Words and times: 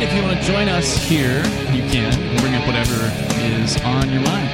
If 0.00 0.14
you 0.14 0.22
want 0.22 0.38
to 0.38 0.44
join 0.44 0.68
us 0.68 0.96
here, 0.96 1.38
you 1.74 1.82
can. 1.90 2.12
Bring 2.38 2.54
up 2.54 2.64
whatever 2.68 2.94
is 3.42 3.76
on 3.82 4.08
your 4.12 4.22
mind. 4.22 4.48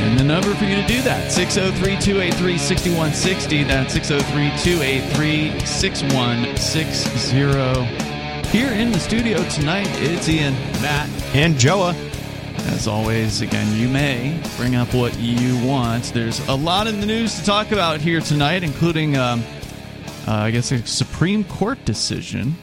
And 0.00 0.18
the 0.18 0.22
number 0.22 0.54
for 0.54 0.66
you 0.66 0.76
to 0.76 0.86
do 0.86 1.00
that 1.00 1.32
603 1.32 1.98
283 1.98 2.58
6160. 2.58 3.64
That's 3.64 3.94
603 3.94 4.50
283 4.62 5.60
6160. 5.64 8.50
Here 8.50 8.68
in 8.68 8.92
the 8.92 9.00
studio 9.00 9.42
tonight, 9.48 9.88
it's 9.92 10.28
Ian, 10.28 10.52
Matt, 10.82 11.08
and 11.34 11.54
Joa. 11.54 11.94
As 12.74 12.86
always, 12.86 13.40
again, 13.40 13.74
you 13.80 13.88
may 13.88 14.38
bring 14.58 14.76
up 14.76 14.92
what 14.92 15.18
you 15.18 15.56
want. 15.66 16.12
There's 16.12 16.46
a 16.48 16.54
lot 16.54 16.86
in 16.86 17.00
the 17.00 17.06
news 17.06 17.38
to 17.38 17.44
talk 17.46 17.72
about 17.72 18.02
here 18.02 18.20
tonight, 18.20 18.62
including, 18.62 19.16
um, 19.16 19.42
uh, 20.26 20.32
I 20.32 20.50
guess, 20.50 20.70
a 20.70 20.86
Supreme 20.86 21.44
Court 21.44 21.82
decision 21.86 22.56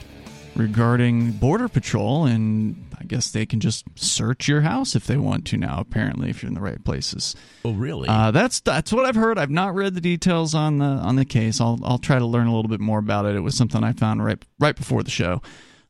regarding 0.55 1.31
Border 1.31 1.67
Patrol, 1.67 2.25
and 2.25 2.85
I 2.99 3.03
guess 3.03 3.31
they 3.31 3.45
can 3.45 3.59
just 3.59 3.85
search 3.95 4.47
your 4.47 4.61
house 4.61 4.95
if 4.95 5.05
they 5.05 5.17
want 5.17 5.45
to 5.47 5.57
now. 5.57 5.79
Apparently, 5.79 6.29
if 6.29 6.41
you're 6.41 6.47
in 6.47 6.55
the 6.55 6.61
right 6.61 6.83
places. 6.83 7.35
Oh, 7.63 7.73
really? 7.73 8.07
Uh, 8.07 8.31
that's 8.31 8.61
that's 8.61 8.91
what 8.91 9.05
I've 9.05 9.15
heard. 9.15 9.37
I've 9.37 9.51
not 9.51 9.75
read 9.75 9.93
the 9.93 10.01
details 10.01 10.55
on 10.55 10.79
the 10.79 10.85
on 10.85 11.15
the 11.15 11.25
case. 11.25 11.61
I'll 11.61 11.79
I'll 11.83 11.97
try 11.97 12.19
to 12.19 12.25
learn 12.25 12.47
a 12.47 12.55
little 12.55 12.69
bit 12.69 12.79
more 12.79 12.99
about 12.99 13.25
it. 13.25 13.35
It 13.35 13.41
was 13.41 13.55
something 13.55 13.83
I 13.83 13.93
found 13.93 14.23
right 14.23 14.43
right 14.59 14.75
before 14.75 15.03
the 15.03 15.11
show. 15.11 15.41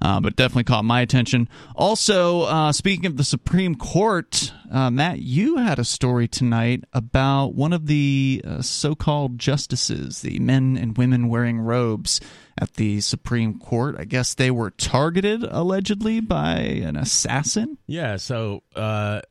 Uh, 0.02 0.20
but 0.20 0.36
definitely 0.36 0.66
caught 0.66 0.84
my 0.84 1.00
attention. 1.00 1.48
Also, 1.74 2.42
uh, 2.42 2.74
speaking 2.74 3.06
of 3.06 3.16
the 3.16 3.24
Supreme 3.24 3.76
Court, 3.76 4.52
uh, 4.70 4.92
Matt, 4.92 5.20
you 5.20 5.56
had 5.56 5.80
a 5.80 5.86
story 5.86 6.28
tonight 6.28 6.84
about 6.92 7.56
one 7.56 7.72
of 7.72 7.88
the 7.88 8.42
uh, 8.46 8.62
so 8.62 8.94
called 8.94 9.40
justices, 9.40 10.22
the 10.22 10.38
men 10.40 10.78
and 10.78 10.98
women 10.98 11.30
wearing 11.30 11.62
robes 11.62 12.20
at 12.60 12.74
the 12.76 13.02
Supreme 13.02 13.60
Court. 13.60 13.96
I 13.98 14.06
guess 14.06 14.34
they 14.34 14.52
were 14.52 14.72
targeted 14.72 15.44
allegedly 15.44 16.20
by 16.20 16.56
an 16.58 16.96
assassin. 16.96 17.78
Yeah, 17.88 18.18
so 18.18 18.64
uh, 18.76 19.22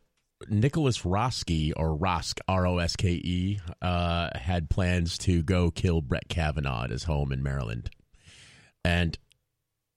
Nicholas 0.48 1.05
Roske, 1.05 1.72
or 1.77 1.95
Rosk, 1.95 2.39
R 2.48 2.67
O 2.67 2.78
S 2.78 2.97
K 2.97 3.11
E, 3.12 3.61
uh, 3.80 4.30
had 4.34 4.70
plans 4.70 5.19
to 5.19 5.42
go 5.42 5.70
kill 5.70 6.00
Brett 6.00 6.28
Kavanaugh 6.28 6.84
at 6.84 6.91
his 6.91 7.05
home 7.05 7.33
in 7.33 7.42
Maryland. 7.42 7.91
And 8.84 9.19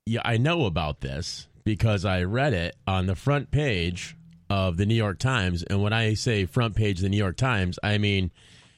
yeah, 0.05 0.21
I 0.23 0.37
know 0.37 0.65
about 0.65 1.01
this 1.01 1.47
because 1.65 2.05
I 2.05 2.23
read 2.23 2.53
it 2.53 2.77
on 2.87 3.07
the 3.07 3.15
front 3.15 3.51
page 3.51 4.15
of 4.49 4.77
the 4.77 4.85
New 4.85 4.95
York 4.95 5.19
Times. 5.19 5.63
And 5.63 5.81
when 5.81 5.91
I 5.91 6.13
say 6.13 6.45
front 6.45 6.75
page 6.75 6.99
of 6.99 7.03
the 7.03 7.09
New 7.09 7.17
York 7.17 7.35
Times, 7.35 7.77
I 7.83 7.97
mean, 7.97 8.31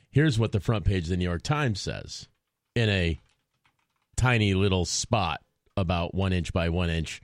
here's 0.10 0.40
what 0.40 0.52
the 0.52 0.60
front 0.60 0.86
page 0.86 1.04
of 1.04 1.10
the 1.10 1.18
New 1.18 1.26
York 1.26 1.44
Times 1.44 1.80
says 1.80 2.28
in 2.76 2.90
a 2.90 3.20
tiny 4.20 4.54
little 4.54 4.84
spot 4.84 5.40
about 5.78 6.14
one 6.14 6.34
inch 6.34 6.52
by 6.52 6.68
one 6.68 6.90
inch. 6.90 7.22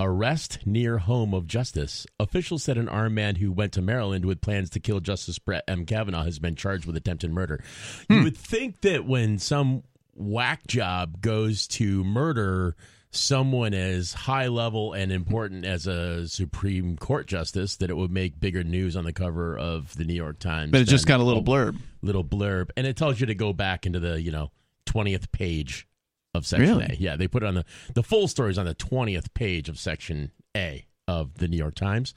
Arrest 0.00 0.60
near 0.64 0.96
home 0.96 1.34
of 1.34 1.46
justice. 1.46 2.06
Officials 2.18 2.62
said 2.62 2.78
an 2.78 2.88
armed 2.88 3.14
man 3.14 3.36
who 3.36 3.52
went 3.52 3.72
to 3.74 3.82
Maryland 3.82 4.24
with 4.24 4.40
plans 4.40 4.70
to 4.70 4.80
kill 4.80 4.98
Justice 4.98 5.38
Brett 5.38 5.62
M. 5.68 5.84
Kavanaugh 5.84 6.24
has 6.24 6.38
been 6.38 6.56
charged 6.56 6.86
with 6.86 6.96
attempted 6.96 7.30
murder. 7.30 7.62
Hmm. 8.08 8.14
You 8.14 8.22
would 8.24 8.36
think 8.36 8.80
that 8.80 9.04
when 9.04 9.38
some 9.38 9.82
whack 10.14 10.66
job 10.66 11.20
goes 11.20 11.66
to 11.66 12.02
murder 12.02 12.76
someone 13.10 13.74
as 13.74 14.14
high 14.14 14.48
level 14.48 14.94
and 14.94 15.12
important 15.12 15.66
as 15.66 15.86
a 15.86 16.26
Supreme 16.26 16.96
Court 16.96 17.26
justice 17.26 17.76
that 17.76 17.90
it 17.90 17.96
would 17.96 18.10
make 18.10 18.40
bigger 18.40 18.64
news 18.64 18.96
on 18.96 19.04
the 19.04 19.12
cover 19.12 19.56
of 19.56 19.94
the 19.96 20.04
New 20.04 20.14
York 20.14 20.38
Times. 20.38 20.72
But 20.72 20.80
it 20.80 20.88
just 20.88 21.06
got 21.06 21.20
a 21.20 21.22
little 21.22 21.44
blurb. 21.44 21.78
Little 22.00 22.24
blurb. 22.24 22.70
And 22.74 22.86
it 22.86 22.96
tells 22.96 23.20
you 23.20 23.26
to 23.26 23.34
go 23.34 23.52
back 23.52 23.84
into 23.84 24.00
the, 24.00 24.20
you 24.20 24.32
know, 24.32 24.50
20th 24.86 25.30
page 25.30 25.86
of 26.34 26.46
section 26.46 26.68
really? 26.68 26.86
A. 26.86 26.96
Yeah, 26.98 27.16
they 27.16 27.28
put 27.28 27.42
it 27.42 27.46
on 27.46 27.54
the 27.54 27.64
the 27.94 28.02
full 28.02 28.28
story 28.28 28.50
is 28.50 28.58
on 28.58 28.66
the 28.66 28.74
20th 28.74 29.34
page 29.34 29.68
of 29.68 29.78
section 29.78 30.30
A 30.56 30.86
of 31.06 31.34
the 31.34 31.48
New 31.48 31.56
York 31.56 31.74
Times. 31.74 32.14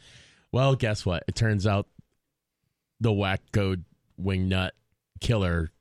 Well, 0.51 0.75
guess 0.75 1.05
what? 1.05 1.23
It 1.27 1.35
turns 1.35 1.67
out 1.67 1.87
the 2.99 3.11
wacko 3.11 3.83
wingnut 4.21 4.71
killer 5.19 5.71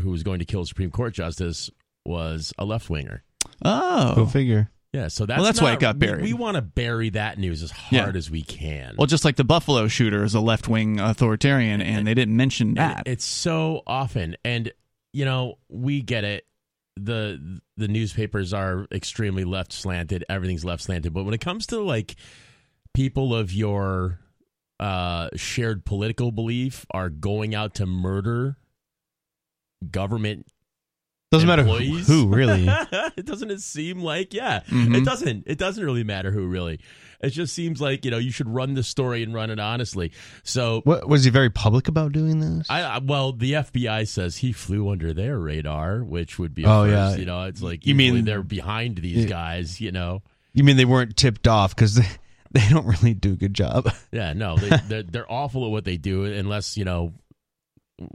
who 0.00 0.10
was 0.10 0.22
going 0.22 0.38
to 0.38 0.44
kill 0.44 0.64
Supreme 0.64 0.90
Court 0.90 1.14
justice 1.14 1.70
was 2.04 2.52
a 2.58 2.64
left 2.64 2.90
winger. 2.90 3.22
Oh, 3.64 4.14
go 4.14 4.26
figure. 4.26 4.70
Yeah, 4.92 5.08
so 5.08 5.26
that's 5.26 5.38
well, 5.38 5.44
that's 5.44 5.60
not, 5.60 5.66
why 5.66 5.72
it 5.74 5.80
got 5.80 5.98
buried. 5.98 6.22
We, 6.22 6.32
we 6.32 6.38
want 6.38 6.54
to 6.54 6.62
bury 6.62 7.10
that 7.10 7.38
news 7.38 7.62
as 7.62 7.70
hard 7.70 8.14
yeah. 8.14 8.18
as 8.18 8.30
we 8.30 8.42
can. 8.42 8.94
Well, 8.96 9.06
just 9.06 9.24
like 9.24 9.36
the 9.36 9.44
Buffalo 9.44 9.86
shooter 9.86 10.24
is 10.24 10.34
a 10.34 10.40
left 10.40 10.66
wing 10.66 10.98
authoritarian, 10.98 11.82
and, 11.82 11.98
and, 11.98 12.06
they 12.06 12.14
didn't 12.14 12.36
mention 12.36 12.74
that. 12.74 13.02
It's 13.04 13.24
so 13.24 13.82
often, 13.86 14.36
and 14.44 14.72
you 15.12 15.26
know, 15.26 15.58
we 15.68 16.00
get 16.00 16.24
it. 16.24 16.46
The 17.02 17.60
The 17.76 17.88
newspapers 17.88 18.52
are 18.52 18.86
extremely 18.92 19.44
left 19.44 19.72
slanted. 19.72 20.24
Everything's 20.28 20.64
left 20.64 20.82
slanted, 20.82 21.12
but 21.12 21.24
when 21.24 21.34
it 21.34 21.40
comes 21.40 21.66
to 21.68 21.80
like 21.80 22.16
people 22.94 23.34
of 23.34 23.52
your 23.52 24.20
uh, 24.80 25.28
shared 25.34 25.84
political 25.84 26.30
belief 26.32 26.86
are 26.92 27.10
going 27.10 27.54
out 27.54 27.74
to 27.74 27.86
murder 27.86 28.56
government 29.90 30.46
doesn't 31.30 31.48
employees. 31.48 32.08
matter 32.08 32.12
who, 32.12 32.26
who 32.28 32.34
really. 32.34 32.66
it 33.16 33.26
doesn't 33.26 33.50
it 33.50 33.60
seem 33.60 34.00
like 34.00 34.32
yeah. 34.32 34.60
Mm-hmm. 34.68 34.94
It 34.94 35.04
doesn't. 35.04 35.44
It 35.46 35.58
doesn't 35.58 35.84
really 35.84 36.04
matter 36.04 36.30
who 36.30 36.46
really. 36.46 36.80
It 37.20 37.30
just 37.30 37.52
seems 37.52 37.80
like 37.80 38.04
you 38.04 38.10
know 38.10 38.18
you 38.18 38.30
should 38.30 38.48
run 38.48 38.74
the 38.74 38.82
story 38.82 39.22
and 39.22 39.34
run 39.34 39.50
it 39.50 39.58
honestly. 39.58 40.12
So 40.44 40.82
what 40.84 41.08
was 41.08 41.24
he 41.24 41.30
very 41.30 41.50
public 41.50 41.88
about 41.88 42.12
doing 42.12 42.38
this? 42.38 42.70
I, 42.70 42.82
I 42.82 42.98
well 42.98 43.32
the 43.32 43.52
FBI 43.54 44.06
says 44.06 44.36
he 44.36 44.52
flew 44.52 44.88
under 44.90 45.12
their 45.12 45.38
radar, 45.38 46.04
which 46.04 46.38
would 46.38 46.54
be 46.54 46.64
oh 46.64 46.84
first, 46.84 46.92
yeah. 46.92 47.16
You 47.16 47.26
know 47.26 47.44
it's 47.44 47.62
like 47.62 47.86
you 47.86 47.94
mean 47.94 48.24
they're 48.24 48.42
behind 48.42 48.98
these 48.98 49.24
yeah. 49.24 49.28
guys. 49.28 49.80
You 49.80 49.92
know. 49.92 50.22
You 50.52 50.64
mean 50.64 50.76
they 50.76 50.84
weren't 50.84 51.16
tipped 51.16 51.48
off 51.48 51.74
because 51.74 51.96
they 51.96 52.08
they 52.52 52.66
don't 52.70 52.86
really 52.86 53.14
do 53.14 53.32
a 53.32 53.36
good 53.36 53.54
job. 53.54 53.92
Yeah, 54.10 54.32
no, 54.32 54.56
they, 54.56 54.70
they're, 54.88 55.02
they're 55.02 55.30
awful 55.30 55.66
at 55.66 55.70
what 55.70 55.84
they 55.84 55.98
do 55.98 56.24
unless 56.24 56.78
you 56.78 56.84
know 56.84 57.12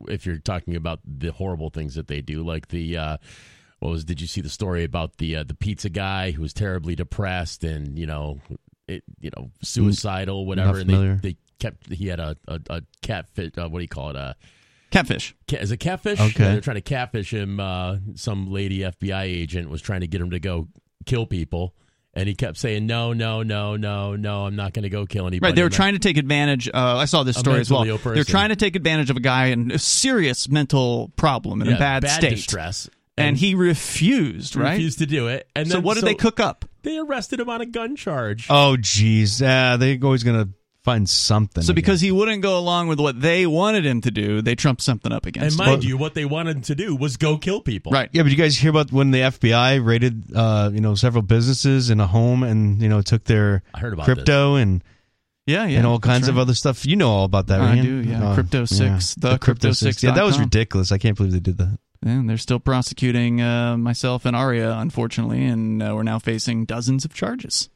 if 0.08 0.26
you're 0.26 0.38
talking 0.38 0.76
about 0.76 1.00
the 1.06 1.32
horrible 1.32 1.70
things 1.70 1.96
that 1.96 2.08
they 2.08 2.22
do, 2.22 2.44
like 2.44 2.70
the 2.70 2.98
uh, 2.98 3.18
what 3.80 3.90
was? 3.90 4.06
Did 4.06 4.22
you 4.22 4.28
see 4.28 4.42
the 4.42 4.50
story 4.50 4.84
about 4.84 5.18
the 5.18 5.36
uh, 5.38 5.44
the 5.44 5.54
pizza 5.54 5.90
guy 5.90 6.32
who 6.32 6.42
was 6.42 6.54
terribly 6.54 6.96
depressed 6.96 7.64
and 7.64 8.00
you 8.00 8.06
know 8.06 8.40
it 8.88 9.04
you 9.20 9.32
know 9.36 9.52
suicidal 9.62 10.46
whatever, 10.46 10.80
and 10.80 10.90
they, 10.90 11.30
they 11.32 11.38
kept 11.60 11.92
he 11.92 12.08
had 12.08 12.20
a 12.20 12.36
a, 12.48 12.60
a 12.70 12.82
catfish. 13.02 13.52
Uh, 13.58 13.70
what 13.70 13.80
do 13.80 13.84
you 13.84 13.88
call 13.88 14.10
it? 14.10 14.16
Uh, 14.16 14.34
Catfish. 14.94 15.36
Is 15.52 15.72
it 15.72 15.78
catfish? 15.78 16.20
Okay. 16.20 16.44
Yeah, 16.44 16.52
they're 16.52 16.62
trying 16.62 16.76
to 16.76 16.82
catfish 16.82 17.34
him. 17.34 17.60
Uh, 17.60 17.98
some 18.14 18.52
lady 18.52 18.82
FBI 18.82 19.24
agent 19.24 19.72
was 19.72 19.82
trying 19.82 20.02
to 20.02 20.08
get 20.08 20.22
him 20.22 20.30
to 20.30 20.40
go 20.40 20.68
kill 21.08 21.26
people. 21.26 21.74
And 22.14 22.30
he 22.30 22.36
kept 22.36 22.58
saying, 22.58 22.86
no, 22.86 23.12
no, 23.12 23.42
no, 23.42 23.76
no, 23.76 24.16
no, 24.16 24.46
I'm 24.46 24.56
not 24.56 24.74
going 24.74 24.84
to 24.84 24.90
go 24.90 25.08
kill 25.08 25.26
anybody. 25.26 25.50
Right. 25.50 25.56
They 25.56 25.64
were 25.64 25.70
I'm 25.70 25.72
trying 25.72 25.94
to 25.94 26.00
take 26.00 26.18
advantage. 26.18 26.70
Uh, 26.72 26.98
I 26.98 27.06
saw 27.06 27.24
this 27.24 27.38
story 27.38 27.60
as 27.60 27.72
well. 27.72 27.86
They're 27.86 28.24
trying 28.24 28.50
to 28.50 28.56
take 28.56 28.76
advantage 28.76 29.10
of 29.10 29.18
a 29.18 29.20
guy 29.20 29.48
in 29.48 29.72
a 29.72 29.80
serious 29.80 30.48
mental 30.48 31.12
problem 31.16 31.64
in 31.64 31.70
yeah, 31.70 31.76
a 31.76 31.80
bad, 31.80 32.04
bad 32.04 32.20
state. 32.20 32.30
distress. 32.36 32.88
And, 33.18 33.28
And, 33.30 33.38
he 33.38 33.54
refused, 33.54 34.56
right? 34.56 34.72
refused 34.72 35.00
to 35.00 35.06
do 35.06 35.28
it. 35.28 35.48
And 35.56 35.68
so 35.68 35.76
then- 35.76 35.84
what 35.84 35.96
did 35.96 36.06
they 36.06 36.16
cook 36.16 36.40
up? 36.40 36.66
They 36.82 36.98
arrested 36.98 37.40
him 37.40 37.50
on 37.50 37.62
a 37.62 37.66
gun 37.66 37.96
charge. 37.96 38.48
Oh, 38.50 38.76
geez. 38.78 39.42
Uh, 39.42 39.78
they're 39.80 39.98
always 40.04 40.24
going 40.24 40.44
to 40.44 40.50
find 40.84 41.08
something. 41.10 41.64
So 41.64 41.72
I 41.72 41.76
because 41.76 42.02
he 42.02 42.12
wouldn't 42.12 42.42
go 42.42 42.58
along 42.58 42.88
with 42.90 43.00
what 43.00 43.22
they 43.22 43.46
wanted 43.46 43.86
him 43.86 44.02
to 44.02 44.12
do, 44.12 44.42
they 44.42 44.56
trumped 44.56 44.82
something 44.82 45.12
up 45.14 45.26
and 45.26 45.36
against 45.38 45.58
him. 45.58 45.62
And 45.64 45.72
mind 45.72 45.84
you, 45.86 45.96
what 45.96 46.14
they 46.14 46.26
wanted 46.26 46.66
to 46.66 46.76
do 46.76 46.96
was 46.96 47.16
go 47.16 47.38
kill 47.38 47.62
people. 47.62 47.92
Right. 47.94 48.10
Yeah, 48.12 48.24
but 48.24 48.32
you 48.32 48.38
guys 48.38 48.58
hear 48.58 48.72
about 48.72 48.92
when 48.92 49.12
the 49.12 49.20
FBI 49.20 49.78
raided, 49.86 50.24
uh, 50.36 50.72
you 50.74 50.82
know, 50.82 50.96
several 50.96 51.22
businesses 51.22 51.90
in 51.90 52.00
a 52.02 52.08
home 52.08 52.44
and 52.44 52.82
you 52.82 52.90
know 52.90 53.02
took 53.02 53.24
their 53.26 53.64
I 53.74 53.80
heard 53.80 53.94
about 53.94 54.06
crypto 54.06 54.56
and 54.56 54.84
Yeah, 55.46 55.66
yeah. 55.68 55.78
and 55.78 55.88
all 55.88 56.00
that's 56.00 56.08
kinds 56.08 56.28
of 56.28 56.38
other 56.38 56.54
stuff. 56.54 56.86
You 56.86 56.98
know 56.98 57.10
all 57.12 57.26
about 57.26 57.48
that, 57.48 57.62
I 57.62 57.76
right? 57.76 57.82
do, 57.82 58.02
yeah. 58.02 58.34
Crypto 58.34 58.66
Six, 58.66 59.16
the 59.16 59.38
Crypto 59.38 59.72
Six 59.72 60.04
Yeah, 60.04 60.12
that 60.12 60.26
was 60.26 60.38
ridiculous. 60.38 60.92
I 60.92 60.98
can't 60.98 61.16
believe 61.16 61.32
they 61.32 61.40
did 61.40 61.60
that. 61.60 61.78
And 62.06 62.30
they're 62.30 62.38
still 62.38 62.60
prosecuting 62.60 63.42
uh, 63.42 63.78
myself 63.78 64.26
and 64.26 64.36
Aria, 64.36 64.72
unfortunately, 64.78 65.46
and 65.46 65.82
uh, 65.82 65.94
we're 65.96 66.04
now 66.04 66.20
facing 66.20 66.66
dozens 66.66 67.06
of 67.06 67.14
charges. 67.14 67.70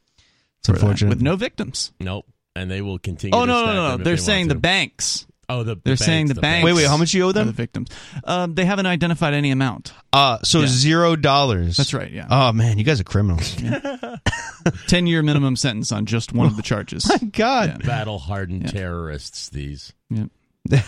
It's 0.60 0.68
for 0.68 0.74
that, 0.74 1.08
with 1.08 1.22
no 1.22 1.36
victims. 1.36 1.92
Nope. 2.00 2.26
And 2.54 2.70
they 2.70 2.82
will 2.82 2.98
continue. 2.98 3.36
Oh 3.36 3.42
to 3.42 3.46
no, 3.46 3.62
stack 3.62 3.66
no, 3.66 3.74
no! 3.74 3.90
them 3.92 4.02
They're 4.04 4.16
they 4.16 4.20
saying 4.22 4.48
the 4.48 4.54
banks. 4.56 5.26
Oh, 5.50 5.62
the 5.62 5.76
They're 5.76 5.94
the 5.94 5.96
saying 5.96 6.26
banks, 6.26 6.34
the 6.34 6.40
banks. 6.42 6.64
Wait, 6.66 6.72
wait, 6.74 6.86
how 6.86 6.98
much 6.98 7.14
you 7.14 7.22
owe 7.24 7.32
them? 7.32 7.46
The 7.46 7.52
victims. 7.54 7.88
Um, 8.24 8.54
they 8.54 8.66
haven't 8.66 8.84
identified 8.84 9.32
any 9.32 9.50
amount. 9.50 9.94
Uh, 10.12 10.38
so 10.42 10.60
Yeah. 10.60 10.66
zero 10.66 11.16
dollars. 11.16 11.76
That's 11.78 11.94
right. 11.94 12.10
Yeah. 12.12 12.26
Oh 12.28 12.52
man, 12.52 12.76
you 12.76 12.84
guys 12.84 13.00
are 13.00 13.04
criminals. 13.04 13.56
Ten 14.88 15.06
year 15.06 15.22
minimum 15.22 15.56
sentence 15.56 15.90
on 15.92 16.04
just 16.04 16.32
one 16.34 16.48
of 16.48 16.56
the 16.56 16.62
charges. 16.62 17.08
My 17.22 17.28
God. 17.28 17.84
battle 17.86 18.18
hardened 18.18 18.68
terrorists. 18.68 19.48
These. 19.48 19.92
Yep. 20.10 20.30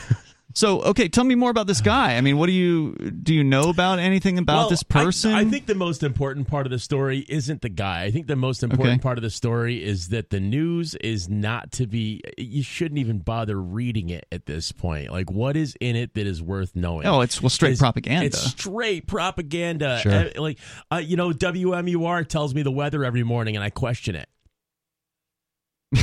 So, 0.53 0.81
okay, 0.83 1.09
tell 1.09 1.23
me 1.25 1.35
more 1.37 1.51
about 1.51 1.67
this 1.67 1.81
guy. 1.83 2.17
I 2.17 2.21
mean, 2.21 2.37
what 2.37 2.47
do 2.47 2.53
you 2.53 2.93
do? 2.95 3.33
You 3.35 3.45
know 3.45 3.71
about 3.71 3.99
anything 3.99 4.37
about 4.39 4.57
Well, 4.63 4.69
this 4.71 4.83
person? 4.83 5.33
I, 5.33 5.45
think 5.45 5.67
the 5.67 5.75
most 5.75 6.03
important 6.03 6.49
part 6.49 6.67
of 6.67 6.71
the 6.73 6.79
story 6.79 7.25
isn't 7.29 7.63
the 7.63 7.69
guy. 7.69 8.03
I 8.03 8.11
think 8.11 8.27
the 8.27 8.37
most 8.37 8.63
important 8.63 8.95
Okay. 8.97 9.03
part 9.03 9.17
of 9.19 9.23
the 9.23 9.31
story 9.31 9.83
is 9.83 10.09
that 10.09 10.31
the 10.31 10.41
news 10.41 10.95
is 10.97 11.29
not 11.29 11.71
to 11.73 11.87
be. 11.87 12.21
You 12.37 12.63
shouldn't 12.63 12.99
even 12.99 13.19
bother 13.21 13.61
reading 13.61 14.11
it 14.11 14.27
at 14.33 14.47
this 14.47 14.73
point. 14.73 15.13
Like, 15.13 15.31
what 15.31 15.57
is 15.57 15.77
in 15.81 15.95
it 15.97 16.15
that 16.15 16.27
is 16.27 16.43
worth 16.43 16.75
knowing? 16.75 17.07
Oh, 17.07 17.21
it's 17.21 17.41
well 17.41 17.51
straight 17.51 17.71
It's- 17.73 17.81
propaganda. 17.81 18.27
It's 18.27 18.41
straight 18.41 19.07
propaganda. 19.07 20.01
Sure. 20.03 20.13
Uh, 20.13 20.31
like, 20.37 20.59
uh, 20.93 20.97
you 20.97 21.17
know, 21.17 21.31
WMUR 21.31 22.27
tells 22.27 22.55
me 22.55 22.63
the 22.63 22.73
weather 22.73 23.05
every 23.05 23.23
morning, 23.23 23.55
and 23.57 23.65
I 23.65 23.71
question 23.71 24.17
it. 24.17 24.29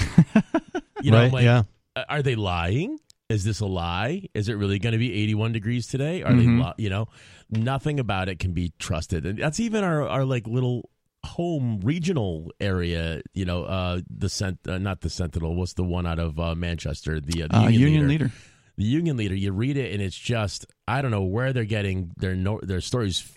you 1.01 1.11
know, 1.11 1.19
right? 1.23 1.31
like, 1.33 1.43
yeah. 1.43 1.63
uh, 1.95 2.03
are 2.09 2.21
they 2.21 2.35
lying? 2.35 2.97
Is 3.29 3.43
this 3.43 3.59
a 3.59 3.65
lie? 3.65 4.23
Is 4.33 4.47
it 4.47 4.53
really 4.53 4.79
going 4.79 4.93
to 4.93 4.97
be 4.99 5.13
81 5.13 5.51
degrees 5.51 5.85
today? 5.87 6.23
Are 6.23 6.31
Mhm. 6.31 6.75
they, 6.77 6.83
you 6.83 6.89
know, 6.89 7.09
nothing 7.49 7.99
about 7.99 8.29
it 8.29 8.39
can 8.39 8.53
be 8.53 8.71
trusted. 8.79 9.25
And 9.25 9.37
that's 9.39 9.59
even 9.59 9.83
our, 9.83 10.07
our 10.07 10.23
like 10.23 10.47
little 10.47 10.89
home 11.25 11.81
regional 11.83 12.53
area, 12.61 13.21
you 13.33 13.43
know, 13.43 13.63
uh, 13.65 13.99
the 14.09 14.29
cent, 14.29 14.59
uh, 14.65 14.77
not 14.77 15.01
the 15.01 15.09
Sentinel, 15.09 15.55
what's 15.55 15.73
the 15.73 15.83
one 15.83 16.07
out 16.07 16.19
of 16.19 16.39
uh, 16.39 16.55
Manchester? 16.55 17.19
The, 17.19 17.43
uh, 17.43 17.47
the 17.47 17.55
uh, 17.57 17.61
Union, 17.63 17.81
union 17.81 18.07
leader. 18.07 18.23
leader. 18.25 18.35
The 18.77 18.85
Union 18.85 19.17
Leader. 19.17 19.35
You 19.35 19.51
read 19.51 19.75
it 19.75 19.91
and 19.91 20.01
it's 20.01 20.17
just, 20.17 20.65
I 20.87 21.01
don't 21.01 21.11
know 21.11 21.23
where 21.23 21.51
they're 21.51 21.65
getting 21.65 22.11
their, 22.15 22.35
no, 22.35 22.59
their 22.63 22.79
stories 22.79 23.36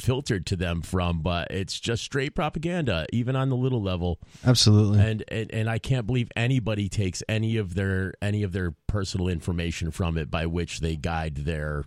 filtered 0.00 0.46
to 0.46 0.56
them 0.56 0.82
from, 0.82 1.20
but 1.20 1.50
it's 1.50 1.78
just 1.78 2.02
straight 2.02 2.34
propaganda, 2.34 3.06
even 3.12 3.36
on 3.36 3.48
the 3.48 3.56
little 3.56 3.82
level 3.82 4.18
Absolutely. 4.44 5.00
and, 5.00 5.24
and 5.28 5.50
and 5.52 5.70
I 5.70 5.78
can't 5.78 6.06
believe 6.06 6.30
anybody 6.36 6.88
takes 6.88 7.22
any 7.28 7.56
of 7.56 7.74
their 7.74 8.14
any 8.22 8.42
of 8.42 8.52
their 8.52 8.74
personal 8.86 9.28
information 9.28 9.90
from 9.90 10.16
it 10.16 10.30
by 10.30 10.46
which 10.46 10.80
they 10.80 10.96
guide 10.96 11.36
their 11.36 11.84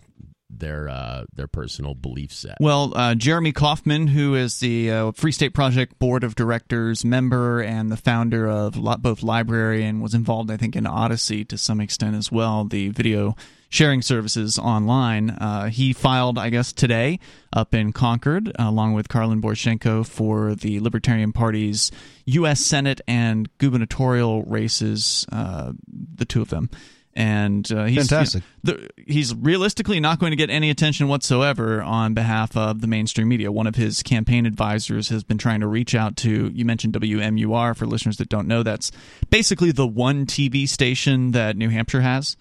their 0.58 0.88
uh, 0.88 1.24
their 1.34 1.46
personal 1.46 1.94
belief 1.94 2.32
set. 2.32 2.56
Well, 2.60 2.92
uh, 2.96 3.14
Jeremy 3.14 3.52
Kauffman, 3.52 4.08
who 4.08 4.34
is 4.34 4.60
the 4.60 4.90
uh, 4.90 5.12
Free 5.12 5.32
State 5.32 5.54
Project 5.54 5.98
Board 5.98 6.24
of 6.24 6.34
Directors 6.34 7.04
member 7.04 7.60
and 7.60 7.90
the 7.90 7.96
founder 7.96 8.48
of 8.48 8.74
both 9.02 9.22
LBRY 9.22 9.82
and 9.82 10.02
was 10.02 10.14
involved, 10.14 10.50
I 10.50 10.56
think, 10.56 10.76
in 10.76 10.86
Odysee 10.86 11.44
to 11.46 11.58
some 11.58 11.80
extent 11.80 12.16
as 12.16 12.30
well, 12.30 12.64
the 12.64 12.90
video 12.90 13.34
sharing 13.72 14.02
services 14.02 14.58
online. 14.58 15.30
Uh, 15.30 15.70
he 15.70 15.94
filed, 15.94 16.38
I 16.38 16.50
guess, 16.50 16.74
today 16.74 17.18
up 17.54 17.74
in 17.74 17.92
Concord, 17.92 18.52
along 18.58 18.92
with 18.92 19.08
Karlyn 19.08 19.40
Borysenko, 19.40 20.06
for 20.06 20.54
the 20.54 20.78
Libertarian 20.80 21.32
Party's 21.32 21.90
U.S. 22.26 22.60
Senate 22.60 23.00
and 23.08 23.48
gubernatorial 23.56 24.42
races, 24.42 25.26
uh, 25.32 25.72
the 25.88 26.26
two 26.26 26.42
of 26.42 26.50
them. 26.50 26.68
And 27.14 27.70
uh, 27.72 27.84
he's 27.84 28.08
Fantastic. 28.08 28.42
the, 28.62 28.88
he's 29.06 29.34
realistically 29.34 30.00
not 30.00 30.18
going 30.18 30.32
to 30.32 30.36
get 30.36 30.50
any 30.50 30.68
attention 30.68 31.08
whatsoever 31.08 31.82
on 31.82 32.12
behalf 32.12 32.54
of 32.56 32.82
the 32.82 32.86
mainstream 32.86 33.28
media. 33.28 33.50
One 33.50 33.66
of 33.66 33.74
his 33.74 34.02
campaign 34.02 34.44
advisors 34.44 35.08
has 35.08 35.24
been 35.24 35.38
trying 35.38 35.60
to 35.60 35.66
reach 35.66 35.94
out 35.94 36.16
to. 36.18 36.50
You 36.54 36.64
mentioned 36.66 36.92
WMUR 36.92 37.74
for 37.74 37.86
listeners 37.86 38.18
that 38.18 38.28
don't 38.28 38.48
know. 38.48 38.62
That's 38.62 38.92
basically 39.30 39.72
the 39.72 39.86
one 39.86 40.26
TV 40.26 40.68
station 40.68 41.32
that 41.32 41.56
New 41.56 41.70
Hampshire 41.70 42.02
has. 42.02 42.36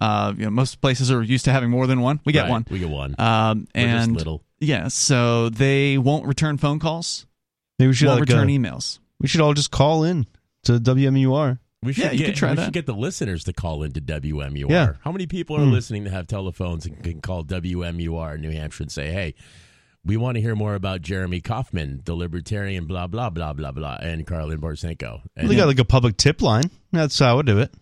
Uh, 0.00 0.34
you 0.36 0.44
know, 0.44 0.50
most 0.50 0.80
places 0.80 1.10
are 1.10 1.22
used 1.22 1.44
to 1.46 1.52
having 1.52 1.70
more 1.70 1.86
than 1.86 2.00
one. 2.00 2.20
We 2.24 2.32
get 2.32 2.42
Right, 2.42 2.50
one. 2.50 2.66
We 2.70 2.78
get 2.78 2.88
one. 2.90 3.14
Um, 3.18 3.66
We're 3.74 3.82
just 3.86 4.06
and 4.08 4.16
little. 4.16 4.42
yeah, 4.60 4.88
so 4.88 5.48
they 5.48 5.96
won't 5.98 6.26
return 6.26 6.58
phone 6.58 6.78
calls, 6.78 7.26
Maybe 7.78 7.88
we 7.88 7.94
should 7.94 8.08
won't 8.08 8.20
return 8.20 8.44
uh, 8.48 8.52
emails. 8.52 8.98
we 9.20 9.28
should 9.28 9.40
all 9.40 9.54
just 9.54 9.70
call 9.70 10.04
in 10.04 10.26
to 10.64 10.78
WMUR. 10.78 11.58
We 11.82 11.92
should 11.92 12.04
yeah, 12.04 12.10
you 12.12 12.18
get, 12.18 12.26
could 12.26 12.34
try 12.36 12.50
we 12.50 12.56
that. 12.56 12.64
should 12.64 12.74
get 12.74 12.86
the 12.86 12.94
listeners 12.94 13.44
to 13.44 13.52
call 13.52 13.82
into 13.84 14.00
WMUR. 14.00 14.68
Yeah. 14.68 14.92
How 15.02 15.12
many 15.12 15.26
people 15.26 15.56
are 15.56 15.64
Hmm. 15.64 15.70
listening 15.72 16.04
that 16.04 16.10
have 16.10 16.26
telephones 16.26 16.84
and 16.86 17.00
can 17.02 17.20
call 17.20 17.44
WMUR 17.44 18.34
in 18.34 18.40
New 18.40 18.50
Hampshire 18.50 18.82
and 18.84 18.90
say, 18.90 19.12
"Hey, 19.12 19.34
we 20.04 20.16
want 20.16 20.34
to 20.36 20.40
hear 20.40 20.54
more 20.56 20.74
about 20.74 21.02
Jeremy 21.02 21.40
Kauffman, 21.40 22.02
the 22.04 22.14
libertarian, 22.14 22.86
blah 22.86 23.06
blah 23.06 23.30
blah 23.30 23.52
blah 23.52 23.72
blah, 23.72 23.98
and 24.00 24.26
Karlyn 24.26 24.58
Borysenko." 24.58 25.20
And 25.36 25.48
They 25.48 25.54
got 25.56 25.68
like 25.68 25.78
a 25.78 25.84
public 25.84 26.16
tip 26.16 26.42
line. 26.42 26.70
That's 26.92 27.18
how 27.18 27.32
I 27.32 27.34
would 27.34 27.46
do 27.46 27.58
it. 27.60 27.72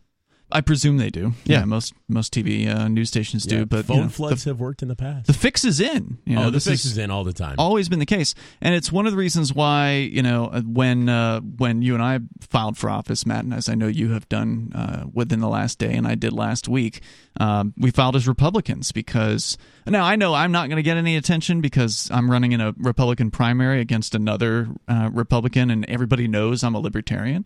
I 0.54 0.60
presume 0.60 0.98
they 0.98 1.10
do. 1.10 1.32
Yeah, 1.44 1.58
Yeah. 1.60 1.64
most 1.64 1.92
most 2.08 2.32
TV 2.32 2.68
uh, 2.68 2.86
news 2.88 3.08
stations 3.08 3.44
do. 3.44 3.58
yeah, 3.58 3.64
But 3.64 3.76
you 3.78 3.82
phone 3.82 4.00
know, 4.02 4.08
floods 4.08 4.44
the, 4.44 4.50
have 4.50 4.60
worked 4.60 4.82
in 4.82 4.88
the 4.88 4.94
past. 4.96 5.26
the 5.26 5.32
fix 5.32 5.64
is 5.64 5.80
in. 5.80 6.18
You 6.24 6.36
know, 6.36 6.42
oh, 6.42 6.44
the 6.46 6.50
this 6.52 6.66
fix 6.68 6.84
is 6.84 6.92
is 6.92 6.98
in 6.98 7.10
all 7.10 7.24
the 7.24 7.32
time. 7.32 7.56
always 7.58 7.88
been 7.88 7.98
the 7.98 8.06
case, 8.06 8.34
and 8.60 8.74
it's 8.74 8.92
one 8.92 9.06
of 9.06 9.12
the 9.12 9.18
reasons 9.18 9.52
why 9.52 9.94
you 9.94 10.22
know 10.22 10.46
uh, 10.46 10.60
when 10.62 11.08
uh, 11.08 11.40
when 11.40 11.82
you 11.82 11.94
and 11.94 12.02
I 12.02 12.20
filed 12.40 12.78
for 12.78 12.88
office, 12.88 13.26
Matt, 13.26 13.44
and 13.44 13.52
as 13.52 13.68
I 13.68 13.74
know 13.74 13.88
you 13.88 14.12
have 14.12 14.28
done 14.28 14.70
uh, 14.74 15.04
within 15.12 15.40
the 15.40 15.48
last 15.48 15.78
day, 15.80 15.92
and 15.94 16.06
I 16.06 16.14
did 16.14 16.32
last 16.32 16.68
week, 16.68 17.00
um, 17.40 17.74
we 17.76 17.90
filed 17.90 18.14
as 18.14 18.28
Republicans 18.28 18.92
because 18.92 19.58
now 19.86 20.04
I 20.04 20.14
know 20.14 20.34
I'm 20.34 20.52
not 20.52 20.68
going 20.68 20.76
to 20.76 20.82
get 20.84 20.96
any 20.96 21.16
attention 21.16 21.60
because 21.62 22.08
I'm 22.12 22.30
running 22.30 22.52
in 22.52 22.60
a 22.60 22.72
Republican 22.78 23.30
primary 23.32 23.80
against 23.80 24.14
another 24.14 24.68
uh, 24.86 25.10
Republican, 25.12 25.70
and 25.70 25.84
everybody 25.88 26.28
knows 26.28 26.62
I'm 26.62 26.76
a 26.76 26.80
Libertarian. 26.80 27.44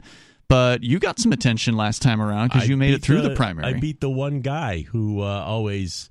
But 0.49 0.83
you 0.83 0.99
got 0.99 1.19
some 1.19 1.33
attention 1.33 1.77
last 1.77 2.01
time 2.01 2.21
around 2.23 2.53
because 2.53 2.69
you 2.69 2.77
made 2.77 2.95
it 2.95 3.03
through 3.03 3.21
the, 3.21 3.35
primary. 3.35 3.67
I 3.75 3.79
beat 3.79 4.01
the 4.01 4.09
one 4.11 4.41
guy 4.41 4.83
who 4.83 5.21
uh, 5.21 5.25
always 5.27 6.09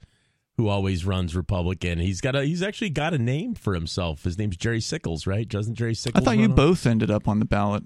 who 0.58 0.68
always 0.68 1.06
runs 1.06 1.36
Republican. 1.36 1.98
He's 2.00 2.22
got 2.22 2.36
a 2.36 2.44
he's 2.46 2.62
actually 2.62 2.92
got 2.92 3.14
a 3.14 3.18
name 3.18 3.56
for 3.56 3.74
himself. 3.74 4.24
His 4.24 4.38
name's 4.38 4.56
Jerry 4.58 4.80
Sickles, 4.80 5.26
right? 5.26 5.48
Doesn't 5.48 5.74
Jerry 5.76 5.96
Sickles? 5.96 6.22
I 6.22 6.26
thought 6.26 6.38
you 6.38 6.46
on- 6.46 6.56
both 6.56 6.86
ended 6.86 7.10
up 7.10 7.28
on 7.28 7.40
the 7.40 7.46
ballot. 7.46 7.84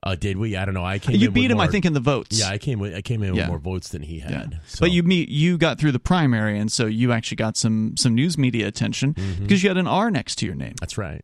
Uh, 0.00 0.14
did 0.14 0.36
we? 0.36 0.54
I 0.56 0.64
don't 0.64 0.74
know. 0.74 0.84
I 0.84 1.00
came. 1.00 1.16
You 1.16 1.26
in 1.26 1.34
beat 1.34 1.42
with 1.42 1.50
him, 1.50 1.60
I 1.60 1.66
think, 1.66 1.84
in 1.84 1.92
the 1.92 1.98
votes. 1.98 2.38
Yeah, 2.38 2.50
I 2.50 2.58
came. 2.58 2.78
With, 2.78 2.94
I 2.94 3.02
came 3.02 3.20
in 3.24 3.34
Yeah. 3.34 3.42
with 3.42 3.48
more 3.48 3.58
votes 3.58 3.88
than 3.88 4.02
he 4.02 4.20
had. 4.20 4.60
So- 4.68 4.78
But 4.78 4.92
you 4.92 5.02
meet 5.02 5.28
you 5.28 5.58
got 5.58 5.80
through 5.80 5.90
the 5.90 5.98
primary, 5.98 6.56
and 6.60 6.70
so 6.70 6.86
you 6.86 7.10
actually 7.10 7.36
got 7.38 7.56
some 7.56 7.96
some 7.96 8.14
news 8.14 8.38
media 8.38 8.68
attention 8.68 9.14
Mhm. 9.14 9.40
because 9.40 9.64
you 9.64 9.68
had 9.70 9.76
an 9.76 9.88
R 9.88 10.12
next 10.12 10.36
to 10.36 10.46
your 10.46 10.54
name, 10.54 10.74
That's 10.78 10.96
right. 10.96 11.22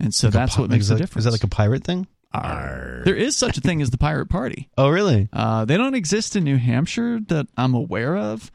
and 0.00 0.12
so 0.12 0.26
Like 0.26 0.32
that's 0.34 0.56
pi- 0.56 0.62
what 0.62 0.70
makes 0.70 0.82
is 0.82 0.88
the 0.88 0.94
that- 0.96 1.00
difference. 1.02 1.20
Is 1.20 1.24
that 1.26 1.30
like 1.30 1.44
a 1.44 1.48
pirate 1.48 1.84
thing? 1.84 2.08
Arr. 2.34 3.02
there 3.04 3.14
is 3.14 3.36
such 3.36 3.58
a 3.58 3.60
thing 3.60 3.82
as 3.82 3.90
the 3.90 3.98
Pirate 3.98 4.26
Party. 4.26 4.68
Oh, 4.78 4.88
really? 4.88 5.28
Uh, 5.32 5.64
they 5.64 5.76
don't 5.76 5.94
exist 5.94 6.36
in 6.36 6.44
New 6.44 6.56
Hampshire 6.56 7.20
that 7.28 7.46
I'm 7.56 7.74
aware 7.74 8.16
of, 8.16 8.50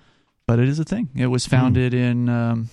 but 0.45 0.59
it 0.59 0.67
is 0.67 0.79
a 0.79 0.83
thing. 0.85 1.09
It 1.15 1.27
was 1.27 1.45
founded 1.45 1.93
in 1.93 2.29
um, 2.29 2.69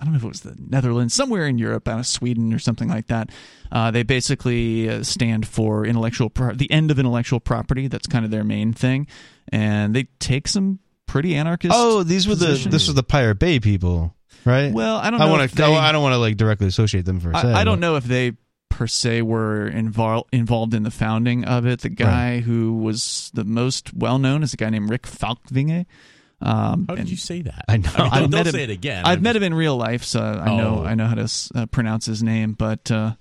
I 0.00 0.04
don't 0.04 0.12
know 0.12 0.18
if 0.18 0.24
it 0.24 0.28
was 0.28 0.40
the 0.42 0.56
Netherlands, 0.58 1.14
somewhere 1.14 1.46
in 1.46 1.56
Europe, 1.58 1.88
out 1.88 1.98
of 2.00 2.06
Sweden 2.06 2.52
or 2.52 2.58
something 2.58 2.88
like 2.88 3.06
that. 3.06 3.30
Uh, 3.72 3.90
they 3.90 4.02
basically 4.02 4.88
uh, 4.88 5.02
stand 5.02 5.46
for 5.46 5.86
intellectual 5.86 6.28
pro- 6.30 6.52
the 6.54 6.70
end 6.70 6.90
of 6.90 6.98
intellectual 6.98 7.40
property. 7.40 7.86
That's 7.88 8.06
kind 8.06 8.24
of 8.24 8.30
their 8.30 8.44
main 8.44 8.72
thing, 8.72 9.06
and 9.50 9.94
they 9.94 10.04
take 10.18 10.48
some 10.48 10.80
pretty 11.06 11.34
anarchist. 11.34 11.72
Oh, 11.76 12.02
these 12.02 12.28
were 12.28 12.34
the 12.34 12.46
positions. 12.46 12.72
this 12.72 12.86
was 12.86 12.94
the 12.94 13.02
Pirate 13.02 13.38
Bay 13.38 13.60
people, 13.60 14.14
right? 14.44 14.72
Well, 14.72 14.96
I 14.96 15.10
don't 15.10 15.20
know. 15.20 15.26
I 15.26 15.30
want 15.30 15.48
to. 15.48 15.56
they- 15.56 15.64
I 15.64 15.92
don't 15.92 16.02
want 16.02 16.12
to 16.12 16.18
like 16.18 16.36
directly 16.36 16.66
associate 16.66 17.04
them 17.04 17.20
for 17.20 17.30
a 17.30 17.36
I, 17.36 17.40
second. 17.40 17.56
I 17.56 17.64
don't 17.64 17.80
know 17.80 17.96
if 17.96 18.04
they 18.04 18.32
per 18.74 18.86
se 18.88 19.22
were 19.22 19.70
invol- 19.72 20.24
involved 20.32 20.74
in 20.74 20.82
the 20.82 20.90
founding 20.90 21.44
of 21.44 21.64
it. 21.64 21.80
The 21.80 21.88
guy 21.88 22.40
who 22.40 22.72
was 22.74 23.30
the 23.32 23.44
most 23.44 23.94
well 23.94 24.18
known 24.18 24.42
is 24.42 24.52
a 24.52 24.56
guy 24.56 24.68
named 24.70 24.90
Rick 24.90 25.02
Falkvinge. 25.04 25.86
Um, 26.40 26.86
How 26.88 26.96
did 26.96 27.08
you 27.08 27.16
say 27.16 27.42
that? 27.42 27.64
I 27.68 27.76
know. 27.78 27.90
I 27.96 28.02
mean, 28.02 28.10
I've 28.12 28.20
don't 28.22 28.30
met 28.30 28.36
don't 28.38 28.46
him- 28.46 28.52
say 28.52 28.62
it 28.64 28.70
again. 28.70 29.04
I've 29.06 29.22
met 29.22 29.36
him 29.36 29.42
in 29.44 29.54
real 29.54 29.76
life, 29.76 30.02
so 30.04 30.20
I 30.20 30.56
know 30.56 30.80
Oh. 30.80 30.84
I 30.84 30.94
know 30.94 31.06
how 31.06 31.14
to 31.14 31.28
uh, 31.54 31.66
pronounce 31.66 32.06
his 32.06 32.22
name. 32.22 32.52
But 32.52 32.90
uh, 32.90 33.14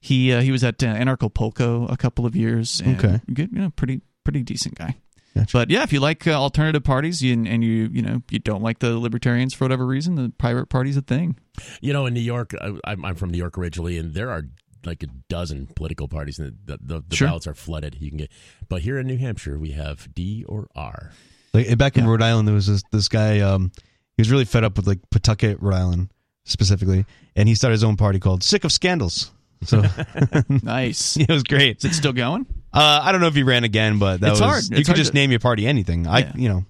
he 0.00 0.32
uh, 0.32 0.42
he 0.42 0.52
was 0.52 0.62
at 0.62 0.82
uh, 0.82 0.86
Anarchapulco 0.94 1.90
a 1.90 1.96
couple 1.96 2.26
of 2.26 2.36
years. 2.36 2.80
And 2.80 2.98
Okay. 3.02 3.20
good, 3.32 3.50
you 3.52 3.60
know, 3.60 3.70
pretty 3.70 4.02
pretty 4.24 4.42
decent 4.42 4.76
guy. 4.76 4.96
Gotcha. 5.34 5.50
But 5.56 5.70
yeah, 5.70 5.82
if 5.82 5.92
you 5.92 6.00
like 6.00 6.26
uh, 6.26 6.32
alternative 6.32 6.84
parties 6.84 7.22
you, 7.22 7.32
and 7.32 7.64
you 7.64 7.88
you 7.92 8.02
know 8.02 8.22
you 8.30 8.38
don't 8.38 8.62
like 8.62 8.78
the 8.80 8.98
libertarians 8.98 9.54
for 9.54 9.64
whatever 9.64 9.86
reason, 9.86 10.14
the 10.16 10.32
private 10.38 10.68
party's 10.68 10.96
a 10.96 11.02
thing. 11.02 11.36
You 11.80 11.92
know, 11.92 12.06
in 12.06 12.14
New 12.14 12.20
York, 12.20 12.54
I, 12.60 12.74
I'm 12.84 13.14
from 13.16 13.30
New 13.30 13.38
York 13.38 13.56
originally, 13.58 13.98
and 13.98 14.14
there 14.14 14.30
are 14.30 14.44
like 14.84 15.02
a 15.02 15.06
dozen 15.28 15.66
political 15.74 16.08
parties, 16.08 16.38
and 16.38 16.56
the, 16.64 16.78
the, 16.82 17.04
the 17.08 17.16
Sure. 17.16 17.28
ballots 17.28 17.46
are 17.46 17.54
flooded. 17.54 17.96
You 18.00 18.10
can 18.10 18.18
get, 18.18 18.30
but 18.68 18.82
here 18.82 18.98
in 18.98 19.06
New 19.06 19.18
Hampshire, 19.18 19.58
we 19.58 19.70
have 19.72 20.12
D 20.14 20.44
or 20.48 20.68
R. 20.76 21.12
Like 21.54 21.76
back 21.78 21.96
in 21.96 22.04
Yeah. 22.04 22.10
Rhode 22.10 22.22
Island, 22.22 22.46
there 22.48 22.54
was 22.54 22.66
this 22.66 22.82
this 22.92 23.08
guy. 23.08 23.40
Um, 23.40 23.72
he 24.16 24.20
was 24.20 24.30
really 24.30 24.44
fed 24.44 24.64
up 24.64 24.76
with 24.76 24.86
like 24.86 24.98
Pawtucket, 25.10 25.60
Rhode 25.62 25.74
Island 25.74 26.12
specifically, 26.44 27.04
and 27.36 27.48
he 27.48 27.54
started 27.54 27.74
his 27.74 27.84
own 27.84 27.96
party 27.96 28.18
called 28.18 28.42
Sick 28.42 28.64
of 28.64 28.72
Scandals. 28.72 29.30
So 29.64 29.82
Nice. 30.62 31.16
it 31.20 31.28
was 31.28 31.42
great. 31.42 31.78
Is 31.78 31.84
it 31.86 31.94
still 31.94 32.12
going? 32.12 32.46
Uh, 32.72 33.00
I 33.02 33.12
don't 33.12 33.20
know 33.20 33.26
if 33.26 33.34
he 33.34 33.42
ran 33.42 33.64
again, 33.64 33.98
but 33.98 34.20
that 34.20 34.30
It's 34.32 34.40
was 34.40 34.48
hard. 34.50 34.64
you 34.70 34.76
It's 34.76 34.86
could 34.88 34.92
hard 34.92 34.96
just 34.98 35.10
to- 35.10 35.14
name 35.16 35.30
your 35.30 35.40
party 35.40 35.66
anything. 35.66 36.06
I 36.06 36.32
you 36.34 36.48
know 36.48 36.64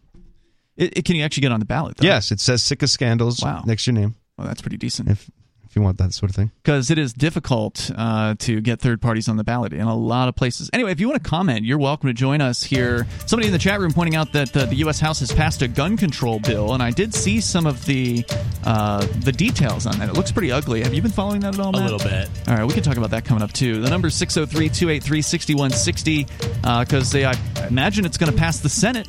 It, 0.77 0.99
it- 0.99 1.05
can 1.05 1.17
you 1.17 1.23
actually 1.25 1.43
get 1.43 1.53
on 1.53 1.61
the 1.61 1.67
ballot? 1.67 1.97
Though? 1.99 2.07
yes, 2.07 2.31
it 2.33 2.41
says 2.41 2.63
Sick 2.63 2.83
of 2.83 2.89
Scandals 2.91 3.43
Wow. 3.43 3.63
next 3.67 3.85
to 3.85 3.93
your 3.93 4.01
name 4.01 4.15
Well, 4.39 4.47
that's 4.47 4.63
pretty 4.63 4.77
decent. 4.79 5.11
if 5.11 5.31
if 5.69 5.77
you 5.77 5.83
want 5.83 5.99
that 5.99 6.13
sort 6.15 6.31
of 6.31 6.37
thing. 6.37 6.51
because 6.63 6.91
it 6.91 6.99
is 6.99 7.13
difficult 7.13 7.91
uh, 7.97 8.35
to 8.39 8.61
get 8.61 8.81
third 8.81 9.01
parties 9.03 9.29
on 9.29 9.37
the 9.37 9.45
ballot 9.45 9.73
in 9.73 9.83
a 9.83 9.95
lot 9.95 10.29
of 10.29 10.35
places. 10.37 10.71
Anyway, 10.73 10.91
if 10.93 11.01
you 11.01 11.09
want 11.09 11.23
to 11.23 11.29
comment, 11.29 11.65
you're 11.65 11.79
welcome 11.79 12.09
to 12.09 12.15
join 12.15 12.41
us 12.41 12.63
here. 12.63 13.07
Somebody 13.27 13.49
in 13.49 13.53
the 13.53 13.59
chat 13.59 13.81
room 13.81 13.93
pointing 13.93 14.17
out 14.17 14.33
that 14.33 14.57
uh, 14.57 14.65
the 14.67 14.77
U.S. 14.77 14.99
House 15.01 15.21
has 15.21 15.33
passed 15.33 15.63
a 15.63 15.69
gun 15.69 15.97
control 15.97 16.39
bill, 16.41 16.75
and 16.75 16.83
I 16.83 16.91
did 16.91 17.13
see 17.15 17.41
some 17.41 17.67
of 17.67 17.85
the 17.85 18.25
uh, 18.65 19.07
the 19.21 19.33
details 19.33 19.87
on 19.87 19.99
that. 19.99 20.09
It 20.09 20.15
looks 20.15 20.33
pretty 20.33 20.51
ugly. 20.53 20.83
Have 20.83 20.95
you 20.95 21.03
been 21.03 21.11
following 21.11 21.41
that 21.41 21.55
at 21.55 21.61
all, 21.61 21.75
A 21.75 21.79
little 21.79 21.99
bit. 21.99 22.29
All 22.49 22.55
right, 22.57 22.65
we 22.65 22.73
can 22.73 22.83
talk 22.83 22.97
about 22.97 23.11
that 23.11 23.25
coming 23.25 23.43
up 23.43 23.53
too. 23.53 23.81
The 23.81 23.91
number 23.91 24.09
is 24.09 24.15
603 24.15 24.69
283 24.69 25.23
6160 25.23 26.27
because 26.63 27.15
I 27.15 27.35
imagine 27.69 28.05
it's 28.05 28.17
going 28.19 28.33
to 28.33 28.39
pass 28.39 28.61
the 28.61 28.69
Senate. 28.69 29.09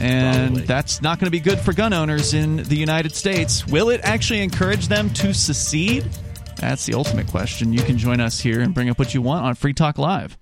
And 0.00 0.52
Probably. 0.52 0.62
that's 0.66 1.02
not 1.02 1.18
going 1.18 1.26
to 1.26 1.30
be 1.30 1.40
good 1.40 1.58
for 1.58 1.72
gun 1.72 1.92
owners 1.92 2.32
in 2.32 2.56
the 2.56 2.76
United 2.76 3.14
States. 3.14 3.66
Will 3.66 3.90
it 3.90 4.00
actually 4.02 4.42
encourage 4.42 4.88
them 4.88 5.10
to 5.10 5.34
secede? 5.34 6.04
That's 6.56 6.86
the 6.86 6.94
ultimate 6.94 7.26
question. 7.26 7.72
You 7.72 7.82
can 7.82 7.98
join 7.98 8.20
us 8.20 8.40
here 8.40 8.60
and 8.60 8.74
bring 8.74 8.88
up 8.88 8.98
what 8.98 9.14
you 9.14 9.22
want 9.22 9.44
on 9.44 9.54
Free 9.54 9.74
Talk 9.74 9.98
Live. 9.98 10.38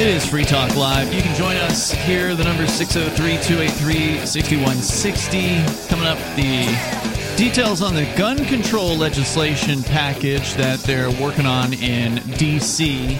It 0.00 0.06
is 0.06 0.24
Free 0.24 0.44
Talk 0.44 0.76
Live. 0.76 1.12
You 1.12 1.22
can 1.22 1.34
join 1.34 1.56
us 1.56 1.90
here. 1.90 2.36
The 2.36 2.44
number 2.44 2.62
is 2.62 2.72
603 2.72 3.36
283 3.42 4.24
6160. 4.26 5.88
Coming 5.88 6.06
up, 6.06 6.18
the 6.36 7.34
details 7.36 7.82
on 7.82 7.96
the 7.96 8.04
gun 8.16 8.44
control 8.44 8.94
legislation 8.94 9.82
package 9.82 10.54
that 10.54 10.78
they're 10.84 11.10
working 11.20 11.46
on 11.46 11.72
in 11.72 12.22
D.C. 12.36 13.18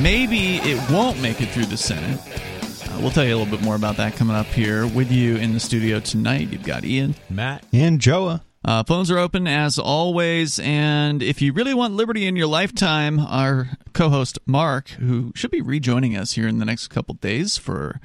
Maybe 0.00 0.56
it 0.62 0.90
won't 0.90 1.20
make 1.20 1.42
it 1.42 1.50
through 1.50 1.66
the 1.66 1.76
Senate. 1.76 2.18
Uh, 2.18 2.98
we'll 3.02 3.10
tell 3.10 3.26
you 3.26 3.34
a 3.34 3.36
little 3.36 3.54
bit 3.54 3.62
more 3.62 3.74
about 3.74 3.98
that 3.98 4.16
coming 4.16 4.34
up 4.34 4.46
here 4.46 4.86
with 4.86 5.12
you 5.12 5.36
in 5.36 5.52
the 5.52 5.60
studio 5.60 6.00
tonight. 6.00 6.48
You've 6.48 6.64
got 6.64 6.82
Ian. 6.86 7.14
Matt. 7.28 7.62
And 7.74 8.00
Joa. 8.00 8.40
Uh, 8.62 8.84
phones 8.84 9.10
are 9.10 9.18
open 9.18 9.46
as 9.46 9.78
always, 9.78 10.58
and 10.58 11.22
if 11.22 11.40
you 11.40 11.52
really 11.52 11.72
want 11.72 11.94
liberty 11.94 12.26
in 12.26 12.36
your 12.36 12.46
lifetime, 12.46 13.18
our 13.18 13.70
co-host 13.94 14.38
Mark, 14.44 14.90
who 14.90 15.32
should 15.34 15.50
be 15.50 15.62
rejoining 15.62 16.14
us 16.14 16.32
here 16.32 16.46
in 16.46 16.58
the 16.58 16.66
next 16.66 16.88
couple 16.88 17.14
days 17.14 17.56
for 17.56 18.00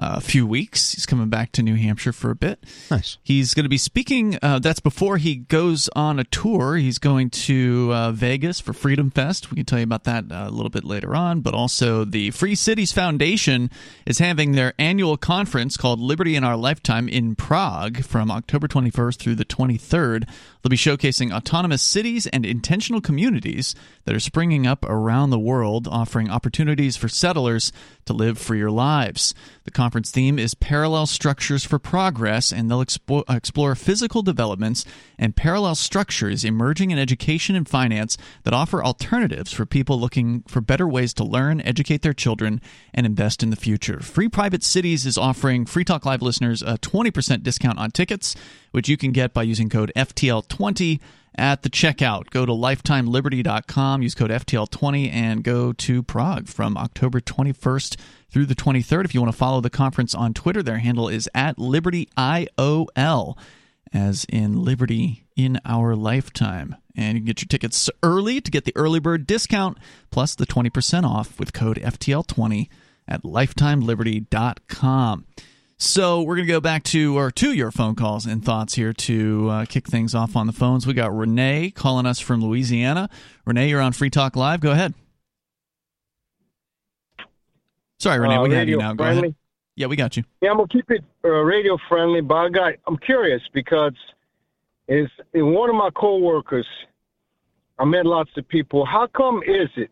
a 0.00 0.20
few 0.20 0.46
weeks, 0.46 0.92
he's 0.92 1.06
coming 1.06 1.28
back 1.28 1.52
to 1.52 1.62
New 1.62 1.74
Hampshire 1.74 2.12
for 2.12 2.30
a 2.30 2.34
bit. 2.34 2.64
Nice. 2.90 3.18
He's 3.22 3.54
going 3.54 3.64
to 3.64 3.68
be 3.70 3.78
speaking. 3.78 4.38
Uh, 4.42 4.58
that's 4.58 4.80
before 4.80 5.16
he 5.16 5.36
goes 5.36 5.88
on 5.96 6.18
a 6.18 6.24
tour. 6.24 6.76
He's 6.76 6.98
going 6.98 7.30
to 7.30 7.92
uh, 7.92 8.12
Vegas 8.12 8.60
for 8.60 8.72
Freedom 8.72 9.10
Fest. 9.10 9.50
We 9.50 9.56
can 9.56 9.64
tell 9.64 9.78
you 9.78 9.84
about 9.84 10.04
that 10.04 10.30
uh, 10.30 10.46
a 10.48 10.50
little 10.50 10.70
bit 10.70 10.84
later 10.84 11.14
on. 11.14 11.40
But 11.40 11.54
also, 11.54 12.04
the 12.04 12.30
Free 12.30 12.54
Cities 12.54 12.92
Foundation 12.92 13.70
is 14.06 14.18
having 14.18 14.52
their 14.52 14.74
annual 14.78 15.16
conference 15.16 15.76
called 15.76 16.00
Liberty 16.00 16.36
in 16.36 16.44
Our 16.44 16.56
Lifetime 16.56 17.08
in 17.08 17.34
Prague 17.34 18.02
from 18.04 18.30
October 18.30 18.68
21st 18.68 19.18
through 19.18 19.34
the 19.34 19.44
23rd. 19.44 20.28
They'll 20.62 20.70
be 20.70 20.76
showcasing 20.76 21.32
autonomous 21.32 21.82
cities 21.82 22.26
and 22.26 22.44
intentional 22.44 23.00
communities 23.00 23.74
that 24.04 24.14
are 24.14 24.20
springing 24.20 24.66
up 24.66 24.84
around 24.84 25.30
the 25.30 25.38
world, 25.38 25.86
offering 25.86 26.30
opportunities 26.30 26.96
for 26.96 27.08
settlers 27.08 27.72
to 28.06 28.12
live 28.12 28.38
freer 28.38 28.70
lives. 28.70 29.34
The 29.64 29.70
conference 29.70 30.10
theme 30.10 30.38
is 30.38 30.54
Parallel 30.54 31.06
Structures 31.06 31.64
for 31.64 31.78
Progress, 31.78 32.50
and 32.50 32.70
they'll 32.70 32.84
expo- 32.84 33.24
explore 33.28 33.74
physical 33.74 34.22
developments 34.22 34.84
and 35.18 35.36
parallel 35.36 35.74
structures 35.74 36.44
emerging 36.44 36.90
in 36.90 36.98
education 36.98 37.54
and 37.54 37.68
finance 37.68 38.16
that 38.44 38.54
offer 38.54 38.82
alternatives 38.82 39.52
for 39.52 39.66
people 39.66 40.00
looking 40.00 40.42
for 40.48 40.60
better 40.60 40.88
ways 40.88 41.12
to 41.14 41.24
learn, 41.24 41.60
educate 41.60 42.02
their 42.02 42.14
children, 42.14 42.60
and 42.94 43.06
invest 43.06 43.42
in 43.42 43.50
the 43.50 43.56
future. 43.56 44.00
Free 44.00 44.28
Private 44.28 44.64
Cities 44.64 45.06
is 45.06 45.18
offering 45.18 45.66
Free 45.66 45.84
Talk 45.84 46.04
Live 46.04 46.22
listeners 46.22 46.62
a 46.62 46.78
20% 46.78 47.42
discount 47.42 47.78
on 47.78 47.90
tickets, 47.90 48.34
which 48.70 48.88
you 48.88 48.96
can 48.96 49.12
get 49.12 49.32
by 49.32 49.42
using 49.42 49.68
code 49.68 49.92
FTL20 50.48 51.00
at 51.36 51.62
the 51.62 51.70
checkout. 51.70 52.30
Go 52.30 52.44
to 52.44 52.52
lifetimeliberty.com, 52.52 54.02
use 54.02 54.14
code 54.14 54.30
FTL20, 54.30 55.12
and 55.12 55.44
go 55.44 55.72
to 55.72 56.02
Prague 56.02 56.48
from 56.48 56.76
October 56.76 57.20
21st 57.20 57.96
through 58.30 58.46
the 58.46 58.56
23rd. 58.56 59.04
If 59.04 59.14
you 59.14 59.20
want 59.20 59.32
to 59.32 59.38
follow 59.38 59.60
the 59.60 59.70
conference 59.70 60.14
on 60.14 60.34
Twitter, 60.34 60.62
their 60.62 60.78
handle 60.78 61.08
is 61.08 61.28
at 61.34 61.56
LibertyIOL, 61.56 63.38
as 63.92 64.26
in 64.28 64.64
Liberty 64.64 65.26
in 65.36 65.60
Our 65.64 65.94
Lifetime. 65.94 66.74
And 66.96 67.14
you 67.14 67.20
can 67.20 67.26
get 67.26 67.40
your 67.40 67.48
tickets 67.48 67.88
early 68.02 68.40
to 68.40 68.50
get 68.50 68.64
the 68.64 68.76
early 68.76 68.98
bird 68.98 69.26
discount 69.26 69.78
plus 70.10 70.34
the 70.34 70.46
20% 70.46 71.04
off 71.04 71.38
with 71.38 71.52
code 71.52 71.78
FTL20 71.78 72.68
at 73.06 73.22
lifetimeliberty.com. 73.22 75.26
So 75.80 76.22
we're 76.22 76.34
going 76.34 76.46
to 76.48 76.52
go 76.52 76.60
back 76.60 76.82
to 76.84 77.16
or 77.16 77.30
to 77.30 77.52
your 77.52 77.70
phone 77.70 77.94
calls 77.94 78.26
and 78.26 78.44
thoughts 78.44 78.74
here 78.74 78.92
to 78.92 79.48
uh, 79.48 79.64
kick 79.64 79.86
things 79.86 80.12
off 80.12 80.34
on 80.34 80.48
the 80.48 80.52
phones. 80.52 80.86
We 80.88 80.92
got 80.92 81.16
Renee 81.16 81.70
calling 81.70 82.04
us 82.04 82.18
from 82.18 82.42
Louisiana. 82.42 83.08
Renee, 83.46 83.68
you're 83.68 83.80
on 83.80 83.92
Free 83.92 84.10
Talk 84.10 84.34
Live. 84.34 84.60
Go 84.60 84.72
ahead. 84.72 84.92
Sorry, 88.00 88.18
Renee, 88.18 88.36
Uh, 88.36 88.42
we 88.42 88.54
have 88.54 88.68
you 88.68 88.76
now. 88.78 88.92
Go 88.92 89.04
friendly. 89.04 89.22
ahead. 89.28 89.34
Yeah, 89.76 89.86
we 89.86 89.94
got 89.94 90.16
you. 90.16 90.24
Yeah, 90.40 90.50
I'm 90.50 90.56
gonna 90.56 90.68
keep 90.68 90.90
it 90.90 91.04
uh, 91.24 91.28
radio 91.28 91.78
friendly, 91.88 92.20
but 92.20 92.34
I 92.34 92.48
got 92.48 92.72
I'm 92.88 92.96
curious 92.96 93.42
because 93.52 93.92
is 94.88 95.08
in 95.34 95.52
one 95.52 95.70
of 95.70 95.76
my 95.76 95.90
coworkers, 95.90 96.66
I 97.78 97.84
met 97.84 98.04
lots 98.04 98.30
of 98.36 98.48
people. 98.48 98.84
How 98.84 99.06
come 99.06 99.42
is 99.46 99.68
it 99.76 99.90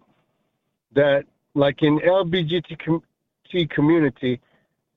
that 0.95 1.25
like 1.55 1.83
in 1.83 1.99
LGBT 2.01 2.77
com- 2.85 3.03
community, 3.71 4.41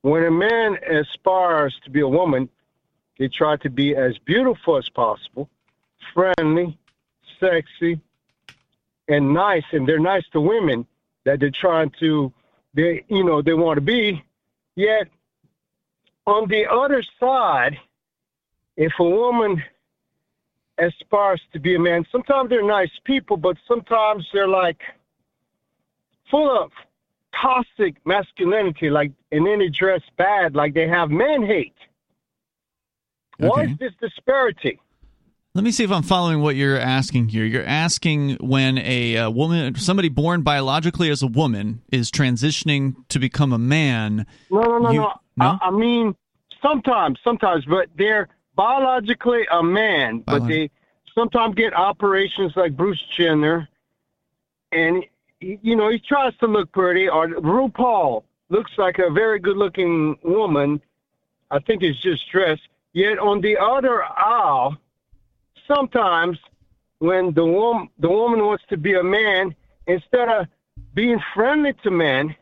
when 0.01 0.23
a 0.23 0.31
man 0.31 0.77
aspires 0.89 1.75
to 1.83 1.89
be 1.89 2.01
a 2.01 2.07
woman, 2.07 2.49
they 3.17 3.27
try 3.27 3.57
to 3.57 3.69
be 3.69 3.95
as 3.95 4.17
beautiful 4.19 4.77
as 4.77 4.87
possible, 4.89 5.49
friendly, 6.13 6.77
sexy, 7.39 7.99
and 9.07 9.33
nice, 9.33 9.63
and 9.71 9.87
they're 9.87 9.99
nice 9.99 10.23
to 10.31 10.39
women 10.39 10.85
that 11.25 11.39
they're 11.39 11.51
trying 11.51 11.91
to 11.99 12.31
they 12.73 13.03
you 13.07 13.23
know 13.23 13.41
they 13.41 13.53
want 13.53 13.77
to 13.77 13.81
be. 13.81 14.23
Yet, 14.75 15.07
on 16.25 16.47
the 16.47 16.69
other 16.69 17.03
side, 17.19 17.77
if 18.77 18.93
a 18.99 19.03
woman 19.03 19.61
aspires 20.77 21.41
to 21.51 21.59
be 21.59 21.75
a 21.75 21.79
man, 21.79 22.05
sometimes 22.11 22.49
they're 22.49 22.63
nice 22.65 22.91
people, 23.03 23.35
but 23.35 23.57
sometimes 23.67 24.25
they're 24.31 24.47
like 24.47 24.81
full 26.31 26.49
of 26.49 26.71
toxic 27.36 27.95
masculinity, 28.05 28.89
like, 28.89 29.12
and 29.31 29.45
then 29.45 29.59
they 29.59 29.69
dress 29.69 30.01
bad, 30.17 30.55
like 30.55 30.74
they 30.74 30.88
have 30.88 31.09
man 31.09 31.43
hate. 31.45 31.74
Why 33.38 33.63
Okay. 33.63 33.71
is 33.71 33.77
this 33.79 33.93
disparity? 34.01 34.79
Let 35.55 35.63
me 35.63 35.71
see 35.71 35.83
if 35.83 35.91
I'm 35.91 36.03
following 36.03 36.41
what 36.41 36.55
you're 36.55 36.77
asking 36.77 37.29
here. 37.29 37.43
You're 37.43 37.65
asking 37.65 38.36
when 38.36 38.77
a, 38.77 39.17
uh 39.17 39.29
woman, 39.31 39.75
somebody 39.75 40.07
born 40.09 40.41
biologically 40.41 41.09
as 41.09 41.21
a 41.24 41.27
woman, 41.27 41.81
is 41.91 42.12
transitioning 42.12 42.95
to 43.09 43.19
become 43.19 43.51
a 43.51 43.57
man. 43.57 44.25
No, 44.51 44.62
no, 44.62 44.77
no, 44.79 44.91
You- 44.91 45.00
no. 45.01 45.13
no? 45.38 45.57
I, 45.62 45.67
I 45.67 45.71
mean, 45.71 46.15
sometimes, 46.62 47.19
sometimes, 47.24 47.65
but 47.65 47.88
they're 47.98 48.27
biologically 48.55 49.48
a 49.51 49.63
man, 49.63 50.19
but 50.25 50.48
they 50.48 50.69
sometimes 51.15 51.55
get 51.55 51.74
operations 51.74 52.53
like 52.55 52.75
Bruce 52.77 53.01
Jenner, 53.17 53.67
and 54.71 55.03
you 55.41 55.75
know 55.75 55.89
he 55.89 56.00
tries 56.00 56.36
to 56.38 56.48
look 56.48 56.72
pretty. 56.72 57.08
Or 57.10 57.27
RuPaul 57.27 58.24
looks 58.50 58.72
like 58.77 59.00
a 59.00 59.10
very 59.10 59.39
good-looking 59.39 60.17
woman. 60.24 60.81
I 61.51 61.60
think 61.60 61.84
it's 61.84 62.01
just 62.01 62.29
dress. 62.31 62.60
Yet 62.93 63.19
on 63.19 63.41
the 63.41 63.58
other 63.58 64.03
aisle, 64.03 64.77
sometimes 65.67 66.38
when 67.00 67.34
the 67.34 67.46
woman 67.46 67.89
the 68.00 68.10
woman 68.10 68.46
wants 68.46 68.63
to 68.69 68.77
be 68.77 68.96
a 68.96 69.03
man, 69.03 69.55
instead 69.88 70.29
of 70.29 70.48
being 70.93 71.19
friendly 71.34 71.74
to 71.84 71.91
men 71.91 72.36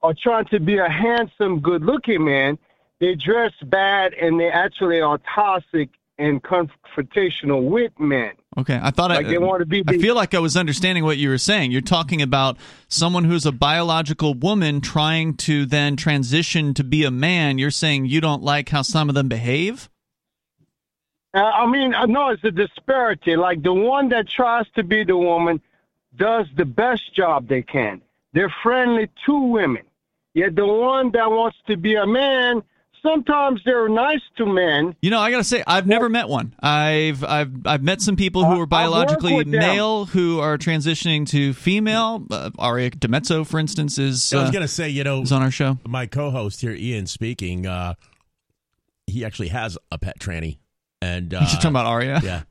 or 0.00 0.14
trying 0.14 0.46
to 0.46 0.60
be 0.60 0.78
a 0.78 0.88
handsome, 0.88 1.60
good-looking 1.60 2.24
man, 2.24 2.58
they 3.00 3.14
dress 3.14 3.52
bad 3.64 4.14
and 4.14 4.40
they 4.40 4.48
actually 4.48 5.00
are 5.00 5.18
toxic 5.34 5.90
and 6.18 6.42
confrontational 6.42 7.68
with 7.68 7.92
men. 7.98 8.32
Okay, 8.56 8.78
I 8.80 8.90
thought 8.90 9.10
Like 9.10 9.26
I, 9.26 9.30
they 9.30 9.38
want 9.38 9.60
to 9.60 9.66
be. 9.66 9.84
I 9.86 9.98
feel 9.98 10.14
like 10.14 10.34
I 10.34 10.40
was 10.40 10.56
understanding 10.56 11.04
what 11.04 11.16
you 11.16 11.28
were 11.28 11.38
saying. 11.38 11.70
You're 11.70 11.80
talking 11.80 12.22
about 12.22 12.56
someone 12.88 13.24
who's 13.24 13.46
a 13.46 13.52
biological 13.52 14.34
woman 14.34 14.80
trying 14.80 15.34
to 15.38 15.64
then 15.64 15.96
transition 15.96 16.74
to 16.74 16.84
be 16.84 17.04
a 17.04 17.10
man. 17.10 17.58
You're 17.58 17.70
saying 17.70 18.06
you 18.06 18.20
don't 18.20 18.42
like 18.42 18.68
how 18.70 18.82
some 18.82 19.08
of 19.08 19.14
them 19.14 19.28
behave? 19.28 19.88
Uh, 21.34 21.38
I 21.38 21.66
mean, 21.66 21.94
I 21.94 22.06
know 22.06 22.30
it's 22.30 22.42
a 22.42 22.50
disparity. 22.50 23.36
Like 23.36 23.62
the 23.62 23.72
one 23.72 24.08
that 24.08 24.28
tries 24.28 24.68
to 24.70 24.82
be 24.82 25.04
the 25.04 25.16
woman 25.16 25.60
does 26.16 26.46
the 26.56 26.64
best 26.64 27.14
job 27.14 27.46
they 27.46 27.62
can. 27.62 28.02
They're 28.32 28.52
friendly 28.62 29.08
to 29.26 29.38
women. 29.38 29.82
Yet 30.34 30.56
the 30.56 30.66
one 30.66 31.10
that 31.12 31.30
wants 31.30 31.58
to 31.66 31.76
be 31.76 31.94
a 31.94 32.06
man, 32.06 32.62
sometimes 33.02 33.60
they're 33.64 33.88
nice 33.88 34.20
to 34.36 34.46
men. 34.46 34.94
You 35.02 35.10
know, 35.10 35.18
I 35.20 35.30
gotta 35.30 35.44
say, 35.44 35.62
I've 35.66 35.86
never 35.86 36.08
met 36.08 36.28
one. 36.28 36.54
I've 36.60 37.22
I've 37.24 37.52
I've 37.66 37.82
met 37.82 38.00
some 38.00 38.16
people 38.16 38.44
who 38.44 38.54
Uh, 38.56 38.60
are 38.62 38.66
biologically 38.66 39.34
with 39.34 39.50
them. 39.50 39.60
male 39.60 40.04
who 40.06 40.40
are 40.40 40.58
transitioning 40.58 41.26
to 41.28 41.52
female. 41.54 42.24
Uh, 42.30 42.50
Aria 42.58 42.90
DiMezzo, 42.90 43.46
for 43.46 43.58
instance, 43.58 43.98
is 43.98 44.32
I 44.32 44.40
was 44.40 44.48
uh, 44.50 44.52
gonna 44.52 44.68
say, 44.68 44.88
you 44.88 45.04
know, 45.04 45.22
is 45.22 45.32
on 45.32 45.42
our 45.42 45.50
show. 45.50 45.78
my 45.86 46.06
co-host 46.06 46.60
here, 46.60 46.72
Ian, 46.72 47.06
speaking. 47.06 47.66
Uh, 47.66 47.94
he 49.06 49.24
actually 49.24 49.48
has 49.48 49.78
a 49.90 49.98
pet 49.98 50.18
tranny, 50.18 50.58
and 51.00 51.32
uh, 51.32 51.38
You're 51.40 51.48
talking 51.48 51.70
about 51.70 51.86
Aria. 51.86 52.20
yeah, 52.22 52.42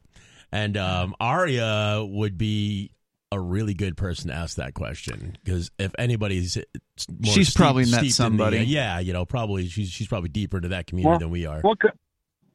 and 0.51 0.75
um, 0.77 1.15
Aria 1.19 2.03
would 2.07 2.37
be 2.37 2.91
a 3.31 3.39
really 3.39 3.73
good 3.73 3.97
person 3.97 4.29
to 4.29 4.35
ask 4.35 4.55
that 4.57 4.73
question 4.73 5.37
because 5.43 5.69
if 5.77 5.93
anybody's 5.99 6.57
more 6.57 7.33
She's 7.33 7.49
steep- 7.49 7.57
probably 7.59 7.83
met 7.83 7.87
steeped 7.87 8.01
in 8.03 8.07
the- 8.07 8.11
somebody. 8.11 8.57
yeah, 8.59 8.99
you 8.99 9.11
know, 9.13 9.25
probably 9.25 9.67
she's 9.67 9.89
she's 9.89 10.07
probably 10.07 10.29
deeper 10.29 10.57
into 10.57 10.69
that 10.69 10.87
community 10.87 11.09
Well, 11.09 11.19
than 11.19 11.29
we 11.29 11.45
are. 11.45 11.59
What 11.61 11.79
could, 11.79 11.91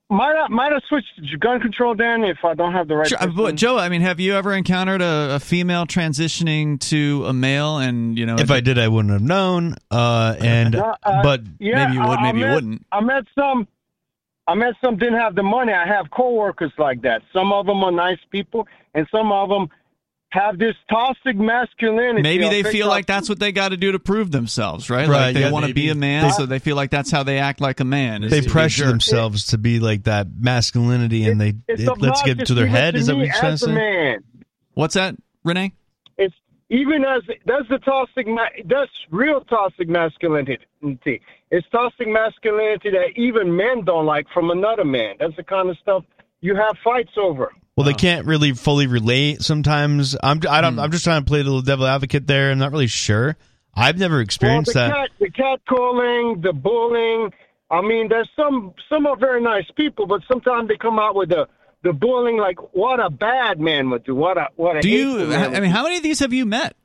might 0.09 0.35
I 0.35 0.49
might 0.49 0.73
I 0.73 0.81
switch 0.89 1.05
to 1.31 1.37
gun 1.39 1.61
control 1.61 1.95
then 1.95 2.25
if 2.25 2.39
I 2.45 2.55
don't 2.55 2.73
have 2.73 2.89
the 2.89 2.97
right? 2.97 3.07
Sure, 3.09 3.19
but 3.37 3.55
Joe, 3.57 3.77
I 3.79 3.89
mean, 3.91 4.01
have 4.01 4.19
you 4.19 4.35
ever 4.35 4.55
encountered 4.55 5.03
a, 5.03 5.35
a 5.35 5.41
female 5.41 5.85
transitioning 5.85 6.81
to 6.89 7.25
a 7.27 7.33
male? 7.35 7.77
And 7.79 8.19
you 8.19 8.25
know, 8.25 8.37
If 8.39 8.51
I 8.51 8.61
did, 8.61 8.79
I 8.79 8.89
wouldn't 8.89 9.13
have 9.13 9.23
known. 9.23 9.77
Uh, 9.91 10.37
and 10.41 10.75
Uh, 10.75 10.95
uh, 11.03 11.23
but 11.23 11.43
yeah, 11.59 11.85
maybe 11.87 11.95
you 11.95 12.01
would, 12.01 12.19
I- 12.19 12.23
I 12.29 12.33
maybe 12.33 12.47
you 12.47 12.55
wouldn't. 12.55 12.87
I 12.93 13.01
met 13.03 13.25
some. 13.39 13.69
I 14.49 14.55
met 14.55 14.75
some 14.83 14.97
didn't 14.97 15.21
have 15.21 15.35
the 15.35 15.43
money. 15.43 15.73
I 15.73 15.87
have 15.87 16.11
coworkers 16.11 16.73
like 16.79 17.03
that. 17.03 17.23
Some 17.33 17.53
of 17.53 17.67
them 17.67 17.85
are 17.85 17.93
nice 17.93 18.19
people, 18.31 18.67
and 18.95 19.07
some 19.11 19.31
of 19.31 19.49
them 19.51 19.69
have 20.33 20.59
this 20.59 20.75
toxic 20.91 21.37
masculinity. 21.37 22.23
maybe 22.23 22.49
they 22.49 22.63
feel 22.63 22.89
like 22.89 23.05
that's 23.07 23.29
what 23.29 23.39
they 23.39 23.53
got 23.53 23.69
to 23.69 23.77
do 23.77 23.93
to 23.93 23.99
prove 23.99 24.31
themselves, 24.31 24.89
right? 24.89 25.07
Right, 25.09 25.27
like 25.27 25.35
they 25.35 25.41
yeah, 25.43 25.51
want 25.51 25.67
to 25.67 25.75
be 25.75 25.91
a 25.91 25.95
man, 25.95 26.25
They- 26.25 26.31
so 26.31 26.47
they 26.47 26.59
feel 26.59 26.75
like 26.75 26.91
that's 26.91 27.11
how 27.11 27.23
they 27.23 27.39
act 27.39 27.61
like 27.61 27.81
a 27.81 27.85
man. 27.85 28.23
they 28.23 28.29
to 28.29 28.41
be 28.43 28.47
a 28.49 28.51
pressure 28.51 28.85
jerk. 28.85 28.91
themselves 28.93 29.47
to 29.49 29.59
be 29.59 29.79
like 29.79 30.05
that 30.05 30.29
masculinity, 30.39 31.27
and 31.29 31.41
they 31.41 31.55
it, 31.69 32.01
let's 32.01 32.23
get 32.23 32.47
to 32.47 32.55
their 32.55 32.65
even 32.65 32.77
head. 32.77 32.95
Is 32.97 33.07
that 33.09 33.17
what 33.17 33.27
you're 33.27 33.35
trying 33.35 33.53
to 33.53 33.59
say? 33.59 33.73
Man. 33.73 34.25
What's 34.75 34.95
that, 34.95 35.17
Renee? 35.45 35.73
It's 36.17 36.35
even 36.71 37.05
as 37.05 37.23
that's 37.45 37.69
the 37.69 37.79
toxic. 37.79 38.27
ma- 38.27 38.49
That's 38.65 38.91
real 39.11 39.43
toxic 39.43 39.89
masculinity. 39.89 40.59
It's 41.51 41.67
toxic 41.71 42.09
masculinity 42.09 42.91
that 42.91 43.11
even 43.17 43.55
men 43.55 43.85
don't 43.85 44.07
like 44.07 44.27
from 44.33 44.51
another 44.51 44.85
man. 44.87 45.17
That's 45.21 45.37
the 45.37 45.43
kind 45.45 45.69
of 45.69 45.77
stuff 45.79 46.05
you 46.41 46.57
have 46.57 46.77
fights 46.83 47.13
over. 47.19 47.53
Well, 47.77 47.87
they 47.87 47.95
can't 47.95 48.27
really 48.27 48.53
fully 48.53 48.87
relate. 48.87 49.41
Sometimes 49.43 50.15
I'm 50.23 50.41
I 50.49 50.61
don't, 50.61 50.79
I'm 50.79 50.91
just 50.91 51.05
trying 51.05 51.23
to 51.25 51.29
play 51.29 51.39
the 51.39 51.45
little 51.45 51.63
devil 51.63 51.87
advocate 51.87 52.27
there. 52.27 52.51
I'm 52.51 52.59
not 52.59 52.71
really 52.73 52.87
sure. 52.87 53.37
I've 53.75 53.97
never 53.99 54.21
experienced 54.21 54.75
well, 54.75 54.89
the 54.89 54.93
that. 54.93 55.09
Cat, 55.09 55.11
the 55.21 55.31
cat 55.31 55.61
calling, 55.69 56.41
the 56.43 56.53
bullying. 56.53 57.33
I 57.71 57.81
mean, 57.81 58.09
there's 58.11 58.29
some 58.37 58.75
some 58.91 59.07
are 59.07 59.17
very 59.17 59.41
nice 59.41 59.65
people, 59.77 60.07
but 60.07 60.21
sometimes 60.31 60.69
they 60.69 60.77
come 60.77 60.99
out 60.99 61.15
with 61.15 61.31
the 61.31 61.49
the 61.83 61.95
bullying 61.95 62.37
like 62.37 62.59
what 62.75 63.01
a 63.01 63.09
bad 63.09 63.59
man 63.59 63.89
would 63.89 64.05
do. 64.05 64.15
What 64.15 64.37
a 64.37 64.49
what 64.57 64.77
a 64.77 64.83
Do 64.83 64.89
hateful 64.91 65.21
you? 65.21 65.27
man 65.29 65.41
I 65.41 65.49
would 65.49 65.63
mean, 65.63 65.71
how 65.71 65.83
many 65.85 65.97
of 65.97 66.03
these 66.03 66.21
have 66.21 66.35
you 66.35 66.45
met? 66.45 66.77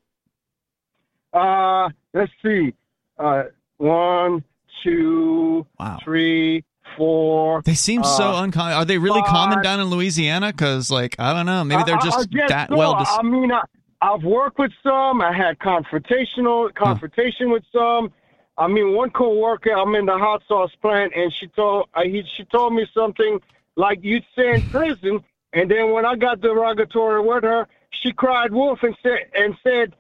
Uh, 1.34 1.90
let's 2.14 2.32
see. 2.42 2.74
Uh, 3.20 3.44
one, 3.78 4.44
two, 4.84 5.66
Wow. 5.80 6.00
three, 6.04 6.64
four. 6.98 7.62
They 7.64 7.76
seem 7.76 8.04
so 8.04 8.34
Uh, 8.36 8.44
uncommon. 8.44 8.74
Are 8.74 8.84
they 8.86 8.98
really 8.98 9.22
five. 9.22 9.30
common 9.30 9.62
down 9.64 9.80
in 9.80 9.86
Louisiana? 9.88 10.48
Because, 10.52 10.92
like, 10.92 11.16
I 11.20 11.34
don't 11.34 11.46
know. 11.46 11.64
Maybe 11.64 11.84
they're 11.84 11.96
I- 11.96 12.00
I- 12.00 12.04
just 12.04 12.28
I 12.36 12.48
that 12.50 12.70
so. 12.70 12.76
well. 12.78 12.98
Dis- 13.00 13.08
I 13.18 13.22
mean, 13.22 13.52
I, 13.52 13.62
I've 14.02 14.24
worked 14.24 14.60
with 14.60 14.72
some. 14.84 15.22
I 15.22 15.32
had 15.32 15.58
confrontational 15.60 16.74
confrontation 16.76 17.50
with 17.52 17.64
some. 17.72 18.12
I 18.58 18.68
mean, 18.68 18.94
one 18.96 19.12
coworker. 19.12 19.72
I'm 19.72 19.94
in 19.96 20.06
the 20.08 20.18
hot 20.18 20.42
sauce 20.48 20.72
plant, 20.82 21.14
and 21.16 21.32
she 21.34 21.48
told 21.48 21.88
uh, 21.94 22.02
he, 22.04 22.24
she 22.36 22.44
told 22.46 22.74
me 22.74 22.88
something 22.94 23.40
like 23.76 24.00
you'd 24.02 24.26
say 24.36 24.56
in 24.56 24.62
prison. 24.70 25.24
And 25.54 25.72
then 25.72 25.92
when 25.92 26.06
I 26.06 26.16
got 26.16 26.42
derogatory 26.42 27.22
with 27.22 27.44
her, 27.44 27.68
she 27.92 28.12
cried 28.12 28.52
wolf 28.52 28.84
and 28.84 28.96
said 29.02 29.20
and 29.36 29.56
said 29.64 29.96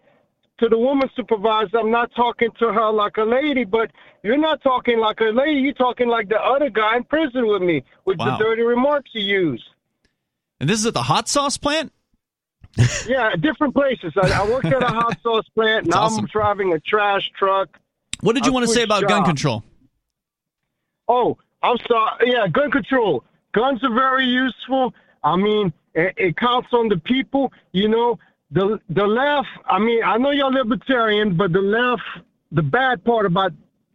to 0.59 0.69
the 0.69 0.77
woman 0.77 1.09
supervisor, 1.15 1.77
I'm 1.79 1.91
not 1.91 2.11
talking 2.15 2.49
to 2.59 2.73
her 2.73 2.91
like 2.91 3.17
a 3.17 3.23
lady, 3.23 3.63
but 3.63 3.91
you're 4.23 4.37
not 4.37 4.61
talking 4.63 4.99
like 4.99 5.19
a 5.21 5.25
lady. 5.25 5.59
You're 5.61 5.73
talking 5.73 6.07
like 6.07 6.29
the 6.29 6.39
other 6.39 6.69
guy 6.69 6.97
in 6.97 7.03
prison 7.03 7.47
with 7.47 7.61
me 7.61 7.83
with 8.05 8.17
Wow. 8.17 8.37
the 8.37 8.43
dirty 8.43 8.63
remarks 8.63 9.11
you 9.13 9.21
use. 9.23 9.63
and 10.59 10.67
this 10.69 10.79
is 10.79 10.85
at 10.87 10.93
the 10.95 11.03
hot 11.03 11.27
sauce 11.27 11.57
plant. 11.57 11.91
Yeah, 13.07 13.35
different 13.39 13.73
places. 13.73 14.13
I, 14.21 14.29
I 14.41 14.49
worked 14.49 14.65
at 14.65 14.83
a 14.83 14.87
hot 14.87 15.17
sauce 15.23 15.47
plant. 15.55 15.85
That's 15.85 15.95
Now 15.95 16.03
awesome. 16.03 16.25
I'm 16.25 16.25
driving 16.27 16.73
a 16.73 16.79
trash 16.79 17.31
truck. 17.37 17.69
What 18.21 18.33
did 18.35 18.45
you 18.45 18.51
I 18.51 18.53
want 18.53 18.67
to 18.67 18.71
say 18.73 18.83
about 18.83 19.07
gun 19.07 19.23
control? 19.23 19.63
Oh, 21.07 21.37
I'm 21.63 21.77
sorry. 21.87 22.31
Yeah, 22.31 22.47
gun 22.47 22.71
control. 22.71 23.23
Guns 23.53 23.83
are 23.83 23.93
very 23.93 24.25
useful. 24.25 24.93
I 25.23 25.35
mean, 25.37 25.73
it, 25.95 26.13
it 26.17 26.37
counts 26.37 26.69
on 26.73 26.89
the 26.89 26.97
people. 26.97 27.51
You 27.71 27.87
know, 27.87 28.19
the 28.51 28.79
the 28.89 29.05
left. 29.05 29.47
I 29.65 29.79
mean, 29.79 30.03
I 30.03 30.17
know 30.17 30.31
you're 30.31 30.51
libertarian, 30.51 31.35
but 31.35 31.53
the 31.53 31.61
left. 31.61 32.03
The 32.53 32.61
bad 32.61 33.03
part 33.03 33.25
about 33.25 33.51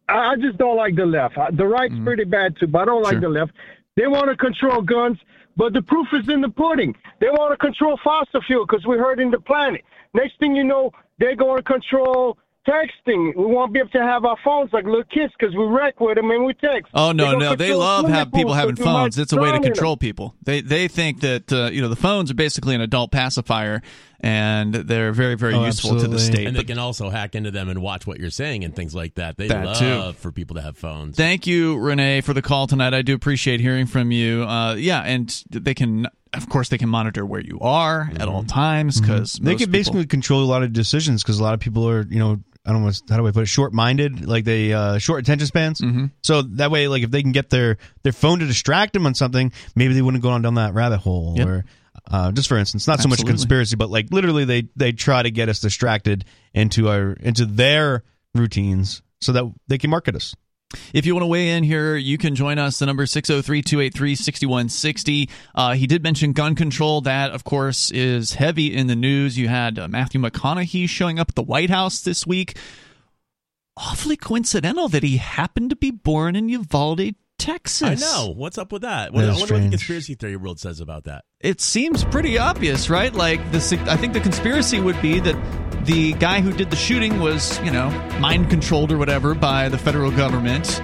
I 0.09 0.33
I 0.33 0.37
just 0.37 0.59
don't 0.59 0.77
like 0.77 0.95
the 0.97 1.07
left. 1.07 1.37
The 1.57 1.67
right's 1.67 1.95
mm-hmm. 1.95 2.05
pretty 2.05 2.25
bad 2.25 2.57
too, 2.59 2.67
but 2.67 2.83
I 2.83 2.85
don't 2.85 3.03
like 3.03 3.15
Sure. 3.15 3.21
the 3.21 3.29
left. 3.29 3.53
They 3.97 4.07
want 4.07 4.29
to 4.29 4.37
control 4.37 4.83
guns, 4.83 5.19
but 5.57 5.73
the 5.73 5.83
proof 5.83 6.09
is 6.13 6.29
in 6.29 6.41
the 6.41 6.49
pudding. 6.49 6.95
They 7.21 7.29
want 7.29 7.53
to 7.53 7.57
control 7.57 7.99
fossil 8.03 8.41
fuel 8.43 8.67
because 8.67 8.85
we're 8.87 8.99
hurting 8.99 9.31
the 9.31 9.41
planet. 9.41 9.83
Next 10.15 10.39
thing 10.39 10.55
you 10.55 10.65
know, 10.65 10.93
they're 11.19 11.37
going 11.37 11.59
to 11.59 11.63
control 11.63 12.39
texting. 12.69 13.35
We 13.37 13.45
won't 13.47 13.73
be 13.73 13.81
able 13.81 13.91
to 13.91 14.03
have 14.03 14.25
our 14.25 14.37
phones 14.45 14.73
like 14.73 14.85
little 14.85 15.05
kids 15.05 15.33
because 15.39 15.55
we 15.55 15.65
wreck 15.65 16.01
with 16.01 16.17
them 16.17 16.31
and 16.31 16.45
we 16.45 16.55
text. 16.55 16.91
Oh 16.95 17.13
no, 17.13 17.33
gonna 17.33 17.39
no, 17.39 17.57
they 17.57 17.73
love 17.75 18.09
have 18.09 18.33
people 18.33 18.45
pools 18.51 18.57
having 18.57 18.77
'cause 18.77 18.87
we 18.87 18.93
might 18.93 19.01
phones. 19.03 19.19
It's 19.19 19.33
a 19.33 19.37
way 19.37 19.43
to 19.47 19.51
drown 19.51 19.57
in 19.57 19.63
them. 19.63 19.73
control 19.73 19.97
people. 19.97 20.35
They 20.45 20.61
they 20.61 20.89
think 20.89 21.21
that 21.21 21.53
uh, 21.53 21.71
you 21.73 21.83
know 21.83 21.89
the 21.89 21.97
phones 21.97 22.31
are 22.31 22.35
basically 22.35 22.75
an 22.75 22.81
adult 22.81 23.11
pacifier, 23.11 23.83
and 24.21 24.73
they're 24.75 25.13
very 25.13 25.35
very 25.35 25.55
Oh, 25.55 25.65
useful 25.65 25.99
to 25.99 26.09
the 26.09 26.19
state. 26.19 26.47
And 26.47 26.57
they 26.57 26.65
can 26.65 26.79
also 26.79 27.11
hack 27.11 27.35
into 27.35 27.51
them 27.51 27.69
and 27.69 27.83
watch 27.83 28.07
what 28.07 28.19
you're 28.21 28.31
saying 28.31 28.65
and 28.65 28.75
things 28.75 28.95
like 28.95 29.15
that. 29.17 29.37
They 29.37 29.49
That 29.49 29.65
love 29.65 29.79
too. 29.79 30.13
for 30.21 30.33
people 30.33 30.57
to 30.57 30.63
have 30.63 30.77
phones. 30.77 31.17
Thank 31.17 31.47
you, 31.47 31.77
Renee, 31.79 32.21
for 32.21 32.33
the 32.33 32.43
call 32.43 32.67
tonight. 32.67 32.95
I 32.95 33.03
do 33.03 33.15
appreciate 33.15 33.61
hearing 33.61 33.87
from 33.87 34.13
you. 34.13 34.45
Uh, 34.45 34.75
yeah, 34.75 35.03
and 35.03 35.29
they 35.51 35.75
can, 35.75 36.07
of 36.35 36.49
course, 36.49 36.69
they 36.69 36.79
can 36.79 36.89
monitor 36.89 37.27
where 37.27 37.41
you 37.41 37.59
are 37.61 38.11
at 38.19 38.29
all 38.29 38.45
times 38.45 39.01
because 39.01 39.35
They 39.35 39.55
can 39.55 39.71
basically 39.71 40.07
control 40.07 40.43
a 40.43 40.47
lot 40.47 40.63
of 40.63 40.73
decisions 40.73 41.23
because 41.23 41.39
a 41.39 41.43
lot 41.43 41.55
of 41.55 41.61
people 41.61 41.89
are, 41.89 42.07
you 42.09 42.19
know, 42.19 42.41
I 42.65 42.73
don't 42.73 42.85
know 42.85 42.93
how 43.11 43.17
do 43.17 43.27
I 43.27 43.33
put 43.33 43.43
it, 43.43 43.47
short 43.47 43.73
minded, 43.73 44.27
like 44.27 44.45
they 44.45 44.73
uh, 44.73 44.99
short 44.99 45.21
attention 45.21 45.47
spans. 45.47 45.81
Mm-hmm. 45.81 46.07
So 46.23 46.43
that 46.43 46.71
way, 46.71 46.89
like 46.89 47.03
if 47.03 47.11
they 47.11 47.23
can 47.23 47.33
get 47.33 47.51
their 47.51 47.77
their 48.03 48.13
phone 48.13 48.39
to 48.39 48.47
distract 48.47 48.93
them 48.93 49.07
on 49.07 49.15
something, 49.15 49.53
maybe 49.75 49.95
they 49.95 50.03
wouldn't 50.03 50.23
go 50.23 50.31
on 50.31 50.43
down 50.43 50.55
that 50.55 50.73
rabbit 50.73 50.99
hole. 50.99 51.35
Yep. 51.37 51.47
Or 51.47 51.65
uh, 52.11 52.33
just 52.33 52.49
for 52.49 52.57
instance, 52.57 52.87
not 52.87 53.01
so 53.01 53.09
much 53.09 53.25
conspiracy, 53.25 53.77
but 53.77 53.91
like 53.91 54.07
literally, 54.11 54.45
they 54.45 54.69
they 54.77 54.93
try 54.93 55.23
to 55.23 55.31
get 55.31 55.49
us 55.49 55.61
distracted 55.61 56.25
into 56.55 56.89
our 56.89 57.13
into 57.15 57.47
their 57.47 58.05
routines 58.35 59.03
so 59.21 59.33
that 59.33 59.45
they 59.67 59.79
can 59.79 59.91
market 59.91 60.15
us. 60.15 60.35
If 60.93 61.07
you 61.07 61.15
want 61.15 61.23
to 61.23 61.27
weigh 61.29 61.51
in 61.51 61.65
here, 61.65 61.97
you 61.97 62.19
can 62.19 62.35
join 62.35 62.59
us. 62.59 62.79
The 62.79 62.87
number 62.87 63.05
603-283-6160. 63.07 65.31
Uh, 65.55 65.75
he 65.75 65.87
did 65.87 66.03
mention 66.03 66.33
gun 66.33 66.55
control. 66.55 67.01
That, 67.03 67.33
of 67.33 67.45
course, 67.45 67.91
is 67.91 68.35
heavy 68.35 68.75
in 68.75 68.87
the 68.87 68.97
news. 68.97 69.39
You 69.39 69.49
had 69.49 69.79
uh, 69.79 69.89
Matthew 69.89 70.21
McConaughey 70.21 70.89
showing 70.89 71.19
up 71.19 71.31
at 71.31 71.35
the 71.35 71.43
White 71.43 71.71
House 71.71 72.01
this 72.03 72.27
week. 72.27 72.57
Awfully 73.77 74.17
coincidental 74.17 74.89
that 74.89 75.03
he 75.03 75.17
happened 75.17 75.71
to 75.71 75.77
be 75.77 75.91
born 75.91 76.37
in 76.37 76.49
Uvalde, 76.51 77.15
Texas. 77.39 77.83
I 77.83 77.95
know. 77.95 78.33
What's 78.37 78.59
up 78.59 78.71
with 78.71 78.83
that? 78.83 79.13
What, 79.13 79.23
That 79.23 79.31
I 79.31 79.33
is 79.33 79.39
wonder 79.41 79.55
what 79.55 79.63
the 79.63 79.69
conspiracy 79.71 80.15
theory 80.15 80.37
world 80.37 80.61
says 80.61 80.79
about 80.81 81.05
that. 81.05 81.25
it 81.41 81.61
seems 81.61 82.05
pretty 82.05 82.39
obvious, 82.39 82.91
right? 82.91 83.13
Like 83.15 83.41
the 83.51 83.59
I 83.89 83.97
think 83.97 84.13
the 84.13 84.21
conspiracy 84.21 84.79
would 84.79 85.01
be 85.01 85.21
that 85.21 85.72
the 85.85 86.13
guy 86.15 86.41
who 86.41 86.53
did 86.53 86.71
the 86.71 86.77
shooting 86.77 87.21
was, 87.21 87.61
you 87.63 87.71
know, 87.71 87.91
mind 88.21 88.51
controlled 88.51 88.93
or 88.93 88.99
whatever 88.99 89.35
by 89.35 89.69
the 89.69 89.79
federal 89.79 90.11
government 90.11 90.81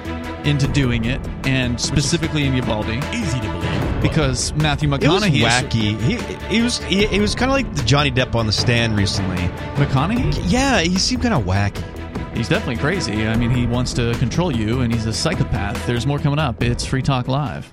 into 0.47 0.67
doing 0.69 1.05
it, 1.05 1.21
and 1.47 1.81
specifically 1.81 2.45
in 2.45 2.55
Uvalde, 2.55 2.89
Easy 3.13 3.41
to 3.41 3.47
believe. 3.47 4.03
because 4.03 4.53
Matthew 4.55 4.89
It 4.93 5.03
was 5.07 5.23
McConaughey 5.23 5.37
is 5.37 5.43
wacky. 5.43 6.01
He 6.01 6.17
he 6.57 6.63
was 6.63 6.79
he, 6.85 7.07
he 7.07 7.21
was 7.21 7.35
kind 7.35 7.51
of 7.51 7.55
like 7.55 7.75
the 7.75 7.83
Johnny 7.83 8.11
Depp 8.11 8.35
on 8.35 8.47
the 8.47 8.53
stand 8.53 8.97
recently. 8.97 9.37
McConaughey. 9.77 10.43
Yeah, 10.47 10.81
he 10.81 10.99
seemed 10.99 11.23
kind 11.23 11.35
of 11.35 11.45
wacky. 11.45 11.83
He's 12.37 12.49
definitely 12.49 12.77
crazy. 12.77 13.27
I 13.27 13.37
mean, 13.37 13.51
he 13.51 13.67
wants 13.67 13.93
to 13.95 14.15
control 14.19 14.55
you, 14.55 14.81
and 14.81 14.93
he's 14.95 15.07
a 15.07 15.13
psychopath. 15.13 15.85
There's 15.87 16.07
more 16.07 16.19
coming 16.21 16.39
up. 16.39 16.63
It's 16.63 16.85
Free 16.87 17.03
Talk 17.03 17.27
Live. 17.27 17.73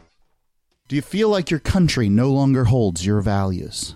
Do 0.88 0.96
you 0.96 1.02
feel 1.04 1.30
like 1.30 1.52
your 1.52 1.60
country 1.60 2.10
no 2.10 2.32
longer 2.32 2.64
holds 2.66 3.06
your 3.06 3.22
values? 3.22 3.96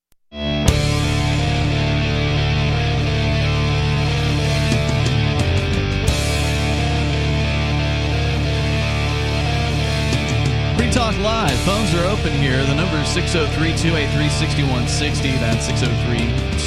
Talk 10.91 11.17
Live. 11.19 11.57
Phones 11.59 11.93
are 11.95 12.05
open 12.05 12.33
here. 12.33 12.61
The 12.65 12.75
number 12.75 12.97
is 12.97 13.07
603 13.07 13.77
283 13.77 14.27
6160. 14.27 15.31
That's 15.39 15.65
603 15.65 16.17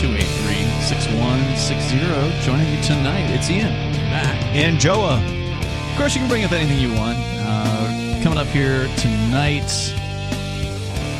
283 0.00 0.80
6160. 0.80 2.00
Joining 2.40 2.74
you 2.74 2.82
tonight, 2.82 3.28
it's 3.28 3.50
Ian. 3.50 3.68
Matt. 4.08 4.34
And 4.56 4.78
Joa. 4.78 5.20
Of 5.20 5.98
course, 5.98 6.14
you 6.14 6.20
can 6.20 6.30
bring 6.30 6.42
up 6.42 6.52
anything 6.52 6.78
you 6.78 6.94
want. 6.94 7.18
Uh, 7.20 8.20
coming 8.22 8.38
up 8.38 8.46
here 8.46 8.88
tonight, 8.96 9.68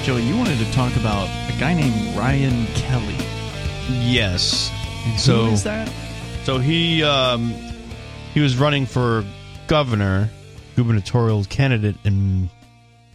Joey, 0.03 0.23
you 0.23 0.35
wanted 0.39 0.59
to 0.59 0.73
talk 0.73 0.97
about 0.97 1.29
a 1.53 1.61
guy 1.61 1.75
named 1.75 2.17
Ryan 2.17 2.67
Kelley. 2.75 3.17
Yes. 4.01 4.71
So 5.19 5.45
Who 5.45 5.53
is 5.53 5.65
that? 5.65 5.93
So 6.45 6.57
he 6.57 7.05
um, 7.05 7.53
he 8.33 8.41
was 8.41 8.57
running 8.57 8.87
for 8.87 9.27
governor, 9.67 10.31
gubernatorial 10.75 11.45
candidate 11.45 11.97
in 12.05 12.49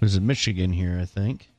was 0.02 0.16
in 0.16 0.26
Michigan 0.28 0.72
here? 0.72 0.98
I 1.02 1.06
think. 1.06 1.50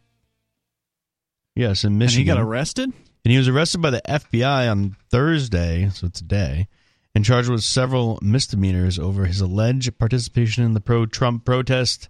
Yes, 1.57 1.85
in 1.85 1.93
And 1.93 1.99
Michigan. 1.99 2.23
he 2.23 2.27
got 2.27 2.39
arrested. 2.41 2.93
And 3.25 3.33
he 3.33 3.37
was 3.37 3.49
arrested 3.49 3.83
by 3.83 3.91
the 3.91 4.01
FBI 4.09 4.71
on 4.71 4.97
Thursday, 5.11 5.91
so 5.93 6.09
today, 6.09 6.69
and 7.15 7.23
charged 7.23 7.51
with 7.51 7.63
several 7.63 8.19
misdemeanors 8.23 8.99
over 8.99 9.27
his 9.27 9.43
alleged 9.43 9.99
participation 9.99 10.65
in 10.65 10.73
the 10.73 10.81
pro-Trump 10.81 11.45
protest, 11.45 12.09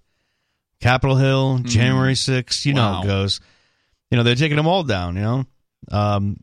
Capitol 0.81 1.17
Hill, 1.17 1.59
January 1.65 2.15
6th. 2.15 2.65
You 2.65 2.75
know 2.75 2.83
how 2.83 3.03
it 3.03 3.07
goes. 3.07 3.41
You 4.11 4.17
know 4.19 4.23
they're 4.23 4.37
taking 4.37 4.57
them 4.57 4.69
all 4.69 4.85
down. 4.85 5.17
You 5.17 5.23
know, 5.23 5.45
um, 5.91 6.37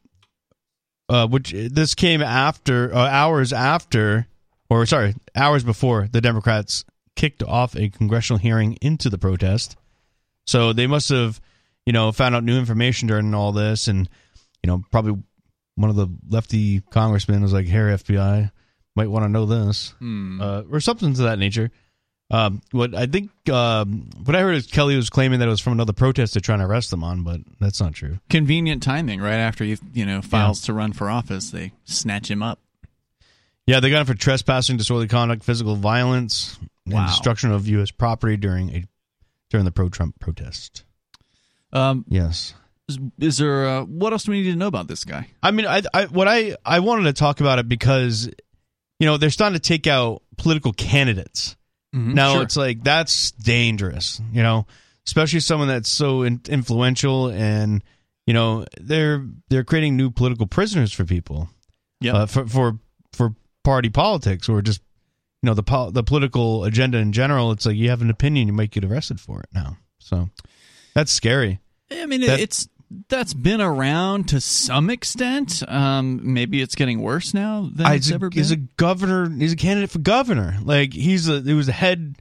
uh, 1.07 1.27
which 1.27 1.51
this 1.53 1.95
came 1.95 2.21
after 2.21 2.93
uh, 2.93 3.07
hours 3.07 3.53
after, 3.53 4.27
or 4.69 4.85
sorry, 4.85 5.15
hours 5.33 5.63
before 5.63 6.09
the 6.11 6.19
Democrats 6.19 6.83
kicked 7.17 7.43
off 7.43 7.75
a 7.75 7.89
congressional 7.89 8.37
hearing 8.39 8.77
into 8.81 9.09
the 9.09 9.17
protest. 9.17 9.75
So 10.45 10.71
they 10.71 10.87
must 10.87 11.09
have, 11.09 11.41
you 11.85 11.91
know, 11.91 12.13
found 12.13 12.33
out 12.35 12.45
new 12.45 12.57
information 12.57 13.09
during 13.09 13.33
all 13.33 13.51
this, 13.51 13.89
and 13.89 14.07
you 14.63 14.67
know, 14.67 14.81
probably 14.91 15.21
one 15.75 15.89
of 15.89 15.97
the 15.97 16.07
lefty 16.29 16.79
congressmen 16.89 17.41
was 17.41 17.51
like, 17.51 17.65
"Here, 17.65 17.89
FBI, 17.89 18.49
might 18.95 19.09
want 19.09 19.25
to 19.25 19.29
know 19.29 19.45
this," 19.45 19.93
Hmm. 19.99 20.39
uh, 20.41 20.61
or 20.71 20.79
something 20.79 21.13
to 21.15 21.23
that 21.23 21.37
nature. 21.39 21.69
Um, 22.29 22.61
what 22.71 22.93
I 22.93 23.05
think, 23.05 23.31
um, 23.49 24.09
what 24.25 24.35
I 24.35 24.41
heard 24.41 24.55
is 24.55 24.67
Kelley 24.67 24.97
was 24.97 25.09
claiming 25.09 25.39
that 25.39 25.47
it 25.47 25.51
was 25.51 25.61
from 25.61 25.73
another 25.73 25.93
protest 25.93 26.33
they're 26.33 26.41
trying 26.41 26.59
to 26.59 26.65
arrest 26.65 26.91
them 26.91 27.01
on, 27.03 27.23
but 27.23 27.39
that's 27.59 27.79
not 27.79 27.93
true. 27.93 28.19
Convenient 28.29 28.83
timing, 28.83 29.21
right 29.21 29.35
after 29.37 29.63
he 29.63 29.77
you 29.93 30.05
know 30.05 30.21
files 30.21 30.61
to 30.63 30.73
run 30.73 30.91
for 30.93 31.09
office, 31.09 31.51
they 31.51 31.71
snatch 31.85 32.29
him 32.29 32.43
up. 32.43 32.59
Yeah, 33.65 33.79
they 33.81 33.89
got 33.89 34.01
him 34.01 34.05
for 34.07 34.13
trespassing, 34.13 34.77
disorderly 34.77 35.07
conduct, 35.09 35.43
physical 35.43 35.75
violence, 35.75 36.57
Wow. 36.89 36.99
and 37.01 37.07
destruction 37.07 37.51
of 37.51 37.67
U.S. 37.67 37.91
property 37.91 38.37
during 38.37 38.69
a 38.75 38.83
during 39.49 39.65
the 39.65 39.71
pro-Trump 39.71 40.19
protest. 40.19 40.83
Um, 41.73 42.05
Yes. 42.07 42.53
is, 42.89 42.99
is 43.19 43.37
there 43.37 43.67
uh, 43.67 43.83
what 43.83 44.13
else 44.13 44.23
do 44.23 44.31
we 44.31 44.41
need 44.43 44.51
to 44.51 44.57
know 44.57 44.67
about 44.67 44.87
this 44.87 45.03
guy? 45.05 45.27
I 45.43 45.51
mean, 45.51 45.65
I, 45.65 45.81
I 45.93 46.05
what 46.05 46.27
I 46.27 46.55
I 46.65 46.79
wanted 46.79 47.03
to 47.03 47.13
talk 47.13 47.39
about 47.41 47.59
it 47.59 47.67
because 47.69 48.29
you 48.99 49.05
know 49.05 49.17
they're 49.17 49.29
starting 49.29 49.55
to 49.55 49.61
take 49.61 49.87
out 49.87 50.21
political 50.37 50.73
candidates. 50.73 51.55
Now 51.93 52.33
Sure. 52.33 52.43
it's 52.43 52.57
like 52.57 52.83
that's 52.83 53.31
dangerous, 53.31 54.21
you 54.31 54.43
know, 54.43 54.67
especially 55.07 55.39
someone 55.39 55.67
that's 55.67 55.89
so 55.89 56.21
in, 56.21 56.41
influential 56.47 57.27
and 57.29 57.83
you 58.27 58.33
know 58.35 58.65
they're 58.79 59.25
they're 59.49 59.63
creating 59.63 59.97
new 59.97 60.11
political 60.11 60.45
prisoners 60.45 60.93
for 60.93 61.05
people. 61.05 61.49
Yeah. 62.01 62.13
uh, 62.13 62.25
for 62.27 62.45
for 62.45 62.79
for 63.13 63.33
party 63.63 63.89
politics 63.89 64.47
or 64.47 64.61
just 64.61 64.81
you 65.41 65.47
know 65.47 65.53
the 65.53 65.63
pol- 65.63 65.91
the 65.91 66.03
political 66.03 66.63
agenda 66.63 66.97
in 66.97 67.11
general. 67.11 67.51
It's 67.51 67.65
like 67.65 67.75
you 67.75 67.89
have 67.89 68.01
an 68.01 68.09
opinion, 68.09 68.47
you 68.47 68.53
might 68.53 68.71
get 68.71 68.83
arrested 68.85 69.19
for 69.19 69.39
it 69.41 69.49
now. 69.53 69.77
So 69.99 70.29
that's 70.93 71.11
scary. 71.11 71.59
I 71.91 72.05
mean, 72.05 72.21
That- 72.21 72.39
it's 72.39 72.67
that's 73.09 73.33
been 73.33 73.59
around 73.59 74.29
to 74.29 74.39
some 74.39 74.89
extent. 74.89 75.61
Um, 75.67 76.21
maybe 76.23 76.61
it's 76.61 76.73
getting 76.75 77.01
worse 77.01 77.33
now 77.33 77.69
than 77.73 77.91
it's 77.91 78.09
a, 78.09 78.13
ever 78.13 78.29
been. 78.29 78.37
he's 78.39 78.51
a 78.51 78.55
governor. 78.55 79.29
He's 79.29 79.51
a 79.53 79.57
candidate 79.57 79.89
for 79.89 79.99
governor. 79.99 80.57
Like 80.63 80.93
he's 80.93 81.27
a 81.27 81.41
he 81.41 81.53
was 81.53 81.67
a 81.67 81.73
head 81.73 82.15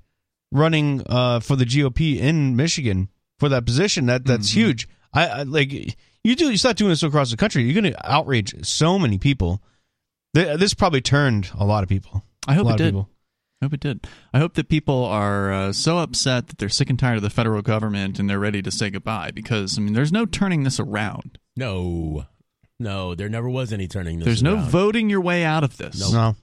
running 0.52 1.02
uh, 1.08 1.40
for 1.40 1.54
the 1.56 1.64
GOP 1.64 2.18
in 2.18 2.56
Michigan 2.56 3.08
for 3.38 3.48
that 3.48 3.64
position. 3.64 4.06
That 4.06 4.24
that's 4.24 4.50
Mm-hmm. 4.50 4.60
huge. 4.60 4.88
I, 5.14 5.26
I 5.28 5.42
like 5.44 5.72
you 5.72 6.34
do. 6.34 6.50
You 6.50 6.56
start 6.56 6.76
doing 6.76 6.90
this 6.90 7.02
across 7.04 7.30
the 7.30 7.36
country. 7.36 7.62
You're 7.62 7.80
going 7.80 7.92
to 7.92 8.10
outrage 8.12 8.66
so 8.66 8.98
many 8.98 9.18
people. 9.18 9.62
This 10.34 10.74
probably 10.74 11.00
turned 11.00 11.48
a 11.58 11.64
lot 11.64 11.82
of 11.84 11.88
people. 11.88 12.22
I 12.46 12.54
hope 12.54 12.64
a 12.64 12.68
lot 12.68 12.70
it 12.70 12.74
of 12.74 12.78
did. 12.86 12.90
people. 12.92 13.08
I 13.60 13.64
hope 13.64 13.72
it 13.74 13.80
did. 13.80 14.06
I 14.34 14.38
hope 14.38 14.54
that 14.54 14.68
people 14.68 15.04
are 15.04 15.50
uh, 15.52 15.72
so 15.72 15.98
upset 15.98 16.48
that 16.48 16.58
they're 16.58 16.68
sick 16.68 16.90
and 16.90 16.98
tired 16.98 17.16
of 17.16 17.22
the 17.22 17.30
federal 17.30 17.62
government 17.62 18.18
and 18.18 18.28
they're 18.28 18.38
ready 18.38 18.60
to 18.62 18.70
say 18.70 18.90
goodbye 18.90 19.30
because 19.34 19.78
I 19.78 19.80
mean, 19.80 19.94
there's 19.94 20.12
no 20.12 20.26
turning 20.26 20.64
this 20.64 20.78
around. 20.78 21.38
No, 21.56 22.26
no, 22.78 23.14
there 23.14 23.30
never 23.30 23.48
was 23.48 23.72
any 23.72 23.88
turning 23.88 24.18
this. 24.18 24.26
Around. 24.26 24.34
There's 24.34 24.42
no 24.42 24.56
voting 24.70 25.08
your 25.08 25.22
way 25.22 25.42
out 25.44 25.64
of 25.64 25.78
this. 25.78 26.12
No. 26.12 26.36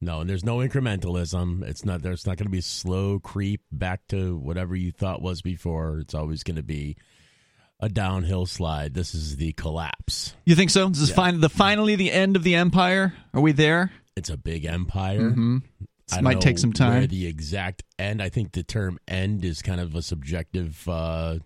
No, 0.00 0.20
and 0.20 0.28
there's 0.28 0.44
no 0.44 0.58
incrementalism. 0.58 1.62
It's 1.62 1.84
not. 1.84 2.02
There's 2.02 2.26
not 2.26 2.36
going 2.36 2.46
to 2.46 2.50
be 2.50 2.60
slow 2.60 3.18
creep 3.20 3.62
back 3.72 4.06
to 4.08 4.36
whatever 4.36 4.74
you 4.76 4.90
thought 4.92 5.22
was 5.22 5.40
before. 5.40 5.98
It's 6.00 6.14
always 6.14 6.42
going 6.42 6.56
to 6.56 6.62
be 6.62 6.96
a 7.80 7.88
downhill 7.88 8.44
slide. 8.46 8.92
This 8.94 9.14
is 9.14 9.36
the 9.36 9.52
collapse. 9.52 10.34
You 10.44 10.54
think 10.56 10.70
so? 10.70 10.88
This 10.88 11.00
is 11.00 11.10
Yeah. 11.10 11.16
fin- 11.30 11.40
the 11.40 11.48
finally 11.48 11.96
the 11.96 12.12
end 12.12 12.36
of 12.36 12.42
the 12.42 12.54
empire. 12.54 13.14
Are 13.32 13.40
we 13.40 13.52
there? 13.52 13.92
It's 14.16 14.30
a 14.30 14.36
big 14.36 14.64
empire. 14.64 15.20
Mm-hmm. 15.30 15.58
I 16.12 16.16
This 16.16 16.22
might 16.22 16.34
know 16.34 16.40
take 16.40 16.58
some 16.58 16.70
Where 16.70 16.90
time. 17.00 17.06
the 17.08 17.26
exact 17.26 17.82
end? 17.98 18.22
I 18.22 18.28
think 18.28 18.52
the 18.52 18.62
term 18.62 18.98
"end" 19.08 19.44
is 19.44 19.62
kind 19.62 19.80
of 19.80 19.94
a 19.94 20.02
subjective. 20.02 20.86
Uh, 20.88 21.38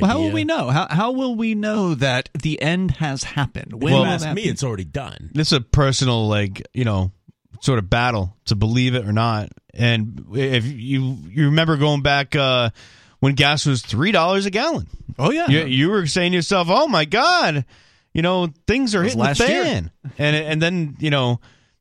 Well, 0.00 0.10
how 0.10 0.18
will 0.20 0.32
we 0.32 0.44
know? 0.44 0.70
How 0.70 0.86
how 0.90 1.12
will 1.12 1.34
we 1.36 1.54
know 1.54 1.94
that 1.94 2.28
the 2.38 2.60
end 2.60 2.92
has 2.92 3.22
happened? 3.24 3.74
When 3.82 3.92
If 3.92 3.98
will 3.98 4.04
you 4.06 4.10
ask 4.12 4.32
me, 4.34 4.42
it's 4.42 4.62
already 4.64 4.84
done. 4.84 5.30
this 5.34 5.48
is 5.52 5.58
a 5.58 5.60
personal 5.60 6.26
like 6.28 6.62
you 6.74 6.84
know 6.84 7.12
sort 7.60 7.78
of 7.78 7.90
battle 7.90 8.36
to 8.46 8.54
believe 8.54 8.94
it 8.94 9.04
or 9.06 9.12
not 9.12 9.50
and 9.74 10.24
if 10.32 10.64
you 10.64 11.18
you 11.28 11.46
remember 11.46 11.76
going 11.76 12.00
back 12.00 12.34
uh 12.34 12.70
when 13.18 13.34
gas 13.34 13.66
was 13.66 13.82
three 13.82 14.12
dollars 14.12 14.46
a 14.46 14.50
gallon 14.50 14.86
oh 15.18 15.30
yeah. 15.30 15.46
you, 15.48 15.66
you 15.66 15.90
were 15.90 16.06
saying 16.06 16.32
to 16.32 16.36
yourself 16.36 16.68
oh 16.70 16.86
my 16.86 17.04
god 17.04 17.66
you 18.14 18.22
know 18.22 18.48
things 18.66 18.94
are 18.94 19.02
was 19.02 19.12
hitting 19.12 19.18
the 19.18 19.24
last 19.24 19.40
year. 19.40 19.62
fan 19.64 19.90
and 20.16 20.36
and 20.36 20.62
then 20.62 20.96
you 21.00 21.10
know 21.10 21.38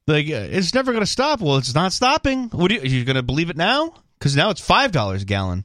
like 0.09 0.27
it's 0.27 0.73
never 0.73 0.91
gonna 0.93 1.05
stop 1.05 1.39
well 1.39 1.57
it's 1.57 1.73
not 1.75 1.93
stopping 1.93 2.49
what 2.49 2.71
are 2.71 2.75
you, 2.75 2.81
are 2.81 2.85
you 2.85 3.05
gonna 3.05 3.23
believe 3.23 3.49
it 3.49 3.57
now 3.57 3.93
because 4.17 4.35
now 4.35 4.49
it's 4.49 4.61
five 4.61 4.91
dollars 4.91 5.21
a 5.21 5.25
gallon 5.25 5.63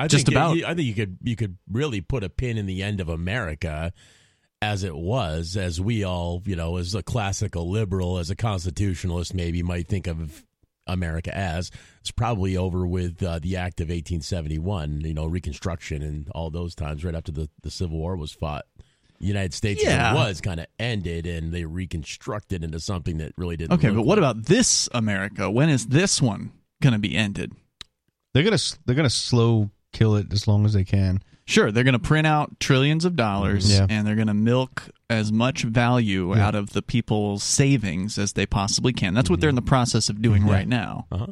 I 0.00 0.08
Just 0.08 0.24
think 0.24 0.34
about. 0.34 0.56
I 0.64 0.74
think 0.74 0.86
you 0.86 0.94
could 0.94 1.18
you 1.22 1.36
could 1.36 1.58
really 1.70 2.00
put 2.00 2.24
a 2.24 2.30
pin 2.30 2.56
in 2.56 2.64
the 2.64 2.82
end 2.82 3.00
of 3.00 3.10
America 3.10 3.92
as 4.62 4.82
it 4.82 4.96
was, 4.96 5.58
as 5.58 5.78
we 5.78 6.04
all, 6.04 6.42
you 6.46 6.56
know, 6.56 6.78
as 6.78 6.94
a 6.94 7.02
classical 7.02 7.70
liberal, 7.70 8.16
as 8.16 8.30
a 8.30 8.34
constitutionalist, 8.36 9.34
maybe 9.34 9.62
might 9.62 9.88
think 9.88 10.06
of 10.06 10.46
America 10.86 11.36
as. 11.36 11.70
It's 12.00 12.10
probably 12.10 12.56
over 12.56 12.86
with 12.86 13.22
uh, 13.22 13.40
the 13.40 13.56
Act 13.56 13.80
of 13.80 13.88
1871, 13.88 15.02
you 15.02 15.12
know, 15.12 15.26
Reconstruction 15.26 16.02
and 16.02 16.28
all 16.30 16.50
those 16.50 16.74
times 16.74 17.04
right 17.04 17.14
after 17.14 17.32
the, 17.32 17.50
the 17.62 17.70
Civil 17.70 17.98
War 17.98 18.16
was 18.16 18.32
fought. 18.32 18.64
The 19.20 19.26
United 19.26 19.52
States 19.54 19.82
Yeah. 19.84 20.12
it 20.12 20.14
was 20.14 20.40
kind 20.40 20.60
of 20.60 20.66
ended 20.78 21.26
and 21.26 21.52
they 21.52 21.64
reconstructed 21.66 22.64
into 22.64 22.80
something 22.80 23.18
that 23.18 23.32
really 23.36 23.56
didn't. 23.56 23.72
Okay, 23.74 23.88
look 23.88 23.96
but 23.98 24.06
what 24.06 24.18
about 24.18 24.46
this 24.46 24.88
America? 24.92 25.50
When 25.50 25.68
is 25.68 25.86
this 25.88 26.22
one 26.22 26.52
going 26.82 26.94
to 26.94 26.98
be 26.98 27.14
ended? 27.16 27.52
they're 28.32 28.44
gonna 28.44 28.58
they're 28.86 28.94
gonna 28.94 29.10
slow 29.10 29.70
kill 29.92 30.14
it 30.14 30.32
as 30.32 30.46
long 30.46 30.64
as 30.64 30.72
they 30.72 30.84
can 30.84 31.20
Sure, 31.46 31.72
they're 31.72 31.82
going 31.82 31.94
to 31.94 31.98
print 31.98 32.28
out 32.28 32.60
trillions 32.60 33.04
of 33.04 33.16
dollars 33.16 33.72
Yeah. 33.72 33.84
and 33.90 34.06
they're 34.06 34.14
going 34.14 34.28
to 34.28 34.34
milk 34.34 34.88
as 35.08 35.32
much 35.32 35.64
value 35.64 36.32
out 36.36 36.54
of 36.54 36.70
the 36.70 36.80
people's 36.82 37.42
savings 37.42 38.18
as 38.18 38.34
they 38.34 38.46
possibly 38.46 38.92
can. 38.92 39.14
That's 39.14 39.28
what 39.28 39.40
they're 39.40 39.48
in 39.48 39.56
the 39.56 39.62
process 39.62 40.08
of 40.08 40.22
doing 40.22 40.46
right 40.46 40.68
now. 40.68 41.08
Uh-huh. 41.10 41.26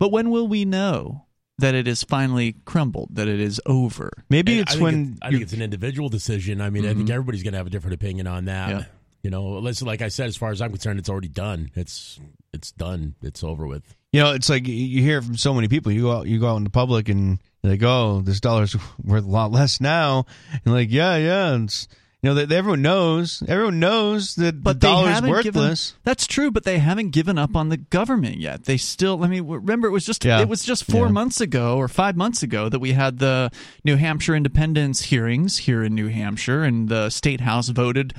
But 0.00 0.10
when 0.10 0.30
will 0.30 0.48
we 0.48 0.64
know 0.64 1.26
that 1.60 1.74
it 1.74 1.88
is 1.88 2.02
finally 2.02 2.56
crumbled, 2.64 3.10
that 3.12 3.28
it 3.28 3.40
is 3.40 3.60
over? 3.66 4.10
maybe 4.28 4.52
And 4.52 4.62
it's 4.62 4.76
I 4.76 4.80
when 4.80 5.12
it's, 5.12 5.18
I 5.22 5.30
think 5.30 5.42
it's 5.42 5.52
an 5.52 5.62
individual 5.62 6.08
decision. 6.08 6.60
I 6.60 6.70
mean, 6.70 6.84
I 6.84 6.88
think 6.88 7.00
mm-hmm. 7.00 7.12
everybody's 7.12 7.42
going 7.42 7.52
to 7.52 7.58
have 7.58 7.66
a 7.66 7.70
different 7.70 7.94
opinion 7.94 8.26
on 8.26 8.46
that. 8.46 8.68
Yeah. 8.68 8.84
You 9.22 9.30
know, 9.30 9.58
listen, 9.58 9.86
like 9.86 10.00
I 10.02 10.08
said, 10.08 10.28
as 10.28 10.36
far 10.36 10.50
as 10.50 10.62
I'm 10.62 10.70
concerned, 10.70 10.98
it's 10.98 11.10
already 11.10 11.28
done. 11.28 11.70
It's 11.74 12.18
it's 12.52 12.72
done. 12.72 13.14
It's 13.22 13.44
over 13.44 13.66
with. 13.66 13.94
You 14.12 14.22
know, 14.22 14.32
it's 14.32 14.48
like 14.48 14.66
you- 14.66 14.74
you 14.74 15.02
hear 15.02 15.20
from 15.22 15.36
so 15.36 15.52
many 15.54 15.68
people. 15.68 15.92
You 15.92 16.02
go 16.02 16.12
out, 16.12 16.26
you 16.26 16.40
go 16.40 16.48
out 16.48 16.56
in 16.56 16.64
the 16.64 16.70
public, 16.70 17.08
and 17.08 17.38
you're 17.62 17.72
like, 17.72 17.82
"Oh, 17.82 18.22
this 18.22 18.40
dollar's 18.40 18.74
worth 19.04 19.24
a 19.24 19.28
lot 19.28 19.52
less 19.52 19.80
now." 19.80 20.24
And 20.64 20.74
like, 20.74 20.90
yeah, 20.90 21.16
yeah, 21.16 21.62
it's 21.62 21.86
you 22.22 22.28
know 22.30 22.34
that 22.34 22.52
everyone 22.52 22.82
knows, 22.82 23.42
everyone 23.48 23.80
knows 23.80 24.34
that 24.34 24.62
But 24.62 24.80
the 24.80 24.86
dollar 24.88 25.10
is 25.10 25.22
worthless. 25.22 25.90
given. 25.92 26.00
That's 26.04 26.26
true, 26.26 26.50
but 26.50 26.64
they 26.64 26.78
haven't 26.78 27.10
given 27.10 27.38
up 27.38 27.56
on 27.56 27.70
the 27.70 27.78
government 27.78 28.36
yet. 28.38 28.64
They 28.64 28.76
still. 28.76 29.24
I 29.24 29.28
mean, 29.28 29.46
remember 29.46 29.88
it 29.88 29.92
was 29.92 30.04
just 30.04 30.24
Yeah. 30.24 30.40
it 30.40 30.48
was 30.48 30.62
just 30.64 30.84
four 30.84 31.06
Yeah. 31.06 31.12
months 31.12 31.40
ago 31.40 31.76
or 31.78 31.88
five 31.88 32.16
months 32.16 32.42
ago 32.42 32.68
that 32.68 32.78
we 32.78 32.92
had 32.92 33.18
the 33.18 33.50
New 33.84 33.96
Hampshire 33.96 34.34
independence 34.36 35.02
hearings 35.04 35.58
here 35.58 35.82
in 35.82 35.94
New 35.94 36.08
Hampshire, 36.08 36.62
and 36.62 36.88
the 36.88 37.08
state 37.10 37.40
house 37.40 37.68
voted. 37.68 38.12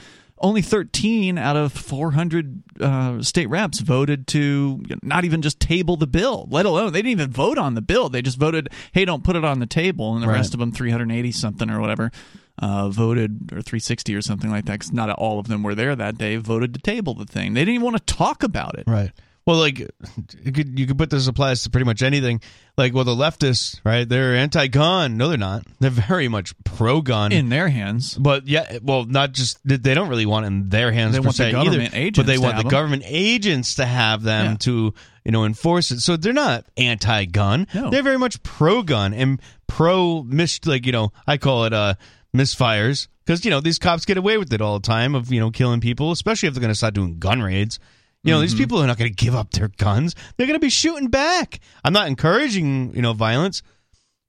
Only 0.44 0.64
13 0.64 1.38
out 1.38 1.56
of 1.56 1.72
400 1.72 2.64
uh, 2.82 3.22
state 3.22 3.48
reps 3.48 3.80
voted 3.80 4.26
to 4.30 4.82
not 5.04 5.24
even 5.24 5.44
just 5.44 5.60
table 5.60 5.98
the 5.98 6.08
bill, 6.08 6.48
let 6.50 6.66
alone 6.66 6.94
they 6.94 7.00
didn't 7.04 7.12
even 7.12 7.30
vote 7.32 7.60
on 7.60 7.76
the 7.76 7.82
bill. 7.82 8.10
They 8.10 8.24
just 8.24 8.40
voted, 8.40 8.70
"Hey, 8.92 9.06
don't 9.06 9.24
put 9.24 9.36
it 9.36 9.46
on 9.46 9.60
the 9.60 9.68
table," 9.68 10.16
and 10.16 10.24
the 10.24 10.28
Right. 10.28 10.38
rest 10.38 10.56
of 10.56 10.60
them, 10.60 10.72
380 10.72 11.32
something 11.32 11.70
or 11.70 11.80
whatever, 11.80 12.12
uh, 12.60 12.90
voted 12.90 13.52
or 13.52 13.62
360 13.62 14.16
or 14.16 14.22
something 14.22 14.50
like 14.52 14.66
that. 14.66 14.74
Because 14.74 14.92
not 14.92 15.10
all 15.12 15.40
of 15.40 15.48
them 15.48 15.64
were 15.64 15.76
there 15.76 15.96
that 15.96 16.18
day. 16.18 16.36
Voted 16.38 16.74
to 16.74 16.80
table 16.80 17.14
the 17.14 17.26
thing. 17.26 17.54
They 17.54 17.62
didn't 17.62 17.76
even 17.76 17.86
want 17.86 18.06
to 18.06 18.14
talk 18.14 18.44
about 18.44 18.78
it. 18.78 18.84
Right. 18.88 19.12
Well, 19.44 19.58
like 19.58 19.80
you 19.80 20.52
could 20.54 20.78
you 20.78 20.86
could 20.86 21.00
put 21.00 21.10
this 21.10 21.26
applies 21.28 21.64
to 21.64 21.72
pretty 21.72 21.86
much 21.86 22.04
anything. 22.04 22.42
Like, 22.78 22.94
well, 22.94 23.04
the 23.04 23.16
leftists, 23.16 23.80
right? 23.84 24.08
They're 24.08 24.36
anti-gun. 24.36 25.18
No, 25.18 25.30
they're 25.30 25.38
not. 25.38 25.64
They're 25.80 25.90
very 25.90 26.28
much 26.28 26.54
pro-gun. 26.64 27.32
in 27.32 27.50
their 27.50 27.68
hands. 27.68 28.16
but 28.16 28.48
yeah, 28.48 28.78
well, 28.84 29.04
not 29.06 29.32
just 29.32 29.58
they 29.66 29.96
don't 29.96 30.10
really 30.10 30.28
want 30.28 30.46
it 30.46 30.48
in 30.50 30.70
their 30.70 30.92
hands 30.92 31.14
They 31.14 31.20
per 31.20 31.26
want 31.26 31.38
the 31.38 31.52
government 31.52 31.82
either, 31.94 31.98
agents 31.98 32.18
but 32.18 32.26
they 32.28 32.36
to 32.36 32.42
want 32.42 32.54
have 32.54 32.64
the 32.64 32.68
'em. 32.68 32.72
government 32.72 33.04
agents 33.08 33.76
to 33.76 33.86
have 33.86 34.22
them 34.22 34.52
Yeah. 34.52 34.58
to 34.60 34.94
you 35.26 35.32
know 35.32 35.44
enforce 35.44 35.90
it. 35.90 36.02
So 36.02 36.18
they're 36.18 36.34
not 36.34 36.66
anti-gun. 36.78 37.68
No. 37.74 37.90
They're 37.90 38.04
very 38.04 38.20
much 38.20 38.42
pro-gun 38.44 39.14
and 39.16 39.42
pro 39.68 40.22
mis 40.24 40.60
like 40.66 40.86
you 40.86 40.92
know 40.92 41.12
I 41.26 41.38
call 41.38 41.66
it 41.66 41.74
uh 41.74 41.96
misfires 42.36 43.08
because 43.26 43.44
you 43.46 43.52
know 43.52 43.60
these 43.62 43.80
cops 43.80 44.06
get 44.06 44.17
away 44.17 44.38
with 44.38 44.52
it 44.54 44.62
all 44.62 44.80
the 44.80 44.86
time 44.88 45.15
of 45.15 45.32
you 45.32 45.39
know 45.39 45.52
killing 45.52 45.82
people, 45.82 46.12
especially 46.12 46.48
if 46.48 46.54
they're 46.54 46.62
going 46.62 46.72
to 46.72 46.76
start 46.76 46.94
doing 46.94 47.20
gun 47.20 47.41
raids. 47.41 47.80
You 48.24 48.30
know, 48.32 48.38
Mm-hmm. 48.38 48.41
these 48.44 48.54
people 48.56 48.78
are 48.84 48.86
not 48.86 49.00
going 49.00 49.10
to 49.10 49.15
give 49.26 49.34
up 49.34 49.50
their 49.50 49.67
guns. 49.70 50.13
They're 50.38 50.46
going 50.46 50.60
to 50.60 50.63
be 50.63 50.70
shooting 50.70 51.08
back. 51.08 51.60
I'm 51.84 51.91
not 51.91 52.08
encouraging, 52.08 52.94
you 52.96 53.02
know, 53.02 53.13
violence, 53.13 53.63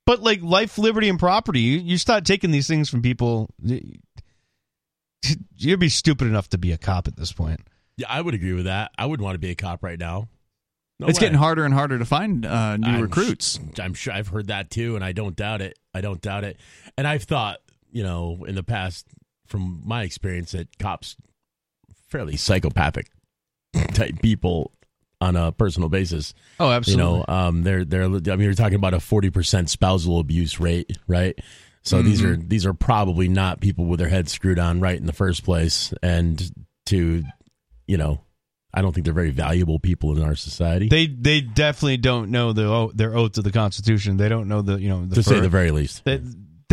but 0.06 0.22
like 0.22 0.40
life, 0.42 0.78
liberty, 0.78 1.10
and 1.10 1.18
property, 1.18 1.60
you, 1.60 1.78
you 1.78 1.98
start 1.98 2.24
taking 2.24 2.52
these 2.52 2.66
things 2.66 2.88
from 2.88 3.02
people. 3.02 3.50
You'd 5.56 5.78
be 5.78 5.88
stupid 5.88 6.26
enough 6.26 6.48
to 6.48 6.58
be 6.58 6.72
a 6.72 6.78
cop 6.78 7.06
at 7.06 7.16
this 7.16 7.32
point. 7.32 7.60
Yeah, 7.96 8.06
I 8.08 8.20
would 8.20 8.34
agree 8.34 8.54
with 8.54 8.64
that. 8.64 8.90
I 8.98 9.06
would 9.06 9.20
want 9.20 9.34
to 9.34 9.38
be 9.38 9.50
a 9.50 9.54
cop 9.54 9.82
right 9.84 9.98
now. 9.98 10.28
No 10.98 11.06
it's 11.06 11.18
way. 11.18 11.26
getting 11.26 11.38
harder 11.38 11.64
and 11.64 11.72
harder 11.74 11.98
to 11.98 12.04
find 12.04 12.44
uh, 12.46 12.76
new 12.76 12.88
I'm 12.88 13.02
recruits. 13.02 13.60
sh- 13.74 13.78
I'm 13.80 13.94
sure 13.94 14.12
I've 14.12 14.28
heard 14.28 14.48
that 14.48 14.70
too, 14.70 14.96
and 14.96 15.04
I 15.04 15.12
don't 15.12 15.36
doubt 15.36 15.60
it. 15.60 15.78
I 15.94 16.00
don't 16.00 16.20
doubt 16.20 16.44
it. 16.44 16.58
And 16.98 17.06
I've 17.06 17.22
thought, 17.24 17.58
you 17.92 18.02
know, 18.02 18.44
in 18.46 18.54
the 18.54 18.62
past, 18.62 19.06
from 19.46 19.82
my 19.84 20.02
experience, 20.02 20.52
that 20.52 20.78
cops 20.78 21.16
fairly 22.08 22.36
psychopathic 22.36 23.10
type 23.94 24.20
people 24.20 24.72
on 25.20 25.36
a 25.36 25.52
personal 25.52 25.88
basis. 25.88 26.34
Oh, 26.58 26.70
absolutely. 26.70 27.04
You 27.04 27.10
know, 27.18 27.24
um, 27.28 27.62
they're 27.62 27.84
they're. 27.84 28.04
I 28.04 28.08
mean, 28.08 28.40
you're 28.40 28.54
talking 28.54 28.74
about 28.74 28.94
a 28.94 29.00
forty 29.00 29.30
percent 29.30 29.70
spousal 29.70 30.18
abuse 30.18 30.58
rate, 30.58 30.98
right? 31.06 31.38
So 31.84 32.00
these 32.00 32.22
are 32.22 32.36
these 32.36 32.64
are 32.64 32.74
probably 32.74 33.28
not 33.28 33.60
people 33.60 33.86
with 33.86 33.98
their 33.98 34.08
heads 34.08 34.32
screwed 34.32 34.58
on 34.58 34.80
right 34.80 34.96
in 34.96 35.06
the 35.06 35.12
first 35.12 35.44
place, 35.44 35.92
and 36.00 36.40
to, 36.86 37.24
you 37.88 37.96
know, 37.96 38.20
I 38.72 38.82
don't 38.82 38.92
think 38.92 39.04
they're 39.04 39.12
very 39.12 39.32
valuable 39.32 39.80
people 39.80 40.16
in 40.16 40.22
our 40.22 40.36
society. 40.36 40.88
they 40.88 41.06
they 41.06 41.40
definitely 41.40 41.96
don't 41.96 42.30
know 42.30 42.52
the 42.52 42.90
their 42.94 43.16
oath 43.16 43.32
to 43.32 43.42
the 43.42 43.50
Constitution. 43.50 44.16
They 44.16 44.28
don't 44.28 44.46
know 44.46 44.62
the 44.62 44.80
you 44.80 44.88
know 44.90 45.04
the 45.04 45.16
to 45.16 45.22
say 45.24 45.40
the 45.40 45.48
very 45.48 45.72
least. 45.72 46.04
they, 46.04 46.20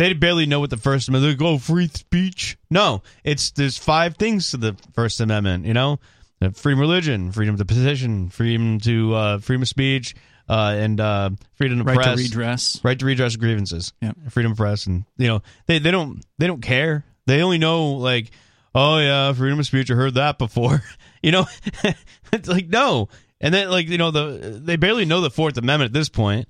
they 0.08 0.12
barely 0.14 0.46
know 0.46 0.60
what 0.60 0.70
the 0.70 0.76
First 0.78 1.08
Amendment. 1.08 1.38
They 1.38 1.44
go 1.44 1.58
free 1.58 1.88
speech. 1.88 2.56
No, 2.70 3.02
it's 3.22 3.50
there's 3.50 3.76
five 3.76 4.16
things 4.16 4.50
to 4.52 4.56
the 4.56 4.76
First 4.94 5.20
Amendment. 5.20 5.66
You 5.66 5.74
know, 5.74 6.00
Uh, 6.42 6.48
freedom 6.50 6.78
of 6.80 6.88
religion, 6.88 7.30
freedom 7.32 7.58
to 7.58 7.64
petition, 7.66 8.30
freedom 8.30 8.80
to 8.80 9.14
uh, 9.14 9.38
freedom 9.40 9.60
of 9.60 9.68
speech, 9.68 10.14
uh, 10.48 10.74
and 10.78 10.98
uh, 10.98 11.28
freedom 11.56 11.76
to 11.78 11.84
Right 11.84 11.96
press, 11.96 12.16
to 12.16 12.22
redress. 12.24 12.80
right 12.82 12.98
to 12.98 13.04
redress 13.04 13.36
grievances, 13.36 13.92
Yep. 14.00 14.16
freedom 14.30 14.52
of 14.52 14.58
press, 14.58 14.86
and 14.86 15.04
you 15.18 15.28
know 15.28 15.42
they 15.66 15.78
they 15.78 15.90
don't 15.90 16.24
they 16.38 16.46
don't 16.46 16.62
care. 16.62 17.04
They 17.26 17.42
only 17.42 17.58
know 17.58 17.92
like, 17.92 18.30
oh 18.74 18.98
yeah, 18.98 19.32
freedom 19.34 19.58
of 19.60 19.66
speech. 19.66 19.90
I 19.90 19.94
heard 19.94 20.14
that 20.14 20.38
before. 20.38 20.82
you 21.22 21.30
know, 21.30 21.44
it's 22.32 22.48
like 22.48 22.68
no, 22.68 23.10
and 23.38 23.52
then 23.52 23.68
like 23.70 23.88
you 23.88 23.98
know 23.98 24.10
the 24.10 24.58
they 24.64 24.76
barely 24.76 25.04
know 25.04 25.20
the 25.20 25.30
Fourth 25.30 25.58
Amendment 25.58 25.90
at 25.90 25.92
this 25.92 26.08
point 26.08 26.48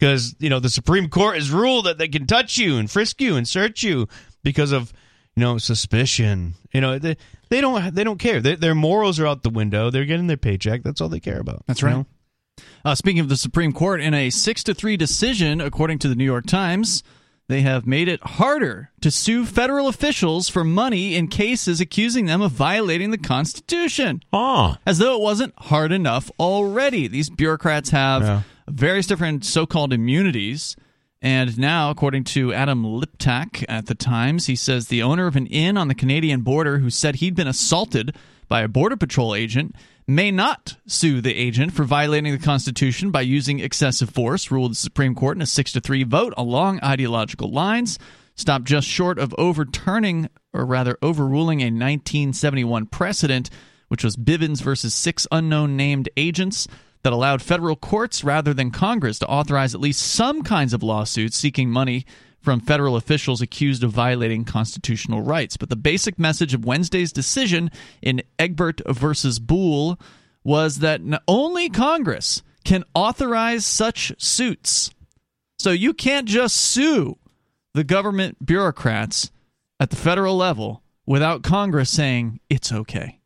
because 0.00 0.34
you 0.38 0.48
know 0.48 0.58
the 0.58 0.70
Supreme 0.70 1.08
Court 1.08 1.36
has 1.36 1.50
ruled 1.50 1.84
that 1.84 1.98
they 1.98 2.08
can 2.08 2.26
touch 2.26 2.56
you 2.56 2.78
and 2.78 2.90
frisk 2.90 3.20
you 3.20 3.36
and 3.36 3.46
search 3.46 3.82
you 3.82 4.08
because 4.42 4.72
of 4.72 4.92
you 5.36 5.42
know 5.42 5.58
suspicion. 5.58 6.54
You 6.72 6.80
know 6.80 6.98
they 6.98 7.16
they 7.50 7.60
don't 7.60 7.94
they 7.94 8.02
don't 8.02 8.18
care. 8.18 8.40
They, 8.40 8.56
their 8.56 8.74
morals 8.74 9.20
are 9.20 9.26
out 9.26 9.42
the 9.42 9.50
window. 9.50 9.90
They're 9.90 10.06
getting 10.06 10.26
their 10.26 10.38
paycheck. 10.38 10.82
That's 10.82 11.00
all 11.00 11.10
they 11.10 11.20
care 11.20 11.38
about. 11.38 11.64
That's 11.66 11.82
right. 11.82 11.92
know? 11.92 12.06
Uh, 12.84 12.94
speaking 12.94 13.20
of 13.20 13.28
the 13.28 13.36
Supreme 13.36 13.72
Court, 13.72 14.00
in 14.00 14.14
a 14.14 14.30
six 14.30 14.64
to 14.64 14.74
three 14.74 14.96
decision, 14.96 15.60
according 15.60 15.98
to 16.00 16.08
the 16.08 16.14
New 16.14 16.24
York 16.24 16.46
Times, 16.46 17.02
they 17.48 17.60
have 17.62 17.86
made 17.86 18.08
it 18.08 18.22
harder 18.22 18.90
to 19.00 19.10
sue 19.10 19.44
federal 19.44 19.88
officials 19.88 20.48
for 20.48 20.62
money 20.64 21.14
in 21.14 21.28
cases 21.28 21.80
accusing 21.80 22.26
them 22.26 22.40
of 22.40 22.52
violating 22.52 23.10
the 23.10 23.18
Constitution. 23.18 24.22
Oh, 24.32 24.76
As 24.86 24.98
though 24.98 25.16
it 25.16 25.20
wasn't 25.20 25.54
hard 25.58 25.92
enough 25.92 26.30
already. 26.38 27.08
These 27.08 27.28
bureaucrats 27.28 27.90
have 27.90 28.22
Yeah. 28.22 28.42
Various 28.70 29.06
different 29.06 29.44
so 29.44 29.66
called 29.66 29.92
immunities. 29.92 30.76
And 31.22 31.58
now, 31.58 31.90
according 31.90 32.24
to 32.24 32.54
Adam 32.54 32.82
Liptak 32.82 33.64
at 33.68 33.86
the 33.86 33.94
Times, 33.94 34.46
he 34.46 34.56
says 34.56 34.88
the 34.88 35.02
owner 35.02 35.26
of 35.26 35.36
an 35.36 35.46
inn 35.46 35.76
on 35.76 35.88
the 35.88 35.94
Canadian 35.94 36.40
border 36.40 36.78
who 36.78 36.88
said 36.88 37.16
he'd 37.16 37.34
been 37.34 37.46
assaulted 37.46 38.16
by 38.48 38.62
a 38.62 38.68
Border 38.68 38.96
Patrol 38.96 39.34
agent 39.34 39.74
may 40.06 40.30
not 40.30 40.76
sue 40.86 41.20
the 41.20 41.34
agent 41.34 41.72
for 41.72 41.84
violating 41.84 42.32
the 42.32 42.38
Constitution 42.38 43.10
by 43.10 43.20
using 43.20 43.60
excessive 43.60 44.10
force, 44.10 44.50
ruled 44.50 44.72
the 44.72 44.76
Supreme 44.76 45.14
Court 45.14 45.36
in 45.36 45.42
a 45.42 45.46
6 45.46 45.72
to 45.72 45.80
3 45.80 46.02
vote 46.04 46.34
along 46.36 46.80
ideological 46.82 47.50
lines. 47.50 47.98
Stopped 48.34 48.64
just 48.64 48.88
short 48.88 49.18
of 49.18 49.34
overturning, 49.36 50.30
or 50.54 50.64
rather 50.64 50.96
overruling, 51.02 51.60
a 51.60 51.66
1971 51.66 52.86
precedent, 52.86 53.50
which 53.88 54.02
was 54.02 54.16
Bivens 54.16 54.62
versus 54.62 54.94
six 54.94 55.26
unknown 55.30 55.76
named 55.76 56.08
agents 56.16 56.66
that 57.02 57.12
allowed 57.12 57.42
federal 57.42 57.76
courts 57.76 58.22
rather 58.22 58.52
than 58.52 58.70
Congress 58.70 59.18
to 59.20 59.26
authorize 59.26 59.74
at 59.74 59.80
least 59.80 60.02
some 60.02 60.42
kinds 60.42 60.72
of 60.72 60.82
lawsuits 60.82 61.36
seeking 61.36 61.70
money 61.70 62.04
from 62.40 62.60
federal 62.60 62.96
officials 62.96 63.42
accused 63.42 63.84
of 63.84 63.90
violating 63.90 64.44
constitutional 64.44 65.22
rights. 65.22 65.56
But 65.56 65.68
the 65.68 65.76
basic 65.76 66.18
message 66.18 66.54
of 66.54 66.64
Wednesday's 66.64 67.12
decision 67.12 67.70
in 68.02 68.22
Egbert 68.38 68.80
versus 68.86 69.38
Boule 69.38 69.98
was 70.42 70.78
that 70.78 71.00
only 71.28 71.68
Congress 71.68 72.42
can 72.64 72.84
authorize 72.94 73.66
such 73.66 74.12
suits. 74.18 74.90
So 75.58 75.70
you 75.70 75.92
can't 75.92 76.26
just 76.26 76.56
sue 76.56 77.18
the 77.74 77.84
government 77.84 78.44
bureaucrats 78.44 79.30
at 79.78 79.90
the 79.90 79.96
federal 79.96 80.36
level 80.36 80.82
without 81.06 81.42
Congress 81.42 81.90
saying 81.90 82.40
it's 82.48 82.72
okay. 82.72 83.19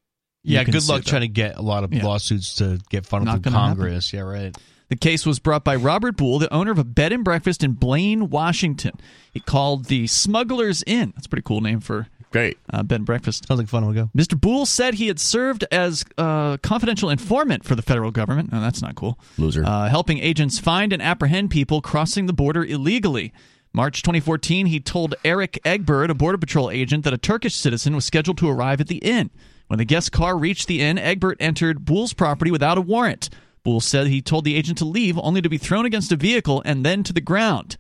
You 0.45 0.55
Yeah, 0.57 0.65
can 0.65 0.73
good 0.73 0.87
luck 0.87 1.03
them. 1.05 1.11
trying 1.11 1.23
to 1.23 1.29
get 1.29 1.57
a 1.57 1.63
lot 1.63 1.85
of 1.85 1.93
Yeah. 1.93 2.05
lawsuits 2.05 2.55
to 2.57 2.79
get 2.91 3.07
funded 3.07 3.27
Not 3.27 3.33
from 3.37 3.43
gonna 3.43 3.59
happen. 3.59 3.77
Congress. 3.79 4.13
Yeah, 4.13 4.21
right. 4.21 4.57
The 4.91 4.97
case 4.97 5.25
was 5.25 5.39
brought 5.39 5.65
by 5.65 5.75
Robert 5.77 6.17
Boule, 6.19 6.39
the 6.39 6.53
owner 6.53 6.71
of 6.71 6.79
a 6.79 6.85
bed 6.85 7.13
and 7.13 7.25
breakfast 7.25 7.65
in 7.65 7.73
Blaine, 7.73 8.29
Washington. 8.29 8.93
He 9.33 9.41
called 9.41 9.87
the 9.87 10.07
Smuggler's 10.07 10.85
Inn. 10.87 11.13
That's 11.17 11.27
a 11.27 11.29
pretty 11.31 11.43
cool 11.45 11.63
name 11.63 11.81
for 11.81 12.07
great. 12.31 12.59
uh, 12.71 12.83
bed 12.83 12.97
and 12.97 13.07
breakfast. 13.07 13.47
Sounds 13.49 13.59
like 13.59 13.69
fun. 13.69 13.87
We'll 13.87 13.95
go. 13.95 14.11
Mr. 14.17 14.39
Boule 14.39 14.67
said 14.67 14.95
he 14.95 15.07
had 15.07 15.19
served 15.19 15.65
as 15.73 16.05
a 16.19 16.59
confidential 16.63 17.09
informant 17.09 17.65
for 17.65 17.75
the 17.75 17.83
federal 17.83 18.11
government. 18.11 18.51
Oh, 18.53 18.61
that's 18.61 18.83
not 18.83 18.95
cool. 18.95 19.19
Loser. 19.39 19.65
Uh, 19.65 19.89
helping 19.89 20.19
agents 20.19 20.59
find 20.59 20.93
and 20.93 21.01
apprehend 21.01 21.51
people 21.51 21.81
crossing 21.81 22.27
the 22.27 22.35
border 22.35 22.63
illegally. 22.63 23.33
March 23.73 24.03
2014, 24.03 24.67
he 24.67 24.79
told 24.81 25.15
Eric 25.25 25.59
Egbert, 25.65 26.11
a 26.11 26.15
Border 26.15 26.39
Patrol 26.39 26.71
agent, 26.71 27.03
that 27.05 27.13
a 27.15 27.19
Turkish 27.19 27.55
citizen 27.57 27.95
was 27.97 28.05
scheduled 28.05 28.39
to 28.39 28.49
arrive 28.49 28.81
at 28.83 28.87
the 28.89 28.99
inn. 28.99 29.31
When 29.75 29.79
the 29.81 29.85
guest 29.85 30.13
car 30.13 30.39
reached 30.39 30.69
the 30.69 30.81
inn, 30.81 30.99
Egbert 30.99 31.39
entered 31.41 31.85
Boule's 31.85 32.13
property 32.13 32.53
without 32.53 32.79
a 32.79 32.81
warrant. 32.81 33.29
Boule 33.65 33.81
said 33.81 34.07
he 34.07 34.23
told 34.23 34.45
the 34.45 34.55
agent 34.55 34.79
to 34.79 34.85
leave, 34.85 35.19
only 35.19 35.43
to 35.43 35.49
be 35.49 35.59
thrown 35.59 35.85
against 35.85 36.13
a 36.13 36.17
vehicle 36.17 36.63
and 36.65 36.87
then 36.87 37.03
to 37.03 37.13
the 37.13 37.21
ground. 37.21 37.77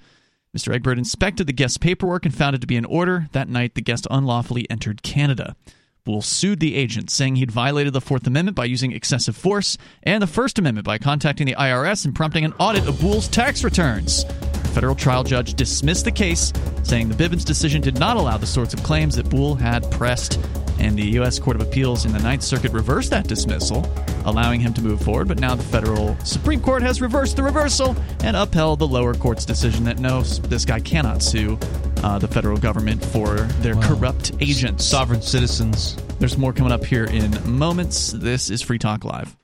Mr. 0.58 0.74
Egbert 0.74 0.98
inspected 0.98 1.46
the 1.46 1.52
guest's 1.52 1.78
paperwork 1.78 2.24
and 2.24 2.34
found 2.34 2.56
it 2.56 2.60
to 2.62 2.66
be 2.66 2.74
in 2.74 2.84
order. 2.84 3.28
That 3.30 3.48
night, 3.48 3.76
the 3.76 3.80
guest 3.80 4.08
unlawfully 4.10 4.68
entered 4.68 5.04
Canada. 5.04 5.54
Boule 6.04 6.20
sued 6.20 6.58
the 6.58 6.74
agent, 6.74 7.10
saying 7.10 7.36
he'd 7.36 7.52
violated 7.52 7.92
the 7.92 8.00
Fourth 8.00 8.26
Amendment 8.26 8.56
by 8.56 8.64
using 8.64 8.90
excessive 8.90 9.36
force 9.36 9.78
and 10.02 10.20
the 10.20 10.26
First 10.26 10.58
Amendment 10.58 10.84
by 10.86 10.98
contacting 10.98 11.46
the 11.46 11.54
IRS 11.54 12.04
and 12.04 12.12
prompting 12.12 12.44
an 12.44 12.54
audit 12.58 12.88
of 12.88 13.00
Boule's 13.00 13.28
tax 13.28 13.62
returns. 13.62 14.24
A 14.24 14.68
federal 14.74 14.96
trial 14.96 15.22
judge 15.22 15.54
dismissed 15.54 16.06
the 16.06 16.10
case, 16.10 16.52
saying 16.82 17.08
the 17.08 17.14
Bivens 17.14 17.44
decision 17.44 17.80
did 17.80 18.00
not 18.00 18.16
allow 18.16 18.36
the 18.36 18.46
sorts 18.48 18.74
of 18.74 18.82
claims 18.82 19.14
that 19.14 19.30
Boule 19.30 19.54
had 19.54 19.88
pressed. 19.92 20.40
And 20.78 20.98
the 20.98 21.06
U.S. 21.12 21.38
Court 21.38 21.56
of 21.56 21.62
Appeals 21.62 22.04
in 22.04 22.12
the 22.12 22.18
Ninth 22.18 22.42
Circuit 22.42 22.72
reversed 22.72 23.10
that 23.10 23.26
dismissal, 23.26 23.86
allowing 24.24 24.60
him 24.60 24.74
to 24.74 24.82
move 24.82 25.00
forward. 25.00 25.28
But 25.28 25.38
now 25.38 25.54
the 25.54 25.62
federal 25.62 26.16
Supreme 26.24 26.60
Court 26.60 26.82
has 26.82 27.00
reversed 27.00 27.36
the 27.36 27.42
reversal 27.42 27.96
and 28.22 28.36
upheld 28.36 28.78
the 28.78 28.88
lower 28.88 29.14
court's 29.14 29.44
decision 29.44 29.84
that 29.84 29.98
no, 29.98 30.22
this 30.22 30.64
guy 30.64 30.80
cannot 30.80 31.22
sue 31.22 31.58
uh, 32.02 32.18
the 32.18 32.28
federal 32.28 32.58
government 32.58 33.04
for 33.04 33.36
their 33.60 33.74
corrupt 33.76 34.32
agents. 34.40 34.84
Sovereign 34.84 35.22
citizens. 35.22 35.96
There's 36.18 36.36
more 36.36 36.52
coming 36.52 36.72
up 36.72 36.84
here 36.84 37.04
in 37.04 37.32
moments. 37.50 38.12
This 38.12 38.50
is 38.50 38.62
Free 38.62 38.78
Talk 38.78 39.04
Live. 39.04 39.34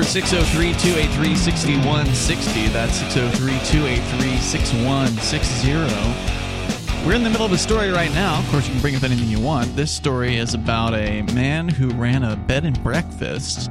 Number 0.00 0.12
603 0.12 0.92
283 0.92 1.36
6160. 1.36 2.68
That's 2.68 2.94
603 3.00 3.52
283 3.68 4.36
6160. 4.38 7.06
We're 7.06 7.16
in 7.16 7.22
the 7.22 7.28
middle 7.28 7.44
of 7.44 7.52
a 7.52 7.58
story 7.58 7.90
right 7.90 8.10
now. 8.14 8.38
Of 8.38 8.48
course, 8.48 8.66
you 8.66 8.72
can 8.72 8.80
bring 8.80 8.96
up 8.96 9.02
anything 9.02 9.28
you 9.28 9.40
want. 9.40 9.76
This 9.76 9.92
story 9.92 10.36
is 10.36 10.54
about 10.54 10.94
a 10.94 11.20
man 11.34 11.68
who 11.68 11.90
ran 11.90 12.22
a 12.22 12.34
bed 12.34 12.64
and 12.64 12.82
breakfast 12.82 13.70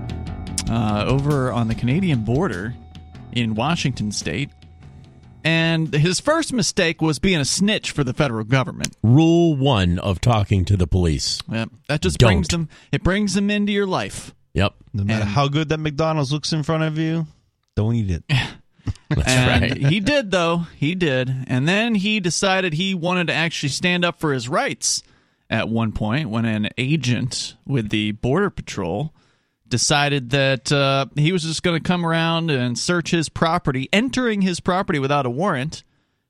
uh, 0.69 1.05
over 1.07 1.51
on 1.51 1.67
the 1.67 1.73
Canadian 1.73 2.23
border 2.23 2.75
in 3.31 3.55
Washington 3.55 4.11
state. 4.11 4.51
And 5.43 5.91
his 5.91 6.19
first 6.19 6.53
mistake 6.53 7.01
was 7.01 7.17
being 7.17 7.39
a 7.39 7.45
snitch 7.45 7.89
for 7.89 8.03
the 8.03 8.13
federal 8.13 8.43
government. 8.43 8.95
Rule 9.01 9.55
one 9.55 9.97
of 9.97 10.21
talking 10.21 10.63
to 10.65 10.77
the 10.77 10.85
police. 10.85 11.41
Yep. 11.51 11.71
That 11.87 12.03
just 12.03 12.19
Don't. 12.19 12.27
brings 12.27 12.49
them 12.49 12.69
it 12.91 13.01
brings 13.01 13.33
them 13.33 13.49
into 13.49 13.71
your 13.71 13.87
life. 13.87 14.35
Yep, 14.53 14.73
No 14.93 15.03
matter 15.03 15.21
And- 15.21 15.29
how 15.29 15.47
good 15.47 15.69
that 15.69 15.79
McDonald's 15.79 16.31
looks 16.31 16.51
in 16.53 16.63
front 16.63 16.83
of 16.83 16.97
you, 16.97 17.27
don't 17.75 17.95
eat 17.95 18.09
it. 18.12 18.23
that's 19.09 19.27
and 19.27 19.62
right. 19.62 19.77
he 19.77 19.99
did 19.99 20.31
though. 20.31 20.65
He 20.75 20.95
did. 20.95 21.31
And 21.47 21.67
then 21.67 21.95
he 21.95 22.19
decided 22.19 22.73
he 22.73 22.93
wanted 22.95 23.27
to 23.27 23.33
actually 23.33 23.69
stand 23.69 24.03
up 24.03 24.19
for 24.19 24.33
his 24.33 24.49
rights 24.49 25.03
at 25.49 25.69
one 25.69 25.91
point 25.91 26.29
when 26.29 26.45
an 26.45 26.69
agent 26.77 27.55
with 27.65 27.89
the 27.89 28.12
border 28.13 28.49
patrol 28.49 29.13
decided 29.67 30.31
that 30.31 30.71
uh, 30.71 31.05
he 31.15 31.31
was 31.31 31.43
just 31.43 31.62
going 31.63 31.79
to 31.81 31.88
come 31.88 32.05
around 32.05 32.49
and 32.49 32.77
search 32.77 33.12
his 33.12 33.29
property, 33.29 33.88
entering 33.93 34.41
his 34.41 34.59
property 34.59 34.97
without 34.99 35.25
a 35.25 35.29
warrant. 35.29 35.83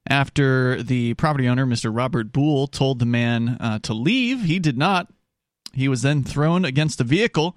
After 0.08 0.82
the 0.82 1.13
property 1.13 1.47
owner, 1.47 1.65
Mr. 1.65 1.95
Robert 1.95 2.32
Boule, 2.34 2.67
told 2.67 2.99
the 2.99 3.05
man 3.05 3.58
uh, 3.60 3.79
to 3.79 3.93
leave, 3.93 4.43
he 4.43 4.58
did 4.60 4.77
not. 4.77 5.08
He 5.73 5.88
was 5.88 6.01
then 6.01 6.23
thrown 6.23 6.65
against 6.65 6.99
a 6.99 7.03
vehicle 7.03 7.55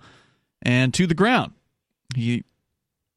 and 0.62 0.94
to 0.94 1.06
the 1.06 1.14
ground. 1.14 1.52
He 2.14 2.44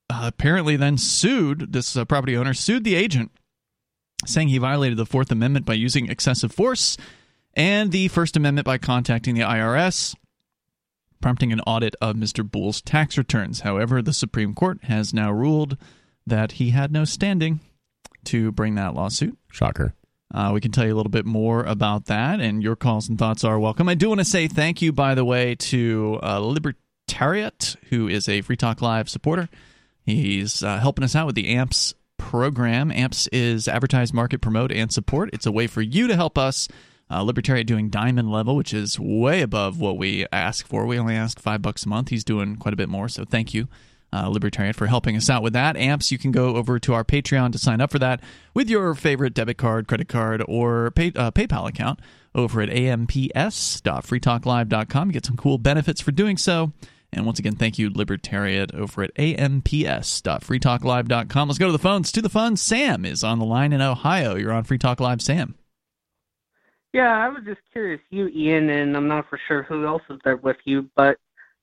uh, 0.09 0.21
apparently 0.23 0.75
then 0.75 0.97
sued 0.97 1.73
this 1.73 1.95
uh, 1.97 2.05
property 2.05 2.37
owner 2.37 2.53
sued 2.53 2.83
the 2.83 2.95
agent 2.95 3.31
saying 4.25 4.47
he 4.47 4.57
violated 4.57 4.97
the 4.97 5.05
fourth 5.05 5.31
amendment 5.31 5.65
by 5.65 5.73
using 5.73 6.09
excessive 6.09 6.51
force 6.51 6.95
and 7.55 7.91
the 7.91 8.07
first 8.07 8.37
amendment 8.37 8.65
by 8.65 8.77
contacting 8.77 9.33
the 9.35 9.41
irs 9.41 10.15
prompting 11.21 11.51
an 11.51 11.59
audit 11.61 11.95
of 12.01 12.15
mr 12.15 12.49
Boule's 12.49 12.81
tax 12.81 13.17
returns 13.17 13.61
however 13.61 14.01
the 14.01 14.13
supreme 14.13 14.53
court 14.53 14.83
has 14.83 15.13
now 15.13 15.31
ruled 15.31 15.75
that 16.27 16.53
he 16.53 16.69
had 16.69 16.91
no 16.91 17.03
standing 17.03 17.59
to 18.25 18.51
bring 18.51 18.75
that 18.75 18.93
lawsuit 18.93 19.35
Shocker. 19.51 19.95
uh, 20.33 20.51
we 20.53 20.61
can 20.61 20.71
tell 20.71 20.85
you 20.85 20.93
a 20.93 20.97
little 20.97 21.11
bit 21.11 21.25
more 21.25 21.63
about 21.63 22.05
that, 22.05 22.39
and 22.39 22.61
your 22.61 22.75
calls 22.75 23.09
and 23.09 23.17
thoughts 23.17 23.43
are 23.43 23.59
welcome. 23.59 23.87
I 23.87 23.95
do 23.95 24.09
want 24.09 24.19
to 24.19 24.25
say 24.25 24.47
thank 24.47 24.81
you, 24.81 24.91
by 24.91 25.15
the 25.15 25.23
way, 25.23 25.55
to 25.55 26.19
uh, 26.23 26.39
Libertariat, 27.07 27.75
who 27.89 28.07
is 28.07 28.27
a 28.27 28.41
Free 28.41 28.55
Talk 28.55 28.81
Live 28.81 29.09
supporter. 29.09 29.47
He's 30.03 30.63
uh, 30.63 30.79
helping 30.79 31.03
us 31.03 31.15
out 31.15 31.27
with 31.27 31.35
the 31.35 31.55
AMPS 31.55 31.93
program. 32.17 32.91
AMPS 32.91 33.27
is 33.27 33.67
advertise, 33.67 34.11
market, 34.11 34.41
promote, 34.41 34.71
and 34.71 34.91
support. 34.91 35.29
It's 35.31 35.45
a 35.45 35.51
way 35.51 35.67
for 35.67 35.83
you 35.83 36.07
to 36.07 36.15
help 36.15 36.37
us. 36.37 36.67
Uh, 37.09 37.21
Libertariat 37.21 37.67
doing 37.67 37.89
diamond 37.89 38.31
level, 38.31 38.55
which 38.55 38.73
is 38.73 38.99
way 38.99 39.41
above 39.41 39.79
what 39.79 39.97
we 39.97 40.25
ask 40.31 40.65
for. 40.65 40.87
We 40.87 40.97
only 40.97 41.15
ask 41.15 41.39
five 41.39 41.61
bucks 41.61 41.85
a 41.85 41.89
month. 41.89 42.09
He's 42.09 42.23
doing 42.23 42.55
quite 42.55 42.73
a 42.73 42.77
bit 42.77 42.89
more, 42.89 43.07
so 43.07 43.23
thank 43.23 43.53
you 43.53 43.67
uh, 44.15 44.29
Libertarian 44.29 44.73
for 44.73 44.87
helping 44.87 45.15
us 45.15 45.29
out 45.29 45.43
with 45.43 45.53
that. 45.53 45.77
Amps, 45.77 46.11
you 46.11 46.17
can 46.17 46.31
go 46.31 46.55
over 46.55 46.79
to 46.79 46.93
our 46.93 47.03
Patreon 47.03 47.51
to 47.51 47.59
sign 47.59 47.81
up 47.81 47.91
for 47.91 47.99
that 47.99 48.21
with 48.53 48.69
your 48.69 48.95
favorite 48.95 49.33
debit 49.33 49.57
card, 49.57 49.85
credit 49.87 50.07
card, 50.07 50.41
or 50.47 50.91
pay, 50.91 51.11
uh, 51.15 51.31
PayPal 51.31 51.67
account 51.67 51.99
over 52.33 52.61
at 52.61 52.69
amps.freetalklive.com. 52.69 55.09
You 55.09 55.13
get 55.13 55.25
some 55.25 55.35
cool 55.37 55.57
benefits 55.57 55.99
for 56.01 56.11
doing 56.11 56.37
so. 56.37 56.71
And 57.13 57.25
once 57.25 57.39
again, 57.39 57.55
thank 57.55 57.79
you, 57.79 57.89
Libertariat, 57.89 58.75
over 58.75 59.03
at 59.03 59.17
amps.freetalklive.com. 59.17 61.47
Let's 61.47 61.59
go 61.59 61.67
to 61.67 61.71
the 61.71 61.79
phones. 61.79 62.11
To 62.11 62.21
the 62.21 62.27
phones, 62.29 62.61
Sam 62.61 63.05
is 63.05 63.23
on 63.23 63.39
the 63.39 63.45
line 63.45 63.71
in 63.73 63.81
Ohio. 63.81 64.35
You're 64.35 64.51
on 64.51 64.65
Free 64.65 64.77
Talk 64.77 64.99
Live, 64.99 65.21
Sam. 65.21 65.55
Yeah, 66.93 67.17
I 67.17 67.29
was 67.29 67.43
just 67.45 67.61
curious, 67.71 68.01
you, 68.09 68.27
Ian, 68.27 68.69
and 68.69 68.95
I'm 68.95 69.07
not 69.07 69.27
for 69.29 69.39
sure 69.47 69.63
who 69.63 69.85
else 69.85 70.03
is 70.09 70.19
there 70.23 70.37
with 70.37 70.57
you, 70.63 70.89
but 70.95 71.17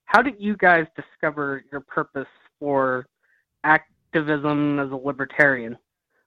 how 0.05 0.21
did 0.21 0.35
you 0.39 0.57
guys 0.59 0.85
discover 0.95 1.65
your 1.73 1.81
purpose 1.81 2.29
for 2.59 3.07
activism 3.65 4.79
as 4.79 4.91
a 4.91 4.97
libertarian? 4.97 5.79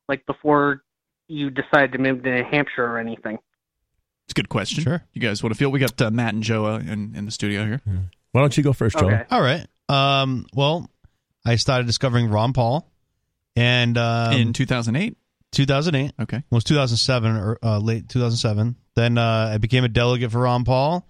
Like 0.10 0.26
before 0.26 0.82
you 1.28 1.50
decided 1.50 1.92
to 1.92 2.00
move 2.00 2.24
to 2.24 2.32
New 2.32 2.44
Hampshire 2.50 2.86
or 2.86 2.98
anything? 2.98 3.38
It's 4.26 4.32
a 4.32 4.36
good 4.36 4.50
question. 4.50 4.84
Sure. 4.84 5.04
You 5.14 5.22
guys 5.22 5.44
want 5.44 5.54
to 5.54 5.58
feel? 5.58 5.70
We 5.70 5.80
got 5.80 6.02
uh, 6.02 6.10
Matt 6.10 6.34
and 6.34 6.42
Joe 6.42 6.66
uh, 6.66 6.80
in, 6.80 7.14
in 7.16 7.26
the 7.26 7.32
studio 7.32 7.66
here. 7.66 7.82
Why 8.36 8.42
don't 8.42 8.58
you 8.58 8.64
go 8.64 8.74
first, 8.74 8.98
Joe? 8.98 9.06
Okay. 9.08 9.24
All 9.32 9.40
right. 9.42 9.66
Um, 9.88 10.46
well, 10.54 10.92
I 11.46 11.56
started 11.56 11.88
discovering 11.88 12.30
Ron 12.30 12.52
Paul, 12.52 12.86
and 13.56 13.98
um, 13.98 14.34
in 14.34 14.52
2008. 14.52 15.16
2008 15.54 16.12
Okay. 16.20 16.36
well, 16.36 16.44
it 16.52 16.52
was 16.52 16.64
2007 16.66 17.32
or 17.38 17.58
uh, 17.64 17.80
late 17.80 18.10
2007. 18.10 18.76
Then 18.98 19.18
uh, 19.18 19.52
I 19.54 19.58
became 19.58 19.86
a 19.86 19.88
delegate 19.88 20.34
for 20.34 20.42
Ron 20.42 20.66
Paul. 20.66 21.08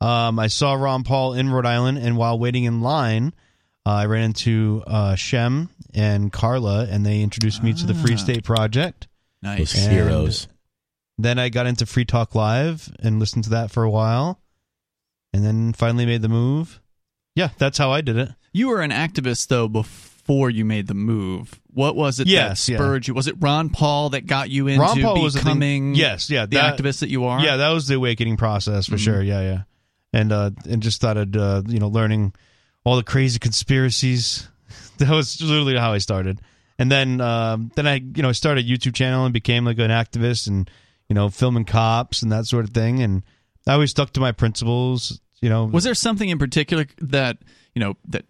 Um, 0.00 0.38
I 0.38 0.46
saw 0.46 0.74
Ron 0.74 1.02
Paul 1.02 1.34
in 1.34 1.50
Rhode 1.50 1.66
Island, 1.66 1.98
and 1.98 2.16
while 2.16 2.38
waiting 2.38 2.62
in 2.62 2.80
line, 2.80 3.34
uh, 3.84 3.90
I 3.90 4.06
ran 4.06 4.22
into 4.26 4.84
uh, 4.86 5.16
Shem 5.16 5.70
and 5.94 6.32
Carla, 6.32 6.86
and 6.88 7.04
they 7.04 7.22
introduced 7.22 7.60
me 7.60 7.72
to 7.72 7.86
the 7.86 7.94
Free 7.94 8.14
Ah. 8.14 8.18
State 8.18 8.44
Project. 8.44 9.08
Nice. 9.42 9.72
Those 9.72 9.82
And- 9.84 9.92
heroes. 9.92 10.46
Then 11.20 11.40
I 11.40 11.48
got 11.48 11.66
into 11.66 11.86
Free 11.86 12.04
Talk 12.04 12.36
Live 12.36 12.88
and 13.00 13.18
listened 13.18 13.42
to 13.44 13.50
that 13.50 13.72
for 13.72 13.82
a 13.82 13.90
while, 13.90 14.40
and 15.32 15.44
then 15.44 15.72
finally 15.72 16.06
made 16.06 16.22
the 16.22 16.28
move. 16.28 16.80
Yeah, 17.34 17.50
that's 17.58 17.78
how 17.78 17.90
I 17.92 18.00
did 18.00 18.16
it. 18.16 18.30
You 18.52 18.68
were 18.68 18.80
an 18.80 18.90
activist 18.90 19.48
though 19.48 19.68
before 19.68 20.50
you 20.50 20.64
made 20.64 20.86
the 20.88 20.94
move. 20.94 21.60
What 21.72 21.94
was 21.96 22.18
it 22.20 22.26
Yes, 22.26 22.66
that 22.66 22.72
yeah. 22.72 22.78
spurred 22.78 23.06
you? 23.06 23.14
Was 23.14 23.28
it 23.28 23.36
Ron 23.38 23.70
Paul 23.70 24.10
that 24.10 24.26
got 24.26 24.50
you 24.50 24.66
into 24.66 24.80
Ron 24.82 25.00
Paul 25.00 25.22
was 25.22 25.34
becoming 25.36 25.94
yes, 25.94 26.28
yeah, 26.30 26.46
the 26.46 26.56
that- 26.56 26.76
activist 26.78 27.00
that 27.00 27.08
you 27.10 27.24
are? 27.24 27.40
Yeah, 27.40 27.56
that 27.58 27.70
was 27.70 27.86
the 27.86 27.94
awakening 27.94 28.36
process 28.36 28.86
for 28.86 28.96
Mhm. 28.96 29.04
sure. 29.04 29.22
Yeah, 29.22 29.40
yeah, 29.42 29.62
and 30.12 30.32
uh, 30.32 30.50
and 30.68 30.82
just 30.82 30.96
started 30.96 31.36
uh, 31.36 31.62
you 31.66 31.78
know 31.78 31.88
learning 31.88 32.32
all 32.84 32.96
the 32.96 33.02
crazy 33.04 33.38
conspiracies. 33.38 34.48
That 34.98 35.10
was 35.10 35.40
literally 35.40 35.76
how 35.76 35.92
I 35.92 35.98
started, 35.98 36.40
and 36.76 36.90
then 36.90 37.20
um, 37.20 37.70
then 37.76 37.86
I 37.86 37.94
you 37.94 38.20
know 38.22 38.32
started 38.32 38.64
a 38.66 38.68
YouTube 38.68 38.94
channel 38.94 39.24
and 39.26 39.32
became 39.32 39.64
like 39.64 39.78
an 39.78 39.92
activist 39.92 40.48
and 40.48 40.68
you 41.08 41.14
know 41.14 41.28
filming 41.28 41.64
cops 41.64 42.20
and 42.22 42.32
that 42.32 42.46
sort 42.46 42.64
of 42.64 42.70
thing. 42.70 43.00
And 43.00 43.22
I 43.68 43.74
always 43.74 43.90
stuck 43.90 44.12
to 44.14 44.20
my 44.20 44.32
principles. 44.32 45.20
You 45.40 45.48
know, 45.50 45.66
Was 45.66 45.84
there 45.84 45.94
something 45.94 46.28
in 46.28 46.38
particular 46.38 46.86
that 47.00 47.38
you 47.74 47.80
know 47.80 47.96
that 48.08 48.24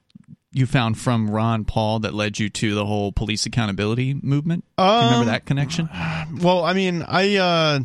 you 0.53 0.67
found 0.67 0.99
from 0.99 1.31
Ron 1.31 1.65
Paul 1.65 2.01
that 2.01 2.13
led 2.15 2.39
you 2.39 2.49
to 2.51 2.75
the 2.75 2.85
whole 2.85 3.13
police 3.13 3.47
accountability 3.47 4.15
movement? 4.15 4.65
Do 4.77 4.85
you 4.85 4.91
remember 4.91 5.17
Um, 5.21 5.27
that 5.27 5.47
connection? 5.47 5.89
Well, 6.43 6.65
I 6.65 6.73
mean, 6.75 7.03
I 7.07 7.37
uh 7.37 7.81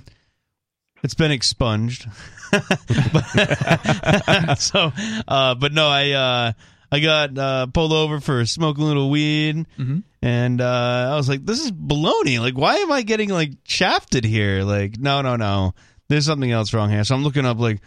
it's 1.04 1.14
been 1.14 1.32
expunged. 1.32 2.08
But- 2.52 4.56
so 4.60 4.92
uh 5.28 5.56
but 5.56 5.74
no, 5.74 5.88
I 5.88 6.12
uh 6.12 6.52
I 6.92 7.00
got 7.00 7.38
uh 7.38 7.68
pulled 7.68 7.94
over 7.94 8.20
for 8.20 8.46
smoking 8.46 8.84
a 8.84 8.88
little 8.88 9.10
weed 9.10 9.66
Mhm. 9.80 10.04
and 10.22 10.62
uh 10.62 11.10
I 11.14 11.16
was 11.16 11.30
like 11.30 11.46
this 11.46 11.64
is 11.64 11.72
baloney. 11.72 12.40
Like 12.40 12.58
why 12.58 12.76
am 12.76 12.92
I 12.92 13.02
getting 13.04 13.30
like 13.30 13.52
shafted 13.64 14.26
here? 14.26 14.64
Like 14.64 15.00
no, 15.00 15.22
no, 15.22 15.36
no. 15.36 15.74
There's 16.10 16.26
something 16.26 16.52
else 16.52 16.74
wrong 16.74 16.90
here. 16.90 17.04
So 17.04 17.16
I'm 17.16 17.24
looking 17.24 17.46
up 17.46 17.60
like 17.60 17.80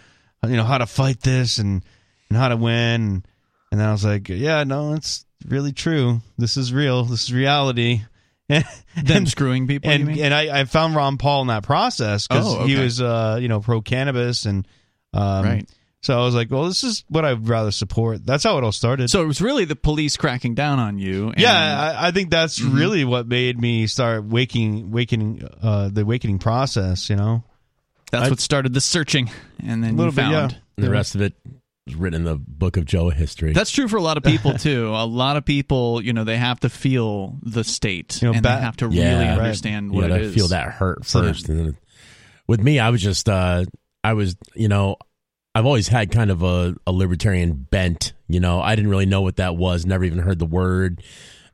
you 0.46 0.56
know 0.56 0.64
how 0.64 0.78
to 0.78 0.86
fight 0.86 1.20
this 1.20 1.58
and 1.58 1.84
and 2.30 2.38
how 2.38 2.48
to 2.48 2.56
win 2.56 3.24
and 3.72 3.80
then 3.80 3.88
I 3.88 3.92
was 3.92 4.04
like, 4.04 4.28
yeah, 4.28 4.62
no, 4.64 4.94
it's 4.94 5.24
really 5.46 5.72
true. 5.72 6.20
This 6.38 6.56
is 6.56 6.72
real. 6.72 7.04
This 7.04 7.24
is 7.24 7.32
reality. 7.32 8.02
And, 8.48 8.64
Them 9.02 9.26
screwing 9.26 9.66
people. 9.66 9.90
you 9.90 9.96
and 9.96 10.06
mean? 10.06 10.20
and 10.22 10.32
I, 10.32 10.60
I 10.60 10.64
found 10.66 10.94
Ron 10.94 11.18
Paul 11.18 11.42
in 11.42 11.46
that 11.48 11.64
process 11.64 12.28
because 12.28 12.46
Oh, 12.46 12.64
he 12.64 12.76
was 12.76 13.00
uh 13.02 13.38
you 13.42 13.48
know 13.48 13.58
pro 13.58 13.80
cannabis 13.82 14.44
and 14.46 14.68
um 15.12 15.44
Right. 15.44 15.68
so 16.00 16.16
I 16.16 16.24
was 16.24 16.32
like 16.36 16.48
well 16.52 16.64
this 16.66 16.84
is 16.84 17.04
what 17.08 17.24
I'd 17.24 17.48
rather 17.48 17.72
support 17.72 18.24
that's 18.24 18.44
how 18.44 18.56
it 18.56 18.62
all 18.62 18.70
started 18.70 19.10
so 19.10 19.20
it 19.20 19.26
was 19.26 19.42
really 19.42 19.64
the 19.64 19.74
police 19.74 20.16
cracking 20.16 20.54
down 20.54 20.78
on 20.78 21.00
you. 21.00 21.30
And, 21.30 21.40
yeah 21.40 21.96
I, 21.98 22.06
I 22.06 22.10
think 22.12 22.30
that's 22.30 22.60
Mhm. 22.60 22.76
really 22.78 23.04
what 23.04 23.26
made 23.26 23.60
me 23.60 23.88
start 23.88 24.22
waking 24.24 24.92
waking 24.92 25.42
uh 25.60 25.88
the 25.88 26.02
awakening 26.02 26.38
process 26.38 27.10
you 27.10 27.16
know 27.16 27.42
that's 28.10 28.26
I- 28.26 28.30
what 28.30 28.40
started 28.40 28.72
the 28.74 28.80
searching, 28.80 29.30
and 29.62 29.82
then 29.82 29.90
a 29.90 29.92
you 29.92 29.96
little 29.98 30.12
bit 30.12 30.22
found. 30.22 30.52
yeah 30.52 30.58
And 30.76 30.86
the 30.86 30.90
rest 30.90 31.14
of 31.14 31.20
it 31.22 31.34
was 31.86 31.94
written 31.94 32.22
in 32.22 32.24
the 32.24 32.36
book 32.36 32.76
of 32.76 32.84
Joe 32.84 33.10
history. 33.10 33.52
That's 33.52 33.70
true 33.70 33.86
for 33.88 33.96
a 33.96 34.02
lot 34.02 34.16
of 34.16 34.22
people 34.24 34.54
too. 34.58 34.88
A 34.88 35.06
lot 35.06 35.36
of 35.36 35.44
people, 35.44 36.02
you 36.02 36.12
know, 36.12 36.24
they 36.24 36.36
have 36.36 36.60
to 36.60 36.68
feel 36.68 37.38
the 37.42 37.62
state, 37.64 38.20
You 38.22 38.28
know, 38.28 38.34
and 38.34 38.42
ba- 38.42 38.56
they 38.58 38.64
have 38.64 38.76
to 38.78 38.88
Yeah. 38.90 39.10
really 39.14 39.24
Right. 39.28 39.38
understand 39.38 39.92
what 39.92 40.08
know, 40.08 40.14
it 40.16 40.18
to 40.18 40.24
is. 40.24 40.34
feel 40.34 40.48
that 40.48 40.72
hurt 40.72 41.04
So- 41.06 41.22
first. 41.22 41.48
And 41.48 41.58
then 41.58 41.76
with 42.48 42.60
me, 42.60 42.78
I 42.80 42.90
was 42.90 43.00
just, 43.02 43.28
uh, 43.28 43.64
I 44.02 44.12
was, 44.14 44.36
you 44.54 44.68
know, 44.68 44.96
I've 45.54 45.64
always 45.66 45.88
had 45.88 46.10
kind 46.10 46.30
of 46.30 46.42
a, 46.42 46.74
a 46.86 46.92
libertarian 46.92 47.52
bent. 47.54 48.12
You 48.28 48.40
know, 48.40 48.60
I 48.60 48.74
didn't 48.76 48.90
really 48.90 49.06
know 49.06 49.22
what 49.22 49.36
that 49.36 49.56
was. 49.56 49.86
Never 49.86 50.04
even 50.04 50.18
heard 50.18 50.38
the 50.38 50.44
word. 50.46 51.02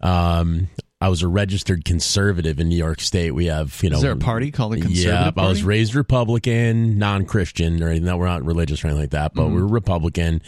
Um, 0.01 0.69
I 1.03 1.09
was 1.09 1.23
a 1.23 1.27
registered 1.29 1.85
conservative 1.85 2.61
in 2.61 2.69
New 2.69 2.77
York 2.77 3.01
State. 3.01 3.33
We 3.33 3.47
have, 3.47 3.77
you 3.83 3.91
know, 3.91 3.97
Is 3.97 4.03
there 4.03 4.13
a 4.13 4.17
party 4.17 4.53
called 4.53 4.75
the 4.75 4.81
Conservative 4.81 5.05
yeah, 5.05 5.31
Party? 5.33 5.47
I 5.47 5.49
was 5.49 5.65
raised 5.65 5.97
Republican, 5.97 6.97
non-Christian, 6.97 7.83
or 7.83 7.89
anything. 7.89 8.05
No, 8.07 8.17
We're 8.19 8.27
not 8.27 8.45
religious 8.45 8.85
or 8.85 8.87
anything 8.87 9.03
like 9.03 9.11
that, 9.11 9.35
but 9.35 9.49
Mhm. 9.49 9.55
we're 9.55 9.67
Republican. 9.67 10.43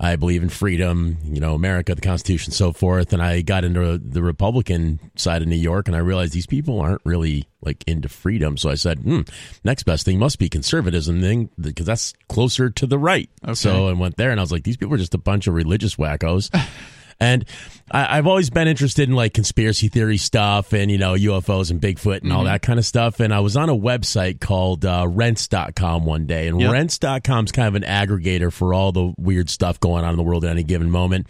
I 0.00 0.16
believe 0.16 0.42
in 0.42 0.48
freedom, 0.48 1.18
you 1.24 1.38
know, 1.38 1.54
America, 1.54 1.94
the 1.94 2.00
Constitution, 2.00 2.52
so 2.52 2.72
forth. 2.72 3.12
And 3.12 3.22
I 3.22 3.42
got 3.42 3.62
into 3.64 3.98
the 3.98 4.22
Republican 4.22 4.98
side 5.14 5.42
of 5.42 5.48
New 5.48 5.54
York, 5.54 5.86
and 5.86 5.94
I 5.96 6.00
realized 6.00 6.32
these 6.32 6.46
people 6.46 6.80
aren't 6.80 7.02
really 7.04 7.44
like 7.62 7.84
into 7.86 8.08
freedom. 8.08 8.56
So 8.56 8.68
I 8.68 8.74
said, 8.74 8.98
hmm, 8.98 9.20
next 9.62 9.84
best 9.84 10.04
thing 10.04 10.18
must 10.18 10.40
be 10.40 10.48
conservatism, 10.48 11.20
thing 11.20 11.50
because 11.60 11.86
that's 11.86 12.14
closer 12.28 12.68
to 12.68 12.86
the 12.86 12.98
right. 12.98 13.30
Okay. 13.44 13.54
So 13.54 13.86
I 13.88 13.92
went 13.92 14.16
there, 14.16 14.32
and 14.32 14.40
I 14.40 14.42
was 14.42 14.50
like, 14.50 14.64
these 14.64 14.76
people 14.76 14.94
are 14.94 14.98
just 14.98 15.14
a 15.14 15.18
bunch 15.18 15.46
of 15.46 15.54
religious 15.54 15.94
wackos. 15.94 16.50
And 17.20 17.44
I, 17.90 18.16
I've 18.18 18.26
always 18.26 18.48
been 18.48 18.66
interested 18.66 19.08
in 19.08 19.14
like 19.14 19.34
conspiracy 19.34 19.88
theory 19.88 20.16
stuff 20.16 20.72
and, 20.72 20.90
you 20.90 20.96
know, 20.98 21.14
UFOs 21.14 21.70
and 21.70 21.80
Bigfoot 21.80 22.22
and 22.22 22.32
all 22.32 22.44
that 22.44 22.62
kind 22.62 22.78
of 22.78 22.86
stuff. 22.86 23.20
And 23.20 23.34
I 23.34 23.40
was 23.40 23.56
on 23.56 23.68
a 23.68 23.76
website 23.76 24.40
called 24.40 24.84
uh, 24.86 25.06
rense.com 25.08 26.06
one 26.06 26.26
day. 26.26 26.48
And 26.48 26.60
Yep. 26.60 26.72
rense.com 26.72 27.44
is 27.44 27.52
kind 27.52 27.68
of 27.68 27.74
an 27.74 27.82
aggregator 27.82 28.52
for 28.52 28.72
all 28.72 28.92
the 28.92 29.12
weird 29.18 29.50
stuff 29.50 29.78
going 29.80 30.04
on 30.04 30.10
in 30.10 30.16
the 30.16 30.22
world 30.22 30.44
at 30.44 30.50
any 30.50 30.62
given 30.62 30.90
moment. 30.90 31.26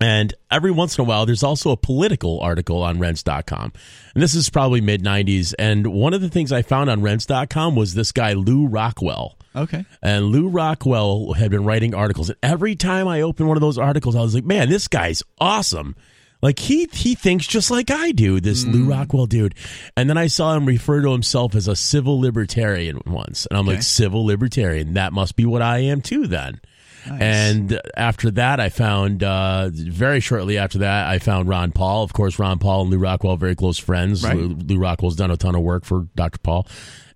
And 0.00 0.34
every 0.50 0.70
once 0.70 0.98
in 0.98 1.02
a 1.02 1.08
while, 1.08 1.24
there's 1.24 1.42
also 1.42 1.70
a 1.70 1.76
political 1.76 2.38
article 2.40 2.82
on 2.82 2.98
rense.com. 2.98 3.72
And 4.14 4.22
this 4.22 4.34
is 4.34 4.50
probably 4.50 4.80
mid 4.82 5.02
90s. 5.02 5.54
And 5.58 5.86
one 5.86 6.12
of 6.12 6.20
the 6.20 6.28
things 6.28 6.52
I 6.52 6.60
found 6.62 6.90
on 6.90 7.00
rense.com 7.02 7.76
was 7.76 7.94
this 7.94 8.12
guy, 8.12 8.34
Lew 8.34 8.66
Rockwell. 8.66 9.38
Okay. 9.56 9.84
And 10.02 10.26
Lew 10.26 10.48
Rockwell 10.48 11.32
had 11.32 11.50
been 11.50 11.64
writing 11.64 11.94
articles. 11.94 12.28
And 12.28 12.38
every 12.42 12.74
time 12.76 13.08
I 13.08 13.22
opened 13.22 13.48
one 13.48 13.56
of 13.56 13.60
those 13.62 13.78
articles, 13.78 14.14
I 14.14 14.20
was 14.20 14.34
like, 14.34 14.44
man, 14.44 14.68
this 14.68 14.86
guy's 14.88 15.22
awesome. 15.40 15.96
Like 16.42 16.58
he 16.58 16.86
he 16.92 17.14
thinks 17.14 17.46
just 17.46 17.70
like 17.70 17.90
I 17.90 18.12
do, 18.12 18.40
this 18.40 18.64
Lew 18.66 18.90
Rockwell 18.90 19.24
dude. 19.26 19.54
And 19.96 20.08
then 20.10 20.18
I 20.18 20.26
saw 20.26 20.54
him 20.54 20.66
refer 20.66 21.00
to 21.00 21.10
himself 21.10 21.54
as 21.54 21.66
a 21.66 21.74
civil 21.74 22.20
libertarian 22.20 23.00
once. 23.06 23.46
And 23.46 23.56
I'm 23.58 23.66
Okay. 23.66 23.76
like, 23.76 23.82
civil 23.82 24.24
libertarian, 24.26 24.94
that 24.94 25.14
must 25.14 25.34
be 25.36 25.46
what 25.46 25.62
I 25.62 25.78
am 25.78 26.02
too 26.02 26.26
then. 26.26 26.60
And 27.08 27.80
after 27.96 28.32
that, 28.32 28.58
I 28.58 28.68
found 28.68 29.22
uh, 29.22 29.70
very 29.72 30.18
shortly 30.18 30.58
after 30.58 30.78
that, 30.78 31.06
I 31.08 31.20
found 31.20 31.48
Ron 31.48 31.70
Paul. 31.70 32.02
Of 32.02 32.12
course, 32.12 32.38
Ron 32.38 32.58
Paul 32.58 32.82
and 32.82 32.90
Lew 32.90 32.98
Rockwell 32.98 33.36
very 33.36 33.54
close 33.54 33.78
friends. 33.78 34.24
Right. 34.24 34.36
Lew, 34.36 34.48
Lew 34.56 34.78
Rockwell's 34.78 35.14
done 35.14 35.30
a 35.30 35.36
ton 35.36 35.54
of 35.54 35.62
work 35.62 35.84
for 35.84 36.08
Dr. 36.16 36.38
Paul, 36.38 36.66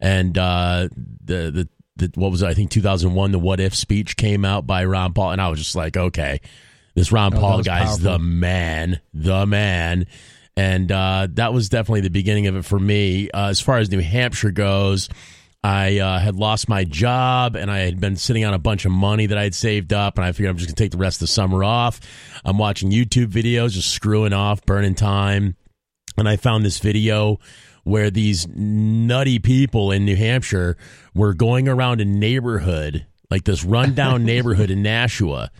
and 0.00 0.36
uh, 0.38 0.88
the 1.24 1.50
the. 1.50 1.68
The, 2.00 2.10
what 2.20 2.30
was 2.30 2.42
it? 2.42 2.46
I 2.48 2.54
think 2.54 2.70
2001, 2.70 3.32
the 3.32 3.38
What 3.38 3.60
If 3.60 3.74
speech 3.74 4.16
came 4.16 4.44
out 4.44 4.66
by 4.66 4.84
Ron 4.84 5.12
Paul, 5.12 5.30
and 5.32 5.40
I 5.40 5.48
was 5.48 5.58
just 5.60 5.74
like, 5.76 5.96
okay, 5.96 6.40
this 6.94 7.12
Ron 7.12 7.34
Oh, 7.34 7.40
Paul 7.40 7.62
guy's 7.62 7.86
powerful. 7.98 8.04
the 8.12 8.18
man, 8.18 9.00
the 9.14 9.46
man. 9.46 10.06
And 10.56 10.90
uh, 10.92 11.28
that 11.34 11.52
was 11.54 11.68
definitely 11.68 12.00
the 12.02 12.10
beginning 12.10 12.46
of 12.48 12.56
it 12.56 12.64
for 12.64 12.78
me. 12.78 13.30
Uh, 13.30 13.48
as 13.48 13.60
far 13.60 13.78
as 13.78 13.90
New 13.90 14.00
Hampshire 14.00 14.50
goes, 14.50 15.08
I 15.62 15.98
uh, 15.98 16.18
had 16.18 16.34
lost 16.36 16.68
my 16.68 16.84
job 16.84 17.54
and 17.54 17.70
I 17.70 17.80
had 17.80 18.00
been 18.00 18.16
sitting 18.16 18.44
on 18.44 18.52
a 18.54 18.58
bunch 18.58 18.84
of 18.84 18.92
money 18.92 19.26
that 19.26 19.38
I 19.38 19.44
had 19.44 19.54
saved 19.54 19.92
up, 19.92 20.16
and 20.18 20.24
I 20.24 20.32
figured 20.32 20.50
I'm 20.50 20.56
just 20.56 20.68
going 20.68 20.74
to 20.74 20.82
take 20.82 20.90
the 20.90 20.98
rest 20.98 21.16
of 21.18 21.20
the 21.20 21.26
summer 21.28 21.62
off. 21.64 22.00
I'm 22.44 22.58
watching 22.58 22.90
YouTube 22.90 23.26
videos, 23.28 23.70
just 23.72 23.90
screwing 23.90 24.32
off, 24.32 24.64
burning 24.66 24.94
time. 24.94 25.56
And 26.18 26.28
I 26.28 26.36
found 26.36 26.64
this 26.64 26.78
video 26.78 27.38
where 27.84 28.10
these 28.10 28.46
nutty 28.48 29.38
people 29.38 29.90
in 29.92 30.04
New 30.04 30.16
Hampshire 30.16 30.76
were 31.14 31.34
going 31.34 31.68
around 31.68 32.00
a 32.00 32.04
neighborhood, 32.04 33.06
like 33.30 33.44
this 33.44 33.64
rundown 33.64 34.24
neighborhood 34.26 34.70
in 34.70 34.82
Nashua. 34.82 35.50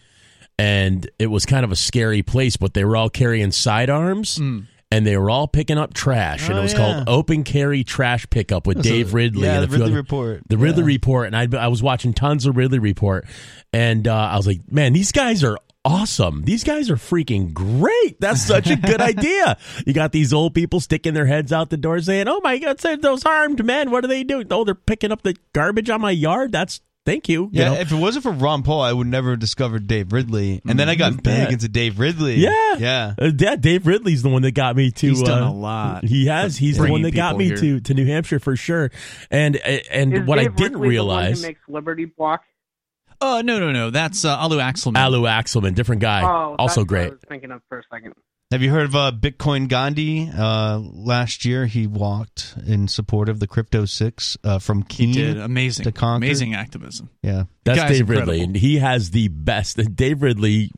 And 0.59 1.09
it 1.19 1.29
was 1.29 1.47
kind 1.47 1.65
of 1.65 1.73
a 1.73 1.77
scary 1.77 2.23
place, 2.23 2.57
but 2.57 2.75
they 2.75 2.85
were 2.85 2.97
all 2.97 3.09
carrying 3.09 3.51
sidearms 3.51 4.39
and 4.39 5.07
they 5.07 5.17
were 5.17 5.31
all 5.31 5.49
picking 5.49 5.79
up 5.79 5.95
trash. 5.95 6.49
and 6.49 6.55
Oh, 6.57 6.61
it 6.61 6.63
was 6.65 6.73
yeah. 6.75 6.79
called 6.79 7.09
Open 7.09 7.45
Carry 7.45 7.83
Trash 7.83 8.29
Pickup 8.29 8.67
with 8.67 8.83
Dave 8.83 9.15
Ridley. 9.15 9.47
Yeah, 9.47 9.63
and 9.63 9.65
the 9.65 9.69
Ridley 9.73 9.87
other- 9.87 9.97
Report. 9.97 10.43
The 10.49 10.59
Ridley 10.59 10.83
Yeah. 10.83 10.87
Report. 10.89 11.33
And 11.33 11.55
I, 11.55 11.65
I 11.65 11.69
was 11.69 11.83
watching 11.83 12.13
tons 12.13 12.45
of 12.45 12.57
Ridley 12.59 12.79
Report. 12.79 13.25
And 13.73 14.07
uh, 14.07 14.15
I 14.15 14.37
was 14.37 14.47
like, 14.47 14.61
man, 14.71 14.93
these 14.93 15.13
guys 15.13 15.43
are 15.45 15.57
awesome. 15.85 16.43
These 16.45 16.65
guys 16.65 16.91
are 16.91 16.97
freaking 16.97 17.53
great. 17.53 18.21
That's 18.21 18.43
such 18.43 18.69
a 18.71 18.77
good 18.77 19.01
idea. 19.01 19.57
You 19.87 19.93
got 19.93 20.13
these 20.13 20.33
old 20.33 20.55
people 20.55 20.81
sticking 20.81 21.15
their 21.15 21.27
heads 21.27 21.53
out 21.53 21.71
the 21.71 21.77
door 21.77 22.01
saying, 22.01 22.29
oh 22.29 22.41
my 22.43 22.59
God, 22.59 22.79
those 22.79 23.25
armed 23.25 23.65
men. 23.65 23.91
What 23.91 24.05
are 24.05 24.09
they 24.09 24.25
doing? 24.25 24.47
Oh, 24.51 24.65
they're 24.65 24.75
picking 24.75 25.13
up 25.13 25.23
the 25.23 25.37
garbage 25.53 25.91
on 25.91 26.01
my 26.01 26.11
yard. 26.11 26.53
That's, 26.53 26.81
thank 27.07 27.29
you. 27.29 27.45
you 27.45 27.61
Yeah, 27.63 27.71
know? 27.71 27.75
if 27.81 27.93
it 27.93 27.97
wasn't 27.97 28.25
for 28.25 28.33
Ron 28.33 28.63
Paul, 28.63 28.83
I 28.83 28.93
would 28.93 29.07
never 29.07 29.31
have 29.31 29.39
discovered 29.39 29.87
Dave 29.87 30.13
Ridley. 30.13 30.61
And 30.69 30.79
then 30.79 30.89
I 30.89 30.95
got 30.97 31.13
You 31.13 31.19
big 31.23 31.53
into 31.53 31.69
Dave 31.69 31.99
Ridley. 31.99 32.37
Yeah, 32.37 32.77
Yeah. 32.77 33.15
Uh, 33.19 33.31
yeah, 33.37 33.57
Dave 33.57 33.87
Ridley's 33.87 34.23
the 34.23 34.29
one 34.29 34.43
that 34.43 34.53
got 34.53 34.77
me 34.77 34.91
to. 34.91 35.09
He's 35.09 35.23
done 35.23 35.43
uh, 35.43 35.51
a 35.51 35.53
lot 35.53 36.05
He 36.05 36.27
has. 36.27 36.57
He's 36.59 36.77
the 36.79 36.91
one 36.91 37.03
that 37.03 37.13
got 37.15 37.37
me 37.37 37.47
here. 37.47 37.57
to 37.57 37.81
to 37.81 37.95
New 37.95 38.07
Hampshire 38.07 38.39
for 38.39 38.55
sure. 38.57 38.91
And 39.31 39.57
and 39.57 40.15
Is 40.15 40.27
what 40.27 40.39
I 40.39 40.45
didn't 40.45 40.59
Ridley 40.59 40.71
the 40.73 40.79
one 40.79 40.89
realize, 40.89 41.41
who 41.41 41.49
makes 41.49 41.61
Liberty 41.69 42.05
Block. 42.05 42.43
Uh, 43.21 43.43
no, 43.43 43.59
no, 43.59 43.71
no. 43.73 43.91
That's 43.91 44.25
uh, 44.25 44.37
Alu 44.39 44.59
Axelman. 44.59 44.97
Alu 44.99 45.23
Axelman, 45.23 45.75
different 45.75 46.01
guy, 46.03 46.23
Oh, 46.23 46.57
also 46.59 46.81
that's 46.85 46.91
what 46.93 46.99
I 46.99 47.03
great. 47.05 47.11
was 47.13 47.21
thinking 47.29 47.51
of 47.51 47.61
for 47.69 47.79
a 47.79 47.83
second. 47.93 48.15
Have 48.51 48.63
you 48.63 48.71
heard 48.71 48.87
of 48.87 48.97
uh, 48.97 49.13
Bitcoin 49.15 49.69
Gandhi? 49.69 50.29
Uh, 50.37 50.79
last 50.79 51.45
year, 51.45 51.67
he 51.67 51.87
walked 51.87 52.57
in 52.67 52.89
support 52.89 53.29
of 53.29 53.39
the 53.39 53.47
Crypto 53.47 53.85
Six 53.85 54.37
uh, 54.43 54.59
from 54.59 54.83
He 54.91 55.13
Keene. 55.13 55.37
amazing, 55.39 55.85
to 55.85 55.93
Concord. 55.93 56.25
amazing 56.25 56.55
activism. 56.55 57.11
Yeah. 57.23 57.45
That's 57.65 57.79
guy's 57.79 57.91
Dave 57.99 58.09
Ridley, 58.09 58.21
incredible. 58.41 58.43
and 58.45 58.57
he 58.57 58.79
has 58.79 59.11
the 59.13 59.29
best. 59.29 59.79
Dave 59.95 60.21
Ridley 60.23 60.73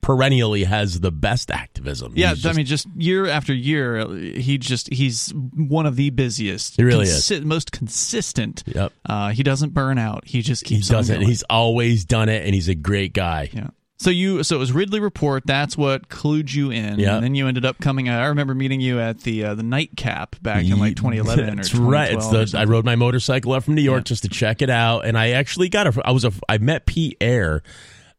perennially 0.00 0.64
has 0.64 1.00
the 1.00 1.10
best 1.10 1.50
activism. 1.50 2.12
Yeah, 2.16 2.34
He's 2.34 2.46
I 2.46 2.52
mean, 2.52 2.66
just 2.66 2.86
year 2.96 3.26
after 3.26 3.52
year, 3.52 4.08
he 4.08 4.58
just 4.58 4.92
he's 4.92 5.30
one 5.34 5.86
of 5.86 5.96
the 5.96 6.10
busiest. 6.10 6.76
He 6.76 6.84
really 6.84 7.04
is. 7.06 7.30
most 7.42 7.72
consistent. 7.72 8.62
Yep. 8.66 8.92
Uh, 9.06 9.30
he 9.30 9.42
doesn't 9.42 9.74
burn 9.74 9.98
out. 9.98 10.26
He 10.26 10.42
just 10.42 10.66
he 10.68 10.76
keeps 10.76 10.90
on 10.90 10.96
doesn't. 10.98 11.22
He's 11.22 11.42
always 11.44 12.04
done 12.04 12.28
it, 12.28 12.44
and 12.46 12.54
he's 12.54 12.68
a 12.68 12.74
great 12.74 13.12
guy. 13.12 13.50
Yeah. 13.52 13.68
So 14.00 14.10
you, 14.10 14.44
so 14.44 14.54
it 14.54 14.58
was 14.60 14.70
Ridley 14.70 15.00
Report. 15.00 15.42
That's 15.44 15.76
what 15.76 16.08
clued 16.08 16.54
you 16.54 16.70
in, 16.70 17.00
Yeah. 17.00 17.16
and 17.16 17.24
then 17.24 17.34
you 17.34 17.48
ended 17.48 17.64
up 17.64 17.78
coming. 17.80 18.08
I 18.08 18.26
remember 18.26 18.54
meeting 18.54 18.80
you 18.80 19.00
at 19.00 19.22
the 19.22 19.44
uh, 19.46 19.54
the 19.56 19.64
nightcap 19.64 20.36
back 20.40 20.64
in 20.64 20.78
like 20.78 20.94
2011 20.94 21.56
That's 21.56 21.70
2012 21.70 21.92
right. 21.92 22.12
It's 22.12 22.52
the 22.52 22.58
I 22.58 22.64
rode 22.64 22.84
my 22.84 22.94
motorcycle 22.94 23.52
up 23.54 23.64
from 23.64 23.74
New 23.74 23.82
York 23.82 24.02
Yeah. 24.02 24.04
just 24.04 24.22
to 24.22 24.28
check 24.28 24.62
it 24.62 24.70
out, 24.70 25.04
and 25.04 25.18
I 25.18 25.30
actually 25.30 25.68
got 25.68 25.88
a. 25.88 26.00
I 26.04 26.12
was 26.12 26.24
a. 26.24 26.30
I 26.48 26.58
met 26.58 26.86
Pete 26.86 27.16
Eyre. 27.20 27.64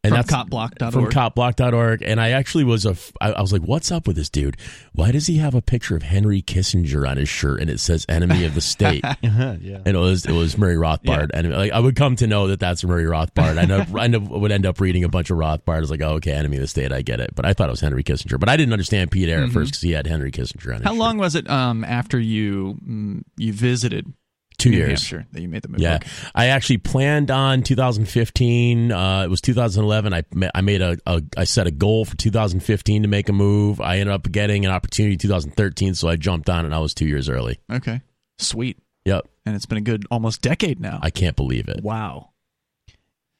And 0.02 0.14
From 0.14 0.22
that's 0.22 0.32
copblock.org. 0.32 0.92
From 0.92 1.06
copblock.org. 1.10 2.02
And 2.02 2.22
I 2.22 2.30
actually 2.30 2.64
was 2.64 2.86
a. 2.86 2.96
I, 3.20 3.32
I 3.32 3.40
was 3.42 3.52
like, 3.52 3.60
what's 3.60 3.92
up 3.92 4.06
with 4.06 4.16
this 4.16 4.30
dude? 4.30 4.56
Why 4.94 5.12
does 5.12 5.26
he 5.26 5.36
have 5.36 5.54
a 5.54 5.60
picture 5.60 5.94
of 5.94 6.02
Henry 6.02 6.40
Kissinger 6.40 7.06
on 7.06 7.18
his 7.18 7.28
shirt 7.28 7.60
and 7.60 7.68
it 7.68 7.80
says 7.80 8.06
enemy 8.08 8.46
of 8.46 8.54
the 8.54 8.60
state? 8.62 9.04
Uh-huh, 9.22 9.56
yeah. 9.60 9.78
And 9.84 9.96
it 9.96 9.98
was 10.00 10.24
it 10.24 10.32
was 10.32 10.56
Murray 10.56 10.76
Rothbard, 10.76 11.30
and 11.34 11.52
like 11.52 11.72
I 11.72 11.78
would 11.78 11.94
come 11.94 12.16
to 12.16 12.26
know 12.26 12.48
that 12.48 12.58
that's 12.58 12.82
Murray 12.82 13.04
Rothbard. 13.04 13.58
I 13.58 13.64
know 13.66 13.84
I 13.94 14.06
up, 14.06 14.22
would 14.30 14.50
end 14.50 14.64
up 14.64 14.80
reading 14.80 15.04
a 15.04 15.08
bunch 15.08 15.30
of 15.30 15.36
Rothbard. 15.36 15.76
I 15.76 15.80
was 15.80 15.90
like, 15.90 16.00
oh, 16.00 16.14
okay, 16.14 16.32
enemy 16.32 16.56
of 16.56 16.62
the 16.62 16.66
state, 16.66 16.90
I 16.90 17.02
get 17.02 17.20
it. 17.20 17.34
But 17.34 17.44
I 17.44 17.52
thought 17.52 17.68
it 17.68 17.72
was 17.72 17.80
Henry 17.80 18.02
Kissinger, 18.02 18.40
but 18.40 18.48
I 18.48 18.56
didn't 18.56 18.72
understand 18.72 19.10
Pete 19.10 19.28
Eyre 19.28 19.44
at 19.44 19.50
first 19.50 19.72
because 19.72 19.82
he 19.82 19.92
had 19.92 20.06
Henry 20.06 20.32
Kissinger 20.32 20.74
on 20.74 20.80
his 20.80 20.80
Mm-hmm. 20.80 20.84
How 20.84 20.90
shirt. 20.92 20.98
long 20.98 21.18
was 21.18 21.34
it 21.34 21.50
um, 21.50 21.84
after 21.84 22.18
you 22.18 22.78
mm, 22.86 23.22
you 23.36 23.52
visited 23.52 24.12
Two 24.60 24.70
New 24.70 24.76
years. 24.76 24.88
Hampshire 25.10 25.26
that 25.32 25.40
you 25.40 25.48
made 25.48 25.62
the 25.62 25.68
move? 25.68 25.80
Yeah, 25.80 25.96
Okay. 25.96 26.08
I 26.34 26.46
actually 26.46 26.78
planned 26.78 27.30
on 27.30 27.62
2015. 27.62 28.92
Uh, 28.92 29.22
it 29.24 29.28
was 29.30 29.40
2011. 29.40 30.12
I 30.14 30.22
I 30.54 30.60
made 30.60 30.82
a, 30.82 30.96
a 31.06 31.22
I 31.36 31.44
set 31.44 31.66
a 31.66 31.70
goal 31.70 32.04
for 32.04 32.16
2015 32.16 33.02
to 33.02 33.08
make 33.08 33.28
a 33.28 33.32
move. 33.32 33.80
I 33.80 33.98
ended 33.98 34.12
up 34.14 34.30
getting 34.30 34.64
an 34.66 34.70
opportunity 34.72 35.16
2013, 35.16 35.94
so 35.94 36.08
I 36.08 36.16
jumped 36.16 36.48
on 36.50 36.64
it. 36.64 36.66
and 36.66 36.74
I 36.74 36.78
was 36.78 36.94
two 36.94 37.06
years 37.06 37.28
early. 37.28 37.58
Okay. 37.72 38.02
Sweet. 38.38 38.78
Yep, 39.06 39.26
And 39.46 39.56
it's 39.56 39.64
been 39.66 39.78
a 39.78 39.82
good 39.82 40.04
almost 40.10 40.42
decade 40.42 40.78
now. 40.78 40.98
I 41.02 41.08
can't 41.08 41.34
believe 41.34 41.68
it. 41.68 41.82
Wow. 41.82 42.30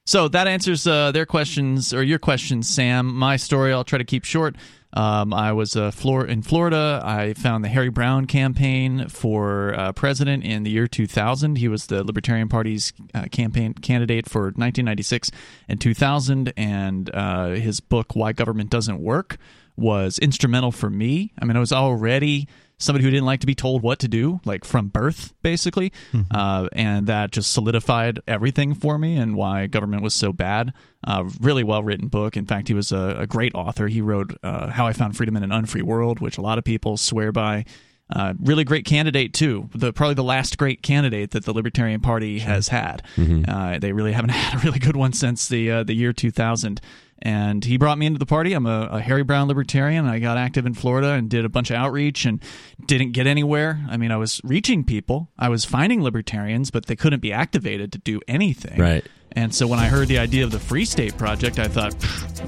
So 0.07 0.27
that 0.29 0.49
answers 0.49 0.87
uh, 0.87 1.13
their 1.13 1.27
questions 1.27 1.93
or 1.93 2.03
your 2.03 2.19
questions, 2.19 2.69
Sam. 2.69 3.15
My 3.15 3.37
story 3.37 3.73
I'll 3.73 3.85
try 3.85 3.99
to 3.99 4.05
keep 4.05 4.25
short. 4.25 4.57
Um, 4.93 5.33
I 5.33 5.53
was 5.53 5.77
uh, 5.77 5.93
in 6.27 6.43
Florida. 6.43 7.01
I 7.05 7.35
found 7.35 7.65
the 7.65 7.69
Harry 7.69 7.91
Browne 7.91 8.27
campaign 8.27 9.09
for 9.09 9.75
uh, 9.79 9.93
president 9.93 10.45
in 10.45 10.65
the 10.65 10.71
year 10.71 10.89
2000. 10.89 11.57
He 11.57 11.69
was 11.69 11.87
the 11.87 12.03
Libertarian 12.03 12.49
Party's 12.49 12.93
uh, 13.15 13.27
campaign 13.31 13.75
candidate 13.75 14.29
for 14.29 14.43
1996 14.43 15.31
and 15.69 15.81
2000, 15.81 16.53
and 16.57 17.11
uh, 17.15 17.51
his 17.51 17.81
book 17.81 18.17
"Why 18.17 18.33
Government 18.33 18.71
Doesn't 18.71 19.01
Work" 19.01 19.39
was 19.77 20.19
instrumental 20.19 20.73
for 20.73 20.91
me. 20.91 21.33
I 21.41 21.45
mean, 21.45 21.57
I 21.57 21.61
was 21.61 21.73
already 21.73 22.49
somebody 22.81 23.05
who 23.05 23.11
didn't 23.13 23.27
like 23.27 23.39
to 23.41 23.47
be 23.47 23.55
told 23.55 23.83
what 23.83 24.01
to 24.01 24.09
do, 24.09 24.41
like 24.45 24.65
from 24.65 24.89
birth, 24.89 25.33
basically. 25.43 25.93
Uh, 26.33 26.69
and 26.73 27.07
that 27.07 27.31
just 27.31 27.53
solidified 27.53 28.19
everything 28.27 28.75
for 28.75 28.99
me 28.99 29.17
and 29.17 29.37
why 29.37 29.69
government 29.69 30.03
was 30.03 30.15
so 30.15 30.33
bad. 30.33 30.73
Uh, 31.07 31.25
really 31.41 31.63
well 31.63 31.83
written 31.85 32.09
book. 32.09 32.37
In 32.37 32.47
fact, 32.47 32.67
he 32.69 32.75
was 32.75 32.91
a, 32.91 33.17
a 33.21 33.27
great 33.27 33.55
author. 33.55 33.87
He 33.87 34.01
wrote 34.01 34.37
uh, 34.43 34.71
How 34.71 34.87
I 34.89 34.93
Found 34.95 35.17
Freedom 35.17 35.37
in 35.37 35.43
an 35.45 35.53
Unfree 35.53 35.83
World, 35.83 36.19
which 36.21 36.37
a 36.39 36.43
lot 36.43 36.59
of 36.59 36.65
people 36.65 36.97
swear 36.97 37.31
by. 37.31 37.65
Uh, 38.13 38.35
really 38.41 38.65
great 38.65 38.85
candidate 38.85 39.33
too. 39.33 39.69
The 39.73 39.93
probably 39.93 40.15
the 40.17 40.25
last 40.25 40.59
great 40.59 40.83
candidate 40.83 41.31
that 41.31 41.45
the 41.45 41.53
Libertarian 41.55 42.01
Party 42.01 42.41
has 42.41 42.67
had. 42.67 43.05
Uh, 43.47 43.79
they 43.79 43.93
really 43.93 44.11
haven't 44.13 44.31
had 44.35 44.59
a 44.59 44.65
really 44.65 44.81
good 44.81 44.97
one 44.97 45.13
since 45.13 45.47
the 45.47 45.71
uh, 45.71 45.85
the 45.85 45.95
year 45.95 46.13
2000. 46.13 46.81
And 47.23 47.63
he 47.65 47.77
brought 47.77 47.99
me 47.99 48.07
into 48.07 48.19
the 48.19 48.25
party. 48.27 48.55
I'm 48.55 48.65
a, 48.67 48.89
a 48.93 49.01
Harry 49.01 49.23
Browne 49.23 49.47
libertarian. 49.49 50.07
I 50.07 50.21
got 50.21 50.39
active 50.39 50.65
in 50.65 50.73
Florida 50.75 51.11
and 51.13 51.29
did 51.29 51.45
a 51.45 51.51
bunch 51.51 51.71
of 51.71 51.77
outreach 51.77 52.25
and 52.25 52.43
didn't 52.87 53.13
get 53.13 53.27
anywhere. 53.27 53.79
I 53.91 53.99
mean, 53.99 54.11
I 54.11 54.17
was 54.17 54.41
reaching 54.43 54.85
people, 54.85 55.29
I 55.39 55.51
was 55.51 55.65
finding 55.67 56.03
libertarians, 56.03 56.71
but 56.71 56.87
they 56.87 56.97
couldn't 56.97 57.21
be 57.21 57.33
activated 57.33 57.93
to 57.93 57.99
do 57.99 58.21
anything. 58.27 58.79
Right. 58.81 59.05
And 59.33 59.55
so 59.55 59.67
when 59.67 59.79
I 59.79 59.87
heard 59.87 60.09
the 60.09 60.19
idea 60.19 60.45
of 60.45 60.51
the 60.51 60.59
Free 60.59 60.85
State 60.87 61.17
Project, 61.19 61.59
I 61.59 61.69
thought, 61.69 61.93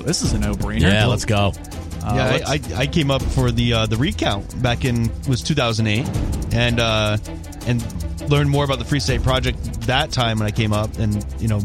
this 0.05 0.23
is 0.23 0.33
a 0.33 0.39
no 0.39 0.55
brainer. 0.55 0.81
Yeah, 0.91 1.07
let's 1.07 1.25
go. 1.27 1.53
Uh, 2.05 2.12
yeah, 2.16 2.31
let's- 2.45 2.73
I, 2.73 2.77
I, 2.77 2.81
I 2.81 2.87
came 2.87 3.11
up 3.11 3.23
for 3.23 3.53
the 3.53 3.73
uh, 3.75 3.87
the 3.87 3.97
recount 3.97 4.61
back 4.61 4.85
in 4.85 5.09
was 5.29 5.43
2008, 5.43 6.09
and 6.55 6.81
uh, 6.81 7.18
and 7.66 8.29
learned 8.29 8.51
more 8.51 8.64
about 8.64 8.81
the 8.81 8.85
Free 8.85 8.99
State 8.99 9.23
Project 9.23 9.62
that 9.83 10.11
time 10.11 10.41
when 10.41 10.49
I 10.49 10.51
came 10.51 10.73
up, 10.73 10.99
and 10.99 11.25
you 11.41 11.47
know 11.47 11.61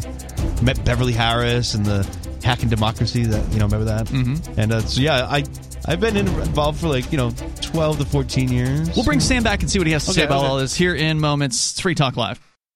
met 0.61 0.83
Beverly 0.85 1.13
Harris 1.13 1.73
and 1.73 1.83
the 1.83 2.03
Hacking 2.47 2.69
Democracy 2.69 3.25
that 3.25 3.51
you 3.51 3.59
know 3.59 3.65
remember 3.65 3.85
that, 3.85 4.07
mm-hmm. 4.07 4.57
and 4.57 4.71
uh, 4.71 4.79
so 4.79 5.01
yeah, 5.01 5.27
I 5.29 5.43
I've 5.85 5.99
been 5.99 6.15
involved 6.15 6.79
for 6.79 6.87
like 6.87 7.11
you 7.11 7.17
know 7.17 7.31
12 7.61 7.99
to 7.99 8.05
14 8.05 8.49
years. 8.49 8.95
We'll 8.95 9.03
bring 9.03 9.19
Sam 9.19 9.43
back 9.43 9.59
and 9.59 9.69
see 9.69 9.79
what 9.79 9.87
he 9.87 9.91
has 9.91 10.05
to 10.05 10.13
say 10.13 10.23
about 10.23 10.39
okay. 10.39 10.47
all 10.47 10.57
this 10.57 10.73
here 10.73 10.95
in 10.95 11.19
moments. 11.19 11.77
Free 11.79 11.93
Talk 11.93 12.15
Live. 12.15 12.39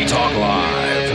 Free 0.00 0.08
Talk 0.08 0.34
Live. 0.34 1.10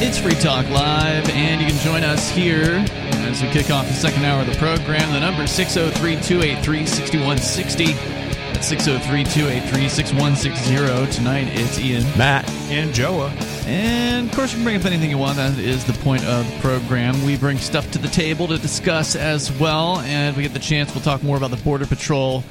It's 0.00 0.18
Free 0.18 0.34
Talk 0.34 0.68
Live, 0.70 1.28
and 1.30 1.60
you 1.60 1.66
can 1.66 1.76
join 1.80 2.04
us 2.04 2.30
here 2.30 2.84
as 3.26 3.42
we 3.42 3.48
kick 3.48 3.72
off 3.72 3.88
the 3.88 3.94
second 3.94 4.24
hour 4.24 4.42
of 4.42 4.46
the 4.46 4.54
program. 4.54 5.12
The 5.12 5.18
number 5.18 5.42
is 5.42 5.50
603 5.50 6.14
283 6.22 6.86
6160. 6.86 8.29
That's 8.52 8.68
603 8.68 9.24
283 9.24 9.88
6160. 9.88 11.16
Tonight 11.16 11.48
it's 11.52 11.78
Ian. 11.78 12.02
Matt. 12.18 12.48
and 12.70 12.92
Joa. 12.92 13.30
And 13.66 14.28
of 14.28 14.34
course, 14.34 14.52
you 14.52 14.56
can 14.56 14.64
bring 14.64 14.76
up 14.76 14.84
anything 14.84 15.10
you 15.10 15.18
want. 15.18 15.36
That 15.36 15.58
is 15.58 15.84
the 15.84 15.92
point 15.94 16.24
of 16.24 16.50
the 16.50 16.58
program. 16.60 17.24
We 17.24 17.36
bring 17.36 17.58
stuff 17.58 17.90
to 17.92 17.98
the 17.98 18.08
table 18.08 18.48
to 18.48 18.58
discuss 18.58 19.14
as 19.16 19.52
well, 19.58 20.00
and 20.00 20.30
if 20.30 20.36
we 20.36 20.42
get 20.42 20.52
the 20.52 20.58
chance. 20.58 20.94
We'll 20.94 21.04
talk 21.04 21.22
more 21.22 21.36
about 21.36 21.50
the 21.50 21.56
Border 21.58 21.86
Patrol. 21.86 22.42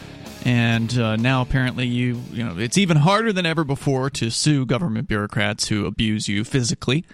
And 0.45 0.97
uh, 0.97 1.17
now, 1.17 1.41
apparently, 1.41 1.85
you 1.87 2.21
you 2.31 2.45
know 2.45 2.57
it's 2.57 2.77
even 2.77 2.97
harder 2.97 3.33
than 3.33 3.45
ever 3.45 3.63
before 3.63 4.09
to 4.11 4.29
sue 4.29 4.65
government 4.65 5.07
bureaucrats 5.07 5.67
who 5.67 5.85
abuse 5.85 6.29
you 6.29 6.43
physically 6.45 7.05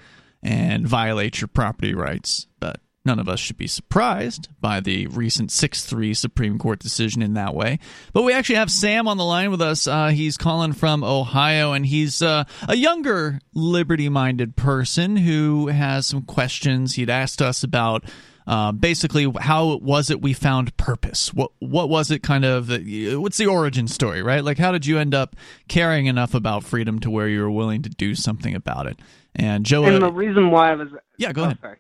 and 0.44 0.88
violate 0.88 1.42
your 1.42 1.48
property 1.48 1.96
rights. 1.96 2.46
But 2.60 2.80
none 3.06 3.20
of 3.20 3.30
us 3.30 3.40
should 3.40 3.58
be 3.58 3.68
surprised 3.68 4.50
by 4.60 4.80
the 4.80 5.08
recent 5.08 5.52
6 5.52 5.86
3 5.86 6.14
Supreme 6.14 6.58
Court 6.58 6.80
decision 6.80 7.22
in 7.22 7.34
that 7.36 7.54
way. 7.54 7.80
But 8.14 8.24
we 8.24 8.34
actually 8.34 8.56
have 8.56 8.72
Sam 8.72 9.08
on 9.08 9.18
the 9.18 9.26
line 9.26 9.52
with 9.52 9.62
us. 9.62 9.88
Uh, 9.88 10.08
he's 10.10 10.38
calling 10.38 10.74
from 10.74 11.04
Ohio, 11.04 11.74
and 11.74 11.86
he's 11.86 12.22
uh, 12.22 12.46
a 12.68 12.76
younger, 12.76 13.40
liberty 13.54 14.10
minded 14.10 14.56
person 14.56 15.18
who 15.18 15.68
has 15.68 16.06
some 16.08 16.24
questions. 16.24 16.96
He'd 16.96 17.10
asked 17.10 17.42
us 17.42 17.64
about. 17.64 18.04
Uh, 18.48 18.72
basically, 18.72 19.28
how 19.40 19.78
was 19.78 20.12
it 20.12 20.22
we 20.22 20.32
found 20.32 20.78
purpose? 20.78 21.34
What 21.34 21.50
what 21.58 21.90
was 21.90 22.12
it 22.12 22.22
kind 22.22 22.46
of? 22.46 22.70
What's 22.70 23.38
the 23.38 23.48
origin 23.48 23.88
story, 23.88 24.22
right? 24.22 24.44
Like, 24.44 24.60
how 24.60 24.72
did 24.72 24.86
you 24.86 25.00
end 25.00 25.16
up 25.16 25.36
caring 25.68 26.06
enough 26.06 26.36
about 26.36 26.64
freedom 26.64 27.00
to 27.00 27.10
where 27.10 27.28
you 27.28 27.42
were 27.42 27.50
willing 27.50 27.82
to 27.82 27.90
do 27.90 28.14
something 28.14 28.54
about 28.54 28.86
it? 28.86 29.00
And 29.36 29.66
Joe, 29.66 29.86
And 29.86 30.00
the 30.00 30.12
reason 30.12 30.52
why 30.52 30.74
I 30.74 30.76
was 30.76 30.90
yeah, 31.18 31.34
go 31.34 31.42
oh, 31.42 31.46
ahead. 31.46 31.58
sorry. 31.60 31.78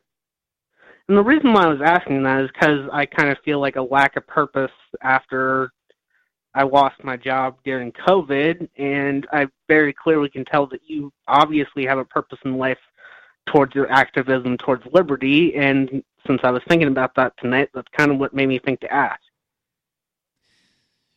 And 1.08 1.18
the 1.18 1.24
reason 1.24 1.54
why 1.54 1.64
I 1.66 1.68
was 1.68 1.82
asking 1.84 2.24
that 2.24 2.42
is 2.46 2.50
because 2.54 2.90
I 2.92 3.06
kind 3.06 3.30
of 3.30 3.38
feel 3.46 3.60
like 3.60 3.76
a 3.76 3.82
lack 3.82 4.16
of 4.16 4.26
purpose 4.26 4.72
after 5.02 5.72
I 6.56 6.64
lost 6.64 7.04
my 7.04 7.16
job 7.18 7.58
during 7.64 7.92
COVID, 7.92 8.68
and 8.78 9.28
I 9.32 9.48
very 9.68 9.94
clearly 9.94 10.30
can 10.30 10.46
tell 10.46 10.66
that 10.68 10.80
you 10.88 11.12
obviously 11.28 11.86
have 11.86 11.98
a 12.00 12.06
purpose 12.06 12.40
in 12.46 12.58
life 12.58 12.78
towards 13.48 13.76
your 13.76 13.92
activism 13.92 14.58
towards 14.58 14.84
liberty. 14.92 15.54
And 15.56 16.04
since 16.26 16.40
I 16.44 16.50
was 16.50 16.64
thinking 16.68 16.88
about 16.88 17.14
that 17.16 17.34
tonight, 17.40 17.70
that's 17.76 17.88
kind 17.96 18.10
of 18.12 18.18
what 18.18 18.34
made 18.34 18.48
me 18.48 18.58
think 18.58 18.80
to 18.80 18.92
ask. 18.92 19.20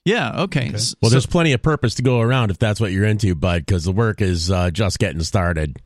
Yeah, 0.04 0.42
okay. 0.42 0.70
S- 0.74 0.94
Well, 1.00 1.10
so- 1.10 1.14
there's 1.14 1.26
plenty 1.26 1.52
of 1.52 1.62
purpose 1.62 1.94
to 1.96 2.02
go 2.02 2.20
around 2.20 2.50
if 2.50 2.58
that's 2.58 2.80
what 2.80 2.92
you're 2.92 3.04
into, 3.04 3.34
bud, 3.34 3.64
because 3.64 3.84
the 3.84 3.92
work 3.92 4.20
is 4.20 4.50
uh, 4.50 4.70
just 4.70 4.98
getting 4.98 5.22
started. 5.22 5.78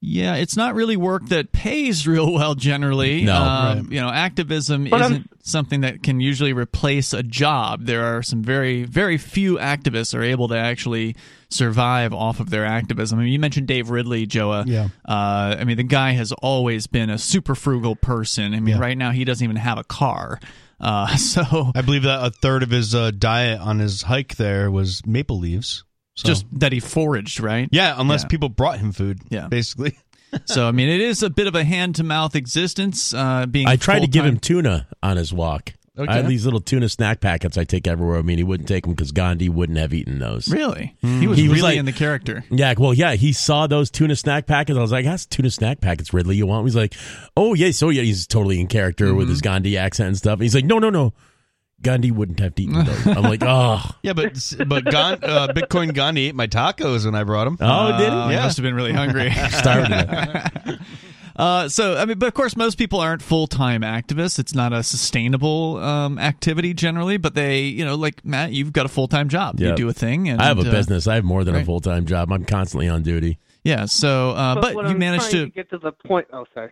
Yeah, 0.00 0.36
it's 0.36 0.56
not 0.56 0.76
really 0.76 0.96
work 0.96 1.26
that 1.30 1.50
pays 1.50 2.06
real 2.06 2.32
well 2.32 2.54
generally. 2.54 3.22
No. 3.24 3.34
Um, 3.34 3.78
Right. 3.82 3.92
You 3.92 4.00
know, 4.00 4.08
activism 4.10 4.84
But 4.88 5.02
I'm- 5.02 5.10
isn't 5.12 5.30
something 5.42 5.80
that 5.80 6.02
can 6.04 6.20
usually 6.20 6.52
replace 6.52 7.12
a 7.12 7.22
job. 7.24 7.84
There 7.86 8.04
are 8.04 8.22
some 8.22 8.42
very, 8.42 8.84
very 8.84 9.18
few 9.18 9.56
activists 9.58 10.14
are 10.14 10.22
able 10.22 10.46
to 10.48 10.56
actually 10.56 11.16
survive 11.50 12.12
off 12.14 12.38
of 12.38 12.50
their 12.50 12.64
activism. 12.64 13.18
I 13.18 13.24
mean, 13.24 13.32
you 13.32 13.38
mentioned 13.40 13.66
Dave 13.66 13.90
Ridley, 13.90 14.24
Joa. 14.26 14.64
Yeah. 14.68 14.88
Uh, 15.08 15.56
I 15.58 15.64
mean, 15.64 15.76
the 15.78 15.82
guy 15.82 16.12
has 16.12 16.30
always 16.32 16.86
been 16.86 17.10
a 17.10 17.18
super 17.18 17.54
frugal 17.56 17.96
person. 17.96 18.54
I 18.54 18.60
mean, 18.60 18.76
Yeah. 18.76 18.80
right 18.80 18.96
now 18.96 19.10
he 19.10 19.24
doesn't 19.24 19.42
even 19.42 19.56
have 19.56 19.78
a 19.78 19.84
car. 19.84 20.38
Uh, 20.80 21.08
so 21.16 21.72
I 21.74 21.82
believe 21.82 22.04
that 22.04 22.24
a 22.24 22.30
third 22.30 22.62
of 22.62 22.70
his 22.70 22.94
uh, 22.94 23.10
diet 23.10 23.60
on 23.60 23.80
his 23.80 24.02
hike 24.02 24.36
there 24.36 24.70
was 24.70 25.04
maple 25.04 25.38
leaves. 25.40 25.82
So. 26.18 26.28
just 26.28 26.46
that 26.52 26.72
he 26.72 26.80
foraged, 26.80 27.40
right? 27.40 27.68
yeah, 27.70 27.94
unless 27.96 28.22
Yeah. 28.24 28.28
people 28.28 28.48
brought 28.48 28.78
him 28.78 28.92
food. 28.92 29.20
Yeah. 29.30 29.48
basically. 29.48 29.96
So 30.44 30.68
I 30.68 30.72
mean, 30.72 30.90
it 30.90 31.00
is 31.00 31.22
a 31.22 31.30
bit 31.30 31.46
of 31.46 31.54
a 31.54 31.64
hand 31.64 31.94
to 31.94 32.04
mouth 32.04 32.36
existence. 32.36 33.14
Uh, 33.14 33.46
being 33.46 33.66
I 33.66 33.76
tried 33.76 34.00
to 34.00 34.06
give 34.06 34.26
him 34.26 34.38
tuna 34.38 34.86
on 35.02 35.16
his 35.16 35.32
walk. 35.32 35.72
Okay. 35.98 36.12
I 36.12 36.16
had 36.16 36.28
these 36.28 36.44
little 36.44 36.60
tuna 36.60 36.90
snack 36.90 37.20
packets 37.20 37.56
I 37.56 37.64
take 37.64 37.86
everywhere. 37.88 38.18
I 38.18 38.22
mean, 38.22 38.36
he 38.36 38.44
wouldn't 38.44 38.68
take 38.68 38.84
them 38.84 38.92
because 38.92 39.10
Gandhi 39.10 39.48
wouldn't 39.48 39.78
have 39.78 39.94
eaten 39.94 40.18
those. 40.18 40.46
Really, 40.48 40.94
he 41.00 41.26
was 41.26 41.38
He 41.38 41.48
was 41.48 41.56
really 41.56 41.62
like- 41.70 41.78
in 41.78 41.86
the 41.86 41.92
character. 41.94 42.44
Yeah, 42.50 42.74
well, 42.76 42.92
yeah, 42.92 43.14
he 43.14 43.32
saw 43.32 43.66
those 43.66 43.90
tuna 43.90 44.16
snack 44.16 44.46
packets. 44.46 44.78
I 44.78 44.82
was 44.82 44.92
like, 44.92 45.06
"That's 45.06 45.24
tuna 45.24 45.50
snack 45.50 45.80
packets, 45.80 46.12
Ridley. 46.12 46.36
You 46.36 46.46
want?" 46.46 46.66
He's 46.66 46.76
like, 46.76 46.94
"Oh 47.34 47.54
yeah, 47.54 47.70
so 47.70 47.88
yeah." 47.88 48.02
He's 48.02 48.26
totally 48.26 48.60
in 48.60 48.66
character 48.66 49.14
with 49.14 49.30
his 49.30 49.40
Gandhi 49.40 49.78
accent 49.78 50.08
and 50.08 50.16
stuff. 50.18 50.34
And 50.34 50.42
he's 50.42 50.54
like, 50.54 50.66
"No, 50.66 50.78
no, 50.78 50.90
no, 50.90 51.14
Gandhi 51.82 52.10
wouldn't 52.10 52.40
have 52.40 52.52
eaten 52.58 52.84
those." 52.84 53.06
I'm 53.06 53.22
like, 53.22 53.42
"Oh, 53.44 53.82
Yeah, 54.02 54.12
but 54.12 54.32
but 54.66 54.84
Gon, 54.84 55.18
uh, 55.22 55.48
Bitcoin 55.48 55.94
Gandhi 55.94 56.26
ate 56.28 56.34
my 56.34 56.46
tacos 56.46 57.04
when 57.04 57.14
I 57.14 57.24
brought 57.24 57.46
him. 57.46 57.56
oh, 57.60 57.98
did 57.98 58.08
Uh, 58.10 58.28
he?" 58.28 58.34
he 58.34 58.40
must 58.40 58.56
have 58.56 58.64
been 58.64 58.74
really 58.74 58.92
hungry. 58.92 59.30
Starved 59.50 59.88
to 59.88 59.94
death. 59.94 60.80
uh, 61.36 61.68
so, 61.68 61.96
I 61.96 62.04
mean, 62.04 62.18
but 62.18 62.26
of 62.26 62.34
course, 62.34 62.56
most 62.56 62.78
people 62.78 62.98
aren't 63.00 63.22
full 63.22 63.46
time 63.46 63.82
activists. 63.82 64.38
It's 64.38 64.54
not 64.54 64.72
a 64.72 64.82
sustainable 64.82 65.76
um, 65.78 66.18
activity 66.18 66.74
generally. 66.74 67.16
But 67.16 67.34
they, 67.34 67.62
you 67.62 67.84
know, 67.84 67.94
like 67.94 68.24
Matt, 68.24 68.52
you've 68.52 68.72
got 68.72 68.86
a 68.86 68.88
full 68.88 69.08
time 69.08 69.28
job. 69.28 69.60
You 69.60 69.74
do 69.74 69.88
a 69.88 69.92
thing. 69.92 70.28
And, 70.28 70.40
I 70.42 70.46
have 70.46 70.58
a 70.58 70.68
uh, 70.68 70.70
business. 70.70 71.06
I 71.06 71.14
have 71.16 71.24
more 71.24 71.44
than 71.44 71.54
a 71.54 71.64
full 71.64 71.80
time 71.80 72.06
job. 72.06 72.32
I'm 72.32 72.44
constantly 72.44 72.88
on 72.88 73.02
duty. 73.02 73.38
Yeah. 73.64 73.84
So, 73.86 74.30
uh, 74.30 74.54
but, 74.60 74.74
what 74.74 74.84
you 74.86 74.90
I'm 74.92 74.98
managed 74.98 75.30
trying 75.30 75.46
to. 75.46 75.50
get 75.50 75.70
to 75.70 75.78
the 75.78 75.92
point. 75.92 76.26
Oh, 76.32 76.44
sorry. 76.54 76.70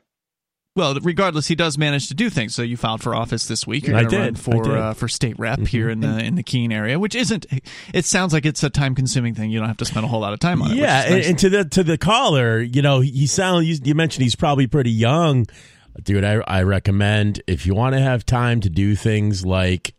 Well, 0.76 0.94
regardless, 1.00 1.46
he 1.46 1.54
does 1.54 1.78
manage 1.78 2.08
to 2.08 2.14
do 2.14 2.28
things. 2.28 2.54
So 2.54 2.62
you 2.62 2.76
filed 2.76 3.02
for 3.02 3.14
office 3.14 3.46
this 3.46 3.66
week. 3.66 3.86
You're 3.86 3.96
I 3.96 4.04
did. 4.04 4.18
run 4.18 4.34
for 4.34 4.62
did. 4.62 4.72
Uh, 4.72 4.92
for 4.92 5.08
state 5.08 5.38
rep 5.38 5.58
mm-hmm. 5.58 5.64
here 5.64 5.88
in 5.88 6.00
the 6.00 6.06
mm-hmm. 6.06 6.18
in 6.20 6.34
the 6.34 6.42
Keene 6.42 6.70
area, 6.70 6.98
which 6.98 7.14
isn't. 7.14 7.46
It 7.94 8.04
sounds 8.04 8.32
like 8.34 8.44
it's 8.44 8.62
a 8.62 8.70
time 8.70 8.94
consuming 8.94 9.34
thing. 9.34 9.50
You 9.50 9.58
don't 9.58 9.68
have 9.68 9.78
to 9.78 9.86
spend 9.86 10.04
a 10.04 10.08
whole 10.08 10.20
lot 10.20 10.34
of 10.34 10.38
time 10.38 10.60
on 10.60 10.72
it. 10.72 10.76
Yeah, 10.76 11.02
and, 11.02 11.14
nice. 11.14 11.28
and 11.28 11.38
to 11.38 11.48
the 11.48 11.64
to 11.64 11.82
the 11.82 11.96
caller, 11.96 12.60
you 12.60 12.82
know, 12.82 13.00
he 13.00 13.26
sound 13.26 13.66
you, 13.66 13.78
you 13.82 13.94
mentioned 13.94 14.22
he's 14.22 14.36
probably 14.36 14.66
pretty 14.66 14.90
young, 14.90 15.46
dude. 16.02 16.24
I 16.24 16.42
I 16.46 16.62
recommend 16.62 17.42
if 17.46 17.64
you 17.64 17.74
want 17.74 17.94
to 17.94 18.00
have 18.00 18.26
time 18.26 18.60
to 18.60 18.68
do 18.68 18.94
things 18.94 19.46
like 19.46 19.94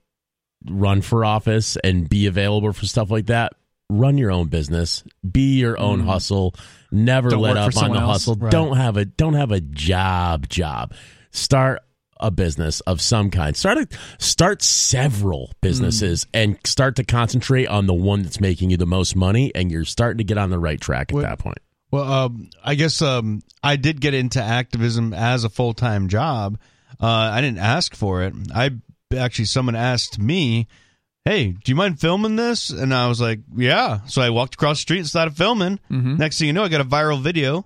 run 0.69 1.01
for 1.01 1.25
office 1.25 1.75
and 1.84 2.07
be 2.07 2.28
available 2.28 2.71
for 2.71 2.86
stuff 2.86 3.09
like 3.09 3.25
that. 3.28 3.53
Run 3.89 4.17
your 4.17 4.32
own 4.32 4.47
business, 4.47 5.03
be 5.30 5.57
your 5.57 5.80
own 5.80 5.99
mm-hmm. 5.99 6.09
hustle. 6.09 6.53
Never. 6.92 7.30
Don't 7.30 7.42
let 7.42 7.58
up 7.58 7.76
on 7.78 7.92
the 7.94 8.00
hustle. 8.00 8.36
Right. 8.36 8.52
Don't 8.52 8.78
have 8.78 8.98
a 8.98 9.06
don't 9.06 9.34
have 9.34 9.52
a 9.52 9.60
job 9.62 10.48
job. 10.50 10.94
Start 11.32 11.82
a 12.20 12.32
business 12.32 12.80
of 12.82 13.00
some 13.00 13.30
kind. 13.30 13.56
Start 13.56 13.78
a, 13.78 13.88
start 14.18 14.62
several 14.64 15.52
businesses 15.62 16.26
Mm. 16.26 16.30
and 16.34 16.58
start 16.66 16.96
to 16.96 17.04
concentrate 17.04 17.68
on 17.68 17.86
the 17.86 17.94
one 17.94 18.24
that's 18.24 18.40
making 18.40 18.72
you 18.72 18.78
the 18.78 18.88
most 18.88 19.16
money, 19.16 19.52
and 19.54 19.72
you're 19.72 19.86
starting 19.86 20.18
to 20.18 20.24
get 20.24 20.38
on 20.38 20.50
the 20.50 20.58
right 20.60 20.82
track 20.82 21.12
at 21.12 21.16
What- 21.16 21.22
that 21.24 21.40
point. 21.40 21.60
Well, 21.92 22.12
um, 22.12 22.50
I 22.64 22.76
guess 22.76 23.02
um, 23.02 23.42
I 23.64 23.76
did 23.78 24.02
get 24.02 24.14
into 24.14 24.42
activism 24.44 25.14
as 25.14 25.44
a 25.46 25.50
full 25.50 25.74
time 25.74 26.10
job. 26.10 26.58
Uh, 27.00 27.06
I 27.08 27.40
didn't 27.40 27.60
ask 27.60 27.96
for 27.96 28.24
it. 28.24 28.34
I 28.54 28.72
actually 29.16 29.46
someone 29.46 29.76
asked 29.76 30.20
me, 30.20 30.68
"Hey, 31.28 31.51
do 31.51 31.71
you 31.71 31.75
mind 31.75 31.99
filming 31.99 32.36
this?" 32.36 32.69
And 32.69 32.93
I 32.93 33.07
was 33.07 33.19
like, 33.21 33.39
"Yeah." 33.55 33.99
So 34.07 34.21
I 34.21 34.30
walked 34.30 34.55
across 34.55 34.78
the 34.78 34.82
street 34.82 34.99
and 34.99 35.07
started 35.07 35.36
filming. 35.36 35.80
Mhm. 35.91 36.17
Next 36.17 36.38
thing 36.39 36.47
you 36.47 36.53
know, 36.53 36.63
I 36.63 36.69
got 36.69 36.82
a 36.82 36.86
viral 36.86 37.21
video, 37.21 37.65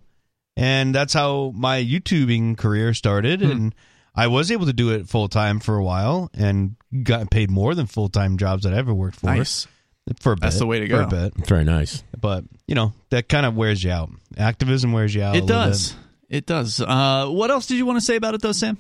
and 0.57 0.93
that's 0.95 1.13
how 1.13 1.51
my 1.55 1.83
YouTubing 1.83 2.57
career 2.57 2.93
started. 2.93 3.41
And 3.41 3.73
I 4.15 4.27
was 4.27 4.51
able 4.51 4.65
to 4.65 4.73
do 4.73 4.89
it 4.91 5.07
full 5.07 5.27
time 5.29 5.59
for 5.59 5.77
a 5.77 5.83
while, 5.83 6.29
and 6.33 6.75
got 7.03 7.29
paid 7.31 7.49
more 7.51 7.73
than 7.75 7.85
full 7.85 8.09
time 8.09 8.37
jobs 8.37 8.63
that 8.63 8.73
I 8.73 8.77
ever 8.77 8.93
worked 8.93 9.19
for. 9.21 9.27
nice. 9.27 9.67
For 10.19 10.31
a 10.33 10.35
bit, 10.35 10.41
That's 10.41 10.57
the 10.59 10.65
way 10.65 10.79
to 10.79 10.87
go. 10.87 10.97
for 10.97 11.03
a 11.03 11.07
bit, 11.29 11.47
Very 11.47 11.63
nice. 11.63 12.03
but 12.19 12.43
you 12.67 12.73
know 12.75 12.91
that 13.11 13.29
kind 13.29 13.45
of 13.45 13.55
wears 13.55 13.83
you 13.83 13.91
out. 13.91 14.09
Activism 14.35 14.91
wears 14.91 15.13
you 15.15 15.21
out. 15.23 15.35
It 15.35 15.41
little 15.45 15.47
does. 15.69 15.95
It 16.27 16.45
does. 16.47 16.81
Uh, 16.81 17.27
what 17.27 17.51
else 17.51 17.67
did 17.67 17.77
you 17.77 17.85
want 17.85 17.99
to 17.99 18.05
say 18.05 18.15
about 18.15 18.33
it, 18.33 18.41
though, 18.41 18.51
Sam? 18.51 18.77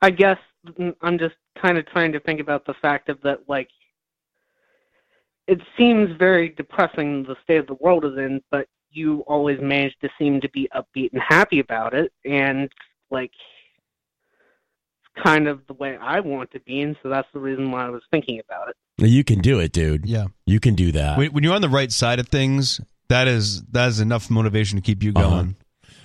I 0.00 0.10
guess 0.10 0.38
mm, 0.78 0.94
I'm 1.02 1.18
just 1.18 1.34
kind 1.60 1.78
of 1.78 1.86
trying 1.86 2.12
to 2.12 2.20
think 2.20 2.40
about 2.40 2.66
the 2.66 2.74
fact 2.74 3.08
of 3.08 3.20
that, 3.22 3.40
like, 3.48 3.68
it 5.46 5.60
seems 5.76 6.10
very 6.18 6.50
depressing 6.50 7.24
the 7.24 7.36
state 7.42 7.58
of 7.58 7.66
the 7.66 7.74
world 7.74 8.04
is 8.04 8.16
in, 8.16 8.40
but 8.50 8.68
you 8.90 9.20
always 9.26 9.60
manage 9.60 9.94
to 10.00 10.08
seem 10.18 10.40
to 10.40 10.48
be 10.50 10.68
upbeat 10.74 11.12
and 11.12 11.22
happy 11.26 11.58
about 11.60 11.94
it, 11.94 12.12
and 12.24 12.70
like, 13.10 13.32
it's 15.14 15.24
kind 15.24 15.48
of 15.48 15.66
the 15.66 15.74
way 15.74 15.96
I 15.96 16.20
want 16.20 16.50
to 16.52 16.60
be, 16.60 16.80
and 16.80 16.96
so 17.02 17.08
that's 17.08 17.28
the 17.32 17.40
reason 17.40 17.70
why 17.70 17.86
I 17.86 17.90
was 17.90 18.02
thinking 18.10 18.40
about 18.40 18.68
it. 18.68 18.76
You 18.98 19.24
can 19.24 19.40
do 19.40 19.58
it, 19.58 19.72
dude. 19.72 20.06
Yeah. 20.06 20.26
You 20.46 20.60
can 20.60 20.74
do 20.74 20.92
that. 20.92 21.18
When, 21.18 21.32
when 21.32 21.42
you're 21.44 21.54
on 21.54 21.62
the 21.62 21.68
right 21.68 21.90
side 21.90 22.20
of 22.20 22.28
things, 22.28 22.80
that 23.08 23.26
is 23.26 23.62
that 23.72 23.88
is 23.88 24.00
enough 24.00 24.30
motivation 24.30 24.76
to 24.76 24.82
keep 24.82 25.02
you 25.02 25.12
Uh-huh. 25.14 25.44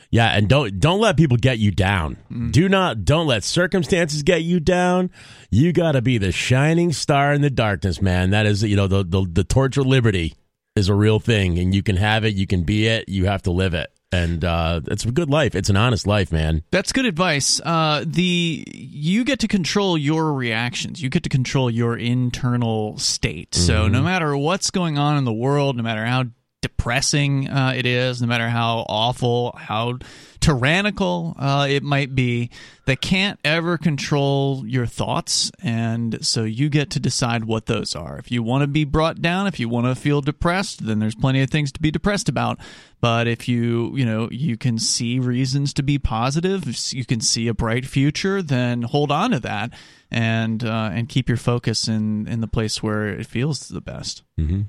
Yeah, 0.09 0.27
and 0.27 0.47
don't 0.47 0.79
don't 0.79 1.01
let 1.01 1.17
people 1.17 1.37
get 1.37 1.59
you 1.59 1.71
down. 1.71 2.17
Do 2.51 2.69
not 2.69 3.03
don't 3.03 3.27
let 3.27 3.43
circumstances 3.43 4.23
get 4.23 4.43
you 4.43 4.59
down. 4.59 5.11
You 5.51 5.73
got 5.73 5.93
to 5.93 6.01
be 6.01 6.17
the 6.17 6.31
shining 6.31 6.93
star 6.93 7.33
in 7.33 7.41
the 7.41 7.49
darkness, 7.49 8.01
man. 8.01 8.29
That 8.29 8.45
is, 8.45 8.63
you 8.63 8.75
know, 8.75 8.87
the, 8.87 9.03
the 9.03 9.25
the 9.29 9.43
torch 9.43 9.77
of 9.77 9.85
liberty 9.85 10.35
is 10.75 10.89
a 10.89 10.93
real 10.93 11.19
thing, 11.19 11.59
and 11.59 11.75
you 11.75 11.83
can 11.83 11.97
have 11.97 12.23
it. 12.23 12.35
You 12.35 12.47
can 12.47 12.63
be 12.63 12.87
it. 12.87 13.09
You 13.09 13.25
have 13.25 13.41
to 13.43 13.51
live 13.51 13.73
it, 13.73 13.91
and 14.11 14.45
uh, 14.45 14.81
it's 14.87 15.03
a 15.03 15.11
good 15.11 15.29
life. 15.29 15.55
It's 15.55 15.69
an 15.69 15.75
honest 15.75 16.07
life, 16.07 16.31
man. 16.31 16.63
That's 16.71 16.93
good 16.93 17.05
advice. 17.05 17.59
Uh, 17.63 18.05
the 18.07 18.63
you 18.73 19.25
get 19.25 19.39
to 19.39 19.47
control 19.47 19.97
your 19.97 20.33
reactions. 20.33 21.01
You 21.01 21.09
get 21.09 21.23
to 21.23 21.29
control 21.29 21.69
your 21.69 21.97
internal 21.97 22.97
state. 22.97 23.55
So 23.55 23.87
no 23.87 24.01
matter 24.01 24.37
what's 24.37 24.71
going 24.71 24.97
on 24.97 25.17
in 25.17 25.25
the 25.25 25.33
world, 25.33 25.75
no 25.75 25.83
matter 25.83 26.05
how 26.05 26.25
depressing 26.61 27.47
uh, 27.49 27.73
it 27.75 27.85
is, 27.85 28.21
no 28.21 28.27
matter 28.27 28.49
how 28.49 28.85
awful, 28.89 29.55
how 29.57 29.97
tyrannical 30.39 31.35
uh, 31.37 31.67
it 31.69 31.83
might 31.83 32.15
be, 32.15 32.49
they 32.85 32.95
can't 32.95 33.39
ever 33.43 33.77
control 33.77 34.63
your 34.65 34.85
thoughts, 34.85 35.51
and 35.61 36.25
so 36.25 36.43
you 36.43 36.69
get 36.69 36.89
to 36.91 36.99
decide 36.99 37.45
what 37.45 37.67
those 37.67 37.95
are. 37.95 38.17
If 38.17 38.31
you 38.31 38.41
want 38.41 38.61
to 38.61 38.67
be 38.67 38.85
brought 38.85 39.21
down, 39.21 39.45
if 39.45 39.59
you 39.59 39.69
want 39.69 39.87
to 39.87 39.95
feel 39.95 40.21
depressed, 40.21 40.85
then 40.85 40.99
there's 40.99 41.15
plenty 41.15 41.41
of 41.41 41.49
things 41.49 41.71
to 41.73 41.81
be 41.81 41.91
depressed 41.91 42.29
about. 42.29 42.59
But 43.01 43.27
if 43.27 43.47
you, 43.47 43.95
you 43.95 44.05
know, 44.05 44.27
you 44.31 44.57
can 44.57 44.79
see 44.79 45.19
reasons 45.19 45.73
to 45.75 45.83
be 45.83 45.99
positive, 45.99 46.65
you 46.91 47.05
can 47.05 47.21
see 47.21 47.47
a 47.47 47.53
bright 47.53 47.85
future, 47.85 48.41
then 48.41 48.81
hold 48.81 49.11
on 49.11 49.31
to 49.31 49.39
that 49.41 49.73
and 50.09 50.63
uh, 50.63 50.89
and 50.93 51.09
keep 51.09 51.27
your 51.27 51.37
focus 51.37 51.87
in 51.87 52.27
in 52.27 52.41
the 52.41 52.47
place 52.47 52.81
where 52.81 53.07
it 53.07 53.27
feels 53.27 53.67
the 53.67 53.81
best. 53.81 54.23
Mm-hmm. 54.39 54.61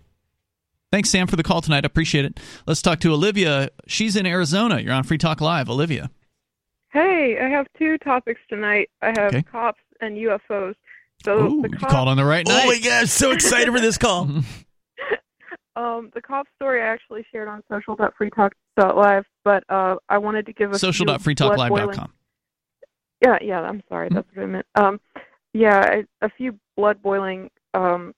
Thanks, 0.91 1.11
Sam, 1.11 1.27
for 1.27 1.37
the 1.37 1.43
call 1.43 1.61
tonight. 1.61 1.85
I 1.85 1.87
appreciate 1.87 2.25
it. 2.25 2.41
Let's 2.67 2.81
talk 2.81 3.01
to 3.01 3.13
Olivia. 3.13 3.69
She's 3.87 4.17
in 4.17 4.25
Arizona. 4.27 4.81
You're 4.81 4.95
on 4.95 5.05
Free 5.05 5.19
Talk 5.19 5.41
Live, 5.41 5.69
Olivia. 5.69 6.11
Hey, 6.91 7.39
I 7.39 7.49
have 7.51 7.67
two 7.79 7.99
topics 7.99 8.41
tonight. 8.49 8.89
I 9.03 9.09
have 9.09 9.35
Okay. 9.35 9.43
cops 9.43 9.81
and 10.01 10.17
UFOs. 10.17 10.75
So 11.25 11.47
Ooh, 11.47 11.63
the 11.63 11.69
you 11.71 11.77
called 11.79 12.09
on 12.09 12.17
the 12.17 12.25
right 12.25 12.47
night. 12.47 12.63
Oh 12.65 12.69
my 12.69 12.79
god, 12.79 13.09
so 13.09 13.33
excited 13.33 13.71
for 13.73 13.81
this 13.81 13.99
call. 13.99 14.23
um, 15.77 16.11
the 16.15 16.23
cop 16.23 16.47
story 16.57 16.81
I 16.81 16.87
actually 16.87 17.27
shared 17.31 17.49
on 17.49 17.63
social.freetalk.live, 17.71 19.25
but 19.45 19.65
uh, 19.69 19.97
I 20.09 20.19
wanted 20.19 20.47
to 20.47 20.53
give 20.55 20.73
a 20.73 20.79
few 20.79 21.05
blood-boiling- 21.05 21.19
Social.freetalklive.com. 21.95 22.13
Yeah, 23.21 23.39
yeah, 23.43 23.61
I'm 23.61 23.83
sorry, 23.89 24.09
that's 24.11 24.29
what 24.33 24.43
I 24.45 24.47
meant. 24.47 24.67
Um, 24.77 25.01
yeah, 25.53 25.81
I, 25.81 26.25
a 26.25 26.31
few 26.31 26.59
blood 26.77 27.03
boiling 27.03 27.51
um, 27.75 28.15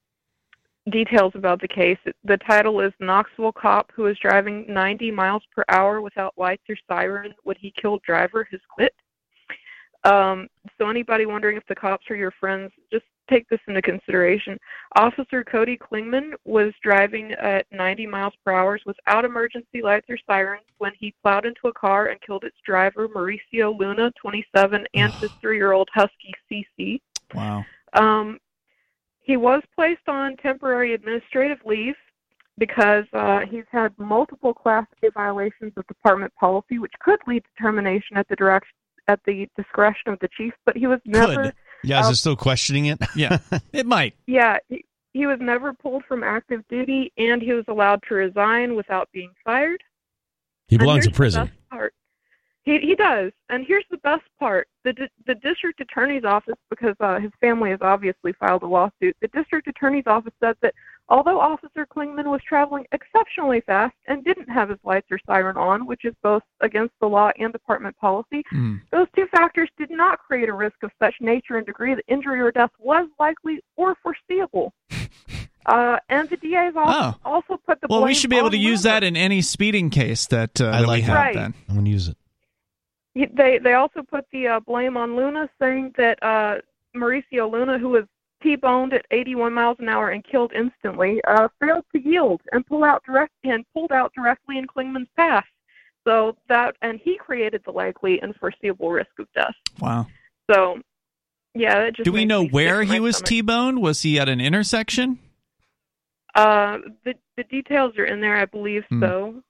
details 0.91 1.32
about 1.34 1.61
the 1.61 1.68
case. 1.68 1.99
The 2.24 2.36
title 2.38 2.80
is 2.80 2.93
Knoxville 3.01 3.53
cop 3.53 3.91
who 3.95 4.03
was 4.03 4.18
driving 4.18 4.64
90 4.68 5.11
miles 5.11 5.43
per 5.55 5.64
hour 5.68 6.01
without 6.01 6.34
lights 6.36 6.64
or 6.68 6.76
Siren 6.88 7.34
when 7.45 7.57
he 7.59 7.72
killed 7.80 8.03
driver 8.03 8.47
has 8.51 8.61
quit. 8.68 8.95
Um, 10.05 10.49
so 10.78 10.88
anybody 10.88 11.26
wondering 11.26 11.57
if 11.57 11.66
the 11.68 11.74
cops 11.74 12.11
are 12.11 12.16
your 12.16 12.32
friends, 12.41 12.72
just 12.91 13.05
take 13.28 13.49
this 13.49 13.61
into 13.68 13.82
consideration. 13.82 14.59
Officer 14.97 15.45
Cody 15.45 15.78
Klingman 15.78 16.32
was 16.45 16.72
driving 16.82 17.32
at 17.32 17.66
90 17.70 18.07
miles 18.07 18.32
per 18.45 18.53
hour 18.53 18.78
without 18.86 19.24
emergency 19.24 19.82
lights 19.82 20.07
or 20.09 20.18
sirens 20.26 20.64
when 20.78 20.93
he 20.99 21.14
plowed 21.22 21.47
into 21.47 21.68
a 21.68 21.72
car 21.72 22.07
and 22.07 22.20
killed 22.22 22.45
its 22.45 22.57
driver, 22.64 23.09
Mauricio 23.09 23.78
Luna, 23.78 24.11
27, 24.20 24.86
and 24.95 25.12
his 25.14 25.30
three-year-old 25.41 25.88
husky, 25.95 26.32
CC. 26.51 27.01
Wow. 27.34 27.64
Um, 27.93 28.38
he 29.22 29.36
was 29.36 29.62
placed 29.74 30.08
on 30.08 30.36
temporary 30.36 30.94
administrative 30.94 31.58
leave 31.64 31.94
because 32.58 33.04
uh, 33.12 33.40
he's 33.50 33.64
had 33.70 33.92
multiple 33.98 34.52
Class 34.52 34.86
A 35.02 35.10
violations 35.12 35.72
of 35.76 35.86
department 35.86 36.32
policy, 36.34 36.78
which 36.78 36.92
could 37.00 37.18
lead 37.26 37.42
to 37.44 37.62
termination 37.62 38.16
at 38.16 38.28
the 38.28 38.36
direction 38.36 38.74
at 39.08 39.20
the 39.24 39.48
discretion 39.56 40.12
of 40.12 40.18
the 40.20 40.28
chief. 40.36 40.52
But 40.66 40.76
he 40.76 40.86
was 40.86 41.00
never, 41.04 41.44
Could. 41.44 41.54
Yeah, 41.82 42.00
is 42.00 42.06
Uh, 42.06 42.10
it 42.10 42.14
still 42.16 42.36
questioning 42.36 42.86
it? 42.86 42.98
Yeah, 43.16 43.38
it 43.72 43.86
might. 43.86 44.14
yeah, 44.26 44.58
he, 44.68 44.84
he 45.12 45.26
was 45.26 45.38
never 45.40 45.72
pulled 45.72 46.04
from 46.04 46.22
active 46.22 46.62
duty, 46.68 47.12
and 47.16 47.40
he 47.42 47.52
was 47.52 47.64
allowed 47.68 48.02
to 48.08 48.14
resign 48.14 48.74
without 48.76 49.08
being 49.12 49.32
fired. 49.44 49.82
He 50.68 50.76
belongs 50.78 51.06
in 51.06 51.12
prison. 51.12 51.50
Part. 51.70 51.94
He 52.64 52.78
he 52.78 52.94
does, 52.94 53.32
and 53.48 53.64
here's 53.66 53.86
the 53.90 53.96
best 53.98 54.22
part: 54.38 54.68
the 54.84 54.92
di- 54.92 55.08
the 55.26 55.34
district 55.36 55.80
attorney's 55.80 56.24
office, 56.24 56.56
because 56.68 56.94
uh, 57.00 57.18
his 57.18 57.30
family 57.40 57.70
has 57.70 57.78
obviously 57.80 58.32
filed 58.34 58.62
a 58.62 58.66
lawsuit. 58.66 59.16
The 59.22 59.28
district 59.28 59.66
attorney's 59.66 60.06
office 60.06 60.34
said 60.40 60.56
that 60.61 60.74
although 61.08 61.40
Officer 61.40 61.86
Klingman 61.86 62.26
was 62.26 62.42
traveling 62.46 62.84
exceptionally 62.92 63.62
fast 63.62 63.94
and 64.06 64.22
didn't 64.24 64.48
have 64.50 64.68
his 64.68 64.78
lights 64.84 65.06
or 65.11 65.18
siren 65.26 65.56
on, 65.56 65.86
which 65.86 66.04
is 66.04 66.14
both 66.22 66.42
against 66.61 66.92
the 67.00 67.08
law 67.08 67.30
and 67.38 67.50
department 67.52 67.96
policy, 67.96 68.44
Mm. 68.52 68.80
those 68.92 69.06
two 69.16 69.26
factors 69.28 69.70
did 69.78 69.90
not 69.90 70.18
create 70.18 70.48
a 70.50 70.54
risk 70.54 70.76
of 70.82 70.90
such 70.98 71.14
nature 71.20 71.56
and 71.56 71.66
degree 71.66 71.94
that 71.94 72.04
injury 72.08 72.40
or 72.40 72.52
death 72.52 72.70
was 72.78 73.08
likely 73.18 73.61
or 73.76 73.96
foreseeable. 74.02 74.72
Uh, 75.66 75.98
and 76.08 76.28
the 76.30 76.38
DA's 76.38 76.72
office 76.74 77.20
also 77.22 77.61
put 77.66 77.78
the 77.82 77.86
Well, 77.90 78.02
we 78.02 78.14
should 78.14 78.30
be 78.30 78.38
able 78.38 78.50
to 78.50 78.56
use 78.56 78.82
that 78.84 79.04
in 79.04 79.14
any 79.14 79.42
speeding 79.42 79.90
case 79.90 80.26
that, 80.28 80.58
uh, 80.58 80.68
I 80.68 80.70
that 80.70 80.80
we 80.80 80.86
like 80.86 81.04
have. 81.04 81.14
Right. 81.16 81.34
Then 81.34 81.54
I'm 81.68 81.74
gonna 81.76 81.90
use 81.90 82.08
it. 82.08 82.16
He- 83.14 83.26
They 83.26 83.58
they 83.58 83.74
also 83.74 84.02
put 84.02 84.24
the 84.32 84.46
uh, 84.48 84.61
blame 84.61 84.96
on 84.96 85.16
Luna, 85.16 85.48
saying 85.61 85.94
that 85.96 86.22
uh, 86.22 86.58
Mauricio 86.96 87.50
Luna, 87.50 87.78
who 87.78 87.90
was 87.90 88.04
T-boned 88.42 88.94
at 88.94 89.04
81 89.11 89.52
miles 89.52 89.76
an 89.80 89.88
hour 89.88 90.11
and 90.11 90.24
killed 90.24 90.52
instantly, 90.54 91.20
uh, 91.28 91.48
failed 91.61 91.84
to 91.92 92.00
yield 92.00 92.40
and 92.52 92.66
pull 92.66 92.84
out 92.84 93.02
direct 93.04 93.32
and 93.44 93.64
pulled 93.74 93.92
out 93.92 94.12
directly 94.14 94.56
in 94.58 94.66
Klingman's 94.66 95.08
path. 95.16 95.44
So 96.06 96.36
that 96.48 96.76
and 96.80 96.98
he 97.04 97.16
created 97.18 97.62
the 97.66 97.72
likely 97.72 98.20
and 98.22 98.34
foreseeable 98.36 98.90
risk 98.90 99.11
of 99.18 99.26
death. 99.34 99.54
wow. 99.78 100.06
So 100.50 100.80
yeah, 101.54 101.80
that 101.80 101.96
just 101.96 102.04
Do 102.04 102.12
we 102.12 102.24
know 102.24 102.46
where 102.46 102.82
he 102.84 102.98
was 103.00 103.16
stomach. 103.16 103.28
T-boned? 103.28 103.82
Was 103.82 104.02
he 104.02 104.18
at 104.20 104.28
an 104.28 104.40
intersection? 104.40 105.18
Uh, 106.34 106.78
the 107.04 107.14
the 107.36 107.42
details 107.44 107.96
are 107.98 108.04
in 108.04 108.20
there, 108.20 108.36
I 108.36 108.44
believe 108.46 108.84
Hmm. 108.88 109.00
so. 109.02 109.42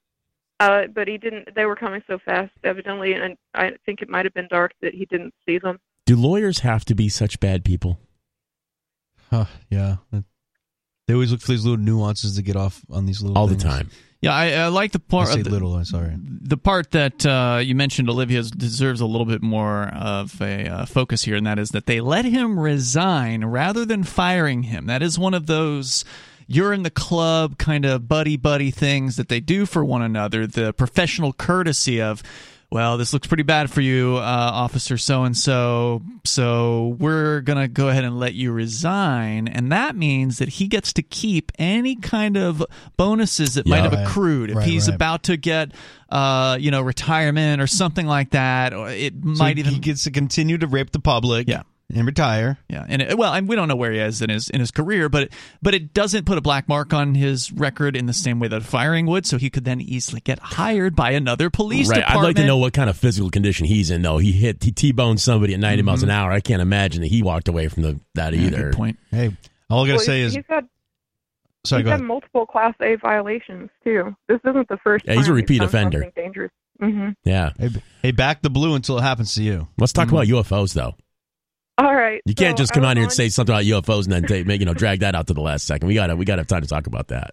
Uh, 0.61 0.83
but 0.95 1.09
he 1.09 1.17
didn't. 1.17 1.55
They 1.55 1.65
were 1.65 1.75
coming 1.75 2.03
so 2.07 2.19
fast, 2.23 2.53
evidently, 2.63 3.15
and 3.15 3.37
I 3.55 3.73
think 3.87 4.03
it 4.03 4.11
might 4.11 4.27
have 4.27 4.35
been 4.35 4.47
dark 4.49 4.73
that 4.83 4.95
he 4.95 5.07
didn't 5.07 5.33
see 5.47 5.59
them. 5.59 5.79
Do 6.05 6.17
lawyers 6.17 6.59
have 6.61 6.85
to 6.85 6.95
be 6.95 7.09
such 7.09 7.41
bad 7.41 7.65
people? 7.65 7.99
Huh, 9.31 9.47
yeah. 9.71 9.97
They 11.07 11.15
always 11.15 11.33
look 11.33 11.41
for 11.41 11.53
these 11.53 11.65
little 11.65 11.83
nuances 11.83 12.37
to 12.37 12.43
get 12.43 12.57
off 12.57 12.83
on 12.91 13.07
these 13.07 13.23
little 13.23 13.39
All 13.39 13.47
the 13.47 13.57
time. 13.57 13.91
Yeah, 14.21 14.35
I, 14.35 14.51
I 14.53 14.67
like 14.69 14.93
the 14.93 15.01
I 15.09 15.11
part. 15.11 15.29
say 15.29 15.41
the, 15.41 15.49
little. 15.49 15.75
I'm 15.75 15.85
sorry. 15.87 16.15
the 16.19 16.59
part 16.59 16.91
that 16.91 17.25
uh, 17.25 17.61
you 17.63 17.75
mentioned, 17.75 18.11
Olivia, 18.11 18.43
deserves 18.43 19.01
a 19.01 19.07
little 19.07 19.25
bit 19.25 19.43
more 19.43 19.89
of 19.95 20.43
a 20.43 20.69
uh, 20.69 20.85
focus 20.85 21.23
here, 21.23 21.37
and 21.37 21.47
that 21.47 21.59
is 21.59 21.71
that 21.71 21.87
they 21.87 22.03
let 22.03 22.27
him 22.27 22.61
resign 22.61 23.47
rather 23.47 23.87
than 23.87 24.05
firing 24.05 24.65
him. 24.65 24.87
That 24.87 25.03
is 25.03 25.19
one 25.19 25.33
of 25.33 25.47
those 25.47 26.05
you're 26.53 26.73
in 26.73 26.83
the 26.83 26.91
club 26.91 27.57
kind 27.59 27.85
of 27.85 28.09
buddy 28.09 28.37
buddy 28.37 28.71
things 28.73 29.17
that 29.17 29.29
they 29.29 29.41
do 29.41 29.65
for 29.67 29.85
one 29.85 30.03
another. 30.03 30.47
The 30.47 30.73
professional 30.73 31.33
courtesy 31.33 32.03
of. 32.03 32.23
Well, 32.73 32.99
this 32.99 33.13
looks 33.13 33.27
pretty 33.27 33.43
bad 33.43 33.69
for 33.69 33.81
you, 33.81 34.15
uh, 34.19 34.21
Officer 34.21 34.97
So 34.97 35.25
and 35.25 35.37
So. 35.37 36.03
So 36.25 36.97
we're 37.01 37.41
going 37.41 37.59
to 37.59 37.67
go 37.67 37.89
ahead 37.89 38.05
and 38.05 38.21
let 38.21 38.35
you 38.35 38.53
resign. 38.53 39.49
And 39.49 39.73
that 39.73 39.97
means 39.97 40.39
that 40.39 40.49
he 40.51 40.69
gets 40.69 40.93
to 40.93 41.03
keep 41.03 41.51
any 41.59 41.97
kind 41.97 42.37
of 42.37 42.65
bonuses 42.97 43.55
that 43.55 43.67
might 43.67 43.83
have 43.83 43.93
Right. 43.93 44.07
accrued. 44.07 44.51
If 44.51 44.57
Right, 44.59 44.69
he's 44.69 44.87
right. 44.87 44.95
about 44.95 45.25
to 45.25 45.37
get, 45.37 45.73
uh, 46.11 46.59
you 46.61 46.71
know, 46.71 46.81
retirement 46.81 47.61
or 47.61 47.67
something 47.67 48.07
like 48.07 48.31
that, 48.31 48.73
or 48.73 48.89
it 48.89 49.15
So 49.21 49.31
might 49.43 49.59
even. 49.59 49.73
he 49.75 49.81
gets 49.81 50.05
to 50.05 50.13
continue 50.13 50.57
to 50.59 50.69
rape 50.69 50.93
the 50.93 51.01
public. 51.01 51.49
Yeah. 51.49 51.63
And 51.95 52.07
retire. 52.07 52.59
yeah, 52.69 52.85
and 52.89 53.03
it, 53.03 53.19
well, 53.19 53.33
and 53.33 53.49
we 53.49 53.57
don't 53.57 53.69
know 53.69 53.77
where 53.77 53.93
he 53.93 53.99
is 53.99 54.23
in 54.23 54.31
his 54.31 54.49
in 54.51 54.61
his 54.61 54.71
career, 54.71 55.09
but 55.09 55.31
but 55.61 55.75
it 55.75 55.93
doesn't 55.95 56.25
put 56.27 56.39
a 56.39 56.41
black 56.41 56.69
mark 56.69 56.93
on 56.95 57.15
his 57.15 57.51
record 57.53 57.97
in 57.97 58.07
the 58.07 58.13
same 58.13 58.39
way 58.41 58.49
that 58.49 58.63
firing 58.63 59.07
would. 59.07 59.27
So 59.27 59.39
he 59.39 59.51
could 59.51 59.65
then 59.65 59.81
easily 59.81 60.21
get 60.21 60.39
hired 60.39 60.95
by 60.95 61.11
another 61.13 61.51
police 61.51 61.89
right. 61.89 61.97
department. 62.01 62.25
I'd 62.25 62.29
like 62.29 62.37
to 62.37 62.47
know 62.47 62.57
what 62.59 62.73
kind 62.73 62.89
of 62.91 62.97
physical 62.97 63.31
condition 63.31 63.67
he's 63.67 63.91
in, 63.91 64.03
though. 64.03 64.19
He 64.19 64.33
hit, 64.33 64.63
he 64.63 64.71
T-boned 64.73 65.21
somebody 65.21 65.55
at 65.55 65.61
90 65.61 65.83
miles 65.83 66.03
an 66.03 66.11
hour. 66.11 66.31
I 66.31 66.41
can't 66.41 66.63
imagine 66.63 67.03
that 67.03 67.09
he 67.09 67.23
walked 67.23 67.49
away 67.49 67.69
from 67.69 67.83
the, 67.83 68.01
that 68.15 68.33
Mm-hmm. 68.33 68.43
Yeah, 68.43 68.47
either. 68.49 68.63
Good 68.71 68.77
point. 68.77 68.99
Hey, 69.11 69.37
all 69.69 69.85
I 69.85 69.87
gotta 69.89 69.97
Well, 69.97 70.05
say 70.05 70.23
he's, 70.23 70.31
is 70.31 70.35
he's 70.37 70.45
had 70.49 70.69
sorry. 71.65 71.83
he's 71.83 71.85
Go 71.87 71.91
had 71.91 71.97
ahead. 72.01 72.07
multiple 72.07 72.47
Class 72.47 72.75
A 72.81 72.95
violations 72.97 73.71
too. 73.85 74.15
This 74.29 74.39
isn't 74.49 74.69
the 74.69 74.77
first. 74.85 75.05
Yeah, 75.07 75.15
he's 75.15 75.29
a 75.29 75.33
repeat 75.33 75.59
done 75.59 75.67
offender. 75.69 75.99
something 76.03 76.13
Dangerous. 76.23 76.53
hmm 76.81 77.09
Yeah. 77.25 77.51
Hey, 77.59 77.69
hey, 78.03 78.11
back 78.13 78.43
the 78.43 78.51
blue 78.51 78.75
until 78.75 78.99
it 78.99 79.03
happens 79.03 79.35
to 79.35 79.43
you. 79.43 79.69
Let's 79.79 79.93
talk 79.93 80.09
about 80.11 80.27
UFOs, 80.27 80.73
though. 80.75 80.95
Right. 82.11 82.23
You 82.25 82.35
can't 82.35 82.59
so 82.59 82.63
just 82.63 82.73
come 82.73 82.85
out 82.85 82.97
here 82.97 83.05
and 83.05 83.13
say 83.13 83.29
something 83.29 83.55
about 83.55 83.65
UFOs 83.65 84.05
and 84.05 84.13
then 84.13 84.25
take, 84.25 84.47
make, 84.47 84.59
you 84.59 84.67
know, 84.67 84.75
drag 84.75 85.01
that 85.01 85.15
out 85.15 85.29
to 85.29 85.35
the 85.35 85.41
last 85.41 85.65
second. 85.67 85.87
We 85.87 85.95
gotta, 85.95 86.17
we 86.17 86.25
gotta 86.25 86.41
have 86.41 86.49
time 86.49 86.63
to 86.63 86.69
talk 86.69 86.87
about 86.89 87.09
that. 87.09 87.31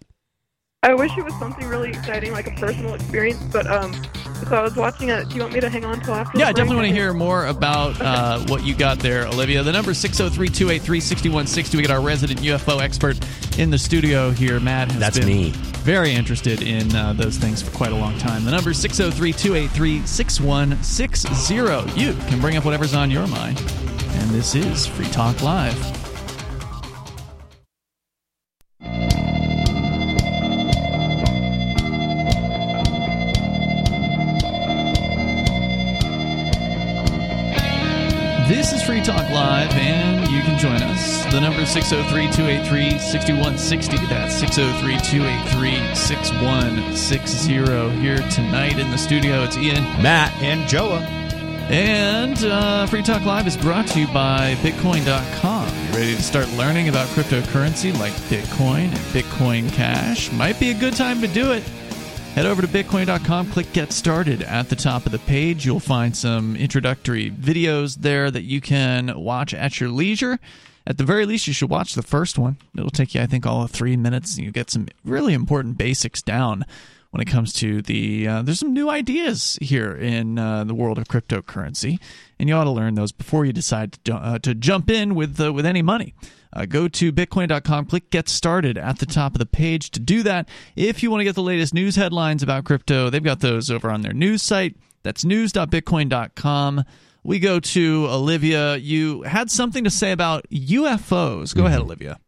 I 0.88 0.93
wish 0.93 1.17
it 1.17 1.25
was 1.25 1.33
something 1.38 1.67
really 1.67 1.89
exciting, 1.89 2.31
like 2.31 2.47
a 2.47 2.51
personal 2.51 2.93
experience. 2.93 3.43
But 3.51 3.67
um, 3.67 3.93
so 4.47 4.55
I 4.55 4.61
was 4.61 4.77
watching 4.77 5.09
it. 5.09 5.27
Do 5.27 5.35
you 5.35 5.41
want 5.41 5.53
me 5.53 5.59
to 5.59 5.67
hang 5.69 5.83
on 5.83 5.99
till 5.99 6.13
after? 6.13 6.39
Yeah, 6.39 6.45
I 6.45 6.47
the 6.47 6.53
break? 6.53 6.55
definitely 6.55 6.75
want 6.77 6.88
to 6.88 6.93
hear 6.93 7.13
more 7.13 7.47
about 7.47 7.99
uh, 7.99 8.39
what 8.47 8.63
you 8.63 8.73
got 8.73 8.97
there, 8.99 9.27
Olivia. 9.27 9.63
The 9.63 9.73
number 9.73 9.91
is 9.91 9.97
603 9.97 10.47
283 10.47 10.99
6160. 11.01 11.75
We 11.75 11.81
get 11.83 11.91
our 11.91 11.99
resident 11.99 12.39
UFO 12.39 12.79
expert 12.79 13.19
in 13.59 13.69
the 13.69 13.77
studio 13.77 14.31
here. 14.31 14.61
Matt 14.61 14.89
has 14.93 15.01
That's 15.01 15.19
been 15.19 15.27
me. 15.27 15.49
very 15.83 16.13
interested 16.13 16.61
in 16.61 16.95
uh, 16.95 17.11
those 17.11 17.35
things 17.38 17.61
for 17.61 17.75
quite 17.75 17.91
a 17.91 17.95
long 17.97 18.17
time. 18.17 18.45
The 18.45 18.51
number 18.51 18.69
is 18.69 18.79
603 18.79 19.33
283 19.33 20.07
6160. 20.07 21.99
You 21.99 22.13
can 22.29 22.39
bring 22.39 22.55
up 22.55 22.63
whatever's 22.63 22.93
on 22.93 23.11
your 23.11 23.27
mind. 23.27 23.59
And 23.59 24.29
this 24.29 24.55
is 24.55 24.88
Free 24.88 25.07
Talk 25.07 25.43
Live. 25.43 25.75
This 38.48 38.72
is 38.72 38.82
Free 38.82 39.02
Talk 39.02 39.30
Live, 39.30 39.74
and 39.74 40.26
you 40.32 40.41
can 40.41 40.58
join 40.58 40.82
us. 40.82 41.26
The 41.34 41.41
number 41.41 41.60
is 41.60 41.70
603 41.70 42.32
283 42.32 42.98
6160. 42.98 43.98
That's 44.08 44.34
603 44.36 44.98
283 45.00 45.93
6160. 45.93 48.00
Here 48.00 48.18
tonight 48.30 48.80
in 48.80 48.89
the 48.89 48.98
studio, 48.98 49.43
it's 49.43 49.58
Ian. 49.58 49.84
Matt. 50.02 50.32
And 50.41 50.62
Joa. 50.62 51.02
And 51.70 52.41
uh, 52.45 52.86
Free 52.86 53.04
Talk 53.04 53.26
Live 53.26 53.48
is 53.48 53.58
brought 53.58 53.88
to 53.88 54.00
you 54.00 54.08
by 54.14 54.56
Bitcoin.com. 54.62 55.68
You 55.68 55.91
ready 55.91 56.16
to 56.16 56.24
start 56.24 56.50
learning 56.54 56.88
about 56.88 57.10
cryptocurrency 57.10 57.91
like 58.00 58.14
Bitcoin 58.30 58.86
and 58.86 58.98
Bitcoin 59.14 59.70
Cash? 59.74 60.32
Might 60.32 60.58
be 60.58 60.72
a 60.72 60.74
good 60.74 60.95
time 60.95 61.20
to 61.20 61.28
do 61.28 61.52
it. 61.52 61.70
Head 62.38 62.45
over 62.45 62.61
to 62.61 62.67
Bitcoin.com, 62.67 63.49
click 63.49 63.73
Get 63.73 63.91
Started 63.91 64.43
at 64.43 64.69
the 64.69 64.75
top 64.75 65.07
of 65.07 65.11
the 65.11 65.17
page. 65.17 65.65
You'll 65.65 65.79
find 65.79 66.15
some 66.15 66.55
introductory 66.55 67.31
videos 67.31 67.95
there 67.95 68.29
that 68.29 68.43
you 68.43 68.61
can 68.61 69.19
watch 69.19 69.55
at 69.55 69.79
your 69.79 69.89
leisure. 69.89 70.38
At 70.85 70.99
the 70.99 71.03
very 71.03 71.25
least, 71.25 71.47
you 71.47 71.53
should 71.53 71.71
watch 71.71 71.95
the 71.95 72.03
first 72.03 72.38
one. 72.38 72.57
It'll 72.77 72.91
take 72.91 73.15
you, 73.15 73.21
I 73.21 73.25
think, 73.25 73.47
all 73.47 73.63
of 73.63 73.71
three 73.71 73.97
minutes, 73.97 74.35
and 74.35 74.45
you 74.45 74.51
get 74.51 74.69
some 74.69 74.85
really 75.03 75.33
important 75.33 75.79
basics 75.79 76.21
down 76.21 76.63
when 77.09 77.21
it 77.21 77.25
comes 77.25 77.53
to 77.53 77.81
the. 77.81 78.27
Uh, 78.27 78.41
there's 78.43 78.59
some 78.59 78.71
new 78.71 78.88
ideas 78.88 79.57
here 79.59 79.93
in 79.93 80.38
uh, 80.38 80.63
the 80.63 80.75
world 80.75 80.99
of 80.99 81.07
cryptocurrency, 81.07 81.99
and 82.38 82.47
you 82.47 82.53
ought 82.53 82.65
to 82.65 82.69
learn 82.69 82.93
those 82.93 83.11
before 83.11 83.45
you 83.45 83.51
decide 83.51 83.93
to, 84.03 84.13
uh, 84.13 84.38
to 84.38 84.53
jump 84.53 84.91
in 84.91 85.15
with 85.15 85.41
uh, 85.41 85.51
with 85.51 85.65
any 85.65 85.81
money. 85.81 86.13
Uh, 86.54 86.66
go 86.66 86.88
to 86.88 87.12
bitcoin.com, 87.12 87.86
click 87.86 88.10
get 88.10 88.30
started 88.30 88.78
at 88.78 89.00
the 89.00 89.06
top 89.06 89.34
of 89.34 89.39
the 89.39 89.45
page 89.45 89.91
to 89.91 90.00
do 90.00 90.24
that. 90.24 90.48
If 90.76 91.04
you 91.04 91.12
want 91.12 91.22
to 91.22 91.26
get 91.26 91.36
the 91.36 91.43
latest 91.43 91.74
news 91.74 91.95
headlines 91.95 92.43
about 92.43 92.66
crypto, 92.66 93.10
they've 93.10 93.24
got 93.24 93.39
those 93.39 93.70
over 93.70 93.89
on 93.89 94.02
their 94.02 94.14
news 94.14 94.41
site. 94.41 94.76
That's 95.04 95.24
news.bitcoin.com. 95.24 96.84
We 97.24 97.39
go 97.39 97.60
to 97.60 98.08
Olivia. 98.10 98.78
You 98.78 99.24
had 99.24 99.52
something 99.52 99.84
to 99.84 99.89
say 99.89 100.12
about 100.12 100.48
UFOs. 100.50 101.54
Go 101.56 101.66
ahead, 101.66 101.82
Olivia. 101.82 102.20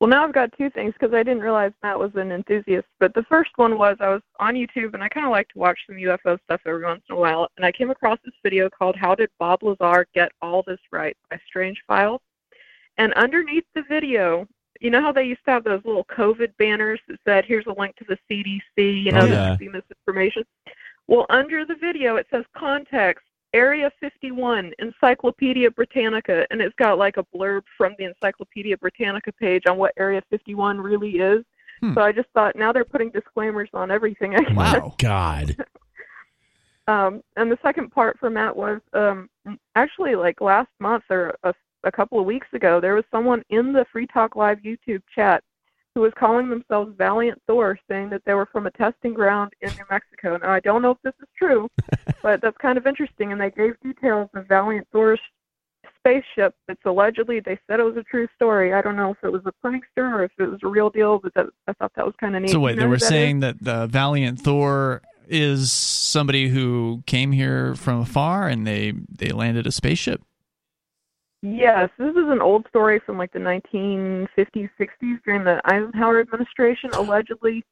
Well, 0.00 0.08
now 0.08 0.24
I've 0.24 0.32
got 0.32 0.56
two 0.56 0.70
things 0.70 0.94
because 0.98 1.14
I 1.14 1.22
didn't 1.22 1.42
realize 1.42 1.72
Matt 1.82 1.98
was 1.98 2.10
an 2.14 2.32
enthusiast. 2.32 2.86
But 2.98 3.12
the 3.12 3.22
first 3.24 3.50
one 3.56 3.76
was 3.76 3.98
I 4.00 4.08
was 4.08 4.22
on 4.40 4.54
YouTube 4.54 4.94
and 4.94 5.02
I 5.02 5.08
kind 5.10 5.26
of 5.26 5.30
like 5.30 5.48
to 5.50 5.58
watch 5.58 5.78
some 5.86 5.96
UFO 5.96 6.38
stuff 6.44 6.62
every 6.64 6.84
once 6.84 7.02
in 7.10 7.16
a 7.16 7.18
while. 7.18 7.48
And 7.58 7.66
I 7.66 7.70
came 7.70 7.90
across 7.90 8.18
this 8.24 8.34
video 8.42 8.70
called 8.70 8.96
"How 8.96 9.14
Did 9.14 9.28
Bob 9.38 9.62
Lazar 9.62 10.06
Get 10.14 10.32
All 10.40 10.64
This 10.66 10.80
Right" 10.90 11.16
by 11.30 11.38
Strange 11.46 11.82
Files. 11.86 12.22
And 12.98 13.12
underneath 13.14 13.64
the 13.74 13.82
video, 13.82 14.46
you 14.80 14.90
know 14.90 15.00
how 15.00 15.12
they 15.12 15.24
used 15.24 15.44
to 15.46 15.50
have 15.52 15.64
those 15.64 15.82
little 15.84 16.04
COVID 16.04 16.56
banners 16.58 17.00
that 17.08 17.18
said, 17.24 17.44
"Here's 17.44 17.66
a 17.66 17.72
link 17.78 17.96
to 17.96 18.04
the 18.04 18.18
CDC," 18.28 19.02
you 19.04 19.12
know, 19.12 19.20
Oh, 19.20 19.26
this 19.26 19.58
yeah. 19.60 19.68
misinformation. 19.68 20.44
Well, 21.06 21.26
under 21.28 21.64
the 21.64 21.74
video, 21.74 22.16
it 22.16 22.26
says 22.30 22.44
context. 22.56 23.24
Area 23.52 23.90
51, 23.98 24.72
Encyclopedia 24.78 25.72
Britannica, 25.72 26.46
and 26.52 26.60
it's 26.60 26.74
got 26.76 26.98
like 26.98 27.16
a 27.16 27.24
blurb 27.34 27.62
from 27.76 27.96
the 27.98 28.04
Encyclopedia 28.04 28.76
Britannica 28.78 29.32
page 29.32 29.64
on 29.66 29.76
what 29.76 29.92
Area 29.98 30.22
51 30.30 30.80
really 30.80 31.18
is. 31.18 31.44
Hmm. 31.80 31.94
So 31.94 32.00
I 32.00 32.12
just 32.12 32.28
thought 32.32 32.54
now 32.54 32.72
they're 32.72 32.84
putting 32.84 33.10
disclaimers 33.10 33.68
on 33.74 33.90
everything. 33.90 34.36
I. 34.36 34.52
Wow. 34.52 34.94
God. 34.98 35.56
Um, 36.86 37.22
and 37.36 37.52
the 37.52 37.58
second 37.62 37.90
part 37.92 38.18
for 38.18 38.30
Matt 38.30 38.56
was 38.56 38.80
um, 38.94 39.28
actually 39.76 40.16
like 40.16 40.40
last 40.40 40.70
month 40.80 41.04
or 41.08 41.36
a, 41.44 41.54
a 41.84 41.92
couple 41.92 42.18
of 42.18 42.26
weeks 42.26 42.48
ago, 42.52 42.80
there 42.80 42.94
was 42.94 43.04
someone 43.10 43.42
in 43.50 43.72
the 43.72 43.86
Free 43.92 44.06
Talk 44.06 44.36
Live 44.36 44.58
YouTube 44.58 45.02
chat 45.14 45.42
who 45.94 46.02
was 46.02 46.12
calling 46.16 46.48
themselves 46.48 46.94
Valiant 46.96 47.40
Thor, 47.46 47.78
saying 47.88 48.10
that 48.10 48.22
they 48.24 48.34
were 48.34 48.46
from 48.46 48.66
a 48.66 48.70
testing 48.70 49.12
ground 49.12 49.52
in 49.60 49.70
New 49.70 49.84
Mexico. 49.90 50.36
Now, 50.36 50.52
I 50.52 50.60
don't 50.60 50.82
know 50.82 50.92
if 50.92 50.98
this 51.02 51.14
is 51.20 51.28
true, 51.36 51.68
but 52.22 52.40
that's 52.40 52.56
kind 52.58 52.78
of 52.78 52.86
interesting. 52.86 53.32
And 53.32 53.40
they 53.40 53.50
gave 53.50 53.74
details 53.80 54.28
of 54.34 54.46
Valiant 54.46 54.86
Thor's 54.92 55.20
spaceship 55.98 56.54
that's 56.68 56.80
allegedly, 56.84 57.40
they 57.40 57.58
said 57.66 57.80
it 57.80 57.84
was 57.84 57.96
a 57.96 58.04
true 58.04 58.28
story. 58.34 58.72
I 58.72 58.82
don't 58.82 58.96
know 58.96 59.10
if 59.10 59.18
it 59.22 59.32
was 59.32 59.42
a 59.46 59.52
prankster 59.64 60.12
or 60.12 60.24
if 60.24 60.32
it 60.38 60.46
was 60.46 60.60
a 60.62 60.68
real 60.68 60.90
deal, 60.90 61.18
but 61.18 61.34
that, 61.34 61.46
I 61.66 61.72
thought 61.74 61.92
that 61.96 62.06
was 62.06 62.14
kind 62.20 62.36
of 62.36 62.42
neat. 62.42 62.52
So 62.52 62.60
wait, 62.60 62.74
you 62.74 62.80
they 62.80 62.86
were 62.86 62.96
that 62.96 63.02
is? 63.02 63.08
saying 63.08 63.40
that 63.40 63.56
the 63.60 63.86
Valiant 63.86 64.40
Thor 64.40 65.02
is 65.28 65.70
somebody 65.70 66.48
who 66.48 67.02
came 67.06 67.32
here 67.32 67.74
from 67.74 68.00
afar 68.00 68.48
and 68.48 68.66
they 68.66 68.92
they 69.08 69.30
landed 69.30 69.66
a 69.66 69.72
spaceship. 69.72 70.22
Yes, 71.42 71.88
this 71.98 72.10
is 72.10 72.28
an 72.28 72.42
old 72.42 72.66
story 72.68 73.00
from 73.04 73.16
like 73.16 73.32
the 73.32 73.38
1950s, 73.38 74.68
60s 74.78 75.18
during 75.24 75.44
the 75.44 75.60
Eisenhower 75.64 76.20
administration. 76.20 76.90
Allegedly, 76.92 77.64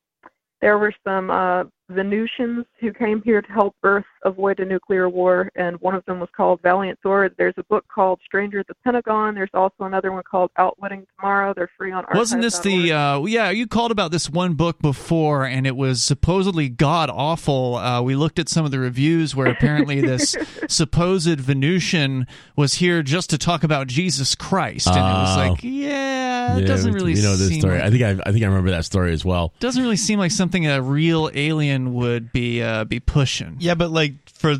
there 0.61 0.79
were 0.79 0.95
some 1.05 1.31
uh, 1.31 1.65
Venusians 1.91 2.65
who 2.81 2.93
came 2.93 3.23
here 3.23 3.43
to 3.43 3.53
help 3.53 3.77
Earth 3.83 4.07
avoid 4.25 4.61
a 4.61 4.65
nuclear 4.65 5.09
war, 5.09 5.51
and 5.55 5.81
one 5.81 5.95
of 5.95 6.05
them 6.07 6.21
was 6.21 6.29
called 6.37 6.61
Valiant 6.63 6.99
Thor. 7.03 7.31
There's 7.37 7.55
a 7.57 7.63
book 7.65 7.85
called 7.93 8.21
Stranger 8.25 8.61
at 8.61 8.67
the 8.67 8.75
Pentagon. 8.85 9.35
There's 9.35 9.51
also 9.55 9.85
another 9.85 10.13
one 10.13 10.23
called 10.29 10.51
Outwitting 10.57 11.07
Tomorrow. 11.17 11.55
They're 11.55 11.71
free 11.77 11.93
on 11.93 12.05
Wasn't 12.15 12.43
this 12.43 12.59
the 12.61 12.93
uh, 12.93 13.25
yeah? 13.25 13.51
You 13.51 13.67
called 13.67 13.91
about 13.91 14.11
this 14.11 14.29
one 14.31 14.55
book 14.55 14.81
before, 14.81 15.45
and 15.45 15.67
it 15.67 15.77
was 15.77 16.03
supposedly 16.03 16.69
god 16.69 17.11
awful. 17.11 17.77
Uh, 17.77 18.03
we 18.03 18.15
looked 18.17 18.39
at 18.39 18.49
some 18.49 18.65
of 18.65 18.71
the 18.71 18.79
reviews 18.79 19.35
where 19.35 19.47
apparently 19.49 20.01
this 20.09 20.37
supposed 20.69 21.41
Venusian 21.41 22.27
was 22.57 22.75
here 22.75 23.03
just 23.03 23.31
to 23.31 23.39
talk 23.39 23.65
about 23.65 23.87
Jesus 23.87 24.35
Christ, 24.35 24.87
and 24.89 24.97
it 24.97 25.01
was 25.01 25.37
like, 25.37 25.61
yeah, 25.63 26.57
it 26.57 26.61
Yeah, 26.61 26.67
doesn't 26.67 26.93
really. 26.93 27.15
You 27.15 27.23
know 27.23 27.37
this 27.37 27.49
seem 27.49 27.61
story. 27.61 27.79
Like, 27.79 27.85
I 27.85 27.91
think 27.91 28.03
I, 28.03 28.11
I 28.29 28.33
think 28.33 28.45
I 28.45 28.47
remember 28.49 28.71
that 28.71 28.85
story 28.85 29.13
as 29.13 29.25
well. 29.25 29.53
doesn't 29.61 29.83
really 29.83 29.97
seem 29.97 30.19
like 30.19 30.31
something 30.31 30.67
a 30.67 30.81
real 30.83 31.31
alien 31.35 31.95
would 31.95 32.33
be 32.33 32.63
uh, 32.63 32.85
be 32.85 33.01
pushing. 33.01 33.57
Yeah, 33.59 33.75
but 33.75 33.91
like 33.91 34.15
for 34.39 34.57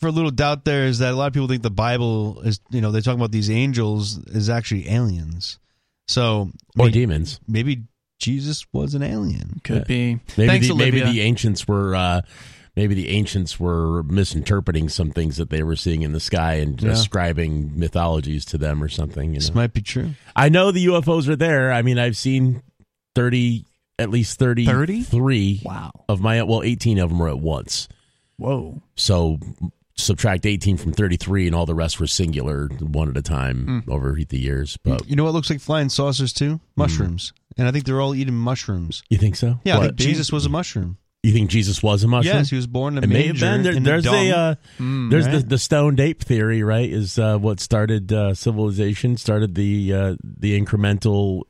for 0.00 0.08
a 0.08 0.12
little 0.12 0.30
doubt 0.30 0.64
there 0.64 0.86
is 0.86 0.98
that 0.98 1.12
a 1.12 1.16
lot 1.16 1.26
of 1.28 1.32
people 1.32 1.48
think 1.48 1.62
the 1.62 1.70
Bible 1.70 2.40
is 2.42 2.60
you 2.70 2.80
know 2.80 2.90
they 2.92 3.00
talk 3.00 3.14
about 3.14 3.32
these 3.32 3.50
angels 3.50 4.18
is 4.28 4.48
actually 4.50 4.88
aliens. 4.88 5.58
So 6.08 6.50
Or 6.78 6.86
may- 6.86 6.90
demons. 6.92 7.40
maybe 7.46 7.82
Jesus 8.18 8.66
was 8.72 8.94
an 8.94 9.02
alien. 9.02 9.60
Could 9.64 9.86
be. 9.86 10.20
Maybe 10.36 10.48
Thanks, 10.48 10.68
the, 10.68 10.74
maybe 10.74 11.00
the 11.00 11.20
ancients 11.22 11.66
were 11.66 11.94
uh, 11.94 12.20
maybe 12.76 12.94
the 12.94 13.08
ancients 13.10 13.58
were 13.58 14.02
misinterpreting 14.04 14.88
some 14.88 15.10
things 15.10 15.36
that 15.38 15.50
they 15.50 15.62
were 15.62 15.76
seeing 15.76 16.02
in 16.02 16.12
the 16.12 16.20
sky 16.20 16.54
and 16.54 16.80
Yeah. 16.80 16.90
ascribing 16.90 17.78
mythologies 17.78 18.44
to 18.46 18.58
them 18.58 18.82
or 18.82 18.88
something. 18.88 19.30
You 19.34 19.40
This 19.40 19.54
might 19.54 19.72
be 19.72 19.82
true. 19.82 20.10
I 20.36 20.48
know 20.48 20.70
the 20.70 20.86
UFOs 20.86 21.28
are 21.28 21.36
there. 21.36 21.72
I 21.72 21.82
mean, 21.82 21.98
I've 21.98 22.16
seen 22.16 22.62
thirty, 23.14 23.64
at 23.98 24.10
least 24.10 24.38
thirty, 24.38 24.66
30? 24.66 25.02
three 25.02 25.60
Wow. 25.64 25.90
of 26.08 26.20
my 26.20 26.42
well, 26.42 26.62
eighteen 26.62 26.98
of 26.98 27.08
them 27.10 27.18
were 27.18 27.28
at 27.28 27.38
once. 27.40 27.88
Whoa. 28.42 28.82
So 28.96 29.38
subtract 29.94 30.46
eighteen 30.46 30.76
from 30.76 30.92
thirty-three, 30.92 31.46
and 31.46 31.54
all 31.54 31.66
the 31.66 31.74
rest 31.74 32.00
were 32.00 32.06
singular, 32.06 32.68
one 32.80 33.08
at 33.08 33.16
a 33.16 33.22
time 33.22 33.84
over 33.88 34.18
the 34.28 34.38
years. 34.38 34.76
But 34.82 35.08
You 35.08 35.16
know 35.16 35.24
what 35.24 35.32
looks 35.34 35.50
like 35.50 35.60
flying 35.60 35.88
saucers 35.88 36.32
too? 36.32 36.60
Mushrooms. 36.76 37.32
And 37.58 37.68
I 37.68 37.70
think 37.70 37.84
they're 37.84 38.00
all 38.00 38.14
eating 38.14 38.34
mushrooms. 38.34 39.02
you 39.10 39.18
think 39.18 39.36
so? 39.36 39.60
Yeah, 39.64 39.78
I 39.78 39.82
think 39.82 39.96
Jesus 39.96 40.32
was 40.32 40.46
a 40.46 40.48
mushroom. 40.48 40.96
You 41.22 41.32
think 41.32 41.50
Jesus 41.50 41.82
was 41.84 42.02
a 42.02 42.08
mushroom? 42.08 42.34
Yes, 42.38 42.50
he 42.50 42.56
was 42.56 42.66
born 42.66 42.98
in 42.98 43.04
a 43.04 43.06
It 43.06 43.10
may 43.10 43.26
have 43.28 43.38
been. 43.38 43.62
There- 43.62 43.72
in 43.72 43.84
the 43.84 43.90
there's 43.90 44.06
a 44.06 44.36
uh, 44.36 44.54
there's 44.80 45.26
the 45.26 45.32
right. 45.34 45.48
the 45.48 45.58
stoned 45.58 46.00
ape 46.00 46.20
theory, 46.22 46.64
right? 46.64 46.90
Is 46.90 47.16
uh, 47.18 47.38
what 47.38 47.60
started 47.60 48.12
uh, 48.12 48.34
civilization, 48.34 49.16
started 49.16 49.54
the 49.54 49.92
uh, 49.94 50.16
the 50.24 50.60
incremental 50.60 51.42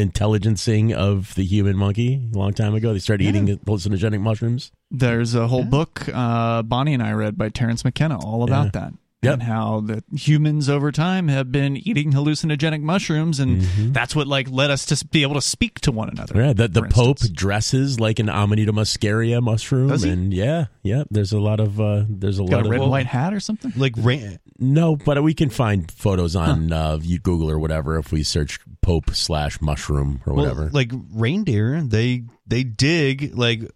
intelligencing 0.00 0.92
of 0.92 1.34
the 1.36 1.44
human 1.44 1.76
monkey 1.76 2.28
a 2.34 2.38
long 2.38 2.52
time 2.54 2.74
ago. 2.74 2.92
They 2.92 2.98
started 2.98 3.24
eating 3.24 3.46
hallucinogenic 3.58 4.20
mushrooms. 4.20 4.72
There's 4.90 5.34
a 5.34 5.46
whole 5.46 5.64
book 5.64 6.08
uh, 6.12 6.62
Bonnie 6.62 6.94
and 6.94 7.02
I 7.02 7.12
read 7.12 7.38
by 7.38 7.48
Terence 7.48 7.84
McKenna 7.84 8.18
all 8.18 8.42
about 8.42 8.66
Yeah. 8.66 8.80
that. 8.80 8.92
Yep. 9.22 9.32
And 9.34 9.42
how 9.42 9.80
the 9.80 10.02
humans 10.16 10.70
over 10.70 10.90
time 10.90 11.28
have 11.28 11.52
been 11.52 11.76
eating 11.76 12.12
hallucinogenic 12.12 12.80
mushrooms, 12.80 13.38
and 13.38 13.60
that's 13.94 14.16
what 14.16 14.26
like 14.26 14.50
led 14.50 14.70
us 14.70 14.86
to 14.86 15.06
be 15.08 15.20
able 15.24 15.34
to 15.34 15.42
speak 15.42 15.78
to 15.80 15.92
one 15.92 16.08
another. 16.08 16.32
Mm-hmm. 16.32 16.42
Yeah, 16.46 16.52
the, 16.54 16.68
the 16.68 16.82
Pope 16.88 17.18
instance. 17.18 17.30
dresses 17.32 18.00
like 18.00 18.18
an 18.18 18.30
Amanita 18.30 18.72
muscaria 18.72 19.42
mushroom, 19.42 19.88
Does 19.88 20.04
he? 20.04 20.10
and 20.10 20.32
yeah, 20.32 20.68
yeah. 20.82 21.04
There's 21.10 21.34
a 21.34 21.38
lot 21.38 21.60
of 21.60 21.78
uh, 21.78 22.04
there's 22.08 22.38
a 22.38 22.44
got 22.44 22.50
lot 22.50 22.62
a 22.62 22.64
of 22.64 22.70
red 22.70 22.80
and 22.80 22.90
white 22.90 23.04
hat 23.04 23.34
or 23.34 23.40
something. 23.40 23.74
like 23.76 23.92
ra- 23.98 24.16
No, 24.58 24.96
but 24.96 25.22
we 25.22 25.34
can 25.34 25.50
find 25.50 25.90
photos 25.92 26.34
on 26.34 26.72
uh, 26.72 26.98
you 27.02 27.18
Google 27.18 27.50
or 27.50 27.58
whatever 27.58 27.98
if 27.98 28.12
we 28.12 28.22
search 28.22 28.58
Pope 28.80 29.10
slash 29.14 29.60
mushroom 29.60 30.22
or 30.24 30.32
well, 30.32 30.44
whatever. 30.46 30.70
like 30.70 30.92
reindeer, 31.12 31.82
they 31.82 32.22
they 32.46 32.62
dig 32.64 33.36
like 33.36 33.70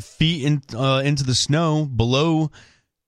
feet 0.00 0.44
in, 0.44 0.62
uh, 0.76 1.02
into 1.04 1.24
the 1.24 1.34
snow 1.34 1.84
below 1.84 2.50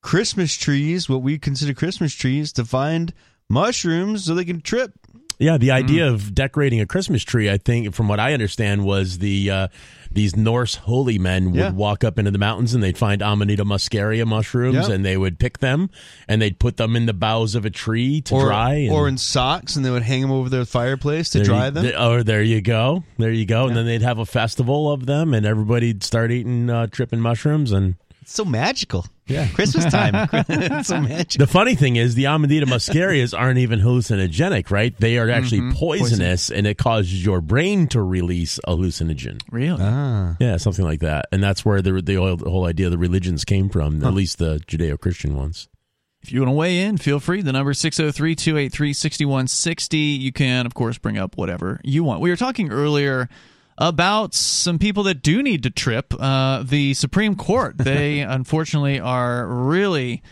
Christmas 0.03 0.55
trees, 0.55 1.09
what 1.09 1.23
we 1.23 1.39
consider 1.39 1.75
Christmas 1.75 2.15
trees, 2.15 2.53
to 2.53 2.65
find 2.65 3.13
mushrooms 3.49 4.25
so 4.25 4.35
they 4.35 4.45
can 4.45 4.61
trip. 4.61 4.93
Yeah, 5.39 5.59
the 5.59 5.69
Mm. 5.69 5.73
idea 5.75 6.09
of 6.09 6.35
decorating 6.35 6.81
a 6.81 6.87
Christmas 6.87 7.23
tree, 7.23 7.51
I 7.51 7.59
think, 7.59 7.95
from 7.95 8.09
what 8.09 8.19
I 8.19 8.33
understand, 8.33 8.85
was 8.85 9.19
the 9.19 9.51
uh, 9.51 9.69
these 10.11 10.35
Norse 10.35 10.77
holy 10.77 11.19
men 11.19 11.51
would 11.51 11.57
Yeah. 11.61 11.71
walk 11.73 12.03
up 12.05 12.19
into 12.19 12.31
the 12.31 12.39
mountains 12.39 12.73
and 12.73 12.83
they'd 12.83 12.97
find 12.97 13.21
Amanita 13.21 13.65
muscaria 13.65 14.25
mushrooms 14.27 14.89
Yeah. 14.89 14.95
and 14.95 15.05
they 15.05 15.17
would 15.19 15.39
pick 15.39 15.59
them 15.59 15.91
and 16.27 16.41
they'd 16.41 16.59
put 16.59 16.79
them 16.79 16.97
in 16.97 17.05
the 17.05 17.13
boughs 17.13 17.55
of 17.55 17.67
a 17.67 17.71
tree 17.71 18.23
to 18.23 18.35
or, 18.35 18.45
dry. 18.47 18.75
And 18.75 18.93
or 18.93 19.09
in 19.09 19.19
socks, 19.19 19.77
and 19.77 19.85
they 19.85 19.91
would 19.91 20.05
hang 20.05 20.23
them 20.23 20.31
over 20.31 20.49
their 20.49 20.65
fireplace 20.65 21.29
to 21.31 21.43
dry 21.43 21.67
you, 21.67 21.71
them. 21.73 21.83
th- 21.85 21.95
oh, 21.99 22.23
there 22.23 22.43
you 22.43 22.63
go, 22.63 23.05
there 23.19 23.33
you 23.33 23.45
go. 23.45 23.67
And 23.67 23.77
then 23.77 23.85
they'd 23.85 24.01
have 24.03 24.19
a 24.19 24.25
festival 24.27 24.91
of 24.91 25.05
them, 25.05 25.35
and 25.35 25.45
everybody'd 25.45 26.03
start 26.03 26.31
eating 26.33 26.71
uh, 26.71 26.87
tripping 26.87 27.21
mushrooms 27.21 27.73
and. 27.73 27.97
It's 28.27 28.35
so 28.35 28.45
magical. 28.45 29.07
Yeah. 29.29 29.47
Christmas 29.55 29.85
time. 29.85 30.13
it's 30.49 30.89
so 30.89 31.01
magical. 31.01 31.47
The 31.47 31.53
funny 31.53 31.77
thing 31.77 31.95
is, 31.95 32.17
the 32.17 32.27
Amanita 32.27 32.67
muscarias 32.67 33.39
aren't 33.39 33.59
even 33.61 33.79
hallucinogenic, 33.79 34.73
right? 34.73 34.93
They 34.99 35.17
are 35.19 35.31
actually 35.31 35.61
Mm-hmm. 35.61 35.77
poisonous, 35.79 36.51
and 36.51 36.67
it 36.67 36.77
causes 36.77 37.25
your 37.25 37.41
brain 37.41 37.87
to 37.89 38.03
release 38.03 38.59
a 38.65 38.73
hallucinogen. 38.73 39.41
Really? 39.53 39.79
Ah. 39.81 40.35
Yeah, 40.41 40.57
something 40.57 40.85
like 40.85 41.01
that. 41.01 41.27
And 41.31 41.41
that's 41.41 41.65
where 41.65 41.81
the 41.81 42.03
the 42.03 42.17
whole, 42.17 42.37
the 42.37 42.51
whole 42.51 42.67
idea 42.67 42.87
of 42.87 42.93
the 42.93 42.99
religions 42.99 43.45
came 43.45 43.69
from, 43.69 44.05
at 44.05 44.13
least 44.13 44.39
the 44.39 44.59
Judeo 44.67 44.99
Christian 44.99 45.37
ones. 45.37 45.69
If 46.23 46.33
you 46.33 46.41
want 46.41 46.49
to 46.49 46.57
weigh 46.57 46.81
in, 46.81 46.97
feel 46.97 47.21
free. 47.21 47.43
The 47.43 47.53
number 47.53 47.71
is 47.71 47.79
603 47.79 48.35
283 48.35 48.93
6160. 48.93 49.97
You 49.99 50.33
can, 50.33 50.67
of 50.67 50.75
course, 50.75 50.99
bring 50.99 51.17
up 51.17 51.37
whatever 51.37 51.81
you 51.85 52.03
want. 52.03 52.21
We 52.21 52.31
were 52.31 52.37
talking 52.37 52.73
earlier 52.73 53.29
about 53.79 54.35
some 54.35 54.79
people 54.79 55.03
that 55.05 55.23
do 55.23 55.43
need 55.43 55.63
to 55.65 55.71
trip. 55.71 56.15
Uh, 56.19 56.63
the 56.63 56.95
Supreme 56.95 57.35
Court, 57.37 57.77
they 57.79 58.21
unfortunately 58.21 59.01
are 59.01 59.47
really 59.47 60.23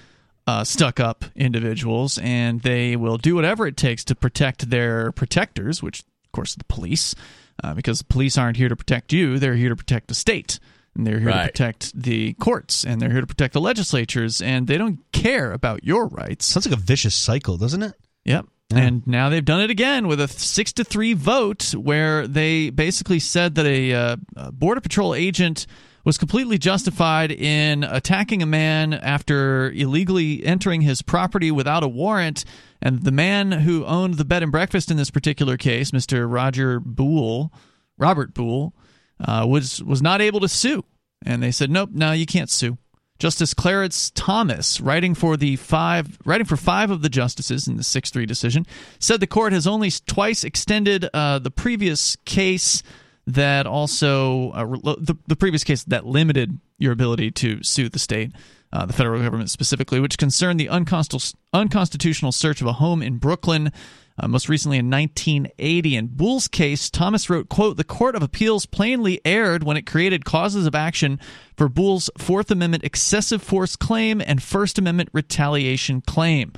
uh, 0.46 0.64
stuck 0.64 1.00
up 1.00 1.24
individuals, 1.34 2.18
and 2.18 2.60
they 2.60 2.96
will 2.96 3.18
do 3.18 3.34
whatever 3.34 3.66
it 3.66 3.76
takes 3.76 4.04
to 4.04 4.14
protect 4.14 4.70
their 4.70 5.12
protectors, 5.12 5.82
which, 5.82 6.00
of 6.00 6.32
course, 6.32 6.50
is 6.50 6.56
the 6.56 6.64
police, 6.64 7.14
uh, 7.62 7.74
because 7.74 7.98
the 7.98 8.04
police 8.04 8.36
aren't 8.36 8.56
here 8.56 8.68
to 8.68 8.76
protect 8.76 9.12
you, 9.12 9.38
they're 9.38 9.54
here 9.54 9.70
to 9.70 9.76
protect 9.76 10.08
the 10.08 10.14
state. 10.14 10.58
And 10.96 11.04
they're 11.04 11.18
here 11.18 11.32
to 11.32 11.42
protect 11.46 12.00
the 12.00 12.34
courts, 12.34 12.84
and 12.84 13.02
they're 13.02 13.10
here 13.10 13.20
to 13.20 13.26
protect 13.26 13.52
the 13.52 13.60
legislatures, 13.60 14.40
and 14.40 14.68
they 14.68 14.78
don't 14.78 15.00
care 15.10 15.52
about 15.52 15.82
your 15.82 16.06
rights. 16.06 16.46
Sounds 16.46 16.66
like 16.68 16.78
a 16.78 16.80
vicious 16.80 17.16
cycle, 17.16 17.56
doesn't 17.56 17.82
it? 17.82 17.94
Yep. 18.24 18.46
And 18.72 19.06
now 19.06 19.28
they've 19.28 19.44
done 19.44 19.60
it 19.60 19.70
again 19.70 20.08
with 20.08 20.20
a 20.20 20.28
six 20.28 20.72
to 20.74 20.84
three 20.84 21.12
vote, 21.12 21.74
where 21.74 22.26
they 22.26 22.70
basically 22.70 23.20
said 23.20 23.54
that 23.56 23.66
a, 23.66 23.92
uh, 23.92 24.16
a 24.36 24.52
border 24.52 24.80
patrol 24.80 25.14
agent 25.14 25.66
was 26.04 26.18
completely 26.18 26.58
justified 26.58 27.32
in 27.32 27.82
attacking 27.82 28.42
a 28.42 28.46
man 28.46 28.92
after 28.92 29.70
illegally 29.70 30.44
entering 30.44 30.82
his 30.82 31.02
property 31.02 31.50
without 31.50 31.82
a 31.82 31.88
warrant. 31.88 32.44
And 32.82 33.02
the 33.02 33.12
man 33.12 33.52
who 33.52 33.84
owned 33.86 34.14
the 34.14 34.24
bed 34.24 34.42
and 34.42 34.52
breakfast 34.52 34.90
in 34.90 34.98
this 34.98 35.10
particular 35.10 35.56
case, 35.56 35.92
Mr. 35.92 36.30
Roger 36.30 36.78
Boule, 36.78 37.52
Robert 37.96 38.34
Boule, 38.34 38.74
uh, 39.20 39.46
was 39.48 39.82
was 39.82 40.02
not 40.02 40.20
able 40.20 40.40
to 40.40 40.48
sue. 40.48 40.84
And 41.24 41.42
they 41.42 41.50
said, 41.50 41.70
nope, 41.70 41.90
no, 41.92 42.12
you 42.12 42.26
can't 42.26 42.50
sue. 42.50 42.76
Justice 43.18 43.54
Clarence 43.54 44.10
Thomas, 44.14 44.80
writing 44.80 45.14
for 45.14 45.36
the 45.36 45.56
five, 45.56 46.18
writing 46.24 46.46
for 46.46 46.56
five 46.56 46.90
of 46.90 47.02
the 47.02 47.08
justices 47.08 47.68
in 47.68 47.76
the 47.76 47.84
six-three 47.84 48.26
decision, 48.26 48.66
said 48.98 49.20
the 49.20 49.26
court 49.26 49.52
has 49.52 49.66
only 49.66 49.90
twice 50.06 50.42
extended 50.42 51.08
uh, 51.14 51.38
the 51.38 51.50
previous 51.50 52.16
case 52.24 52.82
that 53.26 53.66
also 53.66 54.50
uh, 54.50 54.64
the, 54.98 55.16
the 55.26 55.36
previous 55.36 55.64
case 55.64 55.84
that 55.84 56.04
limited 56.04 56.58
your 56.78 56.92
ability 56.92 57.30
to 57.30 57.62
sue 57.62 57.88
the 57.88 57.98
state, 57.98 58.32
uh, 58.72 58.84
the 58.84 58.92
federal 58.92 59.22
government 59.22 59.48
specifically, 59.48 60.00
which 60.00 60.18
concerned 60.18 60.58
the 60.58 60.66
unconstitu- 60.66 61.34
unconstitutional 61.52 62.32
search 62.32 62.60
of 62.60 62.66
a 62.66 62.74
home 62.74 63.00
in 63.00 63.18
Brooklyn. 63.18 63.72
Uh, 64.16 64.28
most 64.28 64.48
recently 64.48 64.78
in 64.78 64.88
1980 64.88 65.96
in 65.96 66.06
Boule's 66.06 66.46
case 66.46 66.88
thomas 66.88 67.28
wrote 67.28 67.48
quote 67.48 67.76
the 67.76 67.82
court 67.82 68.14
of 68.14 68.22
appeals 68.22 68.64
plainly 68.64 69.20
erred 69.24 69.64
when 69.64 69.76
it 69.76 69.86
created 69.86 70.24
causes 70.24 70.66
of 70.66 70.74
action 70.74 71.18
for 71.56 71.68
Boule's 71.68 72.08
fourth 72.16 72.50
amendment 72.50 72.84
excessive 72.84 73.42
force 73.42 73.74
claim 73.74 74.20
and 74.20 74.40
first 74.40 74.78
amendment 74.78 75.10
retaliation 75.12 76.00
claim 76.00 76.52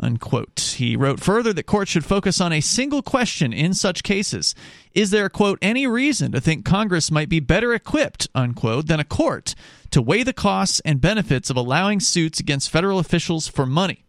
unquote. 0.00 0.74
He 0.76 0.96
wrote 0.96 1.20
further 1.20 1.52
that 1.52 1.64
courts 1.64 1.90
should 1.90 2.04
focus 2.04 2.40
on 2.40 2.52
a 2.52 2.60
single 2.60 3.02
question 3.02 3.52
in 3.52 3.74
such 3.74 4.02
cases. 4.02 4.54
Is 4.94 5.10
there 5.10 5.28
quote 5.28 5.58
any 5.62 5.86
reason 5.86 6.32
to 6.32 6.40
think 6.40 6.64
congress 6.64 7.10
might 7.10 7.28
be 7.28 7.40
better 7.40 7.72
equipped 7.74 8.28
unquote 8.34 8.86
than 8.86 9.00
a 9.00 9.04
court 9.04 9.54
to 9.90 10.02
weigh 10.02 10.22
the 10.22 10.32
costs 10.32 10.80
and 10.84 11.00
benefits 11.00 11.50
of 11.50 11.56
allowing 11.56 12.00
suits 12.00 12.40
against 12.40 12.70
federal 12.70 12.98
officials 12.98 13.46
for 13.46 13.66
money 13.66 14.04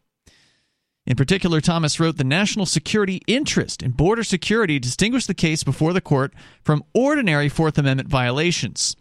in 1.05 1.15
particular, 1.15 1.61
Thomas 1.61 1.99
wrote 1.99 2.17
the 2.17 2.23
national 2.23 2.65
security 2.65 3.21
interest 3.25 3.81
in 3.81 3.91
border 3.91 4.23
security 4.23 4.77
distinguished 4.79 5.27
the 5.27 5.33
case 5.33 5.63
before 5.63 5.93
the 5.93 6.01
court 6.01 6.33
from 6.63 6.83
ordinary 6.93 7.49
Fourth 7.49 7.77
Amendment 7.77 8.07
violations. 8.07 8.95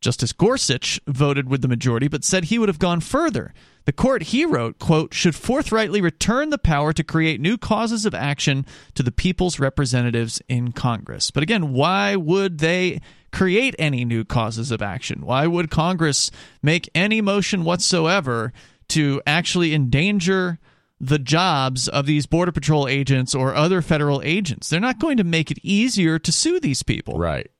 Justice 0.00 0.32
Gorsuch 0.32 1.00
voted 1.06 1.48
with 1.48 1.62
the 1.62 1.68
majority 1.68 2.08
but 2.08 2.24
said 2.24 2.44
he 2.44 2.58
would 2.58 2.68
have 2.68 2.78
gone 2.78 3.00
further. 3.00 3.52
The 3.84 3.92
court, 3.92 4.24
he 4.24 4.44
wrote, 4.44 4.78
quote, 4.78 5.14
should 5.14 5.34
forthrightly 5.34 6.00
return 6.00 6.50
the 6.50 6.58
power 6.58 6.92
to 6.92 7.02
create 7.02 7.40
new 7.40 7.56
causes 7.56 8.04
of 8.04 8.14
action 8.14 8.66
to 8.94 9.02
the 9.02 9.10
people's 9.10 9.58
representatives 9.58 10.42
in 10.48 10.72
Congress. 10.72 11.30
But 11.30 11.42
again, 11.42 11.72
why 11.72 12.14
would 12.14 12.58
they 12.58 13.00
create 13.32 13.74
any 13.78 14.04
new 14.04 14.24
causes 14.24 14.70
of 14.70 14.82
action? 14.82 15.24
Why 15.24 15.46
would 15.46 15.70
Congress 15.70 16.30
make 16.62 16.90
any 16.94 17.20
motion 17.20 17.64
whatsoever 17.64 18.52
to 18.88 19.22
actually 19.26 19.74
endanger 19.74 20.58
the 21.00 21.18
jobs 21.18 21.88
of 21.88 22.06
these 22.06 22.26
Border 22.26 22.52
Patrol 22.52 22.88
agents 22.88 23.34
or 23.34 23.54
other 23.54 23.82
federal 23.82 24.22
agents? 24.22 24.68
They're 24.68 24.80
not 24.80 24.98
going 24.98 25.16
to 25.18 25.24
make 25.24 25.50
it 25.50 25.58
easier 25.62 26.18
to 26.18 26.32
sue 26.32 26.60
these 26.60 26.82
people. 26.82 27.18
Right. 27.18 27.50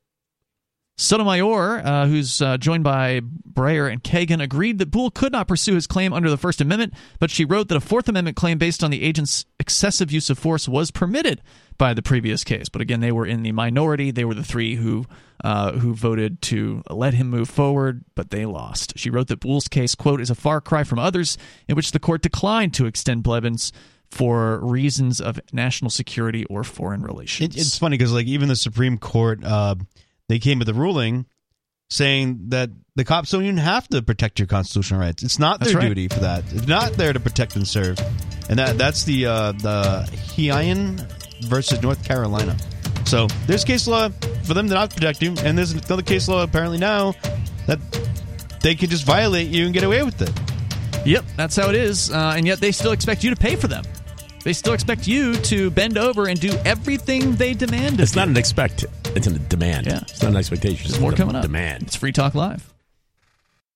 Sotomayor, 1.01 1.78
uh, 1.84 2.07
who's 2.07 2.42
uh, 2.42 2.59
joined 2.59 2.82
by 2.82 3.20
Breyer 3.20 3.90
and 3.90 4.03
Kagan, 4.03 4.42
agreed 4.42 4.78
that 4.78 4.90
Boule 4.90 5.12
could 5.12 5.30
not 5.30 5.46
pursue 5.46 5.74
his 5.74 5.86
claim 5.86 6.12
under 6.12 6.28
the 6.28 6.36
First 6.36 6.61
Amendment, 6.61 6.92
but 7.20 7.30
she 7.30 7.44
wrote 7.44 7.68
that 7.68 7.76
a 7.76 7.80
Fourth 7.80 8.09
Amendment 8.09 8.36
claim 8.36 8.59
based 8.59 8.82
on 8.82 8.90
the 8.90 9.05
agent's 9.05 9.46
excessive 9.61 10.11
use 10.11 10.28
of 10.28 10.40
force 10.40 10.68
was 10.68 10.90
permitted 10.90 11.40
by 11.78 11.94
the 11.94 12.03
previous 12.03 12.42
case. 12.42 12.68
But 12.68 12.82
again, 12.82 12.99
they 12.99 13.12
were 13.12 13.26
in 13.26 13.44
the 13.44 13.53
minority. 13.53 14.11
They 14.11 14.24
were 14.24 14.34
the 14.34 14.42
three 14.42 14.74
who 14.74 15.07
uh, 15.44 15.72
who 15.72 15.94
voted 15.94 16.42
to 16.42 16.82
let 16.90 17.14
him 17.14 17.30
move 17.30 17.49
forward, 17.49 18.05
but 18.16 18.30
they 18.30 18.44
lost. 18.44 18.99
She 18.99 19.09
wrote 19.09 19.28
that 19.28 19.38
Boule's 19.38 19.68
case, 19.68 19.94
quote, 19.94 20.20
is 20.20 20.30
a 20.30 20.34
far 20.34 20.61
cry 20.61 20.82
from 20.82 20.99
others 20.99 21.38
in 21.68 21.76
which 21.76 21.92
the 21.92 22.01
court 22.01 22.22
declined 22.22 22.74
to 22.74 22.86
extend 22.86 23.22
Bivens 23.22 23.70
for 24.11 24.59
reasons 24.66 25.20
of 25.20 25.38
national 25.53 25.90
security 25.90 26.44
or 26.46 26.64
foreign 26.64 27.03
relations. 27.03 27.55
It, 27.55 27.61
it's 27.61 27.78
funny 27.78 27.96
because 27.96 28.12
like 28.12 28.26
even 28.26 28.49
the 28.49 28.57
Supreme 28.57 28.99
Court, 28.99 29.44
uh, 29.44 29.76
they 30.29 30.39
came 30.39 30.59
with 30.59 30.68
a 30.68 30.74
ruling 30.74 31.26
saying 31.91 32.49
that 32.49 32.70
the 32.97 33.05
cops 33.05 33.31
don't 33.31 33.45
even 33.45 33.57
have 33.57 33.89
to 33.89 34.03
protect 34.03 34.39
your 34.39 34.47
constitutional 34.47 35.01
rights. 35.01 35.22
It's 35.22 35.39
not 35.39 35.61
their 35.61 35.74
right. 35.74 35.89
duty 35.89 36.09
for 36.09 36.20
that. 36.20 36.45
It's 36.53 36.66
not 36.66 36.93
there 36.93 37.12
to 37.12 37.20
protect 37.20 37.57
and 37.57 37.66
serve. 37.66 37.99
And 38.49 38.59
that 38.59 38.79
that's 38.79 39.05
the 39.05 39.26
uh, 39.26 39.53
the 39.53 40.09
Heien 40.37 41.01
versus 41.45 41.83
North 41.83 42.05
Carolina. 42.05 42.57
So 43.05 43.26
there's 43.47 43.64
case 43.64 43.87
law 43.87 44.11
for 44.45 44.55
them 44.55 44.68
to 44.68 44.74
not 44.74 44.95
protect 44.95 45.22
you, 45.22 45.35
and 45.43 45.57
there's 45.57 45.72
another 45.72 46.03
case 46.03 46.29
law 46.29 46.43
apparently 46.43 46.79
now 46.79 47.14
that 47.66 47.79
they 48.62 48.74
could 48.74 48.91
just 48.91 49.05
violate 49.05 49.49
you 49.49 49.64
and 49.64 49.72
get 49.72 49.85
away 49.85 50.03
with 50.03 50.20
it. 50.20 50.31
Yep, 51.07 51.24
that's 51.37 51.57
how 51.57 51.68
it 51.68 51.74
is. 51.74 52.11
Uh, 52.11 52.35
and 52.37 52.47
yet 52.47 52.61
they 52.61 52.72
still 52.72 52.93
expect 52.93 53.24
you 53.24 53.31
to 53.31 53.37
pay 53.37 53.57
for 53.57 53.68
them. 53.68 53.85
They 54.45 54.53
still 54.53 54.72
expect 54.72 55.07
you 55.07 55.35
to 55.35 55.70
bend 55.70 55.99
over 55.99 56.26
and 56.26 56.39
do 56.41 56.51
everything 56.64 57.35
they 57.37 57.55
demand. 57.55 57.95
of 57.95 58.01
It's 58.01 58.16
not 58.16 58.29
an 58.29 58.37
expect. 58.37 58.85
It's 59.14 59.26
a 59.26 59.38
demand. 59.38 59.86
Yeah. 59.86 60.00
It's 60.02 60.22
not 60.22 60.30
an 60.30 60.36
expectation. 60.36 60.78
There's 60.84 60.92
It's 60.92 61.00
more 61.00 61.12
coming 61.12 61.36
up. 61.36 61.42
Demand. 61.42 61.84
It's 61.84 61.96
Free 61.96 62.12
Talk 62.12 62.34
Live. 62.34 62.72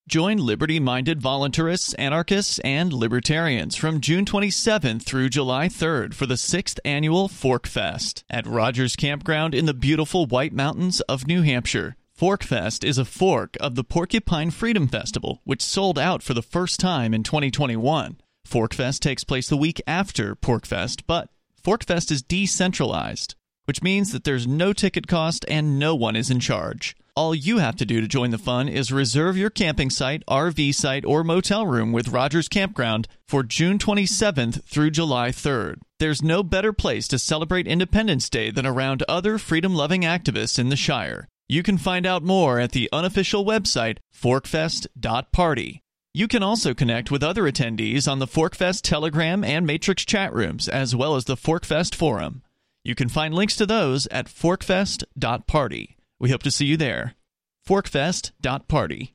Join 0.09 0.37
liberty 0.39 0.79
minded 0.81 1.21
voluntarists, 1.21 1.95
anarchists, 1.99 2.59
and 2.61 2.93
libertarians 2.93 3.77
from 3.77 4.01
June 4.01 4.25
27th 4.25 5.03
through 5.03 5.29
July 5.31 5.69
3rd 5.69 6.13
for 6.13 6.27
the 6.27 6.37
sixth 6.37 6.79
annual 6.85 7.29
Fork 7.29 7.67
Fest 7.67 8.25
at 8.29 8.47
Rogers 8.47 8.97
Campground 8.97 9.55
in 9.55 9.67
the 9.67 9.75
beautiful 9.75 10.27
White 10.27 10.53
Mountains 10.53 11.01
of 11.03 11.27
New 11.27 11.43
Hampshire. 11.43 11.97
Fork 12.13 12.43
Fest 12.43 12.85
is 12.85 12.99
a 12.99 13.05
fork 13.05 13.57
of 13.61 13.75
the 13.75 13.85
Porcupine 13.85 14.51
Freedom 14.51 14.87
Festival, 14.87 15.41
which 15.45 15.63
sold 15.63 15.99
out 15.99 16.23
for 16.23 16.35
the 16.35 16.43
first 16.43 16.79
time 16.79 17.15
in 17.15 17.23
2021. 17.23 18.17
Fork 18.45 18.75
Fest 18.75 19.03
takes 19.03 19.25
place 19.25 19.49
the 19.49 19.57
week 19.57 19.81
after 19.87 20.37
PorcFest, 20.37 21.03
but 21.07 21.31
Fork 21.63 21.85
Fest 21.85 22.11
is 22.11 22.23
decentralized, 22.23 23.35
which 23.65 23.83
means 23.83 24.13
that 24.13 24.25
there's 24.25 24.47
no 24.47 24.73
ticket 24.73 25.07
cost 25.07 25.45
and 25.49 25.79
no 25.79 25.95
one 25.95 26.17
is 26.17 26.31
in 26.31 26.41
charge. 26.41 26.97
All 27.15 27.35
you 27.35 27.59
have 27.59 27.77
to 27.77 27.85
do 27.85 28.01
to 28.01 28.09
join 28.09 28.31
the 28.31 28.39
fun 28.39 28.69
is 28.69 28.91
reserve 28.91 29.37
your 29.37 29.51
camping 29.51 29.91
site, 29.91 30.23
RV 30.27 30.75
site, 30.75 31.05
or 31.05 31.23
motel 31.23 31.67
room 31.67 31.93
with 31.93 32.09
Rogers 32.09 32.49
Campground 32.49 33.07
for 33.29 33.43
June 33.43 33.77
27th 33.77 34.65
through 34.65 34.91
July 34.91 35.29
3rd. 35.29 35.77
There's 35.99 36.23
no 36.23 36.43
better 36.43 36.73
place 36.73 37.07
to 37.09 37.19
celebrate 37.19 37.69
Independence 37.69 38.31
Day 38.31 38.51
than 38.51 38.67
around 38.67 39.05
other 39.09 39.37
freedom 39.37 39.75
loving 39.75 40.03
activists 40.03 40.59
in 40.59 40.71
the 40.71 40.77
Shire. 40.77 41.29
You 41.49 41.63
can 41.63 41.77
find 41.77 42.07
out 42.07 42.23
more 42.23 42.59
at 42.59 42.73
the 42.73 42.89
unofficial 42.93 43.45
website, 43.45 43.99
porcfest.party. 44.19 45.83
You 46.15 46.29
can 46.29 46.43
also 46.43 46.73
connect 46.73 47.11
with 47.11 47.23
other 47.23 47.45
attendees 47.45 48.11
on 48.11 48.19
the 48.19 48.27
PorcFest 48.27 48.83
Telegram 48.83 49.45
and 49.45 49.67
Matrix 49.67 50.05
chat 50.05 50.33
rooms, 50.33 50.69
as 50.69 50.97
well 50.97 51.15
as 51.15 51.25
the 51.25 51.37
PorcFest 51.37 51.95
forum. 51.95 52.43
You 52.85 52.97
can 52.97 53.09
find 53.09 53.33
links 53.33 53.55
to 53.57 53.67
those 53.67 54.09
at 54.09 54.27
porcfest.party. 54.27 55.97
We 56.19 56.31
hope 56.31 56.43
to 56.43 56.51
see 56.51 56.67
you 56.67 56.77
there. 56.77 57.15
Porcfest.party. 57.69 59.15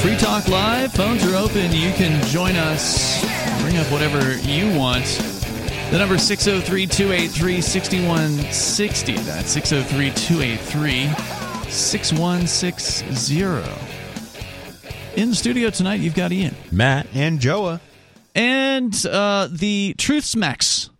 Free 0.00 0.16
Talk 0.16 0.48
Live. 0.48 0.92
Phones 0.94 1.24
are 1.24 1.36
open. 1.36 1.72
You 1.72 1.92
can 1.92 2.20
join 2.26 2.56
us. 2.56 3.20
Bring 3.60 3.76
up 3.76 3.86
whatever 3.92 4.38
you 4.38 4.76
want. 4.76 5.39
The 5.90 5.98
number 5.98 6.14
is 6.14 6.26
603 6.26 6.86
283 6.86 7.60
6160. 7.60 9.14
That's 9.22 9.50
603 9.50 10.10
283 10.10 11.08
6160. 11.70 13.40
In 15.20 15.30
the 15.30 15.34
studio 15.34 15.70
tonight, 15.70 15.98
you've 16.00 16.14
got 16.14 16.30
Ian. 16.30 16.54
Matt. 16.70 17.08
And 17.12 17.40
Joa. 17.40 17.80
And 18.36 18.94
uh, 19.04 19.48
the 19.50 19.96
Truth 19.98 20.24
Smacks 20.24 20.90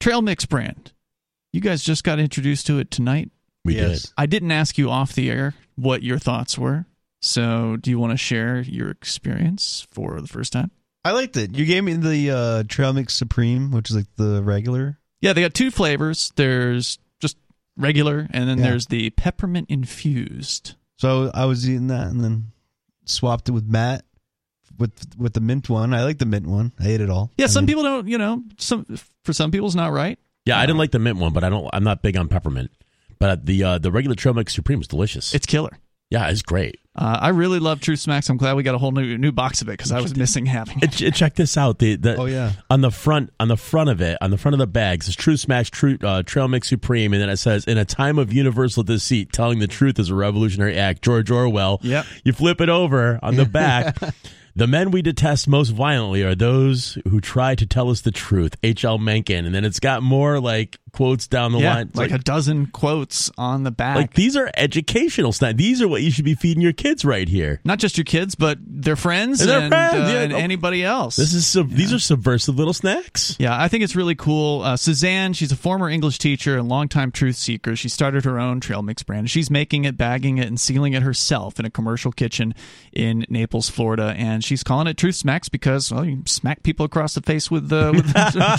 trail 0.00 0.20
mix 0.20 0.44
brand. 0.44 0.92
You 1.54 1.62
guys 1.62 1.82
just 1.82 2.04
got 2.04 2.18
introduced 2.18 2.66
to 2.66 2.78
it 2.78 2.90
tonight. 2.90 3.30
We 3.64 3.76
Yes. 3.76 4.02
did. 4.02 4.10
I 4.18 4.26
didn't 4.26 4.52
ask 4.52 4.76
you 4.76 4.90
off 4.90 5.14
the 5.14 5.30
air 5.30 5.54
what 5.76 6.02
your 6.02 6.18
thoughts 6.18 6.58
were. 6.58 6.84
So, 7.22 7.78
do 7.78 7.88
you 7.88 7.98
want 7.98 8.10
to 8.12 8.18
share 8.18 8.60
your 8.60 8.90
experience 8.90 9.86
for 9.90 10.20
the 10.20 10.28
first 10.28 10.52
time? 10.52 10.70
I 11.04 11.12
liked 11.12 11.36
it. 11.36 11.54
You 11.56 11.64
gave 11.66 11.84
me 11.84 11.94
the 11.94 12.30
uh, 12.30 12.62
Trail 12.66 12.92
Mix 12.92 13.14
Supreme, 13.14 13.70
which 13.70 13.90
is 13.90 13.96
like 13.96 14.06
the 14.16 14.42
regular. 14.42 14.98
Yeah, 15.20 15.32
they 15.34 15.42
got 15.42 15.54
two 15.54 15.70
flavors. 15.70 16.32
There's 16.36 16.98
just 17.20 17.36
regular, 17.76 18.26
and 18.30 18.48
then 18.48 18.58
Yeah. 18.58 18.64
there's 18.70 18.86
the 18.86 19.10
peppermint 19.10 19.68
infused. 19.70 20.74
So 20.96 21.30
I 21.34 21.44
was 21.46 21.68
eating 21.68 21.88
that 21.88 22.06
and 22.08 22.22
then 22.22 22.52
swapped 23.04 23.48
it 23.48 23.52
with 23.52 23.66
Matt 23.66 24.04
with 24.78 24.92
with 25.18 25.34
the 25.34 25.40
mint 25.40 25.68
one. 25.68 25.92
I 25.94 26.04
like 26.04 26.18
the 26.18 26.26
mint 26.26 26.46
one. 26.46 26.72
I 26.80 26.88
ate 26.88 27.00
it 27.00 27.10
all. 27.10 27.30
Yeah, 27.36 27.44
I 27.44 27.48
some 27.48 27.62
mean, 27.64 27.68
people 27.68 27.82
don't. 27.82 28.08
You 28.08 28.18
know, 28.18 28.42
some 28.58 28.84
for 29.24 29.32
some 29.32 29.50
people 29.50 29.66
it's 29.66 29.74
not 29.76 29.92
right. 29.92 30.18
Yeah, 30.46 30.58
I 30.58 30.66
didn't 30.66 30.78
like 30.78 30.90
the 30.90 30.98
mint 30.98 31.18
one, 31.18 31.32
but 31.32 31.42
I 31.44 31.48
don't. 31.48 31.68
I'm 31.72 31.84
not 31.84 32.02
big 32.02 32.16
on 32.16 32.28
peppermint. 32.28 32.70
But 33.18 33.46
the 33.46 33.62
uh, 33.64 33.78
the 33.78 33.90
regular 33.92 34.14
Trail 34.16 34.34
Mix 34.34 34.54
Supreme 34.54 34.80
is 34.80 34.88
delicious. 34.88 35.34
It's 35.34 35.46
killer. 35.46 35.70
yeah, 36.10 36.28
it's 36.28 36.42
great. 36.42 36.78
Uh, 36.96 37.18
I 37.22 37.30
really 37.30 37.58
love 37.58 37.80
True 37.80 37.96
Smacks. 37.96 38.28
I'm 38.30 38.36
glad 38.36 38.54
we 38.54 38.62
got 38.62 38.76
a 38.76 38.78
whole 38.78 38.92
new 38.92 39.18
new 39.18 39.32
box 39.32 39.62
of 39.62 39.68
it 39.68 39.72
because 39.72 39.90
I 39.90 40.00
was 40.00 40.16
missing 40.16 40.46
having 40.46 40.78
it. 40.80 40.90
Check 41.14 41.34
this 41.34 41.56
out. 41.56 41.80
The, 41.80 41.96
the 41.96 42.16
Oh 42.16 42.26
yeah. 42.26 42.52
on 42.70 42.82
the 42.82 42.92
front 42.92 43.32
on 43.40 43.48
the 43.48 43.56
front 43.56 43.90
of 43.90 44.00
it 44.00 44.16
on 44.20 44.30
the 44.30 44.38
front 44.38 44.54
of 44.54 44.60
the 44.60 44.66
bag 44.68 45.02
says 45.02 45.16
True 45.16 45.36
Smash 45.36 45.70
True 45.72 45.98
uh, 46.02 46.22
Trail 46.22 46.46
Mix 46.46 46.68
Supreme, 46.68 47.12
and 47.12 47.20
then 47.20 47.28
it 47.30 47.38
says 47.38 47.64
in 47.64 47.78
a 47.78 47.84
time 47.84 48.18
of 48.18 48.32
universal 48.32 48.84
deceit, 48.84 49.32
telling 49.32 49.58
the 49.58 49.66
truth 49.66 49.98
is 49.98 50.10
a 50.10 50.14
revolutionary 50.14 50.78
act. 50.78 51.02
George 51.02 51.30
Orwell. 51.32 51.80
Yep. 51.82 52.06
You 52.22 52.32
flip 52.32 52.60
it 52.60 52.68
over 52.68 53.18
on 53.22 53.34
the 53.34 53.44
back. 53.44 53.96
the 54.56 54.66
men 54.66 54.90
we 54.90 55.02
detest 55.02 55.48
most 55.48 55.70
violently 55.70 56.22
are 56.22 56.34
those 56.34 56.96
who 57.08 57.20
try 57.20 57.54
to 57.54 57.66
tell 57.66 57.90
us 57.90 58.00
the 58.02 58.10
truth. 58.12 58.56
H. 58.62 58.84
L. 58.84 58.98
Mencken, 58.98 59.46
and 59.46 59.54
then 59.54 59.64
it's 59.64 59.80
got 59.80 60.02
more 60.02 60.40
like 60.40 60.78
quotes 60.92 61.26
down 61.26 61.50
the 61.50 61.58
yeah, 61.58 61.74
line. 61.74 61.88
It's 61.88 61.96
like, 61.96 62.12
a 62.12 62.18
dozen 62.18 62.66
quotes 62.66 63.28
on 63.36 63.64
the 63.64 63.72
back. 63.72 63.96
like 63.96 64.14
these 64.14 64.36
are 64.36 64.48
educational 64.56 65.32
snacks. 65.32 65.56
These 65.56 65.82
are 65.82 65.88
what 65.88 66.02
you 66.02 66.10
should 66.12 66.24
be 66.24 66.36
feeding 66.36 66.62
your 66.62 66.72
kids 66.72 67.04
right 67.04 67.28
here. 67.28 67.60
not 67.64 67.80
just 67.80 67.98
your 67.98 68.04
kids, 68.04 68.36
but 68.36 68.58
their 68.64 68.94
friends 68.94 69.40
And 69.40 69.50
and, 69.50 69.72
their 69.72 69.90
friends, 69.90 70.08
uh, 70.08 70.12
yeah. 70.12 70.20
and 70.20 70.32
anybody 70.32 70.84
else. 70.84 71.16
This 71.16 71.34
is 71.34 71.46
sub- 71.48 71.70
these 71.70 71.92
are 71.92 71.98
subversive 71.98 72.54
little 72.56 72.72
snacks. 72.72 73.34
Yeah, 73.40 73.60
I 73.60 73.66
think 73.66 73.82
it's 73.82 73.96
really 73.96 74.14
cool. 74.14 74.62
Uh, 74.62 74.76
Suzanne, 74.76 75.32
she's 75.32 75.50
a 75.50 75.56
former 75.56 75.90
English 75.90 76.18
teacher 76.18 76.56
and 76.56 76.68
longtime 76.68 77.10
truth 77.10 77.34
seeker. 77.36 77.74
She 77.74 77.88
started 77.88 78.24
her 78.24 78.38
own 78.38 78.60
trail 78.60 78.82
mix 78.82 79.02
brand. 79.02 79.28
She's 79.30 79.50
making 79.50 79.84
it, 79.84 79.96
bagging 79.96 80.38
it, 80.38 80.46
and 80.46 80.60
sealing 80.60 80.92
it 80.92 81.02
herself 81.02 81.58
in 81.58 81.64
a 81.66 81.70
commercial 81.70 82.12
kitchen 82.12 82.54
in 82.92 83.26
Naples, 83.28 83.68
Florida. 83.68 84.14
And 84.16 84.43
she's 84.44 84.62
calling 84.62 84.86
it 84.86 84.96
Truth 84.96 85.16
Smacks 85.16 85.48
because 85.48 85.92
well, 85.92 86.04
you 86.04 86.22
smack 86.26 86.62
people 86.62 86.86
across 86.86 87.14
the 87.14 87.22
face 87.22 87.50
with 87.50 87.68
the, 87.68 87.92
with 87.94 88.06
the 88.12 88.56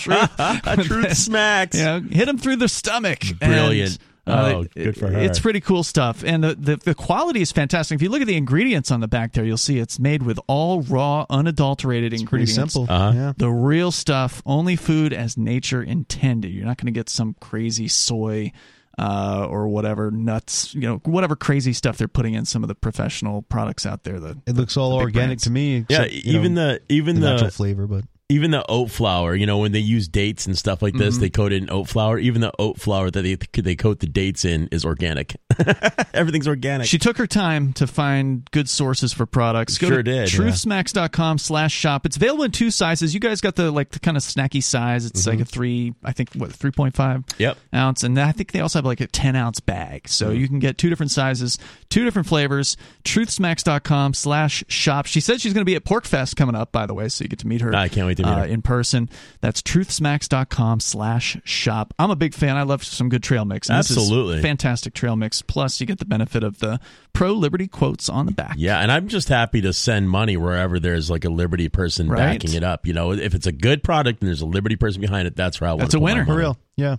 truth. 0.75 0.87
Truth 0.87 1.17
smacks. 1.17 1.77
You 1.77 1.85
know, 1.85 1.99
hit 2.01 2.25
them 2.25 2.37
through 2.37 2.57
the 2.57 2.67
stomach. 2.69 3.21
Brilliant. 3.39 3.91
And, 3.91 3.99
uh, 3.99 4.01
Oh, 4.27 4.63
good 4.73 4.97
for 4.97 5.07
her. 5.11 5.19
It's 5.19 5.39
pretty 5.39 5.61
cool 5.61 5.83
stuff, 5.83 6.23
and 6.25 6.43
the, 6.43 6.55
the 6.55 6.75
the 6.77 6.95
quality 6.95 7.41
is 7.41 7.51
fantastic. 7.51 7.95
If 7.97 8.01
you 8.01 8.09
look 8.09 8.21
at 8.21 8.27
the 8.27 8.35
ingredients 8.35 8.89
on 8.89 8.99
the 8.99 9.07
back 9.07 9.33
there, 9.33 9.45
you'll 9.45 9.55
see 9.55 9.77
it's 9.77 9.99
made 9.99 10.23
with 10.23 10.39
all 10.47 10.81
raw, 10.81 11.27
unadulterated 11.29 12.09
Pretty 12.09 12.23
ingredients 12.23 12.73
simple. 12.73 12.91
Uh-huh. 12.91 13.11
Yeah. 13.15 13.33
the 13.37 13.51
real 13.51 13.91
stuff, 13.91 14.41
only 14.43 14.77
food 14.77 15.13
as 15.13 15.37
nature 15.37 15.83
intended. 15.83 16.51
You're 16.51 16.65
not 16.65 16.77
going 16.77 16.91
to 16.91 16.97
get 16.97 17.07
some 17.07 17.35
crazy 17.39 17.87
soy 17.87 18.51
uh, 18.97 19.47
or 19.49 19.67
whatever 19.67 20.11
nuts, 20.11 20.73
you 20.73 20.81
know, 20.81 20.97
whatever 21.03 21.35
crazy 21.35 21.73
stuff 21.73 21.97
they're 21.97 22.07
putting 22.07 22.33
in 22.33 22.45
some 22.45 22.63
of 22.63 22.67
the 22.67 22.75
professional 22.75 23.41
products 23.43 23.85
out 23.85 24.03
there. 24.03 24.19
The 24.19 24.37
It 24.45 24.55
looks 24.55 24.77
all 24.77 24.91
the 24.91 25.03
organic 25.03 25.27
brands. 25.27 25.43
to 25.43 25.51
me. 25.51 25.85
Yeah, 25.89 26.03
except, 26.03 26.25
you 26.25 26.39
even 26.39 26.53
know, 26.53 26.73
the 26.73 26.81
even 26.89 27.15
the 27.15 27.21
the, 27.21 27.31
natural 27.31 27.51
flavor, 27.51 27.87
but 27.87 28.05
even 28.27 28.49
the 28.49 28.65
oat 28.67 28.89
flour, 28.89 29.35
you 29.35 29.45
know, 29.45 29.59
when 29.59 29.71
they 29.71 29.79
use 29.79 30.07
dates 30.07 30.47
and 30.47 30.57
stuff 30.57 30.81
like 30.81 30.95
this, 30.95 31.17
Mhm. 31.17 31.19
they 31.19 31.29
coat 31.29 31.51
it 31.53 31.61
in 31.61 31.69
oat 31.69 31.87
flour. 31.87 32.17
Even 32.17 32.41
the 32.41 32.51
oat 32.57 32.79
flour 32.81 33.11
that 33.11 33.21
they 33.21 33.37
they 33.61 33.75
coat 33.75 33.99
the 33.99 34.07
dates 34.07 34.43
in 34.43 34.67
is 34.71 34.83
organic. 34.83 35.35
Everything's 36.13 36.47
organic. 36.47 36.87
She 36.87 36.97
took 36.97 37.17
her 37.17 37.27
time 37.27 37.71
to 37.73 37.85
find 37.85 38.49
good 38.51 38.67
sources 38.67 39.13
for 39.13 39.25
products. 39.27 39.77
Go 39.77 39.87
Sure 39.89 39.97
to 39.97 40.03
did, 40.03 40.29
truthsmacks.com 40.29 41.37
slash 41.37 41.71
shop. 41.73 42.05
It's 42.07 42.15
available 42.17 42.43
in 42.45 42.51
two 42.51 42.71
sizes. 42.71 43.13
You 43.13 43.19
guys 43.19 43.41
got 43.41 43.55
the 43.55 43.69
like 43.71 43.91
the 43.91 43.99
kind 43.99 44.17
of 44.17 44.23
snacky 44.23 44.63
size. 44.63 45.05
It's 45.05 45.27
like 45.27 45.39
a 45.39 45.45
three, 45.45 45.93
I 46.03 46.11
think 46.11 46.33
what, 46.33 46.51
three 46.51 46.71
point 46.71 46.95
five 46.95 47.05
Mm-hmm. 47.27 47.41
Yep. 47.43 47.57
ounce. 47.75 48.03
And 48.03 48.19
I 48.19 48.31
think 48.31 48.53
they 48.53 48.59
also 48.61 48.79
have 48.79 48.85
like 48.85 49.01
a 49.01 49.07
ten 49.07 49.35
ounce 49.35 49.59
bag. 49.59 50.07
So 50.09 50.29
Mm-hmm. 50.29 50.39
you 50.39 50.47
can 50.47 50.57
get 50.59 50.79
two 50.79 50.89
different 50.89 51.11
sizes, 51.11 51.59
two 51.89 52.03
different 52.03 52.27
flavors. 52.27 52.75
Truthsmacks.com 53.03 54.13
slash 54.15 54.63
shop. 54.67 55.05
She 55.05 55.19
said 55.19 55.41
she's 55.41 55.53
gonna 55.53 55.63
be 55.65 55.75
at 55.75 55.83
PorcFest 55.85 56.35
coming 56.35 56.55
up, 56.55 56.71
by 56.71 56.85
the 56.87 56.93
way, 56.95 57.07
so 57.09 57.23
you 57.23 57.29
get 57.29 57.39
to 57.39 57.47
meet 57.47 57.61
her 57.61 57.75
I 57.75 57.87
can't 57.87 58.07
wait 58.07 58.14
uh, 58.21 58.45
in 58.45 58.61
person. 58.61 59.09
That's 59.41 59.61
truthsmacks.com 59.61 60.79
slash 60.79 61.37
shop. 61.43 61.93
I'm 61.99 62.11
a 62.11 62.15
big 62.15 62.33
fan. 62.33 62.57
I 62.57 62.63
love 62.63 62.83
some 62.83 63.09
good 63.09 63.23
trail 63.23 63.45
mix. 63.45 63.69
and 63.69 63.79
this 63.79 63.91
is 63.91 63.97
Absolutely. 63.97 64.41
fantastic 64.41 64.93
trail 64.93 65.15
mix. 65.15 65.41
Plus, 65.41 65.79
you 65.81 65.87
get 65.87 65.99
the 65.99 66.05
benefit 66.05 66.43
of 66.43 66.59
the 66.59 66.79
pro 67.13 67.31
liberty 67.33 67.67
quotes 67.67 68.09
on 68.09 68.25
the 68.25 68.31
back. 68.31 68.55
Yeah, 68.57 68.79
and 68.79 68.91
I'm 68.91 69.07
just 69.07 69.29
happy 69.29 69.61
to 69.61 69.73
send 69.73 70.09
money 70.09 70.37
wherever 70.37 70.79
there's 70.79 71.09
like 71.09 71.25
a 71.25 71.29
Liberty 71.29 71.69
person 71.69 72.07
Right. 72.07 72.39
backing 72.39 72.53
it 72.55 72.63
up. 72.63 72.85
You 72.85 72.93
know, 72.93 73.11
if 73.11 73.33
it's 73.33 73.47
a 73.47 73.51
good 73.51 73.83
product 73.83 74.21
and 74.21 74.27
there's 74.27 74.41
a 74.41 74.45
Liberty 74.45 74.75
person 74.75 75.01
behind 75.01 75.27
it, 75.27 75.35
that's 75.35 75.59
where 75.59 75.69
I 75.69 75.73
want 75.73 75.81
That's 75.81 75.91
to 75.93 75.97
a 75.97 76.01
winner. 76.01 76.25
For 76.25 76.35
real. 76.35 76.57
Yeah. 76.75 76.97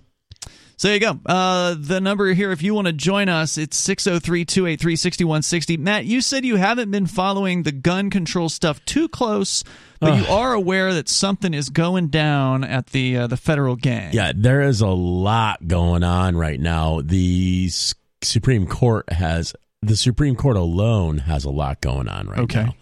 So 0.77 0.87
there 0.89 0.95
you 0.95 0.99
go. 1.01 1.19
Uh, 1.25 1.75
the 1.77 1.99
number 1.99 2.31
here, 2.33 2.51
if 2.51 2.61
you 2.61 2.75
want 2.75 2.85
to 2.85 2.93
join 2.93 3.29
us, 3.29 3.57
it's 3.57 3.75
603 3.77 4.45
283 4.45 4.95
6160. 4.95 5.77
Matt, 5.77 6.05
you 6.05 6.21
said 6.21 6.45
you 6.45 6.57
haven't 6.57 6.91
been 6.91 7.07
following 7.07 7.63
the 7.63 7.71
gun 7.71 8.11
control 8.11 8.47
stuff 8.47 8.83
too 8.85 9.09
close, 9.09 9.63
but 9.99 10.19
you 10.19 10.27
are 10.27 10.53
aware 10.53 10.93
that 10.93 11.09
something 11.09 11.55
is 11.55 11.69
going 11.69 12.09
down 12.09 12.63
at 12.63 12.87
the 12.87 13.17
uh, 13.17 13.27
the 13.27 13.37
federal 13.37 13.75
gang. 13.75 14.13
Yeah, 14.13 14.33
there 14.35 14.61
is 14.61 14.81
a 14.81 14.87
lot 14.87 15.67
going 15.67 16.03
on 16.03 16.37
right 16.37 16.59
now. 16.59 17.01
The 17.01 17.65
S- 17.69 17.95
Supreme 18.21 18.67
Court 18.67 19.11
has 19.11 19.55
the 19.81 19.97
Supreme 19.97 20.35
Court 20.35 20.57
alone 20.57 21.17
has 21.19 21.43
a 21.43 21.49
lot 21.49 21.81
going 21.81 22.07
on 22.07 22.27
right 22.27 22.39
Okay. 22.41 22.63
now. 22.65 22.75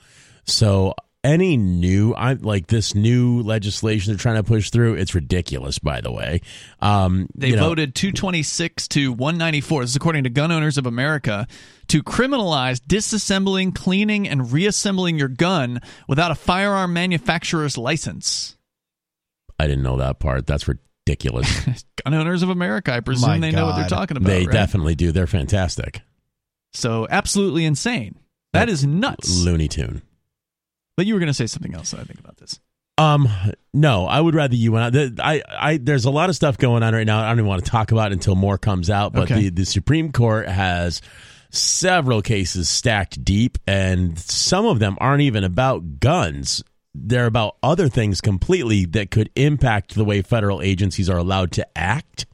So 0.45 0.95
any 1.26 1.57
new 1.57 2.13
I 2.13 2.34
like 2.34 2.67
this 2.67 2.93
new 2.93 3.41
legislation 3.41 4.13
they're 4.13 4.19
trying 4.19 4.36
to 4.36 4.43
push 4.43 4.69
through, 4.69 4.93
it's 4.93 5.15
ridiculous 5.15 5.80
by 5.80 5.99
the 5.99 6.11
way. 6.11 6.41
Um 6.80 7.28
They 7.36 7.49
you 7.49 7.55
know, 7.55 7.67
voted 7.69 7.95
226 7.95 8.88
to 8.89 9.11
194. 9.11 9.82
This 9.82 9.89
is 9.91 9.95
according 9.95 10.23
to 10.26 10.30
Gun 10.30 10.51
Owners 10.51 10.78
of 10.78 10.86
America 10.86 11.47
to 11.88 12.03
criminalize 12.03 12.80
disassembling, 12.80 13.73
cleaning, 13.76 14.28
and 14.28 14.51
reassembling 14.51 15.17
your 15.17 15.28
gun 15.28 15.82
without 16.07 16.32
a 16.32 16.36
firearm 16.36 16.93
manufacturer's 16.93 17.78
license. 17.78 18.55
I 19.59 19.67
didn't 19.67 19.84
know 19.84 19.97
that 19.97 20.19
part. 20.19 20.45
That's 20.47 20.67
ridiculous. 20.67 21.47
Gun 22.03 22.13
Owners 22.13 22.43
of 22.43 22.49
America, 22.49 22.93
I 22.93 22.99
presume 22.99 23.30
My 23.30 23.39
they 23.39 23.51
know 23.51 23.67
what 23.67 23.78
they're 23.78 23.88
talking 23.88 24.17
about. 24.17 24.28
they 24.28 24.45
right? 24.45 24.51
definitely 24.53 24.95
do. 24.95 25.11
They're 25.11 25.28
fantastic. 25.28 26.01
So 26.73 27.07
absolutely 27.09 27.65
insane. 27.65 28.19
That 28.53 28.69
is 28.69 28.86
nuts. 28.86 29.43
Looney 29.43 29.67
Tune. 29.67 30.01
But 30.97 31.05
you 31.05 31.13
were 31.13 31.19
going 31.19 31.27
to 31.27 31.33
say 31.33 31.47
something 31.47 31.73
else. 31.73 31.93
I 31.93 32.03
think 32.03 32.19
about 32.19 32.37
this. 32.37 32.59
Um, 32.97 33.27
no, 33.73 34.05
I 34.05 34.21
would 34.21 34.35
rather 34.35 34.55
you 34.55 34.71
went 34.71 34.95
out. 34.95 35.19
I, 35.21 35.41
I, 35.49 35.77
there's 35.77 36.05
a 36.05 36.09
lot 36.09 36.29
of 36.29 36.35
stuff 36.37 36.57
going 36.57 36.81
on 36.81 36.93
right 36.93 37.05
now. 37.05 37.19
I 37.21 37.27
don't 37.29 37.39
even 37.39 37.47
want 37.47 37.65
to 37.65 37.69
talk 37.69 37.91
about 37.91 38.11
it 38.11 38.13
until 38.13 38.35
more 38.35 38.57
comes 38.57 38.89
out. 38.89 39.11
But 39.11 39.23
Okay. 39.23 39.43
the, 39.43 39.49
the 39.49 39.65
Supreme 39.65 40.13
Court 40.13 40.47
has 40.47 41.01
several 41.49 42.21
cases 42.21 42.69
stacked 42.69 43.23
deep, 43.23 43.57
and 43.67 44.17
some 44.17 44.65
of 44.65 44.79
them 44.79 44.97
aren't 45.01 45.21
even 45.23 45.43
about 45.43 45.99
guns. 45.99 46.63
They're 46.93 47.25
about 47.25 47.57
other 47.61 47.89
things 47.89 48.21
completely 48.21 48.85
that 48.85 49.11
could 49.11 49.29
impact 49.35 49.95
the 49.95 50.05
way 50.05 50.21
federal 50.21 50.61
agencies 50.61 51.09
are 51.09 51.17
allowed 51.17 51.51
to 51.53 51.67
act 51.77 52.25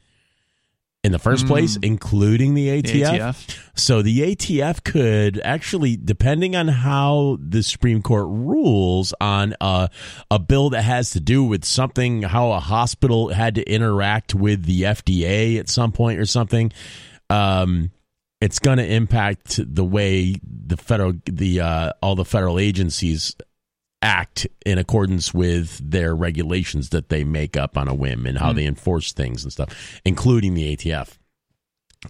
in 1.04 1.10
the 1.10 1.18
first 1.18 1.46
place, 1.48 1.76
including 1.82 2.54
the 2.54 2.80
The 2.80 2.82
ATF. 2.82 3.18
ATF. 3.18 3.58
So 3.74 4.02
the 4.02 4.20
ATF 4.36 4.84
could 4.84 5.40
actually, 5.42 5.96
depending 5.96 6.54
on 6.54 6.68
how 6.68 7.38
the 7.40 7.62
Supreme 7.62 8.02
Court 8.02 8.26
rules 8.28 9.12
on 9.20 9.54
a, 9.60 9.88
a 10.30 10.38
bill 10.38 10.70
that 10.70 10.82
has 10.82 11.10
to 11.10 11.20
do 11.20 11.42
with 11.42 11.64
something, 11.64 12.22
how 12.22 12.52
a 12.52 12.60
hospital 12.60 13.30
had 13.30 13.56
to 13.56 13.62
interact 13.68 14.34
with 14.34 14.64
the 14.64 14.82
FDA 14.82 15.58
at 15.58 15.68
some 15.68 15.90
point 15.90 16.20
or 16.20 16.26
something, 16.26 16.72
um, 17.30 17.90
it's 18.40 18.60
going 18.60 18.78
to 18.78 18.86
impact 18.86 19.58
the 19.62 19.84
way 19.84 20.36
the 20.44 20.76
federal, 20.76 21.14
the 21.24 21.60
uh, 21.60 21.92
all 22.00 22.14
the 22.14 22.24
federal 22.24 22.60
agencies 22.60 23.34
act 24.02 24.46
in 24.66 24.78
accordance 24.78 25.32
with 25.32 25.78
their 25.90 26.14
regulations 26.14 26.90
that 26.90 27.08
they 27.08 27.24
make 27.24 27.56
up 27.56 27.78
on 27.78 27.88
a 27.88 27.94
whim 27.94 28.26
and 28.26 28.38
how 28.38 28.52
they 28.52 28.66
enforce 28.66 29.12
things 29.12 29.44
and 29.44 29.52
stuff, 29.52 30.00
including 30.04 30.54
the 30.54 30.76
ATF. 30.76 31.18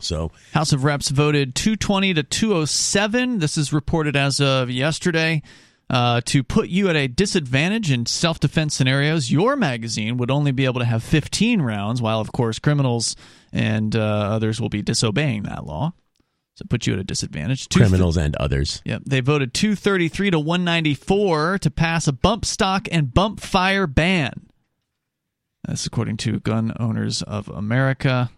So 0.00 0.32
House 0.52 0.72
of 0.72 0.84
Reps 0.84 1.10
voted 1.10 1.54
220 1.54 2.14
to 2.14 2.22
207. 2.22 3.38
This 3.38 3.58
is 3.58 3.72
reported 3.72 4.16
as 4.16 4.40
of 4.40 4.70
yesterday. 4.70 5.42
Uh, 5.90 6.22
to 6.24 6.42
put 6.42 6.70
you 6.70 6.88
at 6.88 6.96
a 6.96 7.06
disadvantage 7.06 7.90
in 7.90 8.06
self 8.06 8.40
defense 8.40 8.74
scenarios, 8.74 9.30
your 9.30 9.56
magazine 9.56 10.16
would 10.16 10.30
only 10.30 10.50
be 10.50 10.64
able 10.64 10.80
to 10.80 10.86
have 10.86 11.02
15 11.02 11.60
rounds, 11.60 12.00
while, 12.00 12.18
of 12.18 12.32
course, 12.32 12.58
criminals 12.58 13.14
and 13.52 13.94
uh, 13.94 14.00
others 14.00 14.58
will 14.58 14.70
be 14.70 14.80
disobeying 14.80 15.42
that 15.42 15.66
law. 15.66 15.92
So, 16.54 16.64
put 16.68 16.86
you 16.86 16.92
at 16.92 16.98
a 16.98 17.04
disadvantage. 17.04 17.68
Two- 17.68 17.80
criminals 17.80 18.16
and 18.16 18.36
others. 18.36 18.82
Yep. 18.84 19.02
They 19.06 19.20
voted 19.20 19.54
233 19.54 20.32
to 20.32 20.38
194 20.38 21.58
to 21.58 21.70
pass 21.70 22.06
a 22.06 22.12
bump 22.12 22.44
stock 22.44 22.88
and 22.92 23.12
bump 23.12 23.40
fire 23.40 23.86
ban. 23.86 24.48
That's 25.66 25.86
according 25.86 26.16
to 26.18 26.40
Gun 26.40 26.72
Owners 26.78 27.22
of 27.22 27.48
America. 27.48 28.30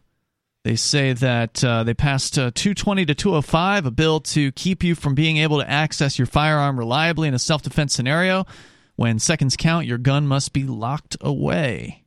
They 0.64 0.76
say 0.76 1.12
that 1.12 1.62
uh, 1.62 1.82
they 1.84 1.92
passed 1.92 2.38
uh, 2.38 2.50
220 2.54 3.04
to 3.06 3.14
205, 3.14 3.86
a 3.86 3.90
bill 3.90 4.20
to 4.20 4.50
keep 4.52 4.82
you 4.82 4.94
from 4.94 5.14
being 5.14 5.36
able 5.38 5.58
to 5.58 5.68
access 5.68 6.18
your 6.18 6.26
firearm 6.26 6.78
reliably 6.78 7.28
in 7.28 7.34
a 7.34 7.38
self 7.38 7.62
defense 7.62 7.92
scenario. 7.94 8.46
When 8.96 9.18
seconds 9.18 9.56
count, 9.56 9.86
your 9.86 9.98
gun 9.98 10.26
must 10.26 10.52
be 10.52 10.62
locked 10.64 11.16
away. 11.20 12.03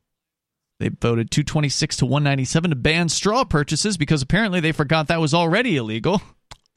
They 0.79 0.89
voted 0.89 1.31
226 1.31 1.97
to 1.97 2.05
197 2.05 2.69
to 2.69 2.75
ban 2.75 3.09
straw 3.09 3.43
purchases 3.43 3.97
because 3.97 4.21
apparently 4.21 4.59
they 4.59 4.71
forgot 4.71 5.07
that 5.07 5.19
was 5.19 5.33
already 5.33 5.75
illegal. 5.77 6.21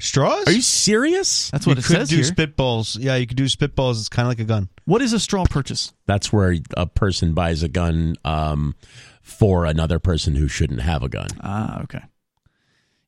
Straws? 0.00 0.46
Are 0.46 0.52
you 0.52 0.62
serious? 0.62 1.50
That's 1.50 1.66
what 1.66 1.76
you 1.76 1.80
it 1.80 1.84
could 1.84 1.96
says 1.96 2.08
do 2.08 2.16
here. 2.16 2.24
spitballs. 2.24 2.96
Yeah, 2.98 3.16
you 3.16 3.26
could 3.26 3.36
do 3.36 3.44
spitballs. 3.44 3.98
It's 4.00 4.08
kind 4.08 4.24
of 4.24 4.30
like 4.30 4.38
a 4.40 4.44
gun. 4.44 4.70
What 4.86 5.02
is 5.02 5.12
a 5.12 5.20
straw 5.20 5.44
purchase? 5.44 5.92
That's 6.06 6.32
where 6.32 6.56
a 6.74 6.86
person 6.86 7.34
buys 7.34 7.62
a 7.62 7.68
gun 7.68 8.16
um, 8.24 8.74
for 9.20 9.66
another 9.66 9.98
person 9.98 10.34
who 10.36 10.48
shouldn't 10.48 10.80
have 10.80 11.02
a 11.02 11.10
gun. 11.10 11.28
Ah, 11.42 11.82
okay. 11.82 12.00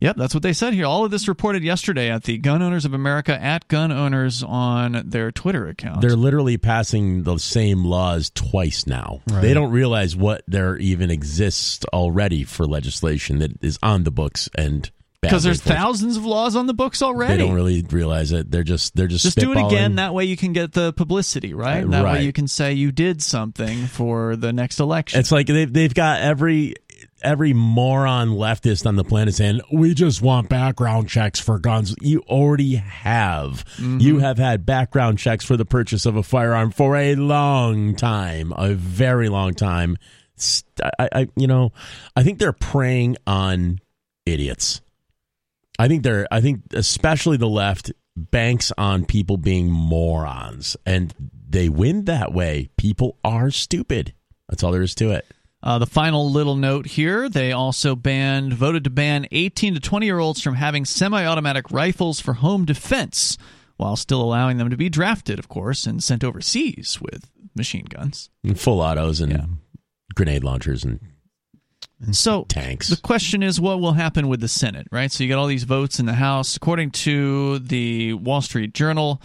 Yep, 0.03 0.17
that's 0.17 0.35
what 0.35 0.43
they 0.43 0.53
said 0.53 0.75
here. 0.75 0.87
All 0.87 1.05
of 1.05 1.13
this 1.13 1.29
reported 1.29 1.63
yesterday 1.63 2.11
at 2.11 2.25
the 2.25 2.37
Gun 2.37 2.61
Owners 2.61 2.85
of 2.85 2.93
America 2.93 3.41
at 3.41 3.69
Gun 3.69 3.93
Owners 3.93 4.43
on 4.43 5.03
their 5.05 5.31
Twitter 5.31 5.69
account. 5.69 6.01
They're 6.01 6.17
literally 6.17 6.59
passing 6.59 7.23
the 7.23 7.39
same 7.39 7.85
laws 7.85 8.31
twice 8.35 8.85
now. 8.87 9.21
They 9.27 9.55
don't 9.55 9.71
realize 9.71 10.17
what 10.17 10.43
there 10.49 10.77
even 10.79 11.11
exists 11.11 11.85
already 11.93 12.43
for 12.43 12.67
legislation 12.67 13.39
that 13.39 13.63
is 13.63 13.79
on 13.81 14.03
the 14.03 14.11
books 14.11 14.49
and 14.57 14.91
because 15.23 15.45
there's 15.45 15.61
thousands 15.61 16.17
of 16.17 16.25
laws 16.25 16.57
on 16.57 16.67
the 16.67 16.75
books 16.75 17.01
already. 17.01 17.35
They 17.35 17.47
don't 17.47 17.55
really 17.55 17.83
realize 17.89 18.33
it. 18.33 18.51
They're 18.51 18.65
just 18.65 18.97
they're 18.97 19.07
just 19.07 19.23
Just 19.23 19.39
do 19.39 19.53
it 19.53 19.67
again. 19.67 19.95
That 19.95 20.15
way 20.15 20.25
you 20.25 20.37
can 20.37 20.53
get 20.53 20.73
the 20.73 20.93
publicity, 20.93 21.55
right? 21.55 21.89
That 21.89 22.05
way 22.05 22.25
you 22.25 22.33
can 22.33 22.49
say 22.49 22.73
you 22.73 22.91
did 22.91 23.23
something 23.23 23.87
for 23.87 24.35
the 24.35 24.53
next 24.53 24.81
election. 24.81 25.21
It's 25.21 25.31
like 25.31 25.47
they've 25.47 25.73
they've 25.73 25.95
got 25.95 26.23
every 26.23 26.75
every 27.23 27.53
moron 27.53 28.31
leftist 28.31 28.87
on 28.87 28.97
the 28.97 29.05
planet 29.05 29.35
saying 29.35 29.61
we 29.73 29.95
just 29.95 30.23
want 30.23 30.49
background 30.49 31.09
checks 31.09 31.41
for 31.41 31.59
guns. 31.59 31.95
You 32.01 32.21
already 32.29 32.77
have. 32.77 33.65
Mm-hmm. 33.77 33.99
You 34.01 34.19
have 34.19 34.39
had 34.39 34.67
background 34.67 35.19
checks 35.19 35.45
for 35.45 35.57
the 35.57 35.65
purchase 35.65 36.07
of 36.07 36.17
a 36.17 36.23
firearm 36.23 36.71
for 36.71 36.97
a 36.97 37.15
long 37.15 37.95
time, 37.95 38.53
a 38.57 38.75
very 38.75 39.29
long 39.29 39.55
time. 39.55 39.97
I, 40.99 41.09
I 41.13 41.29
you 41.37 41.47
know, 41.47 41.73
I 42.17 42.23
think 42.23 42.39
they're 42.39 42.53
preying 42.53 43.17
on 43.27 43.79
idiots. 44.27 44.81
I 45.79 45.89
think 45.89 46.03
they're 46.03 46.27
I 46.31 46.41
think 46.41 46.63
especially 46.75 47.37
the 47.37 47.49
left 47.49 47.93
banks 48.17 48.73
on 48.77 49.05
people 49.05 49.37
being 49.37 49.71
morons 49.71 50.77
and 50.85 51.15
they 51.49 51.69
win 51.69 52.05
that 52.07 52.33
way. 52.33 52.71
People 52.77 53.19
are 53.25 53.51
stupid. 53.51 54.15
That's 54.49 54.63
all 54.63 54.73
there 54.73 54.83
is 54.83 54.95
to 54.97 55.11
it. 55.13 55.27
Uh, 55.63 55.79
the 55.79 55.87
final 55.87 56.29
little 56.31 56.57
note 56.57 56.87
here 56.87 57.29
they 57.29 57.53
also 57.53 57.95
banned, 57.95 58.53
voted 58.53 58.83
to 58.85 58.91
ban 58.91 59.27
18 59.31 59.75
to 59.75 59.81
20 59.81 60.07
year 60.07 60.19
olds 60.19 60.43
from 60.43 60.55
having 60.57 60.85
semi 60.85 61.25
automatic 61.25 61.71
rifles 61.71 62.21
for 62.21 62.33
home 62.35 62.65
defense, 62.65 63.39
while 63.77 63.95
still 63.97 64.21
allowing 64.21 64.57
them 64.59 64.71
to 64.71 64.77
be 64.77 64.89
drafted, 64.89 65.39
of 65.39 65.49
course, 65.49 65.87
and 65.87 66.03
sent 66.03 66.25
overseas 66.25 66.99
with 67.01 67.31
machine 67.55 67.87
guns. 67.89 68.29
And 68.43 68.59
full 68.59 68.81
autos 68.81 69.21
and 69.21 69.33
Yeah. 69.33 69.45
grenade 70.15 70.43
launchers 70.43 70.85
and 70.85 70.99
So 72.11 72.45
tanks. 72.49 72.89
the 72.89 72.97
question 72.97 73.43
is 73.45 73.61
what 73.61 73.81
will 73.81 73.93
happen 73.93 74.27
with 74.27 74.41
the 74.41 74.49
Senate, 74.49 74.89
right? 74.91 75.13
So 75.13 75.23
you 75.23 75.29
got 75.31 75.39
all 75.39 75.47
these 75.47 75.63
votes 75.65 76.01
in 76.01 76.07
the 76.07 76.15
House. 76.15 76.57
According 76.57 76.91
to 76.93 77.61
the 77.61 78.15
Wall 78.15 78.41
Street 78.41 78.75
Journal, 78.75 79.23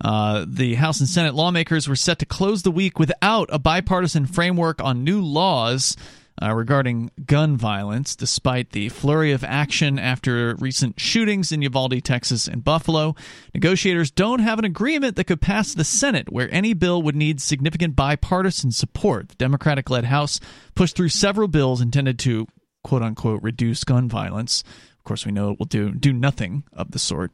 Uh, 0.00 0.44
the 0.48 0.74
House 0.74 1.00
and 1.00 1.08
Senate 1.08 1.34
lawmakers 1.34 1.88
were 1.88 1.96
set 1.96 2.18
to 2.20 2.26
close 2.26 2.62
the 2.62 2.70
week 2.70 2.98
without 2.98 3.48
a 3.52 3.58
bipartisan 3.58 4.26
framework 4.26 4.80
on 4.82 5.04
new 5.04 5.20
laws 5.20 5.96
uh, 6.42 6.54
regarding 6.54 7.10
gun 7.26 7.56
violence, 7.56 8.16
despite 8.16 8.70
the 8.70 8.88
flurry 8.88 9.32
of 9.32 9.44
action 9.44 9.98
after 9.98 10.54
recent 10.56 10.98
shootings 10.98 11.52
in 11.52 11.60
Uvalde, 11.60 12.02
Texas, 12.02 12.48
and 12.48 12.64
Buffalo. 12.64 13.14
Negotiators 13.52 14.10
don't 14.10 14.38
have 14.38 14.58
an 14.58 14.64
agreement 14.64 15.16
that 15.16 15.24
could 15.24 15.42
pass 15.42 15.74
the 15.74 15.84
Senate, 15.84 16.32
where 16.32 16.52
any 16.52 16.72
bill 16.72 17.02
would 17.02 17.16
need 17.16 17.40
significant 17.40 17.94
bipartisan 17.94 18.72
support. 18.72 19.28
The 19.28 19.34
Democratic 19.34 19.90
led 19.90 20.06
House 20.06 20.40
pushed 20.74 20.96
through 20.96 21.10
several 21.10 21.48
bills 21.48 21.82
intended 21.82 22.18
to, 22.20 22.46
quote 22.82 23.02
unquote, 23.02 23.42
reduce 23.42 23.84
gun 23.84 24.08
violence. 24.08 24.64
Of 24.98 25.04
course, 25.04 25.26
we 25.26 25.32
know 25.32 25.50
it 25.50 25.58
will 25.58 25.66
do, 25.66 25.92
do 25.92 26.12
nothing 26.12 26.64
of 26.72 26.92
the 26.92 26.98
sort 26.98 27.32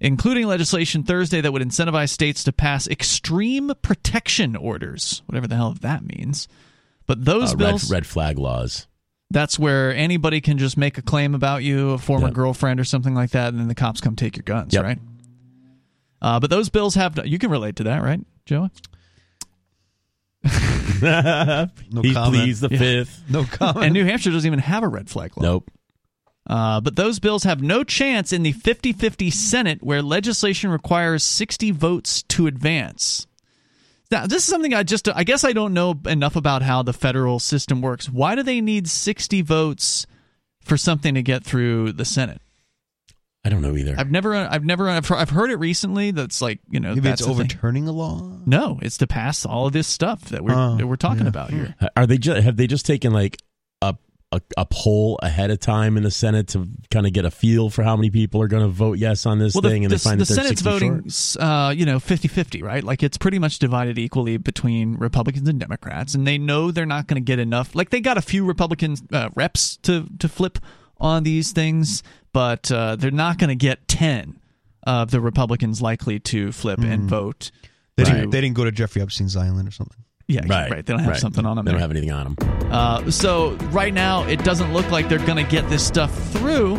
including 0.00 0.46
legislation 0.46 1.02
Thursday 1.02 1.40
that 1.40 1.52
would 1.52 1.62
incentivize 1.62 2.10
states 2.10 2.44
to 2.44 2.52
pass 2.52 2.86
extreme 2.88 3.72
protection 3.82 4.54
orders, 4.56 5.22
whatever 5.26 5.46
the 5.46 5.56
hell 5.56 5.74
that 5.80 6.04
means. 6.04 6.46
But 7.06 7.24
those 7.24 7.52
Uh, 7.52 7.56
bills, 7.56 7.90
red, 7.90 7.96
red 7.98 8.06
flag 8.06 8.38
laws. 8.38 8.86
that's 9.30 9.58
where 9.58 9.94
anybody 9.94 10.40
can 10.40 10.58
just 10.58 10.76
make 10.76 10.98
a 10.98 11.02
claim 11.02 11.34
about 11.34 11.62
you, 11.64 11.90
a 11.90 11.98
former 11.98 12.26
Yep. 12.28 12.34
girlfriend 12.34 12.80
or 12.80 12.84
something 12.84 13.14
like 13.14 13.30
that, 13.30 13.48
and 13.48 13.58
then 13.60 13.68
the 13.68 13.74
cops 13.74 14.00
come 14.00 14.14
take 14.16 14.36
your 14.36 14.44
guns, 14.44 14.72
Yep. 14.74 14.84
right? 14.84 14.98
Uh, 16.20 16.40
but 16.40 16.50
those 16.50 16.68
bills 16.68 16.94
have 16.96 17.18
you 17.26 17.38
can 17.38 17.50
relate 17.50 17.76
to 17.76 17.84
that, 17.84 18.02
right, 18.02 18.20
Joey? 18.46 18.70
No 21.00 22.02
he 22.02 22.12
comment. 22.12 22.34
pleads 22.42 22.60
the 22.60 22.68
Yeah. 22.70 22.78
fifth. 22.78 23.22
No 23.28 23.44
comment. 23.44 23.84
And 23.86 23.94
New 23.94 24.04
Hampshire 24.04 24.30
doesn't 24.30 24.46
even 24.46 24.58
have 24.58 24.82
a 24.82 24.88
red 24.88 25.08
flag 25.08 25.36
law. 25.36 25.42
Nope. 25.42 25.70
Uh, 26.48 26.80
but 26.80 26.96
those 26.96 27.18
bills 27.18 27.44
have 27.44 27.62
no 27.62 27.84
chance 27.84 28.32
in 28.32 28.42
the 28.42 28.52
50 28.52 28.92
50 28.94 29.30
Senate, 29.30 29.82
where 29.82 30.00
legislation 30.02 30.70
requires 30.70 31.22
60 31.22 31.72
votes 31.72 32.22
to 32.24 32.46
advance. 32.46 33.26
Now, 34.10 34.26
this 34.26 34.44
is 34.44 34.48
something 34.48 34.72
I 34.72 34.82
just, 34.84 35.06
I 35.14 35.24
guess 35.24 35.44
I 35.44 35.52
don't 35.52 35.74
know 35.74 35.94
enough 36.06 36.34
about 36.36 36.62
how 36.62 36.82
the 36.82 36.94
federal 36.94 37.38
system 37.38 37.82
works. 37.82 38.08
Why 38.08 38.34
do 38.34 38.42
they 38.42 38.62
need 38.62 38.88
60 38.88 39.42
votes 39.42 40.06
for 40.62 40.78
something 40.78 41.14
to 41.14 41.22
get 41.22 41.44
through 41.44 41.92
the 41.92 42.06
Senate? 42.06 42.40
I 43.44 43.50
don't 43.50 43.60
know 43.62 43.76
either. 43.76 43.94
I've 43.98 44.10
never, 44.10 44.34
I've 44.34 44.64
never, 44.64 44.88
I've 44.88 45.30
heard, 45.30 45.50
it 45.50 45.56
recently. 45.56 46.10
That's 46.10 46.40
like, 46.42 46.60
you 46.70 46.80
know, 46.80 46.90
Maybe 46.90 47.00
that's 47.02 47.20
it's 47.20 47.28
the 47.28 47.34
thing. 47.34 47.40
overturning 47.42 47.86
a 47.88 47.92
law. 47.92 48.38
No, 48.46 48.78
it's 48.82 48.96
to 48.98 49.06
pass 49.06 49.44
all 49.46 49.66
of 49.66 49.72
this 49.74 49.86
stuff 49.86 50.22
that 50.30 50.42
we're 50.42 50.54
Oh, 50.54 50.76
that 50.76 50.86
we're 50.86 50.96
talking 50.96 51.22
yeah. 51.24 51.28
about 51.28 51.50
here. 51.50 51.74
Are 51.96 52.06
they 52.06 52.18
just 52.18 52.42
have 52.42 52.56
they 52.56 52.66
just 52.66 52.84
taken 52.86 53.12
like 53.12 53.36
a, 54.32 54.36
a 54.36 54.40
a 54.58 54.66
poll 54.66 55.18
ahead 55.22 55.50
of 55.50 55.58
time 55.60 55.96
in 55.96 56.02
the 56.02 56.10
Senate 56.10 56.48
to 56.48 56.68
kind 56.90 57.06
of 57.06 57.12
get 57.12 57.24
a 57.24 57.30
feel 57.30 57.70
for 57.70 57.82
how 57.82 57.96
many 57.96 58.10
people 58.10 58.42
are 58.42 58.48
going 58.48 58.62
to 58.62 58.68
vote 58.68 58.98
yes 58.98 59.24
on 59.26 59.38
this 59.38 59.54
Well, 59.54 59.62
thing, 59.62 59.82
the, 59.82 59.86
and 59.86 59.90
they 59.92 59.96
the, 59.96 60.00
find 60.00 60.20
the 60.20 60.24
that 60.24 60.34
they're 60.34 60.44
Senate's 60.44 60.60
60 60.62 60.70
voting, 60.70 61.08
short? 61.08 61.44
uh, 61.44 61.70
you 61.70 61.86
know, 61.86 61.98
50-50, 61.98 62.62
right? 62.62 62.84
Like 62.84 63.02
it's 63.02 63.16
pretty 63.18 63.38
much 63.38 63.58
divided 63.58 63.98
equally 63.98 64.36
between 64.36 64.96
Republicans 64.96 65.48
and 65.48 65.58
Democrats, 65.58 66.14
and 66.14 66.26
they 66.26 66.38
know 66.38 66.70
they're 66.70 66.86
not 66.86 67.06
going 67.06 67.20
to 67.22 67.24
get 67.24 67.38
enough. 67.38 67.74
Like 67.74 67.90
they 67.90 68.00
got 68.00 68.18
a 68.18 68.22
few 68.22 68.44
Republican 68.44 68.96
uh, 69.12 69.30
reps 69.34 69.76
to 69.78 70.06
to 70.18 70.28
flip 70.28 70.58
on 70.98 71.22
these 71.22 71.52
things, 71.52 72.02
but 72.32 72.70
uh, 72.72 72.96
they're 72.96 73.10
not 73.10 73.38
going 73.38 73.48
to 73.48 73.54
get 73.54 73.86
ten 73.88 74.40
of 74.84 75.10
the 75.10 75.20
Republicans 75.20 75.80
likely 75.82 76.18
to 76.20 76.50
flip 76.52 76.80
Hmm. 76.80 76.86
and 76.86 77.08
vote. 77.08 77.50
They, 77.96 78.04
to- 78.04 78.10
didn't, 78.10 78.30
they 78.30 78.40
didn't 78.40 78.56
go 78.56 78.64
to 78.64 78.70
Jeffrey 78.72 79.02
Epstein's 79.02 79.36
island 79.36 79.66
or 79.68 79.72
something. 79.72 80.04
Yeah, 80.28 80.40
Right, 80.46 80.70
right, 80.70 80.84
They 80.86 80.92
don't 80.92 81.00
have 81.00 81.10
right. 81.12 81.20
something 81.20 81.44
on 81.46 81.56
them. 81.56 81.64
They 81.64 81.72
don't 81.72 81.80
have 81.80 81.90
anything 81.90 82.12
on 82.12 82.34
them. 82.36 82.70
Uh, 82.70 83.10
so 83.10 83.56
right 83.72 83.92
now, 83.94 84.24
it 84.24 84.44
doesn't 84.44 84.72
look 84.72 84.88
like 84.90 85.08
they're 85.08 85.18
going 85.26 85.42
to 85.44 85.50
get 85.50 85.68
this 85.70 85.84
stuff 85.86 86.12
through. 86.32 86.78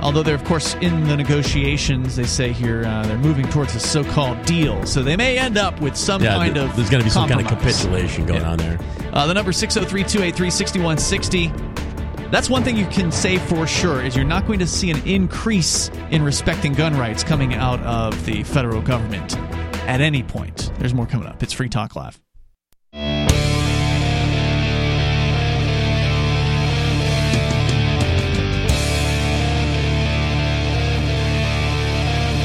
Although 0.00 0.22
they're, 0.22 0.34
of 0.36 0.44
course, 0.44 0.74
in 0.74 1.04
the 1.08 1.16
negotiations, 1.16 2.14
they 2.14 2.22
say 2.24 2.52
here 2.52 2.84
uh, 2.86 3.04
they're 3.06 3.18
moving 3.18 3.48
towards 3.48 3.74
a 3.74 3.80
so-called 3.80 4.44
deal. 4.46 4.84
So 4.86 5.02
they 5.02 5.16
may 5.16 5.36
end 5.38 5.58
up 5.58 5.80
with 5.80 5.96
some 5.96 6.22
Yeah, 6.22 6.34
kind 6.36 6.54
th- 6.54 6.68
of 6.70 6.76
there's 6.76 6.88
going 6.90 7.00
to 7.00 7.04
be 7.04 7.10
some 7.10 7.28
kind 7.28 7.40
of 7.40 7.48
capitulation 7.48 8.24
going 8.26 8.42
Yeah. 8.42 8.50
on 8.50 8.58
there. 8.58 8.78
Uh, 9.12 9.26
the 9.26 9.34
number 9.34 9.50
603-283-6160. 9.52 11.50
That's 12.30 12.50
one 12.50 12.62
thing 12.62 12.76
you 12.76 12.86
can 12.86 13.10
say 13.10 13.38
for 13.38 13.66
sure 13.66 14.04
is 14.04 14.14
you're 14.14 14.24
not 14.24 14.46
going 14.46 14.58
to 14.58 14.66
see 14.66 14.90
an 14.90 15.00
increase 15.06 15.90
in 16.10 16.22
respecting 16.22 16.74
gun 16.74 16.94
rights 16.96 17.24
coming 17.24 17.54
out 17.54 17.80
of 17.80 18.22
the 18.26 18.42
federal 18.44 18.82
government 18.82 19.36
at 19.88 20.00
any 20.00 20.22
point. 20.22 20.70
There's 20.78 20.94
more 20.94 21.06
coming 21.06 21.26
up. 21.26 21.42
It's 21.42 21.54
Free 21.54 21.70
Talk 21.70 21.96
Live. 21.96 22.20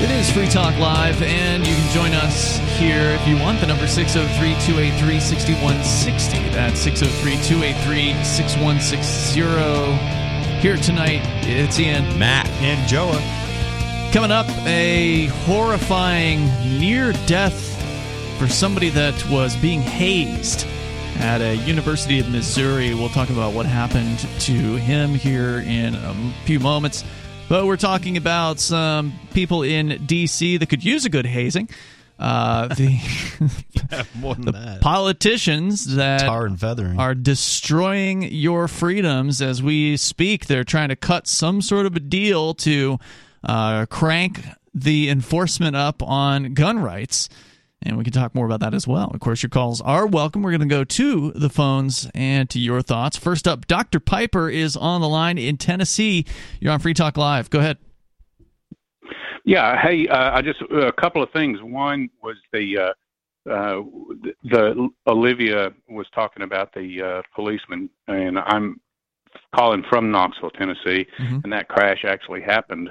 It 0.03 0.11
is 0.11 0.30
Free 0.30 0.49
Talk 0.49 0.77
Live, 0.80 1.21
and 1.21 1.65
you 1.65 1.73
can 1.73 1.93
join 1.93 2.11
us 2.11 2.57
here 2.77 3.11
if 3.11 3.25
you 3.25 3.38
want. 3.38 3.61
The 3.61 3.67
number 3.67 3.88
603 3.88 4.53
283 4.65 5.17
6160. 5.17 6.49
That's 6.49 6.77
603 6.81 7.38
283 7.38 8.13
6160. 8.25 9.39
Here 10.59 10.75
tonight, 10.75 11.21
it's 11.47 11.80
Ian. 11.80 12.19
Matt, 12.19 12.49
And 12.61 12.85
Joa. 12.85 13.17
Coming 14.11 14.31
up, 14.31 14.45
a 14.67 15.27
horrifying 15.45 16.47
near 16.77 17.13
death 17.25 17.57
for 18.38 18.49
somebody 18.49 18.89
that 18.89 19.15
was 19.30 19.55
being 19.55 19.81
hazed 19.81 20.67
at 21.19 21.39
a 21.39 21.55
University 21.55 22.19
of 22.19 22.30
Missouri. 22.30 22.93
We'll 22.93 23.07
talk 23.07 23.30
about 23.30 23.53
what 23.53 23.65
happened 23.65 24.19
to 24.41 24.75
him 24.75 25.13
here 25.13 25.59
in 25.59 25.95
a 25.95 26.13
few 26.43 26.59
moments. 26.59 27.05
But 27.49 27.65
we're 27.68 27.78
talking 27.78 28.18
about 28.18 28.60
some 28.60 29.14
people 29.34 29.64
in 29.64 30.06
D.C. 30.06 30.57
that 30.57 30.68
could 30.70 30.84
use 30.84 31.06
a 31.06 31.10
good 31.10 31.26
hazing. 31.26 31.70
Uh, 32.18 32.68
the 32.76 34.07
More 34.15 34.34
than 34.36 34.45
the 34.45 34.52
that. 34.53 34.82
politicians 34.82 35.95
that 35.95 36.22
Tar 36.22 36.45
and 36.45 36.60
feathering. 36.60 36.99
are 36.99 37.14
destroying 37.14 38.24
your 38.24 38.68
freedoms 38.68 39.41
as 39.41 39.61
we 39.61 39.98
speak. 39.98 40.45
They're 40.48 40.64
trying 40.64 40.90
to 40.90 40.95
cut 40.95 41.28
some 41.28 41.61
sort 41.61 41.86
of 41.86 41.95
a 41.95 41.99
deal 41.99 42.53
to 42.56 42.98
uh, 43.44 43.86
crank 43.88 44.44
the 44.74 45.10
enforcement 45.10 45.76
up 45.76 46.02
on 46.02 46.53
gun 46.53 46.80
rights. 46.80 47.30
And 47.85 47.97
we 47.97 48.03
can 48.03 48.14
talk 48.14 48.34
more 48.34 48.45
about 48.45 48.61
that 48.61 48.73
as 48.73 48.88
well. 48.88 49.11
Of 49.14 49.19
course, 49.19 49.43
your 49.43 49.49
calls 49.49 49.81
are 49.81 50.07
welcome. 50.07 50.41
We're 50.41 50.51
going 50.51 50.61
to 50.61 50.65
go 50.65 50.84
to 50.84 51.31
the 51.31 51.49
phones 51.49 52.10
and 52.15 52.49
to 52.49 52.60
your 52.60 52.81
thoughts. 52.81 53.18
First 53.18 53.47
up, 53.47 53.68
Dr. 53.68 53.99
Piper 53.99 54.49
is 54.49 54.76
on 54.77 55.01
the 55.01 55.10
line 55.10 55.38
in 55.38 55.57
Tennessee. 55.57 56.26
You're 56.60 56.72
on 56.72 56.80
Free 56.80 56.93
Talk 56.93 57.18
Live. 57.18 57.49
Go 57.49 57.60
ahead. 57.60 57.77
Yeah. 59.45 59.80
Hey, 59.81 60.07
uh, 60.07 60.38
I 60.38 60.41
just 60.41 60.61
a 60.61 60.93
couple 60.93 61.22
of 61.22 61.30
things. 61.31 61.60
One 61.61 62.10
was 62.22 62.38
the 62.53 62.77
uh, 62.77 63.49
uh, 63.49 63.81
the 64.43 64.89
Olivia 65.05 65.73
was 65.89 66.07
talking 66.15 66.43
about 66.43 66.73
the 66.73 67.01
uh, 67.01 67.22
policeman, 67.35 67.89
and 68.07 68.39
I'm 68.39 68.80
calling 69.55 69.84
from 69.89 70.11
Knoxville, 70.11 70.49
Tennessee, 70.51 71.05
Mhm. 71.19 71.43
and 71.43 71.53
that 71.53 71.68
crash 71.68 72.03
actually 72.05 72.41
happened 72.41 72.89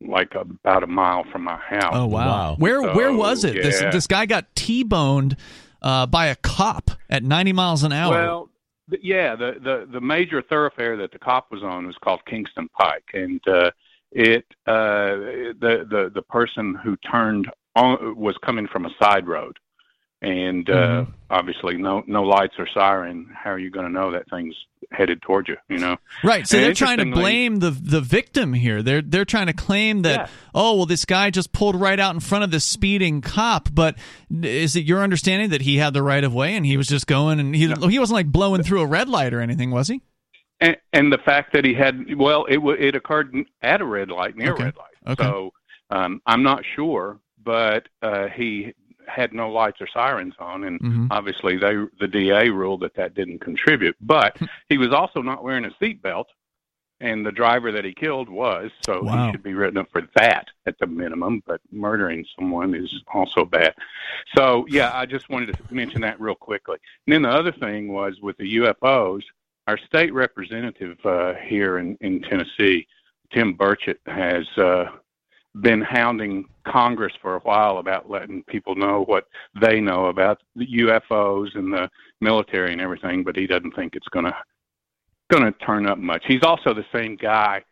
like 0.00 0.34
about 0.34 0.82
a 0.82 0.86
mile 0.86 1.24
from 1.30 1.44
my 1.44 1.56
house. 1.56 1.92
Oh 1.94 2.06
wow. 2.06 2.26
wow. 2.26 2.56
Where 2.58 2.82
where 2.94 3.12
was 3.12 3.44
it? 3.44 3.54
This 3.54 3.80
this 3.92 4.06
guy 4.06 4.26
got 4.26 4.54
T-boned 4.56 5.36
uh, 5.82 6.06
by 6.06 6.26
a 6.26 6.36
cop 6.36 6.90
at 7.08 7.22
90 7.22 7.52
miles 7.52 7.82
an 7.84 7.92
hour. 7.92 8.10
Well, 8.12 8.50
th- 8.90 9.02
yeah, 9.04 9.34
the, 9.36 9.54
the 9.62 9.88
the 9.92 10.00
major 10.00 10.42
thoroughfare 10.42 10.96
that 10.98 11.12
the 11.12 11.18
cop 11.18 11.50
was 11.50 11.62
on 11.62 11.86
was 11.86 11.96
called 12.02 12.20
Kingston 12.26 12.68
Pike, 12.78 13.04
and 13.14 13.40
uh, 13.48 13.70
it 14.12 14.44
uh, 14.66 15.14
the 15.60 15.86
the 15.88 16.10
the 16.14 16.22
person 16.22 16.74
who 16.82 16.96
turned 17.10 17.50
on 17.76 18.16
was 18.16 18.36
coming 18.44 18.66
from 18.66 18.84
a 18.84 18.90
side 19.00 19.26
road, 19.26 19.58
and 20.22 20.68
uh, 20.68 20.72
Mhm. 21.04 21.12
obviously 21.30 21.76
no 21.76 22.02
no 22.06 22.22
lights 22.22 22.54
or 22.58 22.66
siren. 22.72 23.26
How 23.34 23.50
are 23.50 23.58
you 23.58 23.70
going 23.70 23.86
to 23.86 23.92
know 23.92 24.10
that 24.12 24.28
thing's 24.30 24.54
headed 24.92 25.22
towards 25.22 25.48
you? 25.48 25.56
You 25.68 25.78
know. 25.78 25.96
Right, 26.24 26.46
so 26.46 26.56
And 26.58 26.66
they're 26.66 26.74
trying 26.74 26.98
to 26.98 27.06
blame 27.06 27.56
the 27.60 27.70
the 27.70 28.00
victim 28.00 28.52
here. 28.52 28.82
They're 28.82 29.02
they're 29.02 29.24
trying 29.24 29.46
to 29.46 29.52
claim 29.52 30.02
that 30.02 30.18
Yeah. 30.20 30.26
oh 30.54 30.76
well, 30.76 30.86
this 30.86 31.04
guy 31.04 31.30
just 31.30 31.52
pulled 31.52 31.74
right 31.76 31.98
out 31.98 32.14
in 32.14 32.20
front 32.20 32.44
of 32.44 32.50
this 32.50 32.64
speeding 32.64 33.20
cop. 33.22 33.68
But 33.72 33.96
is 34.42 34.76
it 34.76 34.84
your 34.84 35.02
understanding 35.02 35.50
that 35.50 35.62
he 35.62 35.76
had 35.78 35.94
the 35.94 36.02
right 36.02 36.22
of 36.24 36.34
way 36.34 36.54
and 36.54 36.66
he 36.66 36.76
was 36.76 36.86
just 36.88 37.06
going 37.06 37.40
and 37.40 37.54
he 37.54 37.72
he 37.88 37.98
wasn't 37.98 38.14
like 38.16 38.26
blowing 38.26 38.62
through 38.62 38.80
a 38.82 38.86
red 38.86 39.08
light 39.08 39.32
or 39.32 39.40
anything, 39.40 39.70
was 39.70 39.88
he? 39.88 40.02
And, 40.62 40.76
and 40.92 41.10
the 41.10 41.16
fact 41.18 41.54
that 41.54 41.64
he 41.64 41.72
had 41.72 42.14
well, 42.16 42.44
it 42.44 42.58
it 42.78 42.94
occurred 42.94 43.34
at 43.62 43.80
a 43.80 43.84
red 43.86 44.10
light 44.10 44.36
near 44.36 44.52
Okay. 44.52 44.64
a 44.64 44.66
red 44.66 44.76
light. 44.76 45.12
Okay. 45.12 45.24
So 45.24 45.52
um, 45.90 46.20
I'm 46.26 46.42
not 46.42 46.62
sure, 46.76 47.18
but 47.42 47.88
uh, 48.02 48.26
he 48.36 48.74
had 49.10 49.32
no 49.32 49.50
lights 49.50 49.80
or 49.80 49.86
sirens 49.86 50.34
on, 50.38 50.64
and 50.64 50.80
Mhm. 50.80 51.08
obviously 51.10 51.56
they 51.56 51.74
the 51.98 52.08
DA 52.08 52.48
ruled 52.50 52.80
that 52.80 52.94
that 52.94 53.14
didn't 53.14 53.40
contribute. 53.40 53.96
But 54.00 54.36
he 54.68 54.78
was 54.78 54.92
also 54.92 55.20
not 55.22 55.42
wearing 55.42 55.64
a 55.64 55.70
seatbelt, 55.80 56.26
and 57.00 57.24
the 57.24 57.32
driver 57.32 57.72
that 57.72 57.84
he 57.84 57.92
killed 57.94 58.28
was, 58.28 58.70
so 58.84 59.02
Wow. 59.02 59.26
he 59.26 59.32
should 59.32 59.42
be 59.42 59.54
written 59.54 59.78
up 59.78 59.90
for 59.90 60.02
that 60.16 60.48
at 60.66 60.78
the 60.78 60.86
minimum. 60.86 61.42
But 61.46 61.60
murdering 61.72 62.24
someone 62.38 62.74
is 62.74 63.02
also 63.12 63.44
bad. 63.44 63.74
So 64.36 64.66
yeah, 64.68 64.90
I 64.94 65.06
just 65.06 65.28
wanted 65.30 65.56
to 65.56 65.74
mention 65.74 66.00
that 66.02 66.20
real 66.20 66.34
quickly. 66.34 66.78
And 67.06 67.12
then 67.14 67.22
the 67.22 67.30
other 67.30 67.52
thing 67.52 67.88
was 67.88 68.20
with 68.20 68.36
the 68.38 68.56
UFOs. 68.56 69.22
Our 69.66 69.78
state 69.78 70.12
representative 70.12 70.98
uh, 71.04 71.34
here 71.34 71.78
in, 71.78 71.96
in 72.00 72.22
Tennessee, 72.22 72.86
Tim 73.32 73.54
Burchett, 73.56 73.98
has 74.06 74.46
uh, 74.58 74.90
been 75.60 75.80
hounding 75.80 76.44
Congress 76.64 77.12
for 77.20 77.34
a 77.36 77.40
while 77.40 77.78
about 77.78 78.08
letting 78.08 78.42
people 78.44 78.74
know 78.76 79.02
what 79.04 79.26
they 79.60 79.80
know 79.80 80.06
about 80.06 80.40
the 80.54 80.66
UFOs 80.66 81.56
and 81.56 81.72
the 81.72 81.90
military 82.20 82.72
and 82.72 82.80
everything, 82.80 83.24
but 83.24 83.34
he 83.36 83.46
doesn't 83.46 83.74
think 83.74 83.96
it's 83.96 84.08
going 84.08 84.26
to 84.26 84.36
going 85.30 85.44
to 85.44 85.58
turn 85.60 85.86
up 85.86 85.98
much. 85.98 86.24
He's 86.26 86.42
also 86.42 86.74
the 86.74 86.84
same 86.92 87.16
guy 87.16 87.62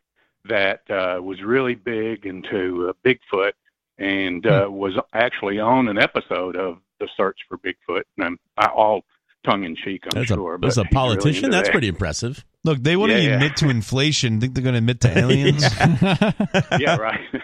that 0.45 0.83
uh, 0.91 1.21
was 1.23 1.43
really 1.43 1.75
big 1.75 2.25
into 2.27 2.89
uh, 2.89 2.93
Bigfoot 3.09 3.53
and 3.99 4.47
uh, 4.47 4.67
Hmm. 4.67 4.73
was 4.75 4.95
actually 5.13 5.59
on 5.59 5.89
an 5.89 5.99
episode 5.99 6.57
of 6.57 6.79
The 7.01 7.09
Search 7.17 7.39
for 7.49 7.59
Bigfoot, 7.59 8.03
and 8.17 8.27
I'm 8.27 8.39
I, 8.57 8.67
all 8.67 9.05
tongue 9.45 9.65
in 9.65 9.75
cheek, 9.77 10.05
I'm 10.13 10.21
As 10.23 10.29
sure. 10.29 10.55
a, 10.55 10.59
but 10.59 10.69
as 10.69 10.79
a 10.79 10.83
he's 10.83 10.93
really 10.93 10.95
politician, 11.17 11.51
that's 11.51 11.69
that. 11.69 11.73
pretty 11.73 11.89
impressive. 11.89 12.45
Look, 12.65 12.79
they 12.83 12.97
want 12.97 13.11
to 13.13 13.21
Yeah. 13.21 13.35
admit 13.35 13.57
to 13.57 13.69
inflation. 13.71 14.41
Think 14.41 14.55
they're 14.55 14.63
going 14.65 14.75
to 14.75 14.79
admit 14.79 15.01
to 15.03 15.19
aliens? 15.19 15.63
yeah, 16.81 16.97
right. 16.97 17.21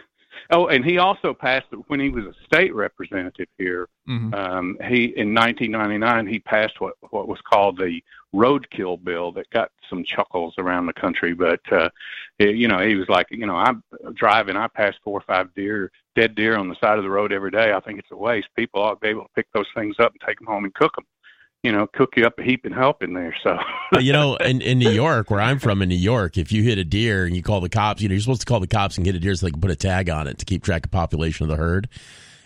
Oh, 0.54 0.68
and 0.68 0.84
he 0.84 0.98
also 0.98 1.34
passed 1.34 1.66
when 1.88 1.98
he 1.98 2.10
was 2.10 2.26
a 2.26 2.34
state 2.44 2.72
representative 2.72 3.48
here. 3.58 3.88
Mhm. 4.08 4.32
Um, 4.34 4.78
he 4.86 5.06
in 5.16 5.34
1999 5.34 6.26
he 6.28 6.38
passed 6.38 6.80
what 6.80 6.94
what 7.10 7.26
was 7.26 7.40
called 7.40 7.76
the 7.76 8.00
roadkill 8.32 9.02
bill 9.02 9.32
that 9.32 9.50
got 9.50 9.70
some 9.90 10.04
chuckles 10.04 10.54
around 10.58 10.86
the 10.86 10.92
country. 10.92 11.34
But 11.34 11.60
uh, 11.72 11.88
he- 12.38 12.52
you 12.52 12.68
know, 12.68 12.78
he 12.78 12.94
was 12.94 13.08
like, 13.08 13.26
you 13.30 13.46
know, 13.46 13.56
I'm 13.56 13.82
driving, 14.14 14.56
I 14.56 14.68
pass 14.68 14.94
four 15.02 15.18
or 15.18 15.24
five 15.26 15.52
deer, 15.54 15.90
dead 16.14 16.34
deer 16.36 16.56
on 16.56 16.68
the 16.68 16.76
side 16.76 16.98
of 16.98 17.04
the 17.04 17.10
road 17.10 17.32
every 17.32 17.50
day. 17.50 17.72
I 17.72 17.80
think 17.80 17.98
it's 17.98 18.10
a 18.12 18.16
waste. 18.16 18.48
People 18.56 18.80
ought 18.82 18.94
to 18.94 19.00
be 19.00 19.08
able 19.08 19.22
to 19.24 19.30
pick 19.34 19.46
those 19.52 19.68
things 19.74 19.96
up 19.98 20.12
and 20.12 20.20
take 20.24 20.38
them 20.38 20.46
home 20.46 20.64
and 20.64 20.74
cook 20.74 20.94
them. 20.94 21.04
You 21.64 21.72
know, 21.72 21.86
cook 21.86 22.16
you 22.16 22.26
up 22.26 22.38
a 22.38 22.42
heap 22.42 22.66
and 22.66 22.74
help 22.74 23.02
in 23.02 23.14
there. 23.14 23.34
So 23.42 23.58
you 23.98 24.12
know, 24.12 24.36
in, 24.44 24.60
in 24.60 24.78
New 24.78 24.90
York, 24.90 25.30
where 25.30 25.40
I'm 25.40 25.58
from 25.58 25.80
in 25.80 25.88
New 25.88 25.94
York, 25.96 26.36
if 26.36 26.52
you 26.52 26.62
hit 26.62 26.76
a 26.76 26.84
deer 26.84 27.24
and 27.24 27.34
you 27.34 27.42
call 27.42 27.62
the 27.62 27.70
cops, 27.70 28.02
you 28.02 28.08
know, 28.08 28.12
you're 28.12 28.20
supposed 28.20 28.42
to 28.42 28.46
call 28.46 28.60
the 28.60 28.66
cops 28.66 28.98
and 28.98 29.04
get 29.04 29.14
a 29.14 29.18
deer 29.18 29.34
so 29.34 29.46
they 29.46 29.50
can 29.50 29.62
put 29.62 29.70
a 29.70 29.76
tag 29.76 30.10
on 30.10 30.26
it 30.26 30.36
to 30.38 30.44
keep 30.44 30.62
track 30.62 30.84
of 30.84 30.92
population 30.92 31.44
of 31.44 31.50
the 31.50 31.56
herd. 31.56 31.88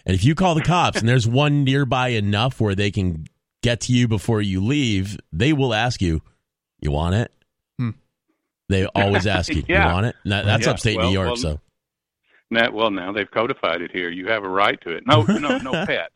And 0.06 0.14
if 0.14 0.22
you 0.24 0.36
call 0.36 0.54
the 0.54 0.62
cops 0.62 1.00
and 1.00 1.08
there's 1.08 1.26
one 1.26 1.64
nearby 1.64 2.10
enough 2.10 2.60
where 2.60 2.76
they 2.76 2.92
can 2.92 3.26
get 3.60 3.80
to 3.82 3.92
you 3.92 4.06
before 4.06 4.40
you 4.40 4.64
leave, 4.64 5.18
they 5.32 5.52
will 5.52 5.74
ask 5.74 6.00
you, 6.00 6.22
"You 6.80 6.92
want 6.92 7.16
it?" 7.16 7.32
Hmm. 7.76 7.90
They 8.68 8.86
always 8.86 9.26
ask 9.38 9.52
you, 9.52 9.64
Yeah. 9.68 9.88
"You 9.88 9.92
want 9.94 10.06
it?" 10.06 10.16
That- 10.26 10.44
that's 10.46 10.64
Yeah, 10.64 10.72
upstate 10.72 10.96
well, 10.96 11.08
New 11.08 11.12
York, 11.12 11.26
well, 11.26 11.36
so 11.36 11.60
Now, 12.52 12.70
well, 12.70 12.92
now 12.92 13.10
they've 13.10 13.30
codified 13.30 13.82
it 13.82 13.90
here. 13.90 14.10
You 14.10 14.28
have 14.28 14.44
a 14.44 14.48
right 14.48 14.80
to 14.82 14.90
it. 14.90 15.04
No, 15.08 15.22
no, 15.22 15.58
no 15.58 15.72
pets. 15.86 16.14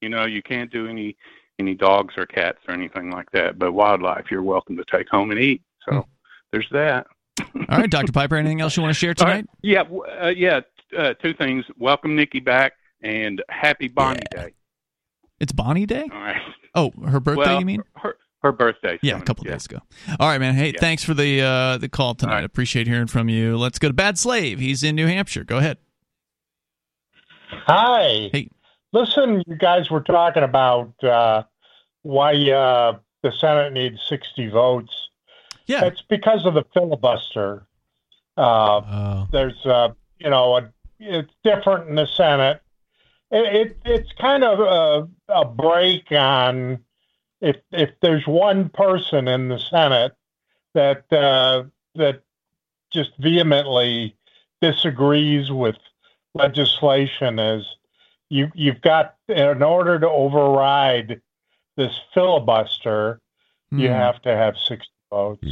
You 0.00 0.08
know, 0.08 0.24
you 0.24 0.40
can't 0.40 0.70
do 0.70 0.86
any 0.86 1.16
any 1.58 1.74
dogs 1.74 2.14
or 2.16 2.26
cats 2.26 2.58
or 2.68 2.74
anything 2.74 3.10
like 3.10 3.30
that. 3.32 3.58
But 3.58 3.72
wildlife, 3.72 4.30
you're 4.30 4.42
welcome 4.42 4.76
to 4.76 4.84
take 4.90 5.08
home 5.08 5.30
and 5.30 5.40
eat. 5.40 5.62
So 5.88 6.06
there's 6.52 6.68
that. 6.72 7.06
All 7.68 7.78
right, 7.78 7.90
Dr. 7.90 8.12
Piper, 8.12 8.36
anything 8.36 8.60
else 8.60 8.76
you 8.76 8.82
want 8.82 8.94
to 8.94 8.98
share 8.98 9.14
All 9.20 9.26
right. 9.26 9.46
tonight? 9.46 9.46
Yeah, 9.62 9.82
uh, 10.22 10.28
yeah. 10.28 10.60
Uh, 10.96 11.14
two 11.14 11.34
things. 11.34 11.64
Welcome 11.78 12.14
Nikki 12.14 12.40
back 12.40 12.74
and 13.02 13.42
happy 13.48 13.88
Bonnie 13.88 14.22
Day. 14.30 14.54
It's 15.40 15.52
Bonnie 15.52 15.86
Day? 15.86 16.08
All 16.12 16.20
right. 16.20 16.40
Oh, 16.74 16.92
her 17.08 17.20
birthday, 17.20 17.42
well, 17.44 17.60
you 17.60 17.66
mean? 17.66 17.82
her 17.96 18.16
her 18.42 18.52
birthday? 18.52 18.98
Yeah, 19.02 19.16
a 19.18 19.22
couple 19.22 19.42
days 19.44 19.64
ago. 19.66 19.78
All 20.20 20.28
right, 20.28 20.38
man. 20.38 20.54
Hey, 20.54 20.72
Yeah. 20.72 20.80
thanks 20.80 21.02
for 21.02 21.14
the 21.14 21.40
uh, 21.40 21.78
the 21.78 21.88
call 21.88 22.14
tonight. 22.14 22.44
Appreciate 22.44 22.86
hearing 22.86 23.06
from 23.06 23.28
you. 23.28 23.56
Let's 23.56 23.78
go 23.78 23.88
to 23.88 23.94
Bad 23.94 24.18
Slave. 24.18 24.58
He's 24.60 24.82
in 24.82 24.94
New 24.96 25.06
Hampshire. 25.06 25.44
Go 25.44 25.58
ahead. 25.58 25.78
Hi. 27.66 28.28
Hey. 28.32 28.50
Listen, 28.94 29.42
you 29.48 29.56
guys 29.56 29.90
were 29.90 30.02
talking 30.02 30.44
about 30.44 31.02
uh, 31.02 31.42
why 32.02 32.32
uh, 32.48 32.96
the 33.24 33.32
Senate 33.32 33.72
needs 33.72 34.00
60 34.08 34.48
votes. 34.50 35.08
Yeah. 35.66 35.86
It's 35.86 36.02
because 36.02 36.46
of 36.46 36.54
the 36.54 36.64
filibuster. 36.72 37.66
Uh, 38.36 38.80
Oh. 38.86 39.28
There's, 39.32 39.66
uh, 39.66 39.88
you 40.20 40.30
know, 40.30 40.58
a, 40.58 40.72
it's 41.00 41.32
different 41.42 41.88
in 41.88 41.96
the 41.96 42.06
Senate. 42.06 42.60
It, 43.32 43.54
it 43.54 43.78
it's 43.84 44.12
kind 44.12 44.44
of 44.44 44.60
a, 44.60 45.08
a 45.32 45.44
break 45.44 46.12
on 46.12 46.84
if 47.40 47.56
if 47.72 47.90
there's 48.00 48.26
one 48.28 48.68
person 48.68 49.26
in 49.26 49.48
the 49.48 49.58
Senate 49.58 50.12
that 50.74 51.12
uh, 51.12 51.64
that 51.96 52.22
just 52.92 53.10
vehemently 53.18 54.16
disagrees 54.60 55.50
with 55.50 55.76
legislation 56.34 57.38
is 57.40 57.64
you 58.30 58.50
you've 58.54 58.80
got 58.80 59.14
in 59.28 59.62
order 59.62 59.98
to 59.98 60.08
override 60.08 61.20
this 61.76 61.92
filibuster 62.12 63.20
you 63.70 63.88
Hmm. 63.88 63.94
have 63.94 64.22
to 64.22 64.34
have 64.34 64.54
60 64.68 64.86
votes 65.10 65.44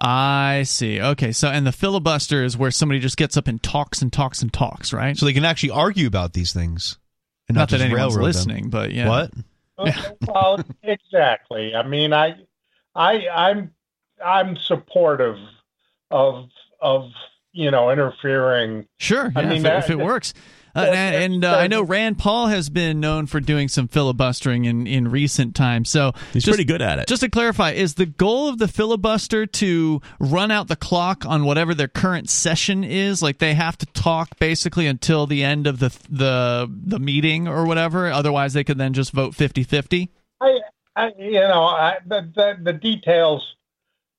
I 0.00 0.62
see. 0.62 1.00
Okay, 1.00 1.32
so 1.32 1.48
and 1.48 1.66
the 1.66 1.72
filibuster 1.72 2.44
is 2.44 2.56
where 2.56 2.70
somebody 2.70 3.00
just 3.00 3.16
gets 3.16 3.36
up 3.36 3.48
and 3.48 3.60
talks 3.60 4.00
and 4.00 4.12
talks 4.12 4.42
and 4.42 4.52
talks, 4.52 4.92
right? 4.92 5.16
So 5.16 5.26
they 5.26 5.32
can 5.32 5.44
actually 5.44 5.70
argue 5.70 6.06
about 6.06 6.34
these 6.34 6.52
things. 6.52 6.98
And 7.48 7.56
Not 7.56 7.62
not, 7.62 7.68
that 7.70 7.76
just 7.78 7.84
anyone's 7.86 7.98
railroad 8.14 8.14
them. 8.14 8.22
listening, 8.24 8.70
but 8.70 8.92
yeah. 8.92 9.08
What? 9.08 9.32
well 10.26 10.60
exactly 10.82 11.72
i 11.72 11.84
mean 11.86 12.12
i 12.12 12.34
i 12.96 13.28
i'm 13.28 13.70
i'm 14.24 14.56
supportive 14.56 15.36
of 16.10 16.48
of 16.80 17.12
you 17.52 17.70
know 17.70 17.88
interfering 17.90 18.86
Sure, 18.98 19.32
I 19.36 19.42
mean, 19.44 19.58
if, 19.58 19.62
that- 19.62 19.84
if 19.84 19.90
it 19.90 19.98
works. 19.98 20.34
Uh, 20.74 20.80
and 20.80 21.34
and 21.34 21.44
uh, 21.44 21.56
I 21.56 21.66
know 21.66 21.82
Rand 21.82 22.18
Paul 22.18 22.46
has 22.48 22.68
been 22.70 23.00
known 23.00 23.26
for 23.26 23.40
doing 23.40 23.68
some 23.68 23.88
filibustering 23.88 24.64
in, 24.64 24.86
in 24.86 25.08
recent 25.10 25.54
times. 25.54 25.90
So 25.90 26.12
he's 26.32 26.44
just- 26.44 26.54
pretty 26.54 26.64
good 26.64 26.82
at 26.82 26.98
it. 26.98 27.08
Just 27.08 27.22
to 27.22 27.28
clarify, 27.28 27.72
is 27.72 27.94
the 27.94 28.06
goal 28.06 28.48
of 28.48 28.58
the 28.58 28.68
filibuster 28.68 29.46
to 29.46 30.00
run 30.20 30.50
out 30.50 30.68
the 30.68 30.76
clock 30.76 31.24
on 31.26 31.44
whatever 31.44 31.74
their 31.74 31.88
current 31.88 32.28
session 32.30 32.84
is? 32.84 33.22
Like 33.22 33.38
they 33.38 33.54
have 33.54 33.76
to 33.78 33.86
talk 33.86 34.38
basically 34.38 34.86
until 34.86 35.26
the 35.26 35.42
end 35.44 35.66
of 35.66 35.78
the 35.78 35.96
the 36.08 36.70
the 36.84 36.98
meeting 36.98 37.48
or 37.48 37.64
whatever. 37.66 38.10
Otherwise, 38.10 38.52
they 38.52 38.64
could 38.64 38.78
then 38.78 38.92
just 38.92 39.12
vote 39.12 39.34
50-50? 39.34 40.08
I, 40.40 40.58
I 40.96 41.10
you 41.18 41.32
know, 41.40 41.62
I, 41.64 41.96
the, 42.06 42.30
the 42.34 42.54
the 42.62 42.72
details, 42.72 43.54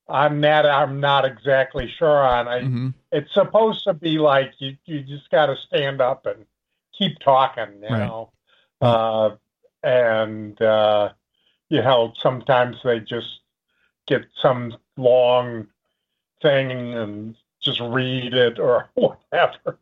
I'm 0.10 0.40
not 0.41 0.65
I'm 0.65 0.99
not 0.99 1.26
exactly 1.26 1.88
sure 1.98 2.23
on. 2.23 2.48
I, 2.48 2.61
Mhm. 2.61 2.94
It's 3.11 3.34
supposed 3.34 3.84
to 3.86 3.94
be 3.94 4.19
like 4.19 4.53
you 4.60 4.77
you 4.86 5.02
just 5.02 5.30
got 5.31 5.48
to 5.48 5.56
stand 5.56 6.02
up 6.02 6.26
and 6.26 6.45
keep 6.94 7.18
talking, 7.19 7.81
you 7.81 7.90
Right. 7.90 7.99
know, 7.99 8.31
uh, 8.81 9.31
and 9.84 10.61
uh, 10.61 11.14
you 11.69 11.81
know 11.81 12.14
sometimes 12.18 12.77
they 12.84 12.99
just 12.99 13.40
get 14.07 14.26
some 14.41 14.77
long 14.98 15.68
thing 16.41 16.72
and 16.72 17.36
just 17.61 17.80
read 17.80 18.34
it 18.34 18.60
or 18.60 18.90
whatever. 18.95 19.80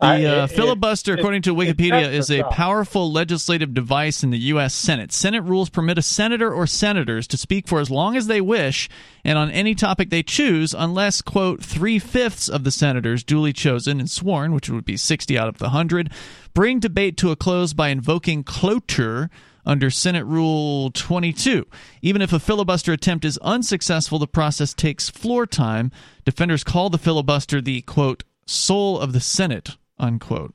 The 0.00 0.06
uh, 0.26 0.46
filibuster, 0.48 1.14
it- 1.14 1.20
according 1.20 1.42
to 1.42 1.54
Wikipedia, 1.54 2.12
is 2.12 2.30
a 2.30 2.42
powerful 2.44 3.10
legislative 3.10 3.72
device 3.72 4.22
in 4.22 4.30
the 4.30 4.38
U.S. 4.38 4.74
Senate. 4.74 5.10
Senate 5.12 5.40
rules 5.42 5.70
permit 5.70 5.96
a 5.96 6.02
senator 6.02 6.52
or 6.52 6.66
senators 6.66 7.26
to 7.28 7.38
speak 7.38 7.66
for 7.66 7.80
as 7.80 7.90
long 7.90 8.14
as 8.16 8.26
they 8.26 8.40
wish 8.42 8.90
and 9.24 9.38
on 9.38 9.50
any 9.50 9.74
topic 9.74 10.10
they 10.10 10.22
choose, 10.22 10.74
unless, 10.74 11.22
quote, 11.22 11.62
three 11.62 11.98
fifths 11.98 12.48
of 12.48 12.64
the 12.64 12.70
senators 12.70 13.24
duly 13.24 13.52
chosen 13.54 13.98
and 13.98 14.10
sworn, 14.10 14.52
which 14.52 14.68
would 14.68 14.84
be 14.84 14.98
60 14.98 15.38
out 15.38 15.48
of 15.48 15.56
the 15.58 15.64
100, 15.64 16.10
bring 16.52 16.78
debate 16.78 17.16
to 17.16 17.30
a 17.30 17.36
close 17.36 17.72
by 17.72 17.88
invoking 17.88 18.44
cloture 18.44 19.30
under 19.64 19.90
Senate 19.90 20.24
Rule 20.24 20.90
22. 20.92 21.66
Even 22.02 22.20
if 22.22 22.32
a 22.32 22.38
filibuster 22.38 22.92
attempt 22.92 23.24
is 23.24 23.38
unsuccessful, 23.38 24.18
the 24.18 24.28
process 24.28 24.72
takes 24.74 25.08
floor 25.10 25.46
time. 25.46 25.90
Defenders 26.24 26.62
call 26.62 26.90
the 26.90 26.98
filibuster 26.98 27.60
the, 27.60 27.80
quote, 27.82 28.22
soul 28.46 28.98
of 28.98 29.12
the 29.12 29.20
Senate, 29.20 29.76
unquote. 29.98 30.54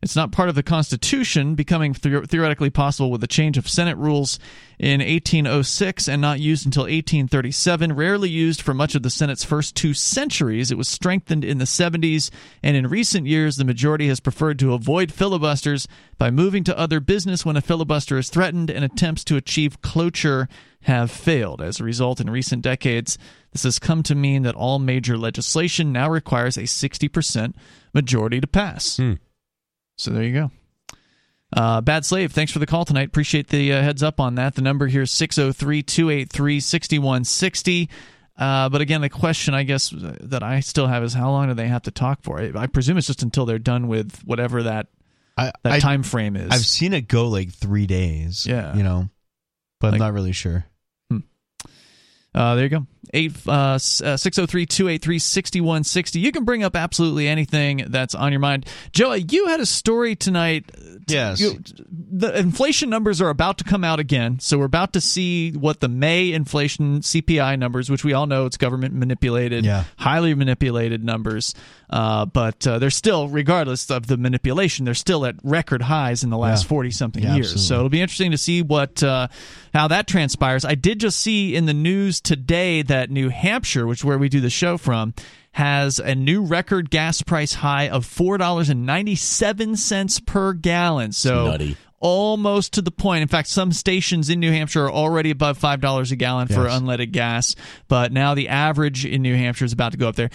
It's 0.00 0.14
not 0.14 0.30
part 0.30 0.48
of 0.48 0.54
the 0.54 0.62
Constitution, 0.62 1.56
becoming 1.56 1.92
the- 1.92 2.24
theoretically 2.24 2.70
possible 2.70 3.10
with 3.10 3.24
a 3.24 3.26
change 3.26 3.58
of 3.58 3.68
Senate 3.68 3.96
rules 3.96 4.38
in 4.78 5.00
1806 5.00 6.08
and 6.08 6.22
not 6.22 6.38
used 6.38 6.64
until 6.64 6.84
1837. 6.84 7.92
Rarely 7.92 8.30
used 8.30 8.62
for 8.62 8.72
much 8.74 8.94
of 8.94 9.02
the 9.02 9.10
Senate's 9.10 9.42
first 9.42 9.74
two 9.74 9.94
centuries, 9.94 10.70
it 10.70 10.78
was 10.78 10.86
strengthened 10.86 11.44
in 11.44 11.58
the 11.58 11.66
70s, 11.66 12.30
and 12.62 12.76
in 12.76 12.86
recent 12.86 13.26
years, 13.26 13.56
the 13.56 13.64
majority 13.64 14.06
has 14.06 14.20
preferred 14.20 14.60
to 14.60 14.72
avoid 14.72 15.10
filibusters 15.10 15.88
by 16.16 16.30
moving 16.30 16.62
to 16.62 16.78
other 16.78 17.00
business 17.00 17.44
when 17.44 17.56
a 17.56 17.60
filibuster 17.60 18.18
is 18.18 18.30
threatened, 18.30 18.70
and 18.70 18.84
attempts 18.84 19.24
to 19.24 19.36
achieve 19.36 19.82
cloture 19.82 20.48
have 20.82 21.10
failed. 21.10 21.60
As 21.60 21.80
a 21.80 21.84
result, 21.84 22.20
in 22.20 22.30
recent 22.30 22.62
decades, 22.62 23.18
this 23.62 23.74
has 23.74 23.78
come 23.78 24.02
to 24.04 24.14
mean 24.14 24.42
that 24.44 24.54
all 24.54 24.78
major 24.78 25.18
legislation 25.18 25.92
now 25.92 26.08
requires 26.08 26.56
a 26.56 26.62
60% 26.62 27.54
majority 27.92 28.40
to 28.40 28.46
pass. 28.46 29.00
So 29.96 30.10
there 30.10 30.22
you 30.22 30.32
go. 30.32 30.50
Uh, 31.52 31.80
Bad 31.80 32.04
Slave, 32.04 32.32
thanks 32.32 32.52
for 32.52 32.58
the 32.58 32.66
call 32.66 32.84
tonight. 32.84 33.08
Appreciate 33.08 33.48
the 33.48 33.72
uh, 33.72 33.82
heads 33.82 34.02
up 34.02 34.20
on 34.20 34.34
that. 34.36 34.54
The 34.54 34.62
number 34.62 34.86
here 34.86 35.02
is 35.02 35.10
603 35.10 35.82
283 35.82 36.60
6160. 36.60 37.88
Uh, 38.36 38.68
but 38.68 38.80
again, 38.80 39.00
the 39.00 39.08
question 39.08 39.54
I 39.54 39.64
guess 39.64 39.92
that 39.96 40.42
I 40.42 40.60
still 40.60 40.86
have 40.86 41.02
is 41.02 41.14
how 41.14 41.30
long 41.30 41.48
do 41.48 41.54
they 41.54 41.66
have 41.68 41.82
to 41.82 41.90
talk 41.90 42.22
for? 42.22 42.38
I, 42.38 42.52
I 42.54 42.66
presume 42.68 42.96
it's 42.98 43.06
just 43.08 43.22
until 43.22 43.46
they're 43.46 43.58
done 43.58 43.88
with 43.88 44.20
whatever 44.24 44.62
that 44.64 44.86
I, 45.36 45.52
that 45.64 45.72
I- 45.72 45.78
time 45.80 46.02
frame 46.04 46.36
is. 46.36 46.50
I've 46.50 46.64
seen 46.66 46.92
it 46.92 47.08
go 47.08 47.28
like 47.28 47.50
three 47.52 47.86
days. 47.86 48.46
Yeah. 48.46 48.76
You 48.76 48.82
know, 48.84 49.08
but 49.80 49.88
Like- 49.88 49.94
I'm 49.94 50.06
not 50.06 50.12
really 50.14 50.32
sure. 50.32 50.64
Uh, 52.34 52.54
there 52.54 52.64
you 52.64 52.68
go. 52.70 52.86
Eight 53.14 53.32
uh, 53.48 53.78
six 53.78 54.36
zero 54.36 54.46
three 54.46 54.66
two 54.66 54.88
eight 54.88 55.02
three 55.02 55.18
sixty 55.18 55.60
one 55.60 55.84
sixty. 55.84 56.20
You 56.20 56.32
can 56.32 56.44
bring 56.44 56.62
up 56.62 56.76
absolutely 56.76 57.26
anything 57.28 57.84
that's 57.88 58.14
on 58.14 58.32
your 58.32 58.40
mind. 58.40 58.66
Joe, 58.92 59.12
you 59.14 59.46
had 59.46 59.60
a 59.60 59.66
story 59.66 60.16
tonight. 60.16 60.70
Yes. 61.06 61.40
You- 61.40 61.60
the 62.10 62.36
inflation 62.38 62.90
numbers 62.90 63.20
are 63.20 63.28
about 63.28 63.58
to 63.58 63.64
come 63.64 63.84
out 63.84 64.00
again, 64.00 64.40
so 64.40 64.58
we're 64.58 64.64
about 64.64 64.94
to 64.94 65.00
see 65.00 65.52
what 65.52 65.80
the 65.80 65.88
May 65.88 66.32
inflation 66.32 67.00
CPI 67.00 67.58
numbers, 67.58 67.90
which 67.90 68.02
we 68.04 68.12
all 68.12 68.26
know 68.26 68.46
it's 68.46 68.56
government 68.56 68.94
manipulated, 68.94 69.64
Yeah. 69.64 69.84
highly 69.98 70.34
manipulated 70.34 71.04
numbers. 71.04 71.54
Uh, 71.90 72.26
but 72.26 72.66
uh, 72.66 72.78
they're 72.78 72.90
still, 72.90 73.28
regardless 73.28 73.90
of 73.90 74.06
the 74.06 74.16
manipulation, 74.16 74.84
they're 74.84 74.94
still 74.94 75.24
at 75.24 75.36
record 75.42 75.82
highs 75.82 76.22
in 76.24 76.30
the 76.30 76.36
last 76.36 76.64
Yeah. 76.64 76.68
forty 76.68 76.90
something 76.90 77.22
Yeah, 77.22 77.34
years. 77.36 77.52
absolutely. 77.52 77.66
So 77.68 77.74
it'll 77.76 77.88
be 77.88 78.00
interesting 78.02 78.30
to 78.32 78.38
see 78.38 78.62
what 78.62 79.02
uh, 79.02 79.28
how 79.72 79.88
that 79.88 80.06
transpires. 80.06 80.64
I 80.64 80.74
did 80.74 80.98
just 81.00 81.20
see 81.20 81.54
in 81.54 81.66
the 81.66 81.74
news 81.74 82.20
today 82.20 82.82
that 82.82 82.97
New 83.06 83.28
Hampshire, 83.28 83.86
which 83.86 84.00
is 84.00 84.04
where 84.04 84.18
we 84.18 84.28
do 84.28 84.40
the 84.40 84.50
show 84.50 84.76
from, 84.78 85.14
has 85.52 85.98
a 85.98 86.14
new 86.14 86.42
record 86.42 86.90
gas 86.90 87.22
price 87.22 87.54
high 87.54 87.88
of 87.88 88.04
four 88.04 88.38
dollars 88.38 88.68
and 88.68 88.84
ninety 88.84 89.14
seven 89.14 89.76
cents 89.76 90.20
per 90.20 90.52
gallon. 90.52 91.12
So. 91.12 91.46
Almost 92.00 92.74
to 92.74 92.82
the 92.82 92.90
point. 92.90 93.22
In 93.22 93.28
fact, 93.28 93.48
some 93.48 93.72
stations 93.72 94.30
in 94.30 94.40
New 94.40 94.52
Hampshire 94.52 94.84
are 94.84 94.90
already 94.92 95.30
above 95.30 95.58
five 95.58 95.80
dollars 95.80 96.12
a 96.12 96.16
gallon 96.16 96.46
for 96.48 96.64
Yes. 96.66 96.80
unleaded 96.80 97.12
gas, 97.12 97.54
but 97.88 98.12
now 98.12 98.34
the 98.34 98.48
average 98.48 99.04
in 99.04 99.22
New 99.22 99.34
Hampshire 99.36 99.64
is 99.64 99.72
about 99.72 99.92
to 99.92 99.98
go 99.98 100.08
up 100.08 100.16
there. 100.16 100.30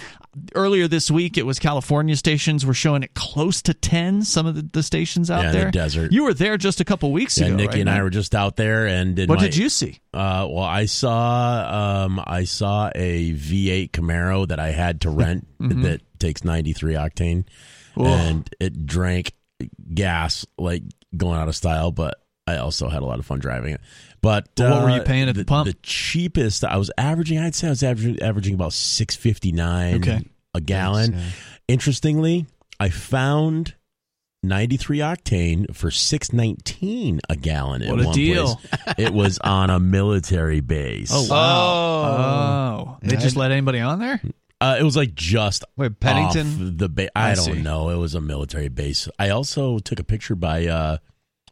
Earlier 0.56 0.88
this 0.88 1.12
week, 1.12 1.38
it 1.38 1.46
was 1.46 1.60
California 1.60 2.16
stations 2.16 2.66
were 2.66 2.74
showing 2.74 3.04
it 3.04 3.14
close 3.14 3.62
to 3.64 3.74
ten. 3.74 4.24
Some 4.24 4.46
of 4.48 4.56
the, 4.56 4.68
the 4.74 4.84
stations 4.84 5.30
out 5.30 5.42
Yeah, 5.44 5.48
in 5.50 5.52
the 5.54 5.60
there, 5.60 5.72
desert. 5.72 6.12
You 6.12 6.24
were 6.24 6.34
there 6.34 6.58
just 6.58 6.82
a 6.82 6.86
couple 6.86 7.12
weeks 7.12 7.38
Yeah, 7.38 7.48
ago. 7.48 7.56
Nikki 7.58 7.68
right, 7.70 7.80
and 7.82 7.90
I 7.90 8.02
were 8.02 8.10
just 8.10 8.34
out 8.36 8.56
there, 8.56 8.88
and 8.88 9.18
What 9.20 9.38
my- 9.40 9.44
did 9.44 9.56
you 9.56 9.70
see? 9.70 10.00
Uh, 10.14 10.48
well, 10.50 10.64
I 10.64 10.86
saw 10.86 12.04
um, 12.06 12.22
I 12.26 12.46
saw 12.46 12.90
a 12.96 13.32
V8 13.34 13.92
Camaro 13.92 14.48
that 14.48 14.60
I 14.60 14.72
had 14.72 15.02
to 15.02 15.10
rent 15.10 15.48
Mm-hmm. 15.64 15.82
that 15.84 16.02
takes 16.20 16.44
93 16.44 16.96
octane, 16.96 17.46
Whoa. 17.96 18.08
and 18.08 18.50
it 18.60 18.86
drank 18.86 19.32
gas 19.94 20.46
like 20.58 20.84
going 21.16 21.40
out 21.40 21.48
of 21.48 21.56
style. 21.56 21.92
But 21.92 22.20
I 22.48 22.58
also 22.58 22.90
had 22.90 23.02
a 23.02 23.06
lot 23.06 23.20
of 23.20 23.26
fun 23.26 23.40
driving 23.40 23.74
it. 23.76 23.82
But 24.22 24.50
What 24.58 24.84
were 24.84 24.90
uh, 24.90 24.96
you 24.98 25.02
paying 25.04 25.28
at 25.30 25.36
the 25.36 25.44
pump? 25.46 25.68
The 25.68 25.78
cheapest 25.84 26.64
I 26.64 26.78
was 26.78 26.92
averaging, 26.98 27.40
I'd 27.40 27.56
say 27.56 27.68
I 27.68 27.72
was 27.72 27.84
averaging, 27.84 28.22
averaging 28.22 28.54
about 28.54 28.72
6.59 28.72 29.96
Okay. 29.98 30.22
a 30.54 30.62
gallon. 30.62 31.20
Interestingly, 31.68 32.46
I 32.80 32.90
found 32.90 33.74
93 34.44 35.00
octane 35.00 35.74
for 35.76 35.90
619 35.92 37.22
a 37.30 37.36
gallon 37.36 37.82
at 37.82 37.90
What 37.92 38.02
a 38.02 38.06
one 38.06 38.16
deal. 38.16 38.56
place. 38.56 38.96
it 38.98 39.14
was 39.14 39.40
on 39.40 39.70
a 39.70 39.80
military 39.80 40.60
base. 40.62 41.12
Oh 41.14 41.28
wow! 41.30 42.96
Oh, 42.96 42.98
they 43.02 43.14
Yeah, 43.16 43.20
just 43.22 43.38
I- 43.38 43.42
let 43.42 43.52
anybody 43.52 43.80
on 43.80 44.00
there? 44.00 44.22
Uh, 44.64 44.78
it 44.80 44.84
was 44.84 44.96
like 44.96 45.14
just 45.14 45.66
Wait, 45.76 46.00
Pennington? 46.00 46.48
off 46.72 46.78
the 46.78 46.90
ba- 46.90 47.18
I, 47.18 47.32
I 47.32 47.36
don't 47.36 47.46
see. 47.56 47.62
know. 47.62 47.90
It 47.90 47.98
was 47.98 48.16
a 48.16 48.22
military 48.22 48.70
base. 48.70 49.10
I 49.20 49.30
also 49.30 49.80
took 49.80 50.00
a 50.00 50.04
picture 50.04 50.36
by 50.36 50.68
uh, 50.68 50.98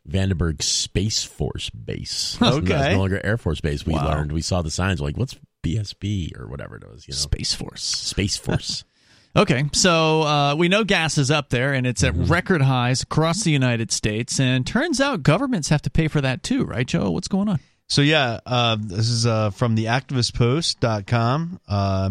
Vandenberg 0.09 0.61
Space 0.61 1.23
Force 1.23 1.69
Base. 1.71 2.37
Okay. 2.41 2.65
That's 2.67 2.93
no 2.93 2.99
longer 2.99 3.19
Air 3.23 3.37
Force 3.37 3.59
Base. 3.61 3.85
We 3.85 3.93
Wow. 3.93 4.05
learned. 4.07 4.31
We 4.31 4.41
saw 4.41 4.61
the 4.61 4.71
signs. 4.71 5.01
Like, 5.01 5.17
what's 5.17 5.35
BSB 5.63 6.39
or 6.39 6.47
whatever 6.47 6.75
it 6.77 6.87
was? 6.89 7.07
You 7.07 7.11
know, 7.13 7.17
Space 7.17 7.53
Force. 7.53 7.83
Space 7.83 8.37
Force. 8.37 8.83
Okay, 9.33 9.63
so 9.71 10.23
uh, 10.23 10.55
we 10.55 10.67
know 10.67 10.83
gas 10.83 11.17
is 11.17 11.31
up 11.31 11.47
there 11.51 11.71
and 11.71 11.87
it's 11.87 12.03
at 12.03 12.13
Mm-hmm. 12.13 12.29
record 12.29 12.61
highs 12.61 13.01
across 13.03 13.45
the 13.45 13.51
United 13.51 13.89
States. 13.89 14.41
And 14.41 14.67
turns 14.67 14.99
out 14.99 15.23
governments 15.23 15.69
have 15.69 15.81
to 15.83 15.89
pay 15.89 16.09
for 16.09 16.19
that 16.19 16.43
too, 16.43 16.65
right, 16.65 16.85
Joe? 16.85 17.11
What's 17.11 17.29
going 17.29 17.47
on? 17.47 17.61
So 17.87 18.01
yeah, 18.01 18.41
uh, 18.45 18.75
this 18.77 19.07
is 19.07 19.25
uh, 19.25 19.51
from 19.51 19.75
the 19.75 19.85
activistpost.com. 19.85 21.61
Uh, 21.65 22.09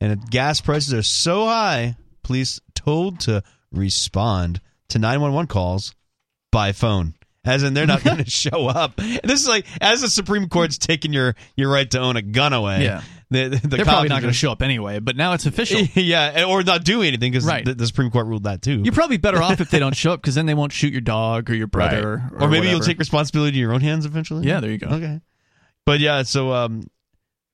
and 0.00 0.30
gas 0.30 0.60
prices 0.60 0.94
are 0.94 1.02
so 1.02 1.46
high, 1.46 1.96
police 2.22 2.60
told 2.74 3.20
to 3.20 3.42
respond 3.72 4.60
to 4.88 4.98
911 4.98 5.46
calls 5.48 5.94
by 6.50 6.72
phone. 6.72 7.14
As 7.44 7.62
in, 7.62 7.72
they're 7.72 7.86
not 7.86 8.04
going 8.04 8.18
to 8.24 8.30
show 8.30 8.66
up. 8.68 8.96
This 8.96 9.40
is 9.40 9.48
like, 9.48 9.64
as 9.80 10.02
the 10.02 10.08
Supreme 10.10 10.48
Court's 10.48 10.76
taking 10.76 11.12
your, 11.12 11.34
your 11.56 11.70
right 11.70 11.90
to 11.92 11.98
own 11.98 12.16
a 12.16 12.22
gun 12.22 12.52
away. 12.52 12.84
Yeah. 12.84 13.02
the, 13.30 13.48
the 13.48 13.68
They're 13.68 13.84
probably 13.86 14.10
not 14.10 14.20
going 14.20 14.32
to 14.32 14.36
show 14.38 14.52
up 14.52 14.60
anyway, 14.60 14.98
but 14.98 15.16
now 15.16 15.32
it's 15.32 15.46
official. 15.46 15.80
yeah, 15.94 16.44
or 16.44 16.62
not 16.62 16.84
do 16.84 17.00
anything 17.00 17.32
because 17.32 17.46
Right. 17.46 17.64
the, 17.64 17.74
the 17.74 17.86
Supreme 17.86 18.10
Court 18.10 18.26
ruled 18.26 18.42
that 18.44 18.60
too. 18.60 18.82
You're 18.84 18.92
probably 18.92 19.16
better 19.16 19.40
off 19.42 19.60
if 19.60 19.70
they 19.70 19.78
don't 19.78 19.96
show 19.96 20.12
up 20.12 20.20
because 20.20 20.34
then 20.34 20.44
they 20.44 20.52
won't 20.54 20.72
shoot 20.72 20.92
your 20.92 21.00
dog 21.00 21.48
or 21.48 21.54
your 21.54 21.66
brother. 21.66 22.30
or, 22.38 22.48
maybe 22.48 22.68
you'll 22.68 22.80
take 22.80 22.98
responsibility 22.98 23.56
in 23.56 23.60
your 23.62 23.72
own 23.72 23.80
hands 23.80 24.04
eventually. 24.04 24.46
Yeah, 24.46 24.60
there 24.60 24.70
you 24.70 24.78
go. 24.78 24.88
Okay. 24.88 25.20
But 25.86 26.00
yeah, 26.00 26.24
so 26.24 26.52
um, 26.52 26.82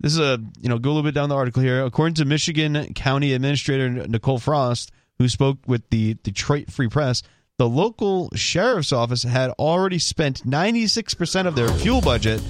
this 0.01 0.13
is 0.13 0.19
a 0.19 0.39
you 0.61 0.69
know 0.69 0.79
go 0.79 0.91
a 0.91 0.93
little 0.93 1.03
bit 1.03 1.15
down 1.15 1.29
the 1.29 1.35
article 1.35 1.63
here. 1.63 1.85
According 1.85 2.15
to 2.15 2.25
Michigan 2.25 2.95
County 2.95 3.33
Administrator 3.33 3.91
Nicole 4.09 4.39
Frost, 4.39 4.93
who 5.19 5.29
spoke 5.29 5.59
with 5.67 5.89
the 5.91 6.15
Detroit 6.23 6.71
Free 6.71 6.89
Press, 6.89 7.23
the 7.59 7.69
local 7.69 8.31
sheriff's 8.35 8.93
office 8.93 9.23
had 9.23 9.51
already 9.53 9.99
spent 9.99 10.45
96 10.45 11.15
percent 11.15 11.49
of 11.49 11.55
their 11.55 11.69
fuel 11.69 12.01
budget, 12.01 12.43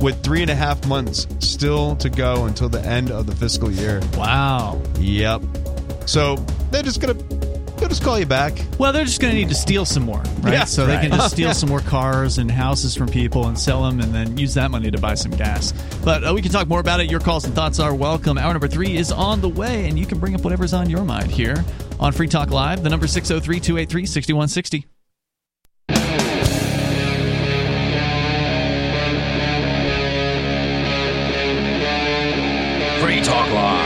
with 0.00 0.22
three 0.22 0.42
and 0.42 0.50
a 0.50 0.54
half 0.54 0.86
months 0.86 1.26
still 1.40 1.96
to 1.96 2.08
go 2.08 2.46
until 2.46 2.68
the 2.68 2.80
end 2.82 3.10
of 3.10 3.26
the 3.26 3.34
fiscal 3.34 3.70
year. 3.70 4.00
Wow. 4.16 4.80
Yep. 4.98 5.42
So 6.06 6.36
they're 6.70 6.82
just 6.82 7.00
gonna 7.00 7.14
they'll 7.88 7.94
just 7.94 8.04
call 8.04 8.18
you 8.18 8.26
back. 8.26 8.52
Well, 8.78 8.92
they're 8.92 9.06
just 9.06 9.18
going 9.18 9.32
to 9.32 9.38
need 9.38 9.48
to 9.48 9.54
steal 9.54 9.86
some 9.86 10.02
more, 10.02 10.22
right? 10.40 10.52
Yeah, 10.52 10.64
so 10.64 10.86
they 10.86 10.98
can 10.98 11.10
just 11.10 11.30
steal 11.34 11.54
some 11.54 11.70
more 11.70 11.80
cars 11.80 12.36
and 12.36 12.50
houses 12.50 12.94
from 12.94 13.08
people 13.08 13.46
and 13.46 13.58
sell 13.58 13.82
them 13.82 14.00
and 14.00 14.14
then 14.14 14.36
use 14.36 14.52
that 14.54 14.70
money 14.70 14.90
to 14.90 14.98
buy 14.98 15.14
some 15.14 15.32
gas. 15.32 15.72
But 16.04 16.22
uh, 16.22 16.34
we 16.34 16.42
can 16.42 16.52
talk 16.52 16.68
more 16.68 16.80
about 16.80 17.00
it. 17.00 17.10
Your 17.10 17.20
calls 17.20 17.46
and 17.46 17.54
thoughts 17.54 17.80
are 17.80 17.94
welcome. 17.94 18.36
Hour 18.36 18.52
number 18.52 18.68
three 18.68 18.96
is 18.96 19.10
on 19.10 19.40
the 19.40 19.48
way, 19.48 19.88
and 19.88 19.98
you 19.98 20.04
can 20.04 20.18
bring 20.18 20.34
up 20.34 20.42
whatever's 20.42 20.74
on 20.74 20.90
your 20.90 21.04
mind 21.04 21.30
here 21.30 21.64
on 21.98 22.12
Free 22.12 22.28
Talk 22.28 22.50
Live. 22.50 22.82
The 22.82 22.90
number 22.90 23.06
603 23.06 23.58
283 23.58 24.04
6160. 24.06 24.86
Free 33.00 33.22
Talk 33.22 33.50
Live. 33.50 33.77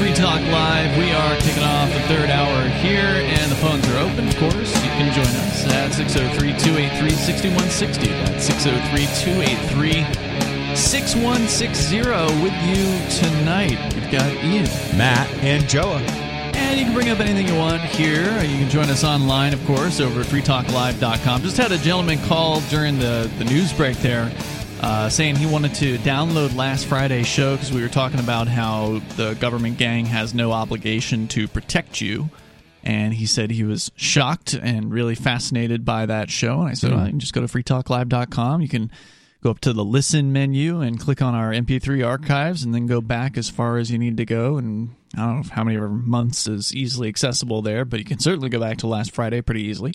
Free 0.00 0.14
Talk 0.14 0.40
Live. 0.40 0.96
We 0.96 1.10
are 1.12 1.36
kicking 1.36 1.62
off 1.62 1.92
the 1.92 2.00
third 2.08 2.30
hour 2.30 2.66
here, 2.80 3.20
and 3.20 3.52
the 3.52 3.56
phones 3.56 3.86
are 3.90 3.98
open, 3.98 4.28
of 4.28 4.36
course. 4.38 4.74
You 4.76 4.88
can 4.96 5.12
join 5.12 5.26
us 5.26 5.66
at 5.66 5.92
603 5.92 6.52
283 6.58 7.10
6160. 7.10 8.08
That's 8.08 8.44
603 8.46 9.04
283 9.20 10.74
6160 10.74 11.98
with 12.40 12.56
you 12.64 12.80
tonight. 13.20 13.76
We've 13.92 14.10
got 14.10 14.32
Ian. 14.42 14.64
Matt. 14.96 15.28
And 15.44 15.68
Joa. 15.68 15.98
And 16.56 16.80
you 16.80 16.86
can 16.86 16.94
bring 16.94 17.10
up 17.10 17.20
anything 17.20 17.46
you 17.46 17.56
want 17.60 17.82
here. 17.82 18.24
Uh, 18.24 18.42
you 18.42 18.56
can 18.56 18.70
join 18.70 18.88
us 18.88 19.04
online, 19.04 19.52
of 19.52 19.62
course, 19.66 20.00
over 20.00 20.20
at 20.20 20.26
freetalklive.com. 20.28 21.42
Just 21.42 21.58
had 21.58 21.72
a 21.72 21.78
gentleman 21.78 22.18
call 22.20 22.62
during 22.70 22.98
the, 22.98 23.30
the 23.36 23.44
news 23.44 23.70
break 23.74 23.98
there 23.98 24.32
uh, 24.82 25.10
saying 25.10 25.36
he 25.36 25.46
wanted 25.46 25.74
to 25.74 25.98
download 25.98 26.56
last 26.56 26.86
Friday's 26.86 27.26
show 27.26 27.54
because 27.54 27.70
we 27.70 27.82
were 27.82 27.88
talking 27.88 28.18
about 28.18 28.48
how 28.48 29.00
the 29.16 29.34
government 29.34 29.76
gang 29.76 30.06
has 30.06 30.32
no 30.32 30.52
obligation 30.52 31.28
to 31.28 31.46
protect 31.46 32.00
you. 32.00 32.30
And 32.82 33.12
he 33.12 33.26
said 33.26 33.50
he 33.50 33.64
was 33.64 33.92
shocked 33.96 34.54
and 34.54 34.90
really 34.90 35.14
fascinated 35.14 35.84
by 35.84 36.06
that 36.06 36.30
show. 36.30 36.60
And 36.60 36.70
I 36.70 36.72
said, 36.72 36.92
well, 36.92 37.04
you 37.04 37.10
can 37.10 37.20
just 37.20 37.34
go 37.34 37.42
to 37.42 37.46
freetalklive.com. 37.46 38.62
You 38.62 38.68
can 38.68 38.90
go 39.42 39.50
up 39.50 39.60
to 39.60 39.74
the 39.74 39.84
listen 39.84 40.32
menu 40.32 40.80
and 40.80 40.98
click 40.98 41.20
on 41.20 41.34
our 41.34 41.50
MP3 41.50 42.06
archives 42.06 42.62
and 42.62 42.74
then 42.74 42.86
go 42.86 43.02
back 43.02 43.36
as 43.36 43.50
far 43.50 43.76
as 43.76 43.90
you 43.90 43.98
need 43.98 44.16
to 44.16 44.24
go. 44.24 44.56
And 44.56 44.94
I 45.14 45.26
don't 45.26 45.36
know 45.42 45.48
how 45.52 45.62
many 45.62 45.76
months 45.78 46.46
is 46.46 46.74
easily 46.74 47.08
accessible 47.08 47.60
there, 47.60 47.84
but 47.84 47.98
you 47.98 48.06
can 48.06 48.18
certainly 48.18 48.48
go 48.48 48.58
back 48.58 48.78
to 48.78 48.86
last 48.86 49.12
Friday 49.12 49.42
pretty 49.42 49.64
easily 49.64 49.92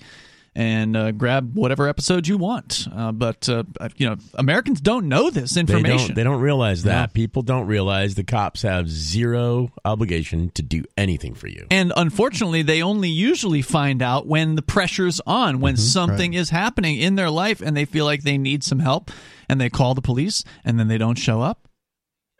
and 0.55 0.95
uh, 0.95 1.11
grab 1.11 1.55
whatever 1.55 1.87
episode 1.89 2.27
you 2.27 2.37
want. 2.37 2.87
Uh, 2.93 3.11
but, 3.11 3.49
uh, 3.49 3.63
you 3.97 4.07
know, 4.09 4.15
Americans 4.35 4.79
don't 4.79 5.09
know 5.09 5.29
this 5.29 5.51
They 5.55 5.61
information. 5.61 6.07
don't, 6.09 6.15
they 6.15 6.23
don't 6.23 6.39
realize 6.39 6.83
that. 6.83 7.09
No. 7.09 7.13
People 7.13 7.41
don't 7.41 7.67
realize 7.67 8.15
the 8.15 8.23
cops 8.23 8.61
have 8.61 8.89
zero 8.89 9.71
obligation 9.83 10.51
to 10.51 10.61
do 10.61 10.83
anything 10.97 11.33
for 11.33 11.47
you. 11.47 11.67
And 11.69 11.91
unfortunately, 11.97 12.61
they 12.61 12.81
only 12.81 13.09
usually 13.09 13.61
find 13.61 14.01
out 14.01 14.27
when 14.27 14.55
the 14.55 14.61
pressure's 14.61 15.19
on, 15.27 15.59
when 15.59 15.75
something 15.75 16.33
is 16.33 16.49
happening 16.51 16.97
in 16.99 17.15
their 17.15 17.29
life 17.29 17.61
and 17.61 17.75
they 17.75 17.85
feel 17.85 18.05
like 18.05 18.23
they 18.23 18.37
need 18.37 18.63
some 18.63 18.79
help 18.79 19.11
and 19.49 19.59
they 19.59 19.69
call 19.69 19.93
the 19.93 20.01
police 20.01 20.43
and 20.63 20.79
then 20.79 20.87
they 20.87 20.97
don't 20.97 21.17
show 21.17 21.41
up 21.41 21.67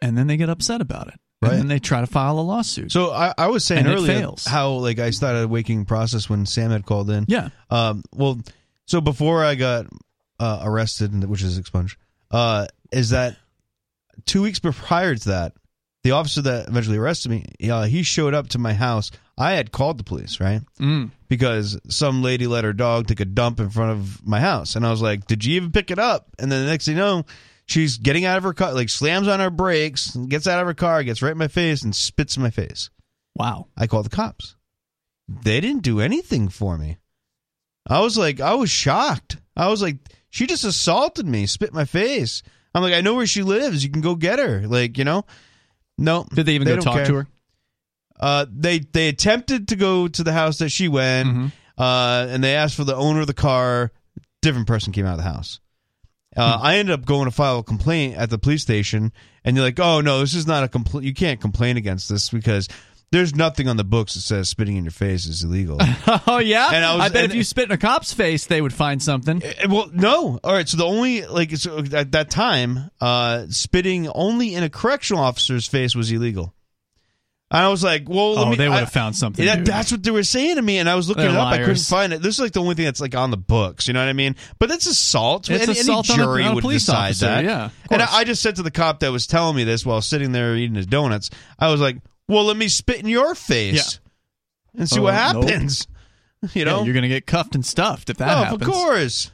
and 0.00 0.16
then 0.16 0.26
they 0.26 0.36
get 0.38 0.48
upset 0.48 0.80
about 0.80 1.08
it. 1.08 1.20
Right. 1.42 1.52
And 1.52 1.60
then 1.60 1.68
they 1.68 1.78
try 1.78 2.00
to 2.00 2.06
file 2.06 2.38
a 2.38 2.40
lawsuit. 2.40 2.92
So 2.92 3.12
I, 3.12 3.34
I 3.36 3.48
was 3.48 3.64
saying 3.64 3.86
earlier 3.86 4.30
how 4.46 4.70
like 4.70 4.98
I 4.98 5.10
started 5.10 5.42
a 5.42 5.48
waking 5.48 5.84
process 5.84 6.30
when 6.30 6.46
Sam 6.46 6.70
had 6.70 6.86
called 6.86 7.10
in. 7.10 7.26
Yeah. 7.28 7.50
Um. 7.70 8.02
Well, 8.12 8.40
so 8.86 9.00
before 9.00 9.44
I 9.44 9.54
got 9.54 9.86
uh, 10.40 10.60
arrested, 10.62 11.24
which 11.24 11.42
is 11.42 11.58
expunged, 11.58 11.98
uh, 12.30 12.66
is 12.90 13.10
that 13.10 13.36
two 14.24 14.42
weeks 14.42 14.60
prior 14.60 15.14
to 15.14 15.28
that 15.28 15.52
the 16.06 16.12
officer 16.12 16.40
that 16.42 16.68
eventually 16.68 16.98
arrested 16.98 17.30
me, 17.30 17.44
uh, 17.68 17.82
he 17.82 18.04
showed 18.04 18.32
up 18.32 18.48
to 18.50 18.58
my 18.58 18.72
house. 18.72 19.10
I 19.36 19.52
had 19.52 19.72
called 19.72 19.98
the 19.98 20.04
police, 20.04 20.38
right? 20.38 20.60
Mm. 20.80 21.10
Because 21.28 21.80
some 21.88 22.22
lady 22.22 22.46
let 22.46 22.62
her 22.62 22.72
dog 22.72 23.08
take 23.08 23.18
a 23.18 23.24
dump 23.24 23.58
in 23.58 23.70
front 23.70 23.90
of 23.90 24.24
my 24.24 24.40
house, 24.40 24.76
and 24.76 24.86
I 24.86 24.90
was 24.92 25.02
like, 25.02 25.26
"Did 25.26 25.44
you 25.44 25.56
even 25.56 25.72
pick 25.72 25.90
it 25.90 25.98
up?" 25.98 26.28
And 26.38 26.50
then 26.50 26.64
the 26.64 26.70
next 26.70 26.86
thing 26.86 26.94
you 26.94 27.02
know, 27.02 27.24
she's 27.66 27.98
getting 27.98 28.24
out 28.24 28.38
of 28.38 28.44
her 28.44 28.52
car, 28.54 28.72
like 28.72 28.88
slams 28.88 29.28
on 29.28 29.40
her 29.40 29.50
brakes, 29.50 30.14
gets 30.16 30.46
out 30.46 30.60
of 30.60 30.66
her 30.66 30.74
car, 30.74 31.02
gets 31.04 31.22
right 31.22 31.32
in 31.32 31.38
my 31.38 31.48
face, 31.48 31.82
and 31.82 31.94
spits 31.94 32.36
in 32.36 32.42
my 32.42 32.50
face. 32.50 32.90
Wow! 33.34 33.68
I 33.76 33.86
called 33.86 34.06
the 34.06 34.16
cops. 34.16 34.56
They 35.28 35.60
didn't 35.60 35.82
do 35.82 36.00
anything 36.00 36.48
for 36.48 36.78
me. 36.78 36.96
I 37.88 38.00
was 38.00 38.16
like, 38.16 38.40
I 38.40 38.54
was 38.54 38.70
shocked. 38.70 39.36
I 39.56 39.68
was 39.68 39.82
like, 39.82 39.96
she 40.30 40.46
just 40.46 40.64
assaulted 40.64 41.26
me, 41.26 41.46
spit 41.46 41.70
in 41.70 41.74
my 41.74 41.84
face. 41.84 42.42
I'm 42.74 42.82
like, 42.82 42.94
I 42.94 43.00
know 43.00 43.14
where 43.14 43.26
she 43.26 43.42
lives. 43.42 43.82
You 43.84 43.90
can 43.90 44.02
go 44.02 44.14
get 44.14 44.38
her. 44.38 44.66
Like, 44.66 44.98
you 44.98 45.04
know, 45.04 45.24
no. 45.98 46.26
Did 46.34 46.46
they 46.46 46.54
even 46.54 46.68
go 46.68 46.76
talk 46.76 46.96
care. 46.96 47.04
to 47.06 47.14
her? 47.14 47.26
Uh, 48.18 48.46
they 48.50 48.78
they 48.78 49.08
attempted 49.08 49.68
to 49.68 49.76
go 49.76 50.08
to 50.08 50.22
the 50.24 50.32
house 50.32 50.58
that 50.58 50.70
she 50.70 50.88
went, 50.88 51.28
Mm-hmm. 51.28 51.46
uh, 51.78 52.26
and 52.30 52.42
they 52.42 52.54
asked 52.54 52.74
for 52.74 52.84
the 52.84 52.96
owner 52.96 53.20
of 53.20 53.26
the 53.26 53.34
car. 53.34 53.92
Different 54.42 54.66
person 54.66 54.92
came 54.92 55.06
out 55.06 55.12
of 55.12 55.24
the 55.24 55.30
house. 55.30 55.60
Uh, 56.36 56.58
I 56.60 56.76
ended 56.76 56.92
up 56.98 57.04
going 57.06 57.24
to 57.24 57.30
file 57.30 57.58
a 57.60 57.62
complaint 57.64 58.16
at 58.16 58.30
the 58.30 58.38
police 58.38 58.62
station, 58.62 59.12
and 59.44 59.56
you're 59.56 59.64
like, 59.64 59.80
"Oh 59.80 60.00
no, 60.00 60.20
this 60.20 60.34
is 60.34 60.46
not 60.46 60.64
a 60.64 60.68
complaint. 60.68 61.06
You 61.06 61.14
can't 61.14 61.40
complain 61.40 61.76
against 61.76 62.08
this 62.08 62.28
because 62.28 62.68
there's 63.12 63.34
nothing 63.36 63.68
on 63.68 63.76
the 63.76 63.84
books 63.84 64.14
that 64.14 64.20
says 64.22 64.48
spitting 64.48 64.76
in 64.76 64.84
your 64.84 64.90
face 64.90 65.26
is 65.26 65.44
illegal." 65.44 65.78
oh 66.26 66.38
yeah, 66.38 66.68
And 66.72 66.84
I 66.84 66.96
was- 66.96 67.12
bet 67.12 67.24
and- 67.24 67.32
if 67.32 67.36
you 67.36 67.44
spit 67.44 67.66
in 67.66 67.72
a 67.72 67.78
cop's 67.78 68.12
face, 68.12 68.46
they 68.46 68.60
would 68.60 68.74
find 68.74 69.02
something. 69.02 69.42
Eh, 69.42 69.66
Well, 69.68 69.88
no. 69.92 70.38
All 70.44 70.52
right. 70.52 70.68
So 70.68 70.76
the 70.76 70.84
only 70.84 71.24
like 71.26 71.56
so 71.56 71.78
at 71.92 72.12
that 72.12 72.30
time, 72.30 72.90
uh, 73.00 73.46
spitting 73.48 74.08
only 74.08 74.54
in 74.54 74.62
a 74.64 74.68
correctional 74.68 75.22
officer's 75.22 75.66
face 75.68 75.94
was 75.94 76.10
illegal. 76.12 76.52
And 77.48 77.60
I 77.64 77.68
was 77.68 77.84
like, 77.84 78.08
"Well, 78.08 78.34
let 78.34 78.46
Oh, 78.46 78.50
me- 78.50 78.56
they 78.56 78.68
would 78.68 78.78
have 78.80 78.90
found 78.90 79.14
something. 79.14 79.44
Yeah, 79.44 79.56
that's 79.62 79.92
what 79.92 80.02
they 80.02 80.10
were 80.10 80.24
saying 80.24 80.56
to 80.56 80.62
me, 80.62 80.78
and 80.78 80.90
I 80.90 80.96
was 80.96 81.08
looking 81.08 81.22
They're 81.22 81.30
it 81.32 81.36
up. 81.38 81.52
I 81.52 81.58
couldn't 81.58 81.76
find 81.78 82.12
it. 82.12 82.20
This 82.20 82.34
is 82.34 82.40
like 82.40 82.50
the 82.52 82.60
only 82.60 82.74
thing 82.74 82.86
that's 82.86 83.00
like 83.00 83.14
on 83.14 83.30
the 83.30 83.36
books. 83.36 83.86
You 83.86 83.94
know 83.94 84.00
what 84.00 84.08
I 84.08 84.14
mean? 84.14 84.34
But 84.58 84.72
it's 84.72 84.86
assault. 84.86 85.48
It's 85.48 85.62
any, 85.62 85.78
assault 85.78 86.10
any 86.10 86.20
on 86.22 86.28
a- 86.28 86.32
jury 86.32 86.42
on 86.42 86.50
a 86.50 86.54
would 86.56 86.62
police 86.62 86.84
decide 86.86 87.10
officer, 87.10 87.26
that. 87.26 87.44
yeah, 87.44 87.68
and 87.90 88.02
I. 88.02 88.08
I 88.16 88.24
just 88.24 88.42
said 88.42 88.56
to 88.56 88.64
the 88.64 88.72
cop 88.72 88.98
that 89.00 89.12
was 89.12 89.28
telling 89.28 89.54
me 89.54 89.62
this 89.62 89.86
while 89.86 90.02
sitting 90.02 90.32
there 90.32 90.56
eating 90.56 90.74
his 90.74 90.86
donuts, 90.86 91.30
I 91.56 91.70
was 91.70 91.80
like, 91.80 91.98
"Well, 92.26 92.44
let 92.44 92.56
me 92.56 92.66
spit 92.66 92.98
in 92.98 93.06
your 93.06 93.36
face 93.36 94.00
and 94.76 94.88
see 94.90 94.98
Oh, 94.98 95.04
what 95.04 95.12
nope. 95.32 95.44
happens." 95.44 95.86
You 96.52 96.64
know? 96.64 96.80
Yeah, 96.80 96.84
you're 96.84 96.94
gonna 96.94 97.08
get 97.08 97.26
cuffed 97.26 97.54
and 97.54 97.64
stuffed 97.64 98.10
if 98.10 98.18
that 98.18 98.28
oh, 98.36 98.42
happens. 98.44 98.62
of 98.62 98.68
course. 98.68 99.30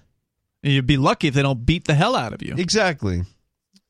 You'd 0.63 0.87
be 0.87 0.97
lucky 0.97 1.27
if 1.29 1.35
they 1.35 1.43
don't 1.43 1.67
beat 1.67 1.85
the 1.85 1.95
hell 1.95 2.15
out 2.15 2.33
of 2.33 2.43
you. 2.43 2.55
Exactly. 2.57 3.23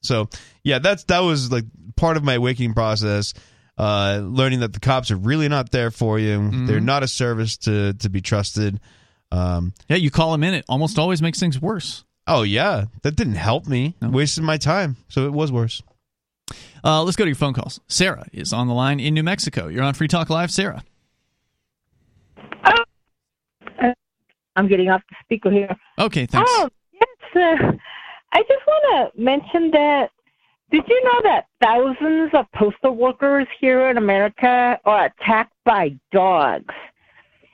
So 0.01 0.29
yeah, 0.65 0.79
that's 0.79 1.05
that 1.05 1.21
was 1.21 1.53
like 1.53 1.65
part 1.95 2.17
of 2.17 2.25
my 2.25 2.39
waking 2.39 2.73
process. 2.75 3.35
Uh, 3.79 4.21
learning 4.23 4.61
that 4.61 4.73
the 4.75 4.81
cops 4.81 5.11
are 5.11 5.17
really 5.17 5.49
not 5.49 5.71
there 5.71 5.91
for 5.91 6.19
you. 6.19 6.39
Mm-hmm. 6.39 6.67
They're 6.67 6.81
not 6.81 7.03
a 7.03 7.09
service 7.09 7.57
to 7.59 7.95
to 7.95 8.09
be 8.11 8.21
trusted. 8.21 8.79
Um, 9.31 9.73
Yeah, 9.89 9.97
you 9.97 10.11
call 10.11 10.33
them 10.33 10.45
in, 10.45 10.53
it 10.55 10.65
almost 10.69 10.99
always 10.99 11.23
makes 11.23 11.41
things 11.41 11.61
worse. 11.61 12.05
oh 12.27 12.43
yeah, 12.43 12.85
that 13.03 13.17
didn't 13.17 13.37
help 13.37 13.67
me. 13.67 13.95
Wasted 14.03 14.45
my 14.45 14.59
time, 14.59 14.97
so 15.09 15.25
it 15.27 15.33
was 15.33 15.51
worse. 15.51 15.83
Uh, 16.85 17.03
let's 17.03 17.17
go 17.17 17.25
to 17.25 17.31
your 17.31 17.37
phone 17.37 17.55
calls. 17.55 17.81
Sarah 17.89 18.27
is 18.33 18.53
on 18.53 18.69
the 18.69 18.75
line 18.75 19.01
in 19.01 19.15
New 19.15 19.23
Mexico. 19.23 19.69
You're 19.69 19.85
on 19.85 19.95
Free 19.95 20.09
Talk 20.09 20.29
Live, 20.29 20.51
Sarah. 20.51 20.83
I'm 24.55 24.69
getting 24.69 24.91
off 24.91 25.01
the 25.09 25.17
speaker 25.25 25.51
here. 25.51 25.75
Okay, 25.99 26.27
thanks. 26.27 26.51
Oh, 26.55 26.69
yes. 26.93 27.07
Uh, 27.35 27.73
I 28.35 28.41
just 28.43 28.67
want 28.67 29.13
to 29.15 29.21
mention 29.23 29.71
that. 29.71 30.11
Did 30.73 30.83
you 30.89 31.05
know 31.05 31.21
that 31.25 31.47
thousands 31.63 32.31
of 32.35 32.47
postal 32.55 32.97
workers 32.97 33.47
here 33.61 33.89
in 33.91 33.97
America 33.99 34.79
are 34.85 35.05
attacked 35.07 35.53
by 35.65 35.97
dogs? 36.13 36.75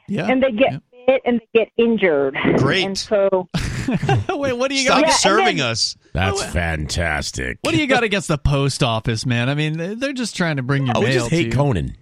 Yeah. 0.09 0.27
And 0.29 0.43
they 0.43 0.53
get 0.53 0.81
bit 1.07 1.23
and 1.25 1.41
they 1.41 1.49
get 1.65 1.69
injured. 1.77 2.37
Great. 2.59 2.85
And 2.85 2.97
so, 2.97 3.49
Wait, 4.31 4.53
what 4.53 4.69
do 4.69 4.75
you 4.77 4.85
Stop 4.85 5.03
got? 5.05 5.13
serving 5.13 5.61
us. 5.61 5.97
That's 6.13 6.43
fantastic. 6.45 7.59
What 7.63 7.73
do 7.75 7.81
you 7.81 7.87
got 7.87 8.03
against 8.05 8.29
the 8.29 8.39
post 8.39 8.83
office, 8.83 9.27
man? 9.27 9.49
I 9.49 9.55
mean, 9.55 9.77
they- 9.79 9.95
they're 9.95 10.13
just 10.13 10.37
trying 10.37 10.57
to 10.57 10.63
bring 10.63 10.87
your 10.87 10.97
Oh, 10.97 11.01
we 11.01 11.07
mail 11.07 11.15
just 11.21 11.31
hate 11.31 11.39
to 11.45 11.49
you. 11.49 11.53
Conan. 11.53 11.97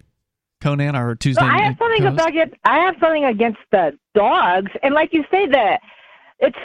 Conan, 0.61 0.95
our 0.97 1.15
Tuesday. 1.15 1.41
so 1.41 1.47
I 1.47 1.63
have 1.63 1.77
something 1.79 2.03
co-host. 2.03 2.21
about 2.21 2.35
it. 2.35 2.55
I 2.65 2.79
have 2.81 2.95
something 3.01 3.25
against 3.25 3.59
the 3.73 3.97
dogs, 4.15 4.71
and 4.83 4.95
like 4.95 5.13
you 5.13 5.23
say, 5.31 5.47
that 5.47 5.81
it's 6.41 6.57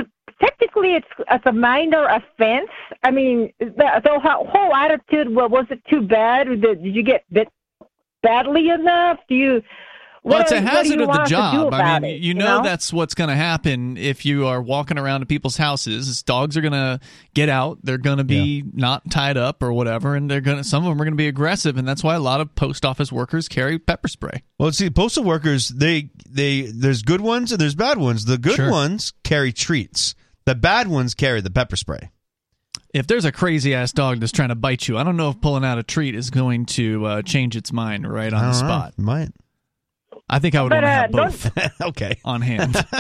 technically 0.42 0.96
it's 0.96 1.08
it's 1.30 1.46
a 1.46 1.52
minor 1.54 2.06
offense. 2.08 2.70
I 3.04 3.12
mean, 3.12 3.54
the, 3.60 3.68
the 4.04 4.20
whole 4.22 4.46
whole 4.48 4.76
attitude. 4.76 5.34
Well, 5.34 5.50
was 5.50 5.66
it 5.70 5.82
too 5.90 6.02
bad? 6.02 6.46
Did, 6.48 6.62
did 6.84 6.96
you 6.96 7.04
get 7.04 7.24
bit 7.32 7.48
badly 8.24 8.70
enough? 8.70 9.20
Do 9.30 9.36
you? 9.36 9.62
Well, 10.24 10.38
what 10.38 10.42
it's 10.44 10.52
a 10.52 10.60
do- 10.60 10.66
what 10.66 10.72
do 10.72 10.78
hazard 10.78 10.94
of 10.94 11.00
the 11.00 11.08
want 11.08 11.20
us 11.22 11.30
to 11.30 11.36
do 11.36 11.42
job. 11.42 11.74
I 11.74 12.00
mean, 12.00 12.12
it, 12.12 12.22
you 12.22 12.36
know, 12.36 12.62
that's 12.62 12.94
what's 12.94 13.16
going 13.16 13.32
to 13.32 13.36
happen 13.36 13.98
if 13.98 14.24
you 14.24 14.46
are 14.46 14.62
walking 14.62 15.00
around 15.00 15.22
to 15.22 15.26
people's 15.26 15.58
houses. 15.58 16.22
Dogs 16.22 16.56
are 16.56 16.62
going 16.62 16.74
to 16.74 17.00
get 17.34 17.50
out. 17.50 17.80
They're 17.82 17.98
going 17.98 18.20
to 18.20 18.24
be 18.24 18.64
not 18.72 19.10
tied 19.10 19.36
up 19.36 19.64
or 19.64 19.74
whatever, 19.74 20.14
and 20.16 20.30
they're 20.30 20.40
going 20.42 20.58
to. 20.58 20.64
Some 20.64 20.84
of 20.86 20.90
them 20.92 21.02
are 21.02 21.06
going 21.06 21.14
to 21.14 21.18
be 21.18 21.28
aggressive, 21.28 21.76
and 21.76 21.88
that's 21.88 22.04
why 22.04 22.14
a 22.14 22.20
lot 22.20 22.40
of 22.40 22.54
post 22.54 22.86
office 22.86 23.12
workers 23.12 23.48
carry 23.48 23.80
pepper 23.80 24.08
spray. 24.08 24.44
Well, 24.60 24.72
see, 24.72 24.92
postal 24.92 25.24
workers 25.24 25.70
they 25.70 26.12
they 26.30 26.62
there's 26.72 27.02
good 27.02 27.22
ones 27.22 27.52
and 27.52 27.60
there's 27.60 27.74
bad 27.74 27.98
ones. 27.98 28.26
The 28.26 28.38
good 28.38 28.58
Sure. 28.58 28.70
ones 28.70 29.14
carry 29.24 29.52
treats. 29.52 30.14
The 30.46 30.56
bad 30.56 30.88
ones 30.88 31.14
carry 31.14 31.42
the 31.42 31.50
pepper 31.52 31.76
spray. 31.76 32.10
If 32.94 33.08
there's 33.08 33.26
a 33.26 33.32
crazy 33.32 33.74
ass 33.74 33.92
dog 33.94 34.20
that's 34.20 34.32
trying 34.32 34.50
to 34.50 34.56
bite 34.56 34.88
you, 34.88 34.98
I 34.98 35.04
don't 35.04 35.16
know 35.16 35.30
if 35.30 35.40
pulling 35.40 35.64
out 35.64 35.78
a 35.78 35.84
treat 35.84 36.14
is 36.16 36.30
going 36.30 36.66
to 36.68 37.06
uh, 37.06 37.22
change 37.22 37.56
its 37.56 37.72
mind 37.72 38.12
right 38.12 38.34
on 38.34 38.40
the 38.46 38.52
don't 38.52 38.62
know. 38.62 38.68
spot. 38.68 38.94
Might. 38.98 39.30
I 40.30 40.40
think 40.40 40.56
I 40.56 40.62
would 40.64 40.70
But, 40.70 40.84
want 40.84 41.12
to 41.12 41.18
uh, 41.20 41.28
have 41.30 41.72
both 41.72 41.82
okay. 41.90 42.20
on 42.26 42.42
hand. 42.42 42.76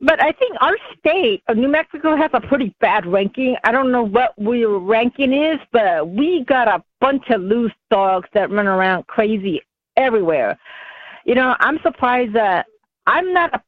But 0.00 0.22
I 0.22 0.30
think 0.30 0.54
our 0.60 0.76
state, 0.96 1.42
uh, 1.48 1.54
New 1.54 1.66
Mexico, 1.66 2.16
has 2.16 2.30
a 2.32 2.40
pretty 2.40 2.72
bad 2.80 3.04
ranking. 3.04 3.56
I 3.64 3.72
don't 3.72 3.90
know 3.90 4.04
what 4.06 4.32
your 4.38 4.78
ranking 4.78 5.32
is, 5.32 5.58
but 5.72 6.08
we 6.08 6.44
got 6.44 6.68
a 6.68 6.84
bunch 7.00 7.24
of 7.30 7.40
loose 7.40 7.72
dogs 7.90 8.28
that 8.32 8.48
run 8.50 8.68
around 8.68 9.08
crazy 9.08 9.60
everywhere. 9.96 10.56
You 11.24 11.34
know, 11.34 11.56
I'm 11.58 11.80
surprised 11.82 12.32
that 12.34 12.66
I'm 13.08 13.32
not 13.32 13.52
a 13.54 13.60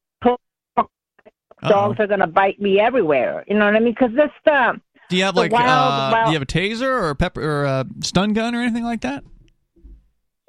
dogs 1.69 1.97
are 2.01 2.07
going 2.07 2.21
to 2.21 2.27
bite 2.27 2.61
me 2.61 2.81
everywhere. 2.81 3.45
You 3.49 3.59
know 3.59 3.67
what 3.67 3.77
I 3.77 3.81
mean? 3.81 3.93
Because 3.99 4.15
this 4.17 4.31
um, 4.53 4.81
Do 5.09 5.17
you 5.17 5.25
have 5.25 5.35
the 5.35 5.41
like 5.43 5.53
wild, 5.53 5.67
uh, 5.69 6.11
wild- 6.13 6.27
do 6.27 6.33
you 6.33 6.39
have 6.39 6.43
a 6.43 6.47
taser 6.47 6.83
or 6.89 7.11
a 7.11 7.15
pepper 7.17 7.43
or 7.43 7.65
a 7.65 7.87
stun 8.01 8.33
gun 8.33 8.55
or 8.55 8.61
anything 8.63 8.85
like 8.85 9.01
that? 9.03 9.25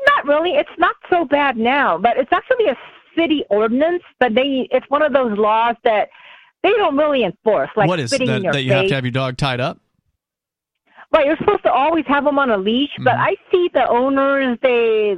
Not 0.07 0.25
really. 0.25 0.51
It's 0.51 0.69
not 0.77 0.95
so 1.09 1.25
bad 1.25 1.57
now, 1.57 1.97
but 1.97 2.17
it's 2.17 2.31
actually 2.31 2.65
a 2.67 2.77
city 3.17 3.43
ordinance. 3.49 4.03
But 4.19 4.33
they, 4.35 4.67
it's 4.71 4.85
one 4.89 5.01
of 5.03 5.13
those 5.13 5.37
laws 5.37 5.75
that 5.83 6.09
they 6.63 6.71
don't 6.71 6.97
really 6.97 7.23
enforce, 7.23 7.69
like 7.75 7.87
what 7.87 7.99
is 7.99 8.11
that? 8.11 8.19
That 8.19 8.63
you 8.63 8.69
face. 8.69 8.71
have 8.71 8.87
to 8.87 8.95
have 8.95 9.03
your 9.05 9.11
dog 9.11 9.37
tied 9.37 9.59
up? 9.59 9.79
Right, 11.13 11.25
you're 11.25 11.37
supposed 11.37 11.63
to 11.63 11.71
always 11.71 12.05
have 12.07 12.23
them 12.23 12.39
on 12.39 12.51
a 12.51 12.57
leash, 12.57 12.91
but 12.99 13.13
Mm-hmm. 13.13 13.21
I 13.21 13.35
see 13.51 13.69
the 13.73 13.85
owners 13.89 14.57
they 14.61 15.15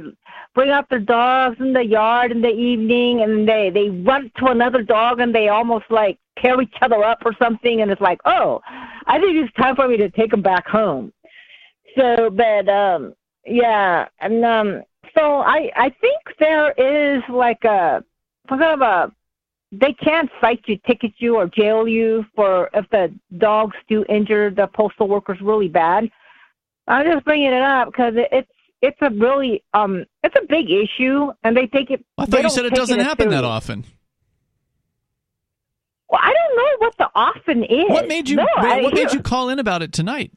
bring 0.54 0.70
out 0.70 0.88
their 0.88 1.00
dogs 1.00 1.56
in 1.60 1.72
the 1.72 1.84
yard 1.84 2.30
in 2.30 2.40
the 2.40 2.48
evening, 2.48 3.22
and 3.22 3.48
they 3.48 3.70
they 3.70 3.90
run 3.90 4.30
to 4.38 4.46
another 4.46 4.82
dog 4.82 5.20
and 5.20 5.34
they 5.34 5.48
almost 5.48 5.84
like 5.90 6.18
tear 6.38 6.60
each 6.60 6.74
other 6.82 7.02
up 7.04 7.22
or 7.24 7.34
something, 7.40 7.80
and 7.80 7.90
it's 7.90 8.00
like, 8.00 8.20
oh, 8.24 8.60
I 9.06 9.18
think 9.18 9.36
it's 9.36 9.54
time 9.54 9.76
for 9.76 9.88
me 9.88 9.96
to 9.98 10.10
take 10.10 10.30
them 10.30 10.42
back 10.42 10.66
home. 10.66 11.12
So, 11.96 12.30
but 12.30 12.68
um, 12.68 13.14
yeah, 13.46 14.08
and 14.20 14.44
um, 14.44 14.82
so 15.16 15.40
I 15.40 15.70
I 15.76 15.90
think 16.00 16.20
there 16.38 16.72
is 16.72 17.22
like 17.28 17.64
a 17.64 18.04
some 18.48 18.58
kind 18.58 18.82
of 18.82 18.86
a 18.86 19.12
they 19.72 19.92
can't 19.92 20.30
cite 20.40 20.62
you, 20.66 20.78
ticket 20.86 21.12
you, 21.18 21.36
or 21.36 21.48
jail 21.48 21.88
you 21.88 22.24
for 22.34 22.70
if 22.74 22.88
the 22.90 23.12
dogs 23.38 23.76
do 23.88 24.04
injure 24.08 24.50
the 24.50 24.68
postal 24.68 25.08
workers 25.08 25.38
really 25.40 25.68
bad. 25.68 26.08
I'm 26.86 27.06
just 27.06 27.24
bringing 27.24 27.52
it 27.52 27.62
up 27.62 27.88
because 27.88 28.14
it, 28.16 28.28
it's 28.30 28.50
it's 28.84 28.98
a 29.00 29.10
really 29.10 29.62
um 29.72 30.04
it's 30.22 30.36
a 30.36 30.46
big 30.48 30.66
issue, 30.70 31.32
and 31.42 31.56
they 31.56 31.66
take 31.66 31.90
it. 31.90 32.04
I 32.18 32.26
they 32.26 32.30
thought 32.30 32.42
you 32.44 32.50
said 32.50 32.64
it 32.66 32.74
doesn't 32.74 33.00
as 33.00 33.06
happen 33.06 33.30
that 33.30 33.44
often. 33.44 33.84
Well, 36.08 36.20
I 36.22 36.32
don't 36.32 36.56
know 36.56 36.76
what 36.78 36.96
the 36.98 37.10
often 37.14 37.64
is. 37.64 37.88
What 37.88 38.08
made 38.08 38.28
you? 38.28 38.36
No, 38.36 38.46
wait, 38.58 38.72
I 38.72 38.82
what 38.82 38.94
made 38.94 39.12
you 39.12 39.20
call 39.20 39.48
in 39.48 39.58
about 39.58 39.82
it 39.82 39.92
tonight? 39.92 40.30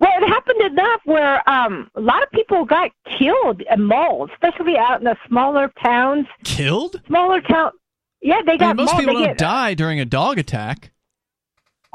Well, 0.00 0.22
it 0.22 0.28
happened 0.28 0.60
enough 0.60 1.00
where 1.04 1.48
um 1.48 1.90
a 1.94 2.00
lot 2.00 2.22
of 2.22 2.30
people 2.30 2.64
got 2.64 2.90
killed 3.18 3.62
and 3.70 3.86
mauled, 3.86 4.30
especially 4.32 4.76
out 4.76 4.98
in 4.98 5.04
the 5.04 5.16
smaller 5.28 5.72
towns. 5.82 6.26
Killed? 6.44 7.00
Smaller 7.06 7.40
town. 7.40 7.70
Yeah, 8.20 8.40
they 8.44 8.52
I 8.52 8.56
got 8.56 8.76
mean, 8.76 8.84
most 8.84 8.92
mauled. 8.92 9.00
people 9.00 9.14
they 9.14 9.26
don't 9.26 9.30
get, 9.30 9.38
die 9.38 9.74
during 9.74 10.00
a 10.00 10.04
dog 10.04 10.38
attack. 10.38 10.90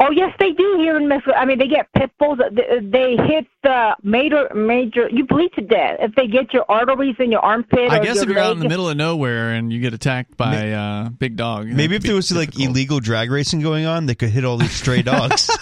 Oh 0.02 0.12
yes, 0.12 0.34
they 0.40 0.52
do 0.52 0.78
here 0.80 0.96
in 0.96 1.10
Mexico. 1.10 1.34
I 1.36 1.46
mean, 1.46 1.60
they 1.60 1.68
get 1.68 1.92
pit 1.94 2.10
bulls. 2.18 2.40
They, 2.52 2.80
they 2.82 3.18
hit 3.28 3.48
the 3.64 3.98
major 4.02 4.50
major. 4.56 5.10
You 5.10 5.26
bleed 5.26 5.52
to 5.56 5.62
death 5.62 5.98
if 6.00 6.16
they 6.16 6.28
get 6.28 6.54
your 6.54 6.64
arteries 6.70 7.18
in 7.20 7.32
your 7.32 7.42
armpit. 7.42 7.92
I 7.92 7.98
or 7.98 8.04
guess 8.04 8.16
your 8.16 8.24
if 8.24 8.30
you're 8.30 8.40
out 8.40 8.54
in 8.54 8.60
the 8.60 8.70
middle 8.70 8.88
of 8.88 8.96
nowhere 8.96 9.52
and 9.52 9.74
you 9.74 9.82
get 9.82 9.94
attacked 9.94 10.38
by 10.38 10.72
uh, 10.72 11.10
big 11.10 11.36
dog, 11.36 11.68
Maybe 11.68 11.98
if 11.98 12.04
there 12.04 12.16
was 12.16 12.32
like 12.32 12.58
illegal 12.58 13.02
drag 13.02 13.30
racing 13.30 13.60
going 13.60 13.86
on, 13.86 14.06
they 14.06 14.16
could 14.16 14.30
hit 14.30 14.46
all 14.46 14.56
these 14.56 14.72
stray 14.72 15.02
dogs. 15.02 15.50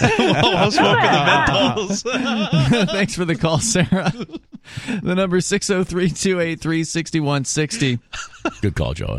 While 0.00 0.70
smoking 0.72 1.02
the 1.02 1.24
menthols. 1.46 2.02
Thanks 2.90 3.14
for 3.14 3.24
the 3.24 3.36
call, 3.36 3.60
Sarah. 3.60 4.12
The 5.02 5.14
number 5.14 5.36
is 5.36 5.46
603 5.46 6.10
283 6.10 6.84
6160. 6.84 7.98
Good 8.60 8.74
call, 8.74 8.94
Joe. 8.94 9.18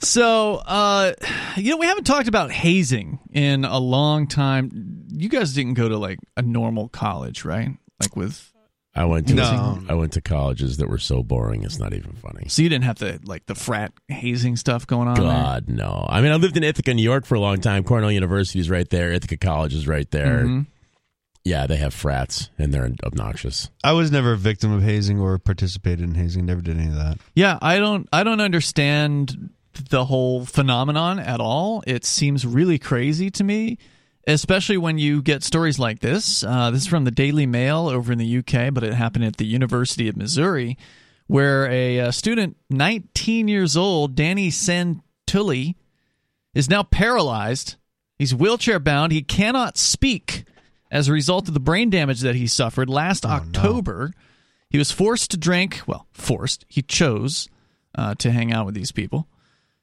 So, 0.00 0.54
uh, 0.64 1.12
you 1.56 1.72
know, 1.72 1.76
we 1.76 1.86
haven't 1.86 2.04
talked 2.04 2.28
about 2.28 2.50
hazing 2.52 3.18
in 3.32 3.64
a 3.64 3.78
long 3.78 4.26
time. 4.28 5.06
You 5.12 5.28
guys 5.28 5.54
didn't 5.54 5.74
go 5.74 5.88
to 5.88 5.98
like 5.98 6.18
a 6.36 6.42
normal 6.42 6.88
college, 6.88 7.44
right? 7.44 7.70
Like 8.00 8.14
with 8.14 8.52
I 8.94 9.04
went 9.06 9.28
to 9.28 9.34
No. 9.34 9.80
I 9.88 9.94
went 9.94 10.12
to 10.12 10.20
colleges 10.20 10.76
that 10.78 10.88
were 10.88 10.98
so 10.98 11.22
boring 11.22 11.62
it's 11.64 11.78
not 11.78 11.92
even 11.94 12.12
funny. 12.12 12.48
so 12.48 12.62
you 12.62 12.68
didn't 12.68 12.84
have 12.84 12.98
the 12.98 13.20
like 13.24 13.46
the 13.46 13.54
frat 13.54 13.92
hazing 14.08 14.56
stuff 14.56 14.86
going 14.86 15.08
on. 15.08 15.14
there? 15.14 15.24
God 15.24 15.68
no. 15.68 16.06
I 16.08 16.20
mean, 16.20 16.30
I 16.32 16.36
lived 16.36 16.56
in 16.56 16.62
Ithaca, 16.64 16.94
New 16.94 17.02
York 17.02 17.26
for 17.26 17.34
a 17.34 17.40
long 17.40 17.60
time. 17.60 17.82
Cornell 17.84 18.12
University 18.12 18.60
is 18.60 18.70
right 18.70 18.88
there. 18.88 19.12
Ithaca 19.12 19.36
College 19.36 19.74
is 19.74 19.88
right 19.88 20.08
there. 20.10 20.44
Mhm. 20.44 20.66
Yeah, 21.44 21.66
they 21.66 21.76
have 21.76 21.94
frats 21.94 22.50
and 22.58 22.72
they're 22.74 22.90
obnoxious. 23.02 23.70
I 23.82 23.92
was 23.92 24.12
never 24.12 24.32
a 24.32 24.36
victim 24.36 24.70
of 24.72 24.82
hazing 24.82 25.18
or 25.18 25.38
participated 25.38 26.00
in 26.00 26.14
hazing. 26.14 26.44
Never 26.46 26.60
did 26.60 26.76
any 26.78 26.88
of 26.88 26.94
that. 26.94 27.18
Yeah, 27.34 27.58
I 27.60 27.78
don't 27.78 28.08
I 28.12 28.22
don't 28.22 28.40
understand 28.40 29.50
the 29.90 30.06
whole 30.06 30.44
phenomenon 30.44 31.18
at 31.18 31.40
all. 31.40 31.82
It 31.86 32.04
seems 32.04 32.46
really 32.46 32.78
crazy 32.78 33.30
to 33.32 33.44
me, 33.44 33.78
especially 34.26 34.76
when 34.76 34.98
you 34.98 35.22
get 35.22 35.42
stories 35.42 35.78
like 35.78 36.00
this. 36.00 36.42
Uh, 36.42 36.70
this 36.70 36.82
is 36.82 36.86
from 36.86 37.04
the 37.04 37.10
Daily 37.10 37.46
Mail 37.46 37.88
over 37.88 38.12
in 38.12 38.18
the 38.18 38.38
UK, 38.38 38.72
but 38.72 38.82
it 38.82 38.94
happened 38.94 39.24
at 39.24 39.36
the 39.36 39.46
University 39.46 40.08
of 40.08 40.16
Missouri, 40.16 40.76
where 41.26 41.70
a, 41.70 42.00
uh 42.00 42.10
student, 42.10 42.56
19 42.70 43.48
years 43.48 43.76
old, 43.76 44.14
Danny 44.14 44.50
Santulli, 44.50 45.74
is 46.54 46.68
now 46.68 46.82
paralyzed. 46.82 47.76
He's 48.18 48.34
wheelchair 48.34 48.80
bound. 48.80 49.12
He 49.12 49.22
cannot 49.22 49.76
speak 49.76 50.44
as 50.90 51.08
a 51.08 51.12
result 51.12 51.48
of 51.48 51.54
the 51.54 51.60
brain 51.60 51.90
damage 51.90 52.20
that 52.20 52.34
he 52.34 52.46
suffered 52.46 52.88
last 52.88 53.24
October. 53.24 54.12
He 54.70 54.78
was 54.78 54.90
forced 54.90 55.30
to 55.30 55.36
drink, 55.36 55.80
well, 55.86 56.06
forced, 56.12 56.64
he 56.68 56.82
chose 56.82 57.48
uh, 57.94 58.14
to 58.16 58.30
hang 58.30 58.52
out 58.52 58.66
with 58.66 58.74
these 58.74 58.92
people, 58.92 59.28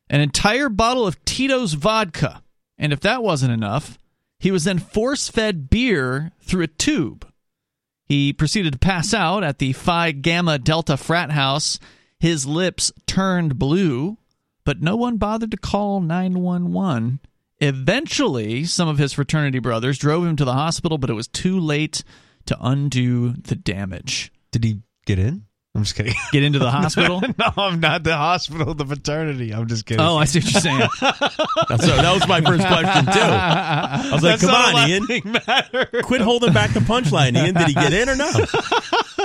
an 0.09 0.21
entire 0.21 0.69
bottle 0.69 1.07
of 1.07 1.23
Tito's 1.25 1.73
vodka. 1.73 2.43
And 2.77 2.93
if 2.93 2.99
that 3.01 3.23
wasn't 3.23 3.53
enough, 3.53 3.97
he 4.39 4.51
was 4.51 4.63
then 4.65 4.79
force 4.79 5.29
fed 5.29 5.69
beer 5.69 6.31
through 6.41 6.63
a 6.63 6.67
tube. 6.67 7.27
He 8.05 8.33
proceeded 8.33 8.73
to 8.73 8.79
pass 8.79 9.13
out 9.13 9.43
at 9.43 9.59
the 9.59 9.73
Phi 9.73 10.11
Gamma 10.11 10.59
Delta 10.59 10.97
frat 10.97 11.31
house. 11.31 11.79
His 12.19 12.45
lips 12.45 12.91
turned 13.07 13.57
blue, 13.57 14.17
but 14.63 14.81
no 14.81 14.95
one 14.95 15.17
bothered 15.17 15.51
to 15.51 15.57
call 15.57 16.01
911. 16.01 17.19
Eventually, 17.59 18.65
some 18.65 18.87
of 18.87 18.97
his 18.97 19.13
fraternity 19.13 19.59
brothers 19.59 19.97
drove 19.97 20.25
him 20.25 20.35
to 20.35 20.45
the 20.45 20.53
hospital, 20.53 20.97
but 20.97 21.09
it 21.09 21.13
was 21.13 21.27
too 21.27 21.59
late 21.59 22.03
to 22.45 22.57
undo 22.61 23.33
the 23.33 23.55
damage. 23.55 24.31
Did 24.51 24.63
he 24.63 24.81
get 25.05 25.17
in? 25.17 25.45
I'm 25.75 25.83
just 25.83 25.95
kidding. 25.95 26.13
Get 26.31 26.41
into 26.43 26.57
the 26.57 26.71
hospital? 26.71 27.21
no, 27.37 27.51
I'm 27.57 27.81
not 27.81 28.03
the 28.03 28.15
hospital, 28.15 28.73
the 28.73 28.85
fraternity. 28.85 29.53
I'm 29.53 29.67
just 29.67 29.85
kidding. 29.85 30.03
Oh, 30.03 30.15
I 30.15 30.23
see 30.23 30.39
what 30.39 30.53
you're 30.53 30.61
saying. 30.61 30.79
That's, 31.01 31.85
that 31.85 32.13
was 32.13 32.27
my 32.29 32.39
first 32.39 32.65
question 32.65 33.05
too. 33.05 33.19
I 33.19 34.09
was 34.13 34.23
like, 34.23 34.39
That's 34.39 34.45
"Come 34.45 34.55
on, 34.55 34.89
Ian, 34.89 35.05
matter. 35.45 36.01
quit 36.03 36.21
holding 36.21 36.53
back 36.53 36.71
the 36.71 36.79
punchline, 36.79 37.35
Ian. 37.35 37.55
Did 37.55 37.67
he 37.67 37.73
get 37.73 37.91
in 37.91 38.07
or 38.07 38.15
no?" 38.15 38.31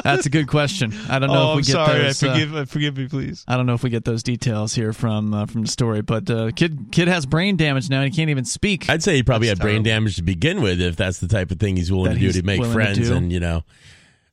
That's 0.02 0.26
a 0.26 0.30
good 0.30 0.48
question. 0.48 0.92
I 1.08 1.18
don't 1.18 1.30
know 1.30 1.50
oh, 1.50 1.50
if 1.50 1.54
we 1.56 1.60
I'm 1.60 1.62
get 1.62 1.72
sorry. 1.72 1.98
those. 2.02 2.22
I 2.22 2.28
uh, 2.28 2.32
forgive, 2.32 2.56
uh, 2.56 2.64
forgive 2.64 2.96
me, 2.96 3.08
please. 3.08 3.44
I 3.46 3.56
don't 3.56 3.66
know 3.66 3.74
if 3.74 3.82
we 3.82 3.90
get 3.90 4.04
those 4.04 4.22
details 4.22 4.74
here 4.74 4.92
from 4.92 5.32
uh, 5.32 5.46
from 5.46 5.62
the 5.62 5.68
story, 5.68 6.00
but 6.00 6.28
uh, 6.28 6.50
kid 6.50 6.88
kid 6.90 7.06
has 7.06 7.26
brain 7.26 7.56
damage 7.56 7.88
now. 7.90 8.00
and 8.00 8.12
He 8.12 8.16
can't 8.16 8.30
even 8.30 8.44
speak. 8.44 8.90
I'd 8.90 9.02
say 9.02 9.14
he 9.14 9.22
probably 9.22 9.48
That's 9.48 9.60
had 9.60 9.64
brain 9.64 9.82
damage 9.84 10.16
to 10.16 10.22
begin 10.22 10.62
with, 10.62 10.80
if 10.80 10.96
that's 10.96 11.18
the 11.18 11.28
type 11.28 11.52
of 11.52 11.60
thing 11.60 11.76
he's 11.76 11.92
willing 11.92 12.12
That 12.12 12.18
to 12.18 12.20
do 12.20 12.32
to 12.32 12.42
make 12.42 12.60
willing 12.60 12.76
to 12.76 12.82
friends, 12.82 13.08
and 13.08 13.32
you 13.32 13.38
know, 13.38 13.62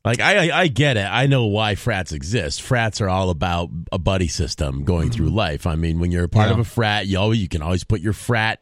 like 0.08 0.20
I, 0.22 0.50
I, 0.50 0.62
I 0.62 0.68
get 0.68 0.98
it. 0.98 1.06
I 1.06 1.28
know 1.28 1.46
why 1.46 1.76
frats 1.76 2.12
exist. 2.12 2.62
Frats 2.62 3.02
are 3.02 3.10
all 3.10 3.30
about 3.30 3.70
a 3.92 4.00
buddy 4.00 4.28
system 4.28 4.84
going 4.84 5.12
through 5.12 5.30
life. 5.30 5.68
I 5.68 5.76
mean, 5.76 6.00
when 6.00 6.12
you're 6.12 6.24
a 6.26 6.30
part 6.30 6.48
Mm-hmm. 6.48 6.56
Yeah. 6.56 6.62
of 6.62 6.68
a 6.68 6.70
frat, 6.70 7.08
you 7.08 7.20
always 7.20 7.40
you 7.40 7.48
can 7.48 7.62
always 7.62 7.84
put 7.84 8.02
your 8.02 8.14
frat 8.14 8.60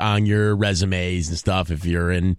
on 0.00 0.26
your 0.26 0.54
resumes 0.56 1.28
and 1.28 1.38
stuff. 1.38 1.70
If 1.70 1.84
you're 1.84 2.10
in, 2.10 2.38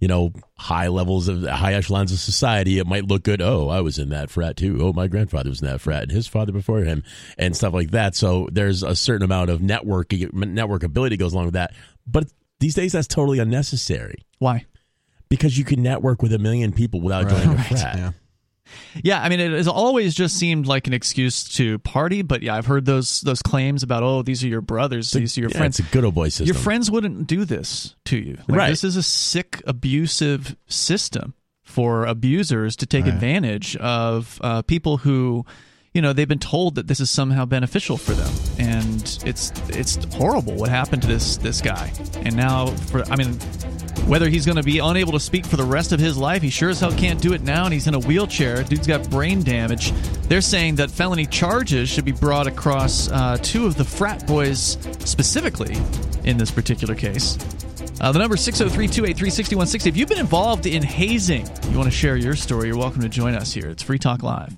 you 0.00 0.06
know, 0.08 0.32
high 0.56 0.88
levels 0.88 1.28
of 1.28 1.42
high 1.42 1.74
echelons 1.74 2.12
of 2.12 2.18
society, 2.18 2.78
it 2.78 2.86
might 2.86 3.04
look 3.06 3.24
good. 3.24 3.42
Oh, 3.42 3.68
I 3.68 3.80
was 3.80 3.98
in 3.98 4.10
that 4.10 4.30
frat 4.30 4.56
too. 4.56 4.78
Oh, 4.80 4.92
my 4.92 5.08
grandfather 5.08 5.50
was 5.50 5.60
in 5.60 5.68
that 5.68 5.80
frat, 5.80 6.04
and 6.04 6.12
his 6.12 6.26
father 6.28 6.52
before 6.52 6.80
him, 6.80 7.02
and 7.36 7.56
stuff 7.56 7.74
like 7.74 7.90
that. 7.90 8.14
So 8.14 8.48
there's 8.52 8.82
a 8.82 8.94
certain 8.94 9.24
amount 9.24 9.50
of 9.50 9.60
networking 9.60 10.32
network 10.32 10.82
ability 10.84 11.16
goes 11.16 11.32
along 11.32 11.46
with 11.46 11.54
that. 11.54 11.74
But 12.06 12.32
these 12.60 12.74
days, 12.74 12.92
that's 12.92 13.06
totally 13.08 13.38
unnecessary 13.38 14.24
Why? 14.38 14.64
Because 15.28 15.56
you 15.58 15.64
can 15.64 15.82
network 15.82 16.22
with 16.22 16.32
a 16.32 16.38
million 16.38 16.72
people 16.72 17.00
without 17.00 17.28
joining 17.28 17.50
a 17.58 17.62
frat. 17.64 17.96
Yeah. 17.96 18.10
Yeah, 19.02 19.22
I 19.22 19.30
mean, 19.30 19.40
it 19.40 19.52
has 19.52 19.66
always 19.66 20.14
just 20.14 20.38
seemed 20.38 20.66
like 20.66 20.86
an 20.86 20.92
excuse 20.92 21.44
to 21.56 21.78
party. 21.78 22.20
But 22.20 22.42
yeah, 22.42 22.54
I've 22.54 22.66
heard 22.66 22.84
those 22.84 23.22
those 23.22 23.40
claims 23.40 23.82
about 23.82 24.02
oh, 24.02 24.20
these 24.22 24.44
are 24.44 24.48
your 24.48 24.60
brothers, 24.60 25.10
these 25.12 25.38
are 25.38 25.40
your 25.40 25.50
Yeah, 25.50 25.56
friends. 25.58 25.78
it's 25.80 25.88
a 25.88 25.92
good 25.92 26.04
old 26.04 26.14
boy 26.14 26.28
system. 26.28 26.46
Your 26.46 26.54
friends 26.54 26.90
wouldn't 26.90 27.26
do 27.26 27.46
this 27.46 27.96
to 28.06 28.18
you. 28.18 28.36
Like, 28.46 28.58
Right. 28.58 28.68
This 28.68 28.84
is 28.84 28.96
a 28.96 29.02
sick, 29.02 29.62
abusive 29.66 30.54
system 30.66 31.32
for 31.62 32.04
abusers 32.04 32.76
to 32.76 32.86
take 32.86 33.04
Right. 33.06 33.14
advantage 33.14 33.74
of 33.76 34.38
uh, 34.42 34.60
people 34.62 34.98
who, 34.98 35.46
you 35.94 36.02
know, 36.02 36.12
they've 36.12 36.28
been 36.28 36.38
told 36.38 36.74
that 36.74 36.88
this 36.88 37.00
is 37.00 37.10
somehow 37.10 37.46
beneficial 37.46 37.96
for 37.96 38.12
them, 38.12 38.32
it's 39.24 39.52
it's 39.70 39.96
horrible 40.14 40.54
what 40.54 40.68
happened 40.68 41.02
to 41.02 41.08
this 41.08 41.36
this 41.36 41.60
guy. 41.60 41.92
And 42.16 42.36
now, 42.36 42.66
for 42.66 43.02
I 43.10 43.16
mean, 43.16 43.34
whether 44.06 44.28
he's 44.28 44.46
going 44.46 44.56
to 44.56 44.62
be 44.62 44.78
unable 44.78 45.12
to 45.12 45.20
speak 45.20 45.44
for 45.44 45.56
the 45.56 45.64
rest 45.64 45.92
of 45.92 46.00
his 46.00 46.16
life, 46.16 46.42
he 46.42 46.50
sure 46.50 46.70
as 46.70 46.80
hell 46.80 46.92
can't 46.92 47.20
do 47.20 47.32
it 47.34 47.42
now, 47.42 47.64
and 47.64 47.72
he's 47.72 47.86
in 47.86 47.94
a 47.94 47.98
wheelchair. 47.98 48.62
Dude's 48.62 48.86
got 48.86 49.08
brain 49.10 49.42
damage. 49.42 49.92
They're 50.28 50.40
saying 50.40 50.76
that 50.76 50.90
felony 50.90 51.26
charges 51.26 51.88
should 51.88 52.04
be 52.04 52.12
brought 52.12 52.46
across 52.46 53.10
uh, 53.10 53.38
two 53.42 53.66
of 53.66 53.76
the 53.76 53.84
frat 53.84 54.26
boys 54.26 54.78
specifically 55.04 55.76
in 56.24 56.38
this 56.38 56.50
particular 56.50 56.94
case. 56.94 57.38
Uh, 58.00 58.12
the 58.12 58.18
number 58.18 58.36
is 58.36 58.42
603 58.42 58.86
283 58.86 59.30
6160. 59.30 59.88
If 59.88 59.96
you've 59.96 60.08
been 60.08 60.18
involved 60.18 60.66
in 60.66 60.82
hazing, 60.82 61.46
you 61.70 61.76
want 61.76 61.90
to 61.90 61.96
share 61.96 62.16
your 62.16 62.36
story, 62.36 62.68
you're 62.68 62.78
welcome 62.78 63.02
to 63.02 63.08
join 63.08 63.34
us 63.34 63.52
here. 63.52 63.68
It's 63.68 63.82
Free 63.82 63.98
Talk 63.98 64.22
Live. 64.22 64.56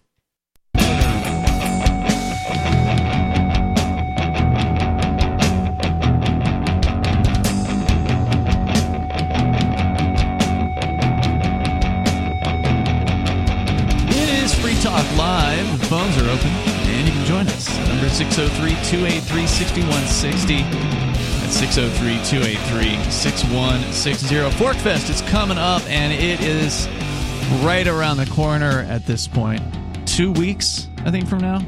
603 18.21 18.73
283 18.85 19.47
6160. 19.47 20.57
That's 21.41 21.57
603 21.57 22.23
283 22.29 23.11
6160. 23.11 24.37
Forkfest 24.63 25.09
is 25.09 25.23
coming 25.23 25.57
up, 25.57 25.81
and 25.89 26.13
it 26.13 26.39
is 26.43 26.87
right 27.65 27.87
around 27.87 28.19
the 28.19 28.27
corner 28.27 28.81
at 28.91 29.07
this 29.07 29.27
point. 29.27 29.63
Two 30.07 30.33
weeks, 30.33 30.87
I 31.07 31.11
think, 31.11 31.29
from 31.31 31.39
now. 31.39 31.65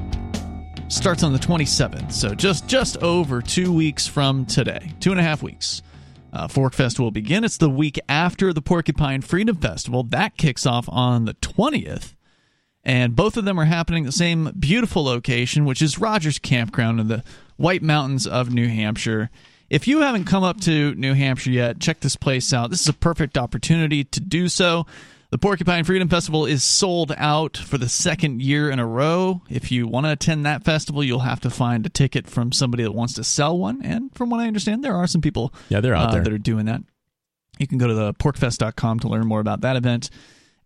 Starts 0.88 1.22
on 1.22 1.32
the 1.32 1.38
27th, 1.38 2.12
so 2.12 2.34
just 2.34 2.66
just 2.66 2.98
over 2.98 3.40
two 3.40 3.72
weeks 3.72 4.06
from 4.06 4.44
today. 4.44 4.92
Two 5.00 5.10
and 5.10 5.18
a 5.18 5.22
half 5.22 5.42
weeks. 5.42 5.80
Uh, 6.34 6.48
Forkfest 6.48 6.98
will 6.98 7.10
begin. 7.10 7.44
It's 7.44 7.56
the 7.56 7.70
week 7.70 7.98
after 8.10 8.52
the 8.52 8.60
Porcupine 8.60 9.22
Freedom 9.22 9.56
Festival. 9.56 10.02
That 10.02 10.36
kicks 10.36 10.66
off 10.66 10.86
on 10.90 11.24
the 11.24 11.32
20th. 11.32 12.12
And 12.84 13.14
both 13.14 13.36
of 13.36 13.44
them 13.44 13.60
are 13.60 13.64
happening 13.64 14.04
at 14.04 14.06
the 14.06 14.12
same 14.12 14.52
beautiful 14.58 15.04
location, 15.04 15.64
which 15.64 15.82
is 15.82 15.98
Rogers 15.98 16.38
Campground 16.38 16.98
in 17.00 17.08
the 17.08 17.22
White 17.56 17.82
Mountains 17.82 18.26
of 18.26 18.52
New 18.52 18.66
Hampshire. 18.68 19.30
If 19.70 19.86
you 19.86 20.00
haven't 20.00 20.24
come 20.24 20.42
up 20.42 20.60
to 20.62 20.94
New 20.96 21.14
Hampshire 21.14 21.50
yet, 21.50 21.80
check 21.80 22.00
this 22.00 22.16
place 22.16 22.52
out. 22.52 22.70
This 22.70 22.80
is 22.82 22.88
a 22.88 22.92
perfect 22.92 23.38
opportunity 23.38 24.04
to 24.04 24.20
do 24.20 24.48
so. 24.48 24.84
The 25.30 25.38
Porcupine 25.38 25.84
Freedom 25.84 26.10
Festival 26.10 26.44
is 26.44 26.62
sold 26.62 27.14
out 27.16 27.56
for 27.56 27.78
the 27.78 27.88
second 27.88 28.42
year 28.42 28.68
in 28.68 28.78
a 28.78 28.86
row. 28.86 29.40
If 29.48 29.72
you 29.72 29.86
want 29.86 30.04
to 30.04 30.12
attend 30.12 30.44
that 30.44 30.62
festival, 30.62 31.02
you'll 31.02 31.20
have 31.20 31.40
to 31.40 31.50
find 31.50 31.86
a 31.86 31.88
ticket 31.88 32.26
from 32.26 32.52
somebody 32.52 32.82
that 32.82 32.92
wants 32.92 33.14
to 33.14 33.24
sell 33.24 33.56
one. 33.56 33.80
And 33.82 34.14
from 34.14 34.28
what 34.28 34.40
I 34.40 34.46
understand, 34.46 34.84
there 34.84 34.94
are 34.94 35.06
some 35.06 35.22
people 35.22 35.54
Yeah, 35.70 35.80
they're 35.80 35.94
out 35.94 36.10
uh, 36.10 36.12
there. 36.14 36.24
that 36.24 36.32
are 36.34 36.38
doing 36.38 36.66
that. 36.66 36.82
You 37.58 37.66
can 37.66 37.78
go 37.78 37.86
to 37.86 37.94
the 37.94 38.12
porcfest.com 38.12 39.00
to 39.00 39.08
learn 39.08 39.26
more 39.26 39.40
about 39.40 39.62
that 39.62 39.76
event. 39.76 40.10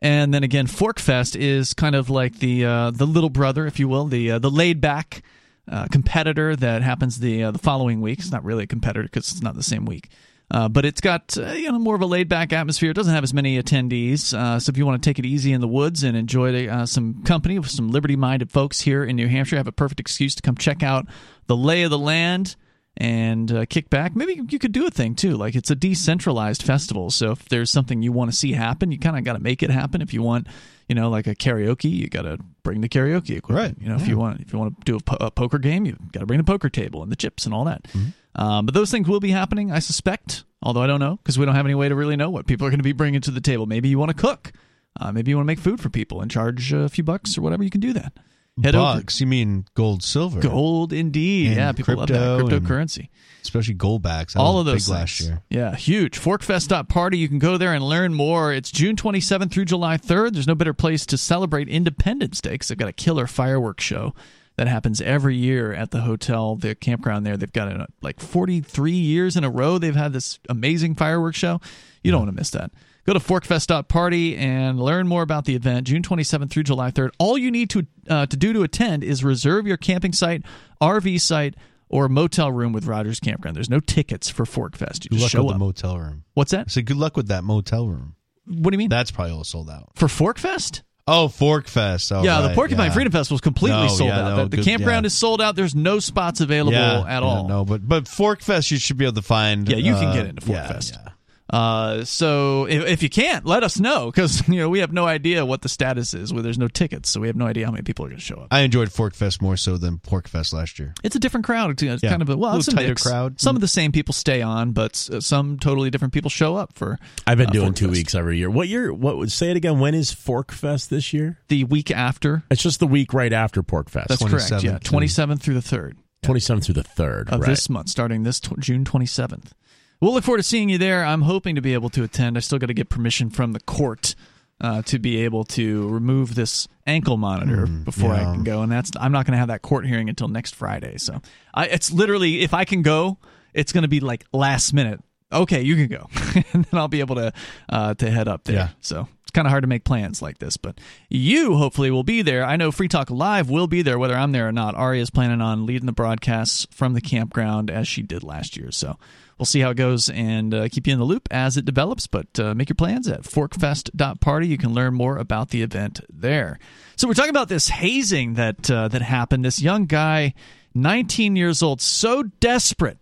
And 0.02 0.34
then 0.34 0.42
again, 0.42 0.66
Forkfest 0.66 1.36
is 1.36 1.72
kind 1.72 1.94
of 1.94 2.10
like 2.10 2.38
the 2.38 2.64
uh, 2.64 2.90
the 2.90 3.06
little 3.06 3.30
brother, 3.30 3.66
if 3.66 3.78
you 3.78 3.88
will, 3.88 4.06
the 4.06 4.32
uh, 4.32 4.38
the 4.38 4.50
laid 4.50 4.80
back 4.80 5.22
uh, 5.70 5.86
competitor 5.90 6.54
that 6.54 6.82
happens 6.82 7.18
the 7.18 7.44
uh, 7.44 7.50
the 7.50 7.58
following 7.58 8.00
week. 8.00 8.18
It's 8.18 8.30
not 8.30 8.44
really 8.44 8.64
a 8.64 8.66
competitor 8.66 9.04
because 9.04 9.32
it's 9.32 9.42
not 9.42 9.54
the 9.54 9.62
same 9.62 9.86
week, 9.86 10.10
uh, 10.50 10.68
but 10.68 10.84
it's 10.84 11.00
got 11.00 11.36
uh, 11.38 11.52
you 11.52 11.72
know 11.72 11.78
more 11.78 11.94
of 11.94 12.02
a 12.02 12.06
laid 12.06 12.28
back 12.28 12.52
atmosphere. 12.52 12.90
It 12.90 12.94
doesn't 12.94 13.14
have 13.14 13.24
as 13.24 13.32
many 13.32 13.60
attendees, 13.60 14.34
uh, 14.34 14.60
so 14.60 14.70
if 14.70 14.76
you 14.76 14.84
want 14.84 15.02
to 15.02 15.08
take 15.08 15.18
it 15.18 15.24
easy 15.24 15.52
in 15.52 15.62
the 15.62 15.68
woods 15.68 16.04
and 16.04 16.16
enjoy 16.16 16.68
uh, 16.68 16.84
some 16.84 17.22
company 17.24 17.58
with 17.58 17.70
some 17.70 17.90
liberty 17.90 18.16
minded 18.16 18.50
folks 18.50 18.82
here 18.82 19.02
in 19.02 19.16
New 19.16 19.28
Hampshire, 19.28 19.56
have 19.56 19.66
a 19.66 19.72
perfect 19.72 19.98
excuse 19.98 20.34
to 20.34 20.42
come 20.42 20.56
check 20.56 20.82
out 20.82 21.06
the 21.46 21.56
lay 21.56 21.84
of 21.84 21.90
the 21.90 21.98
land 21.98 22.54
and 22.96 23.52
uh, 23.52 23.66
kick 23.66 23.90
back. 23.90 24.16
Maybe 24.16 24.40
you 24.48 24.58
could 24.58 24.72
do 24.72 24.86
a 24.86 24.90
thing 24.90 25.14
too. 25.14 25.36
Like 25.36 25.54
it's 25.54 25.70
a 25.70 25.74
decentralized 25.74 26.62
festival, 26.62 27.10
so 27.10 27.32
if 27.32 27.48
there's 27.48 27.70
something 27.70 28.02
you 28.02 28.12
want 28.12 28.30
to 28.30 28.36
see 28.36 28.52
happen, 28.52 28.90
you 28.90 28.98
kind 28.98 29.18
of 29.18 29.24
got 29.24 29.34
to 29.34 29.38
make 29.38 29.62
it 29.62 29.70
happen. 29.70 30.00
If 30.00 30.14
you 30.14 30.22
want, 30.22 30.46
you 30.88 30.94
know, 30.94 31.10
like 31.10 31.26
a 31.26 31.34
karaoke, 31.34 31.90
you 31.90 32.08
got 32.08 32.22
to 32.22 32.38
bring 32.62 32.80
the 32.80 32.88
karaoke 32.88 33.36
equipment. 33.36 33.76
Right. 33.76 33.82
You 33.82 33.88
know, 33.90 33.96
if 33.96 34.08
you 34.08 34.16
want 34.16 34.40
if 34.40 34.52
you 34.52 34.58
want 34.58 34.78
to 34.78 34.84
do 34.84 34.96
a, 34.96 35.00
po- 35.00 35.18
a 35.20 35.30
poker 35.30 35.58
game, 35.58 35.84
you 35.84 35.96
got 36.12 36.20
to 36.20 36.26
bring 36.26 36.38
the 36.38 36.44
poker 36.44 36.68
table 36.68 37.02
and 37.02 37.12
the 37.12 37.16
chips 37.16 37.44
and 37.44 37.54
all 37.54 37.64
that. 37.64 37.84
Mm-hmm. 37.84 38.40
Um, 38.40 38.66
but 38.66 38.74
those 38.74 38.90
things 38.90 39.08
will 39.08 39.20
be 39.20 39.30
happening, 39.30 39.72
I 39.72 39.78
suspect. 39.78 40.44
Although 40.62 40.82
I 40.82 40.86
don't 40.86 41.00
know 41.00 41.16
because 41.16 41.38
we 41.38 41.44
don't 41.44 41.54
have 41.54 41.66
any 41.66 41.74
way 41.74 41.88
to 41.88 41.94
really 41.94 42.16
know 42.16 42.30
what 42.30 42.46
people 42.46 42.66
are 42.66 42.70
going 42.70 42.80
to 42.80 42.84
be 42.84 42.92
bringing 42.92 43.20
to 43.22 43.30
the 43.30 43.40
table. 43.40 43.66
Maybe 43.66 43.88
you 43.88 43.98
want 43.98 44.16
to 44.16 44.20
cook. 44.20 44.52
Uh, 44.98 45.12
maybe 45.12 45.30
you 45.30 45.36
want 45.36 45.44
to 45.44 45.52
make 45.52 45.58
food 45.58 45.80
for 45.80 45.90
people 45.90 46.22
and 46.22 46.30
charge 46.30 46.72
a 46.72 46.88
few 46.88 47.04
bucks 47.04 47.36
or 47.36 47.42
whatever. 47.42 47.62
You 47.62 47.70
can 47.70 47.82
do 47.82 47.92
that. 47.92 48.14
Head 48.62 48.74
over- 48.74 49.00
Bucks? 49.00 49.20
You 49.20 49.26
mean 49.26 49.66
gold, 49.74 50.02
silver, 50.02 50.40
Gold, 50.40 50.92
indeed. 50.92 51.48
And 51.48 51.56
yeah, 51.56 51.72
people 51.72 51.96
love 51.96 52.08
that 52.08 52.40
cryptocurrency. 52.40 53.08
especially 53.42 53.74
Goldbacks. 53.74 54.32
That 54.32 54.38
All 54.40 54.58
of 54.58 54.66
those 54.66 54.86
big 54.86 54.92
last 54.94 55.20
year. 55.20 55.42
Yeah, 55.50 55.74
huge. 55.76 56.18
Forkfest.party. 56.18 57.18
You 57.18 57.28
can 57.28 57.38
go 57.38 57.58
there 57.58 57.74
and 57.74 57.84
learn 57.84 58.14
more. 58.14 58.52
It's 58.52 58.70
June 58.70 58.96
27th 58.96 59.50
through 59.50 59.66
July 59.66 59.98
3rd. 59.98 60.32
There's 60.32 60.46
no 60.46 60.54
better 60.54 60.72
place 60.72 61.04
to 61.06 61.18
celebrate 61.18 61.68
Independence 61.68 62.40
Day 62.40 62.52
because 62.52 62.68
they've 62.68 62.78
got 62.78 62.88
a 62.88 62.92
killer 62.94 63.26
fireworks 63.26 63.84
show 63.84 64.14
that 64.56 64.68
happens 64.68 65.02
every 65.02 65.36
year 65.36 65.74
at 65.74 65.90
the 65.90 66.00
hotel, 66.00 66.56
the 66.56 66.74
campground 66.74 67.26
there. 67.26 67.36
They've 67.36 67.52
got 67.52 67.68
it 67.68 67.78
uh, 67.78 67.86
like 68.00 68.20
43 68.20 68.90
years 68.92 69.36
in 69.36 69.44
a 69.44 69.50
row. 69.50 69.76
They've 69.76 69.94
had 69.94 70.14
this 70.14 70.38
amazing 70.48 70.94
fireworks 70.94 71.36
show. 71.36 71.60
You 72.02 72.10
don't 72.10 72.22
want 72.22 72.30
to 72.32 72.36
miss 72.40 72.50
that. 72.52 72.70
Go 73.06 73.12
to 73.12 73.20
forkfest.party 73.20 74.36
and 74.36 74.80
learn 74.80 75.06
more 75.06 75.22
about 75.22 75.44
the 75.44 75.54
event, 75.54 75.86
June 75.86 76.02
27th 76.02 76.50
through 76.50 76.64
July 76.64 76.90
3rd. 76.90 77.10
All 77.18 77.38
you 77.38 77.50
need 77.50 77.70
to 77.70 77.86
uh, 78.08 78.26
to 78.26 78.36
do 78.36 78.52
to 78.52 78.62
attend 78.62 79.04
is 79.04 79.22
reserve 79.22 79.66
your 79.66 79.76
camping 79.76 80.12
site, 80.12 80.42
RV 80.82 81.20
site, 81.20 81.54
or 81.88 82.08
motel 82.08 82.50
room 82.50 82.72
with 82.72 82.86
Rogers 82.86 83.20
Campground. 83.20 83.56
There's 83.56 83.70
no 83.70 83.78
tickets 83.80 84.28
for 84.28 84.44
Forkfest. 84.44 85.04
You 85.04 85.10
Good 85.10 85.18
just 85.20 85.22
luck 85.22 85.30
show 85.30 85.44
with 85.44 85.54
up. 85.54 85.58
the 85.60 85.64
motel 85.64 85.98
room. 85.98 86.24
What's 86.34 86.52
I 86.52 86.58
that? 86.58 86.70
said, 86.70 86.86
good 86.86 86.96
luck 86.96 87.16
with 87.16 87.28
that 87.28 87.44
motel 87.44 87.86
room. 87.86 88.16
What 88.46 88.70
do 88.70 88.74
you 88.74 88.78
mean? 88.78 88.88
That's 88.88 89.10
probably 89.10 89.32
all 89.34 89.44
sold 89.44 89.70
out. 89.70 89.90
For 89.94 90.06
Forkfest? 90.08 90.82
Oh, 91.08 91.28
Forkfest. 91.28 92.10
Oh, 92.14 92.24
yeah, 92.24 92.40
the 92.40 92.48
right, 92.48 92.54
Porcupine 92.56 92.86
yeah. 92.86 92.92
Freedom 92.92 93.12
Festival 93.12 93.36
is 93.36 93.40
completely 93.40 93.82
No, 93.82 93.88
sold 93.88 94.08
yeah, 94.10 94.20
out. 94.20 94.28
no, 94.30 94.36
the 94.44 94.48
the 94.48 94.56
good- 94.56 94.64
campground 94.64 95.04
yeah. 95.04 95.08
is 95.08 95.14
sold 95.14 95.40
out. 95.40 95.54
There's 95.54 95.74
no 95.76 96.00
spots 96.00 96.40
available 96.40 96.76
at 96.76 97.22
all. 97.22 97.46
No, 97.46 97.64
but 97.64 97.86
but 97.86 98.04
Forkfest, 98.04 98.72
you 98.72 98.78
should 98.78 98.96
be 98.96 99.04
able 99.04 99.14
to 99.14 99.22
find. 99.22 99.68
Yeah, 99.68 99.76
you 99.76 99.94
can 99.94 100.06
uh, 100.08 100.14
get 100.14 100.26
into 100.26 100.50
yeah, 100.50 100.66
Forkfest. 100.66 101.12
Yeah. 101.52 101.58
Uh, 101.58 102.04
so 102.04 102.64
if, 102.66 102.84
if 102.86 103.02
you 103.02 103.08
can't, 103.08 103.46
let 103.46 103.62
us 103.62 103.78
know 103.78 104.06
because 104.06 104.46
you 104.48 104.56
know 104.56 104.68
we 104.68 104.80
have 104.80 104.92
no 104.92 105.06
idea 105.06 105.46
what 105.46 105.62
the 105.62 105.68
status 105.68 106.12
is. 106.14 106.32
Where 106.32 106.42
there's 106.42 106.58
no 106.58 106.68
tickets, 106.68 107.08
so 107.10 107.20
we 107.20 107.28
have 107.28 107.36
no 107.36 107.46
idea 107.46 107.66
how 107.66 107.72
many 107.72 107.82
people 107.82 108.04
are 108.04 108.08
going 108.08 108.18
to 108.18 108.24
show 108.24 108.36
up. 108.36 108.48
I 108.50 108.60
enjoyed 108.60 108.88
Forkfest 108.88 109.40
more 109.40 109.56
so 109.56 109.76
than 109.76 109.98
PorcFest 109.98 110.52
last 110.52 110.78
year. 110.78 110.94
It's 111.04 111.14
a 111.16 111.18
different 111.18 111.46
crowd. 111.46 111.80
It's 111.80 112.02
Yeah. 112.02 112.10
kind 112.10 112.22
of 112.22 112.28
a 112.30 112.36
well, 112.36 112.50
Little 112.52 112.58
it's 112.58 112.68
a 112.68 112.72
tighter 112.72 112.88
mix. 112.88 113.02
crowd. 113.02 113.40
Some 113.40 113.54
of 113.56 113.60
the 113.60 113.68
same 113.68 113.92
people 113.92 114.12
stay 114.12 114.42
on, 114.42 114.72
but 114.72 114.96
some 114.96 115.58
totally 115.58 115.90
different 115.90 116.12
people 116.14 116.30
show 116.30 116.56
up 116.56 116.72
for. 116.74 116.98
I've 117.26 117.38
been 117.38 117.48
uh, 117.48 117.52
doing 117.52 117.74
two 117.74 117.88
weeks 117.90 118.14
every 118.14 118.38
year. 118.38 118.50
What 118.50 118.68
year? 118.68 118.92
What 118.92 119.16
would 119.18 119.30
say 119.32 119.50
it 119.50 119.56
again? 119.56 119.78
When 119.78 119.94
is 119.94 120.12
Fork 120.12 120.52
Fest 120.52 120.90
this 120.90 121.12
year? 121.12 121.38
The 121.48 121.64
week 121.64 121.90
after. 121.90 122.42
It's 122.50 122.62
just 122.62 122.80
the 122.80 122.86
week 122.86 123.14
right 123.14 123.32
after 123.32 123.62
PorcFest. 123.62 124.06
That's 124.08 124.24
correct. 124.24 124.64
Yeah, 124.64 124.78
twenty 124.78 125.08
seventh 125.08 125.42
through 125.42 125.54
the 125.54 125.62
third. 125.62 125.96
twenty 126.22 126.40
seventh 126.40 126.64
through 126.66 126.74
the 126.74 126.82
third. 126.82 127.28
of 127.30 127.40
right. 127.40 127.48
this 127.48 127.68
month, 127.70 127.88
starting 127.88 128.22
this 128.24 128.40
tw- 128.40 128.58
June 128.58 128.84
27th. 128.84 129.52
We'll 130.00 130.12
look 130.12 130.24
forward 130.24 130.38
to 130.38 130.42
seeing 130.42 130.68
you 130.68 130.78
there. 130.78 131.04
I'm 131.04 131.22
hoping 131.22 131.54
to 131.54 131.62
be 131.62 131.74
able 131.74 131.88
to 131.90 132.02
attend. 132.02 132.36
I 132.36 132.40
still 132.40 132.58
got 132.58 132.66
to 132.66 132.74
get 132.74 132.88
permission 132.88 133.30
from 133.30 133.52
the 133.52 133.60
court 133.60 134.14
uh, 134.60 134.82
to 134.82 134.98
be 134.98 135.18
able 135.24 135.44
to 135.44 135.88
remove 135.88 136.34
this 136.34 136.68
ankle 136.86 137.16
monitor 137.16 137.66
before 137.66 138.12
I 138.12 138.24
can 138.24 138.44
go, 138.44 138.62
and 138.62 138.70
that's 138.70 138.90
I'm 138.98 139.12
not 139.12 139.26
going 139.26 139.32
to 139.32 139.38
have 139.38 139.48
that 139.48 139.62
court 139.62 139.86
hearing 139.86 140.08
until 140.08 140.28
next 140.28 140.54
Friday. 140.54 140.98
So 140.98 141.20
I, 141.54 141.66
it's 141.66 141.92
literally 141.92 142.40
if 142.40 142.54
I 142.54 142.64
can 142.64 142.82
go, 142.82 143.18
it's 143.54 143.72
going 143.72 143.82
to 143.82 143.88
be 143.88 144.00
like 144.00 144.24
last 144.32 144.72
minute. 144.72 145.00
Okay, 145.32 145.62
you 145.62 145.74
can 145.74 145.88
go, 145.88 146.08
and 146.52 146.64
then 146.64 146.78
I'll 146.80 146.88
be 146.88 147.00
able 147.00 147.16
to 147.16 147.32
uh, 147.68 147.94
to 147.94 148.10
head 148.10 148.28
up 148.28 148.44
there. 148.44 148.56
Yeah. 148.56 148.68
So 148.80 149.08
kind 149.36 149.46
of 149.46 149.50
hard 149.50 149.62
to 149.62 149.68
make 149.68 149.84
plans 149.84 150.22
like 150.22 150.38
this, 150.38 150.56
but 150.56 150.80
you 151.10 151.56
hopefully 151.56 151.90
will 151.90 152.02
be 152.02 152.22
there. 152.22 152.42
I 152.42 152.56
know 152.56 152.72
Free 152.72 152.88
Talk 152.88 153.10
Live 153.10 153.50
will 153.50 153.66
be 153.66 153.82
there, 153.82 153.98
whether 153.98 154.16
I'm 154.16 154.32
there 154.32 154.48
or 154.48 154.52
not. 154.52 154.74
Ari 154.74 154.98
is 154.98 155.10
planning 155.10 155.42
on 155.42 155.66
leading 155.66 155.84
the 155.84 155.92
broadcasts 155.92 156.66
from 156.70 156.94
the 156.94 157.02
campground 157.02 157.70
as 157.70 157.86
she 157.86 158.00
did 158.02 158.22
last 158.22 158.56
year. 158.56 158.70
So 158.72 158.98
we'll 159.38 159.44
see 159.44 159.60
how 159.60 159.70
it 159.70 159.76
goes 159.76 160.08
and 160.08 160.54
uh, 160.54 160.68
keep 160.70 160.86
you 160.86 160.94
in 160.94 160.98
the 160.98 161.04
loop 161.04 161.28
as 161.30 161.58
it 161.58 161.66
develops. 161.66 162.06
But 162.06 162.40
uh, 162.40 162.54
make 162.54 162.70
your 162.70 162.76
plans 162.76 163.06
at 163.08 163.24
forkfest.party. 163.24 164.48
You 164.48 164.56
can 164.56 164.72
learn 164.72 164.94
more 164.94 165.18
about 165.18 165.50
the 165.50 165.60
event 165.60 166.00
there. 166.10 166.58
So 166.96 167.06
we're 167.06 167.14
talking 167.14 167.28
about 167.28 167.50
this 167.50 167.68
hazing 167.68 168.34
that 168.34 168.70
uh, 168.70 168.88
that 168.88 169.02
happened. 169.02 169.44
This 169.44 169.60
young 169.60 169.84
guy, 169.84 170.32
19 170.74 171.36
years 171.36 171.62
old, 171.62 171.82
so 171.82 172.22
desperate 172.40 172.96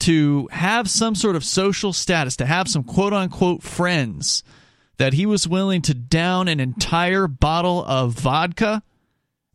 to 0.00 0.48
have 0.52 0.88
some 0.88 1.16
sort 1.16 1.34
of 1.34 1.44
social 1.44 1.92
status, 1.92 2.36
to 2.36 2.46
have 2.46 2.68
some 2.68 2.84
quote 2.84 3.12
unquote 3.12 3.64
friends, 3.64 4.44
that 4.98 5.14
he 5.14 5.26
was 5.26 5.48
willing 5.48 5.82
to 5.82 5.94
down 5.94 6.48
an 6.48 6.60
entire 6.60 7.26
bottle 7.26 7.84
of 7.84 8.12
vodka. 8.12 8.82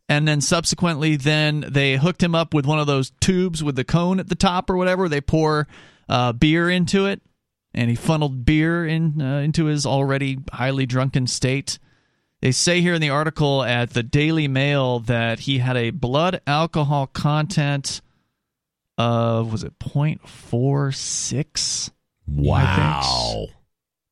And 0.08 0.28
then 0.28 0.40
subsequently, 0.40 1.16
then 1.16 1.64
they 1.68 1.96
hooked 1.96 2.22
him 2.22 2.34
up 2.34 2.52
with 2.52 2.66
one 2.66 2.78
of 2.78 2.86
those 2.86 3.12
tubes 3.20 3.62
with 3.62 3.76
the 3.76 3.84
cone 3.84 4.20
at 4.20 4.28
the 4.28 4.34
top 4.34 4.68
or 4.68 4.76
whatever. 4.76 5.08
They 5.08 5.22
pour 5.22 5.66
uh, 6.08 6.32
beer 6.32 6.68
into 6.68 7.06
it, 7.06 7.22
and 7.72 7.88
he 7.88 7.96
funneled 7.96 8.44
beer 8.44 8.86
in 8.86 9.22
uh, 9.22 9.38
into 9.38 9.66
his 9.66 9.86
already 9.86 10.38
highly 10.52 10.84
drunken 10.84 11.26
state. 11.26 11.78
They 12.42 12.52
say 12.52 12.82
here 12.82 12.92
in 12.92 13.00
the 13.00 13.08
article 13.08 13.62
at 13.62 13.94
the 13.94 14.02
Daily 14.02 14.48
Mail 14.48 15.00
that 15.00 15.40
he 15.40 15.58
had 15.58 15.78
a 15.78 15.90
blood 15.90 16.42
alcohol 16.46 17.06
content 17.06 18.02
of 18.98 19.50
was 19.50 19.64
it 19.64 19.78
0.46? 19.78 21.90
Wow, 22.26 23.46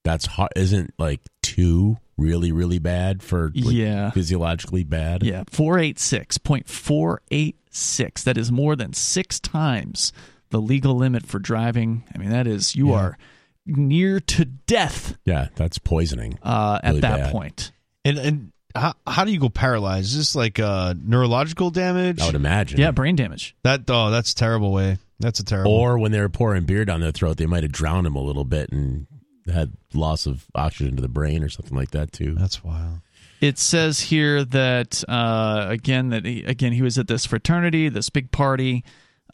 that's 0.04 0.26
hard. 0.26 0.50
Isn't 0.56 0.92
like 0.98 1.20
two 1.42 1.96
really 2.18 2.52
really 2.52 2.78
bad 2.78 3.22
for 3.22 3.50
like, 3.54 3.74
Yeah. 3.74 4.10
physiologically 4.10 4.84
bad? 4.84 5.22
Yeah, 5.22 5.44
486.486. 5.50 8.24
That 8.24 8.36
is 8.38 8.52
more 8.52 8.76
than 8.76 8.92
six 8.92 9.40
times 9.40 10.12
the 10.50 10.60
legal 10.60 10.94
limit 10.96 11.26
for 11.26 11.38
driving. 11.38 12.04
I 12.14 12.18
mean, 12.18 12.30
that 12.30 12.46
is, 12.46 12.76
you 12.76 12.88
Yeah. 12.90 12.94
are 12.96 13.18
near 13.64 14.20
to 14.20 14.44
death 14.44 15.16
yeah, 15.24 15.48
that's 15.56 15.78
poisoning. 15.78 16.38
uh, 16.42 16.80
at 16.82 17.00
that 17.00 17.32
bad. 17.32 17.70
And 18.04 18.18
and 18.18 18.52
how, 18.74 18.94
how 19.06 19.24
do 19.24 19.32
you 19.32 19.38
go 19.38 19.48
paralyzed? 19.48 20.06
Is 20.12 20.16
this 20.16 20.34
like 20.34 20.58
uh, 20.58 20.94
neurological 21.00 21.70
damage? 21.70 22.20
I 22.20 22.26
would 22.26 22.34
imagine. 22.34 22.80
Yeah, 22.80 22.90
brain 22.90 23.16
damage. 23.16 23.54
That 23.62 23.82
oh, 23.88 24.10
that's 24.10 24.32
a 24.32 24.34
terrible 24.34 24.72
way. 24.72 24.98
That's 25.20 25.38
a 25.40 25.44
terrible. 25.44 25.70
Or 25.72 25.98
when 25.98 26.10
they 26.10 26.20
were 26.20 26.28
pouring 26.28 26.64
beer 26.64 26.84
down 26.84 27.00
their 27.00 27.12
throat, 27.12 27.36
they 27.36 27.46
might 27.46 27.62
have 27.62 27.72
drowned 27.72 28.06
him 28.06 28.16
a 28.16 28.22
little 28.22 28.44
bit 28.44 28.70
and 28.72 29.06
had 29.50 29.72
loss 29.94 30.26
of 30.26 30.46
oxygen 30.54 30.96
to 30.96 31.02
the 31.02 31.08
brain 31.08 31.42
or 31.42 31.48
something 31.48 31.76
like 31.76 31.90
that 31.90 32.12
too. 32.12 32.34
that's 32.34 32.62
wild. 32.62 33.00
It 33.40 33.58
says 33.58 33.98
here 33.98 34.44
that 34.44 35.02
uh, 35.08 35.66
again 35.68 36.10
that 36.10 36.24
he, 36.24 36.44
again 36.44 36.72
he 36.72 36.82
was 36.82 36.98
at 36.98 37.08
this 37.08 37.26
fraternity, 37.26 37.88
this 37.88 38.08
big 38.08 38.30
party. 38.30 38.84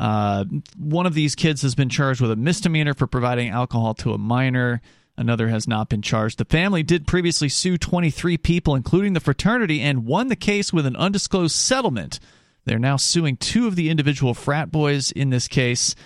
Uh, 0.00 0.44
one 0.78 1.06
of 1.06 1.14
these 1.14 1.34
kids 1.34 1.60
has 1.62 1.74
been 1.74 1.88
charged 1.88 2.20
with 2.20 2.30
a 2.30 2.36
misdemeanor 2.36 2.94
for 2.94 3.06
providing 3.06 3.50
alcohol 3.50 3.94
to 3.94 4.12
a 4.12 4.18
minor. 4.18 4.80
Another 5.18 5.48
has 5.48 5.66
not 5.66 5.88
been 5.88 6.00
charged. 6.00 6.38
The 6.38 6.44
family 6.44 6.84
did 6.84 7.06
previously 7.06 7.48
sue 7.48 7.76
23 7.76 8.38
people, 8.38 8.76
including 8.76 9.14
the 9.14 9.20
fraternity, 9.20 9.80
and 9.80 10.06
won 10.06 10.28
the 10.28 10.36
case 10.36 10.72
with 10.72 10.86
an 10.86 10.94
undisclosed 10.94 11.56
settlement. 11.56 12.20
They're 12.64 12.78
now 12.78 12.96
suing 12.96 13.36
two 13.36 13.66
of 13.66 13.74
the 13.74 13.90
individual 13.90 14.32
frat 14.32 14.70
boys 14.70 15.10
in 15.10 15.30
this 15.30 15.48
case, 15.48 15.96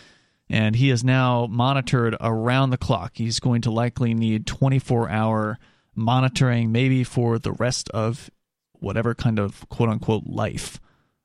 and 0.53 0.77
he 0.77 0.91
is 0.91 1.03
now 1.03 1.47
monitored 1.51 2.15
around 2.21 2.71
the 2.71 2.77
clock. 2.77 3.13
He's 3.15 3.41
going 3.41 3.63
to 3.63 3.71
likely 3.71 4.13
need 4.13 4.47
24 4.47 5.09
hour 5.09 5.59
monitoring, 5.95 6.71
maybe 6.71 7.05
for 7.05 7.39
the 7.39 7.53
rest 7.53 7.89
of 7.91 8.31
whatever 8.73 9.15
kind 9.15 9.39
of 9.39 9.67
quote 9.71 9.89
unquote 9.89 10.27
life 10.27 10.79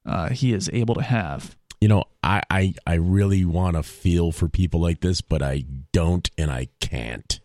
uh, 0.05 0.29
he 0.29 0.53
is 0.53 0.69
able 0.71 0.95
to 0.95 1.01
have. 1.01 1.57
You 1.81 1.89
know, 1.89 2.05
I 2.23 2.41
I, 2.49 2.73
I 2.87 2.93
really 2.95 3.43
want 3.43 3.75
to 3.75 3.83
feel 3.83 4.31
for 4.31 4.47
people 4.47 4.79
like 4.79 5.01
this, 5.01 5.19
but 5.19 5.43
I 5.43 5.65
don't 5.91 6.29
and 6.37 6.49
I 6.49 6.69
can't. 6.79 7.39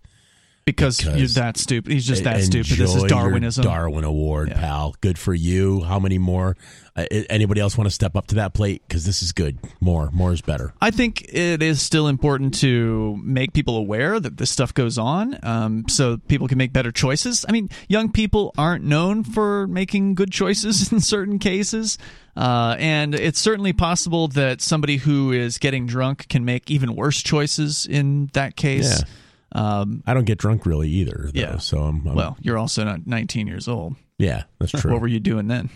Because, 0.64 0.98
Because 0.98 1.18
you're 1.18 1.42
that 1.42 1.56
stupid. 1.56 1.92
He's 1.92 2.06
just 2.06 2.22
that 2.22 2.40
stupid. 2.42 2.76
This 2.78 2.94
is 2.94 3.02
Darwinism. 3.04 3.64
Darwin 3.64 4.04
Award, 4.04 4.50
Yeah. 4.50 4.60
pal. 4.60 4.94
Good 5.00 5.18
for 5.18 5.34
you. 5.34 5.80
How 5.82 5.98
many 5.98 6.18
more? 6.18 6.56
Uh, 6.94 7.04
anybody 7.30 7.60
else 7.60 7.76
want 7.76 7.86
to 7.86 7.90
step 7.90 8.14
up 8.14 8.28
to 8.28 8.36
that 8.36 8.54
plate? 8.54 8.82
Because 8.86 9.04
this 9.04 9.22
is 9.24 9.32
good. 9.32 9.58
More, 9.80 10.10
more 10.12 10.32
is 10.32 10.40
better. 10.40 10.72
I 10.80 10.92
think 10.92 11.22
it 11.32 11.62
is 11.62 11.82
still 11.82 12.06
important 12.06 12.54
to 12.60 13.18
make 13.24 13.54
people 13.54 13.76
aware 13.76 14.20
that 14.20 14.36
this 14.36 14.50
stuff 14.50 14.72
goes 14.72 14.98
on 14.98 15.36
um, 15.42 15.84
so 15.88 16.18
people 16.28 16.46
can 16.46 16.58
make 16.58 16.72
better 16.72 16.92
choices. 16.92 17.44
I 17.48 17.52
mean, 17.52 17.68
young 17.88 18.12
people 18.12 18.54
aren't 18.56 18.84
known 18.84 19.24
for 19.24 19.66
making 19.66 20.14
good 20.14 20.30
choices 20.30 20.92
in 20.92 21.00
certain 21.00 21.38
cases. 21.40 21.98
Uh, 22.36 22.76
and 22.78 23.14
it's 23.14 23.38
certainly 23.40 23.72
possible 23.72 24.28
that 24.28 24.60
somebody 24.60 24.98
who 24.98 25.32
is 25.32 25.58
getting 25.58 25.86
drunk 25.86 26.28
can 26.28 26.44
make 26.44 26.70
even 26.70 26.94
worse 26.94 27.20
choices 27.20 27.84
in 27.86 28.30
that 28.34 28.54
case. 28.54 29.00
Yeah. 29.00 29.08
Um, 29.54 30.02
I 30.06 30.14
don't 30.14 30.24
get 30.24 30.38
drunk 30.38 30.66
really 30.66 30.88
either. 30.88 31.30
Though, 31.32 31.40
Yeah. 31.40 31.58
So 31.58 31.78
I'm, 31.78 32.06
I'm 32.06 32.14
well, 32.14 32.36
you're 32.40 32.58
also 32.58 32.84
not 32.84 33.06
19 33.06 33.46
years 33.46 33.68
old. 33.68 33.96
yeah, 34.18 34.44
that's 34.58 34.72
true. 34.72 34.92
What 34.92 35.00
were 35.00 35.08
you 35.08 35.20
doing 35.20 35.48
then? 35.48 35.70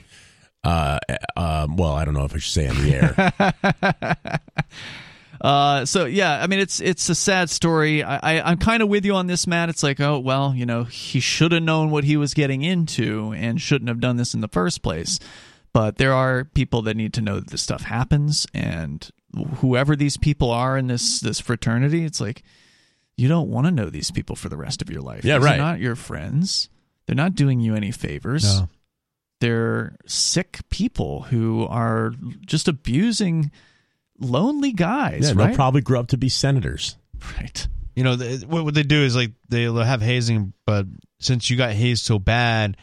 uh, 0.65 0.99
um, 1.37 1.77
well, 1.77 1.93
I 1.93 2.05
don't 2.05 2.15
know 2.15 2.25
if 2.25 2.35
I 2.35 2.39
should 2.39 2.53
say 2.53 2.69
on 2.69 2.77
the 2.77 2.95
air. 2.95 4.41
Uh, 5.41 5.85
so 5.85 6.07
yeah, 6.07 6.43
I 6.43 6.47
mean 6.47 6.59
it's 6.61 6.81
it's 6.81 7.09
a 7.09 7.15
sad 7.15 7.51
story. 7.51 8.03
I, 8.03 8.17
I 8.17 8.51
I'm 8.51 8.59
kind 8.59 8.83
of 8.83 8.89
with 8.89 9.05
you 9.05 9.15
on 9.15 9.27
this, 9.27 9.47
Matt. 9.47 9.69
It's 9.69 9.83
like, 9.83 10.01
oh 10.01 10.19
well, 10.19 10.55
you 10.55 10.67
know, 10.67 10.85
he 10.85 11.21
should 11.21 11.53
have 11.53 11.63
known 11.63 11.91
what 11.91 12.05
he 12.05 12.17
was 12.17 12.35
getting 12.35 12.63
into 12.63 13.33
and 13.37 13.61
shouldn't 13.61 13.89
have 13.89 14.01
done 14.01 14.17
this 14.17 14.35
in 14.35 14.41
the 14.41 14.49
first 14.49 14.83
place. 14.83 15.19
But 15.73 15.99
there 15.99 16.15
are 16.15 16.45
people 16.45 16.83
that 16.83 16.97
need 16.97 17.13
to 17.15 17.21
know 17.21 17.37
that 17.37 17.49
this 17.49 17.63
stuff 17.63 17.83
happens, 17.83 18.47
and 18.55 19.09
whoever 19.57 19.95
these 19.95 20.17
people 20.17 20.51
are 20.51 20.79
in 20.79 20.87
this 20.87 21.21
this 21.21 21.39
fraternity, 21.39 22.05
it's 22.05 22.21
like 22.21 22.43
you 23.17 23.29
don't 23.29 23.49
want 23.49 23.67
to 23.67 23.71
know 23.71 23.91
these 23.91 24.11
people 24.11 24.37
for 24.37 24.49
the 24.49 24.57
rest 24.57 24.83
of 24.83 24.91
your 24.91 25.01
life. 25.01 25.25
Yeah, 25.25 25.39
These 25.39 25.45
right. 25.45 25.55
Are 25.55 25.59
not 25.59 25.81
your 25.81 25.97
friends. 25.97 26.69
They're 27.07 27.17
not 27.17 27.35
doing 27.35 27.61
you 27.61 27.75
any 27.75 27.91
favors. 27.91 28.45
No. 28.45 28.69
They're 29.41 29.97
sick 30.07 30.61
people 30.71 31.23
who 31.23 31.67
are 31.67 32.13
just 32.47 32.69
abusing 32.69 33.51
lonely 34.19 34.73
guys. 34.73 35.25
Yeah, 35.25 35.29
right? 35.29 35.49
they'll 35.49 35.57
probably 35.57 35.83
grow 35.83 36.01
up 36.01 36.09
to 36.09 36.19
be 36.19 36.29
senators. 36.29 36.97
Right. 37.39 37.67
You 37.95 38.05
know, 38.05 38.17
the, 38.17 38.47
what 38.47 38.65
what 38.65 38.75
they 38.75 38.83
do 38.83 39.03
is 39.03 39.17
like 39.17 39.33
they'll 39.49 39.77
have 39.77 40.03
hazing, 40.03 40.53
but 40.67 40.87
since 41.19 41.49
you 41.49 41.57
got 41.57 41.73
hazed 41.73 42.05
so 42.05 42.19
bad, 42.19 42.77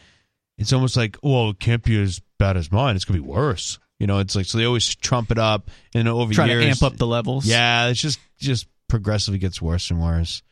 it's 0.58 0.72
almost 0.72 0.96
like, 0.96 1.16
well, 1.22 1.50
it 1.50 1.60
can't 1.60 1.82
be 1.82 2.00
as 2.00 2.20
bad 2.38 2.56
as 2.56 2.70
mine. 2.70 2.96
It's 2.96 3.04
gonna 3.04 3.20
be 3.20 3.26
worse. 3.26 3.78
You 4.00 4.08
know, 4.08 4.18
it's 4.18 4.34
like 4.34 4.46
so 4.46 4.58
they 4.58 4.64
always 4.64 4.92
trump 4.96 5.30
it 5.30 5.38
up, 5.38 5.70
and 5.94 6.08
over 6.08 6.32
Try 6.32 6.46
years, 6.46 6.64
to 6.64 6.68
amp 6.68 6.82
up 6.82 6.96
the 6.96 7.06
levels. 7.06 7.46
Yeah, 7.46 7.88
it's 7.88 8.00
just 8.00 8.18
just 8.38 8.66
progressively 8.88 9.38
gets 9.38 9.60
worse 9.62 9.90
and 9.90 10.00
worse. 10.00 10.42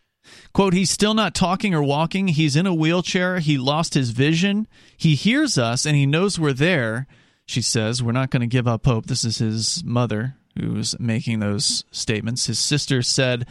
Quote, 0.53 0.73
he's 0.73 0.91
still 0.91 1.15
not 1.15 1.35
talking 1.35 1.75
or 1.75 1.83
walking. 1.83 2.29
He's 2.29 2.57
in 2.57 2.67
a 2.67 2.75
wheelchair. 2.75 3.41
He 3.41 3.59
lost 3.59 3.95
his 3.95 4.11
vision. 4.11 4.69
He 4.97 5.15
hears 5.15 5.59
us 5.59 5.85
and 5.85 5.97
he 5.97 6.07
knows 6.07 6.39
we're 6.39 6.53
there. 6.53 7.07
She 7.45 7.61
says, 7.61 8.03
We're 8.03 8.13
not 8.13 8.31
going 8.31 8.43
to 8.43 8.47
give 8.47 8.69
up 8.69 8.87
hope. 8.87 9.07
This 9.07 9.25
is 9.25 9.39
his 9.39 9.83
mother 9.85 10.37
who's 10.59 10.99
making 11.01 11.41
those 11.41 11.85
statements. 11.91 12.47
His 12.47 12.59
sister 12.59 13.03
said, 13.03 13.47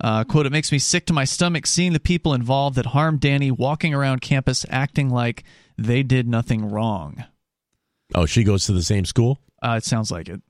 uh, 0.00 0.24
quote, 0.24 0.46
it 0.46 0.52
makes 0.52 0.72
me 0.72 0.78
sick 0.78 1.06
to 1.06 1.12
my 1.12 1.24
stomach 1.24 1.66
seeing 1.66 1.92
the 1.92 2.00
people 2.00 2.34
involved 2.34 2.76
that 2.76 2.86
harmed 2.86 3.20
Danny 3.20 3.50
walking 3.50 3.94
around 3.94 4.20
campus 4.20 4.66
acting 4.68 5.08
like 5.08 5.44
they 5.78 6.02
did 6.02 6.28
nothing 6.28 6.68
wrong. 6.68 7.24
Oh, 8.14 8.26
she 8.26 8.44
goes 8.44 8.66
to 8.66 8.72
the 8.72 8.82
same 8.82 9.04
school? 9.04 9.38
Uh, 9.62 9.76
it 9.78 9.84
sounds 9.84 10.10
like 10.10 10.28
it. 10.28 10.42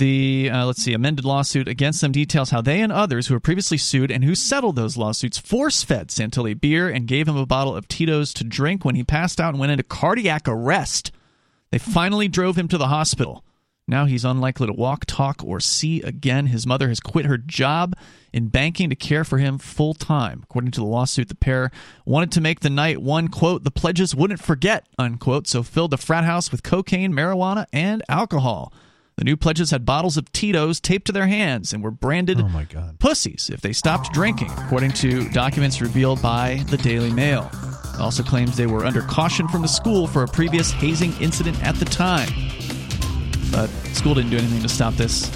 The 0.00 0.48
uh, 0.50 0.64
let's 0.64 0.82
see, 0.82 0.94
amended 0.94 1.26
lawsuit 1.26 1.68
against 1.68 2.00
them 2.00 2.10
details 2.10 2.48
how 2.48 2.62
they 2.62 2.80
and 2.80 2.90
others 2.90 3.26
who 3.26 3.34
were 3.34 3.40
previously 3.40 3.76
sued 3.76 4.10
and 4.10 4.24
who 4.24 4.34
settled 4.34 4.74
those 4.74 4.96
lawsuits 4.96 5.36
force 5.36 5.82
fed 5.82 6.08
Santulli 6.08 6.58
beer 6.58 6.88
and 6.88 7.06
gave 7.06 7.28
him 7.28 7.36
a 7.36 7.44
bottle 7.44 7.76
of 7.76 7.86
Tito's 7.86 8.32
to 8.32 8.44
drink 8.44 8.82
when 8.82 8.94
he 8.94 9.04
passed 9.04 9.38
out 9.38 9.50
and 9.50 9.58
went 9.60 9.72
into 9.72 9.84
cardiac 9.84 10.48
arrest. 10.48 11.12
They 11.70 11.76
finally 11.76 12.28
drove 12.28 12.56
him 12.56 12.66
to 12.68 12.78
the 12.78 12.88
hospital. 12.88 13.44
Now 13.86 14.06
he's 14.06 14.24
unlikely 14.24 14.68
to 14.68 14.72
walk, 14.72 15.04
talk, 15.04 15.44
or 15.44 15.60
see 15.60 16.00
again. 16.00 16.46
His 16.46 16.66
mother 16.66 16.88
has 16.88 16.98
quit 16.98 17.26
her 17.26 17.36
job 17.36 17.94
in 18.32 18.48
banking 18.48 18.88
to 18.88 18.96
care 18.96 19.24
for 19.24 19.36
him 19.36 19.58
full 19.58 19.92
time. 19.92 20.40
According 20.44 20.70
to 20.70 20.80
the 20.80 20.86
lawsuit, 20.86 21.28
the 21.28 21.34
pair 21.34 21.70
wanted 22.06 22.32
to 22.32 22.40
make 22.40 22.60
the 22.60 22.70
night 22.70 23.02
one, 23.02 23.28
quote, 23.28 23.64
the 23.64 23.70
pledges 23.70 24.14
wouldn't 24.14 24.40
forget, 24.40 24.86
unquote, 24.98 25.46
so 25.46 25.62
filled 25.62 25.90
the 25.90 25.98
frat 25.98 26.24
house 26.24 26.50
with 26.50 26.62
cocaine, 26.62 27.12
marijuana, 27.12 27.66
and 27.70 28.02
alcohol. 28.08 28.72
The 29.20 29.24
new 29.24 29.36
pledges 29.36 29.70
had 29.70 29.84
bottles 29.84 30.16
of 30.16 30.32
Tito's 30.32 30.80
taped 30.80 31.04
to 31.08 31.12
their 31.12 31.26
hands 31.26 31.74
and 31.74 31.82
were 31.82 31.90
branded 31.90 32.40
Oh 32.40 32.48
my 32.48 32.64
god. 32.64 32.98
pussies 33.00 33.50
if 33.52 33.60
they 33.60 33.74
stopped 33.74 34.14
drinking, 34.14 34.50
according 34.56 34.92
to 34.92 35.28
documents 35.28 35.82
revealed 35.82 36.22
by 36.22 36.64
the 36.70 36.78
Daily 36.78 37.10
Mail. 37.12 37.50
It 37.92 38.00
also 38.00 38.22
claims 38.22 38.56
they 38.56 38.66
were 38.66 38.86
under 38.86 39.02
caution 39.02 39.46
from 39.48 39.60
the 39.60 39.68
school 39.68 40.06
for 40.06 40.22
a 40.22 40.26
previous 40.26 40.70
hazing 40.70 41.12
incident 41.20 41.62
at 41.62 41.74
the 41.74 41.84
time. 41.84 42.30
But 43.52 43.66
school 43.94 44.14
didn't 44.14 44.30
do 44.30 44.38
anything 44.38 44.62
to 44.62 44.70
stop 44.70 44.94
this. 44.94 45.30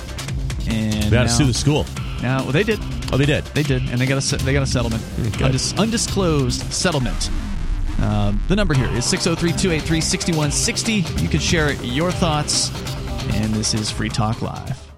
And 0.67 1.05
We 1.05 1.11
got 1.11 1.25
to 1.25 1.29
sue 1.29 1.45
the 1.45 1.53
school. 1.53 1.85
Now, 2.23 2.43
well, 2.43 2.53
they 2.53 2.63
did. 2.63 2.81
Oh, 3.13 3.19
they 3.19 3.27
did. 3.27 3.45
They 3.49 3.63
did, 3.63 3.83
and 3.91 4.01
they 4.01 4.07
got 4.07 4.33
a 4.33 4.37
they 4.45 4.55
got 4.55 4.63
a 4.63 4.67
settlement. 4.67 5.03
Undis- 5.03 5.77
undisclosed 5.79 6.73
settlement. 6.73 7.29
Uh, 8.01 8.33
the 8.49 8.57
number 8.57 8.73
here 8.73 8.89
is 8.93 9.05
603-283-6160. 9.13 11.21
You 11.23 11.29
can 11.29 11.41
share 11.41 11.73
your 11.85 12.11
thoughts, 12.11 12.71
and 13.35 13.55
this 13.55 13.75
is 13.75 13.91
Free 13.91 14.09
Talk 14.09 14.43
Live. 14.43 14.91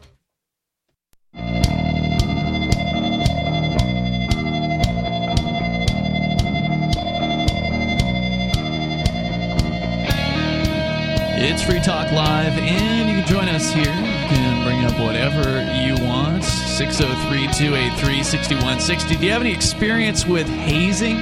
It's 11.39 11.63
Free 11.63 11.81
Talk 11.81 12.11
Live, 12.13 12.59
and 12.59 13.09
you 13.09 13.23
can 13.23 13.27
join 13.27 13.49
us 13.49 13.71
here. 13.71 13.85
You 13.85 14.29
can 14.29 14.65
bring 14.65 14.85
up 14.85 14.99
whatever 14.99 15.63
you 15.81 15.95
want. 16.05 16.45
603 16.45 17.47
283 17.53 18.23
6160. 18.23 19.17
Do 19.17 19.25
you 19.25 19.33
have 19.33 19.41
any 19.41 19.53
experience 19.53 20.27
with 20.27 20.49
hazing? 20.49 21.19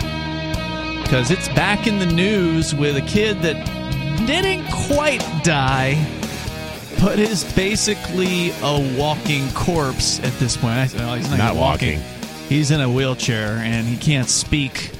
Because 1.03 1.31
it's 1.31 1.49
back 1.49 1.87
in 1.87 1.99
the 1.99 2.07
news 2.07 2.75
with 2.75 2.97
a 2.97 3.03
kid 3.03 3.41
that 3.43 3.65
didn't 4.27 4.65
quite 4.71 5.21
die, 5.45 5.95
but 7.01 7.19
is 7.19 7.45
basically 7.55 8.51
a 8.62 8.97
walking 8.99 9.49
corpse 9.51 10.19
at 10.21 10.33
this 10.39 10.57
point. 10.57 10.73
I- 10.75 10.89
well, 10.97 11.15
he's 11.15 11.29
not, 11.31 11.39
Not 11.39 11.57
walking. 11.57 11.99
walking. 12.01 12.11
He's 12.49 12.71
in 12.71 12.81
a 12.81 12.91
wheelchair 12.91 13.53
and 13.59 13.87
he 13.87 13.97
can't 13.97 14.29
speak 14.29 14.91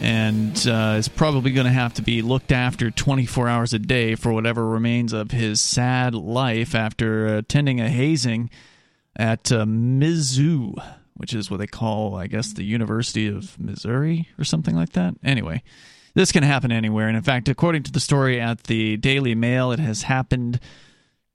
and 0.00 0.66
uh, 0.66 0.94
is 0.98 1.08
probably 1.08 1.50
going 1.52 1.66
to 1.66 1.72
have 1.72 1.92
to 1.94 2.02
be 2.02 2.22
looked 2.22 2.52
after 2.52 2.90
24 2.90 3.48
hours 3.48 3.74
a 3.74 3.78
day 3.78 4.14
for 4.14 4.32
whatever 4.32 4.66
remains 4.66 5.12
of 5.12 5.30
his 5.30 5.60
sad 5.60 6.14
life 6.14 6.74
after 6.74 7.36
attending 7.36 7.80
a 7.82 7.88
hazing 7.90 8.48
at 9.14 9.52
uh, 9.52 9.64
Mizzou, 9.66 10.72
which 11.14 11.34
is 11.34 11.50
what 11.50 11.58
they 11.58 11.66
call, 11.66 12.14
I 12.14 12.28
guess, 12.28 12.54
the 12.54 12.64
University 12.64 13.26
of 13.26 13.58
Missouri 13.60 14.26
or 14.38 14.44
something 14.44 14.74
like 14.74 14.92
that. 14.92 15.14
Anyway, 15.22 15.62
this 16.14 16.32
can 16.32 16.44
happen 16.44 16.72
anywhere. 16.72 17.06
And 17.06 17.16
in 17.18 17.22
fact, 17.22 17.46
according 17.50 17.82
to 17.82 17.92
the 17.92 18.00
story 18.00 18.40
at 18.40 18.64
the 18.64 18.96
Daily 18.96 19.34
Mail, 19.34 19.70
it 19.70 19.80
has 19.80 20.04
happened 20.04 20.60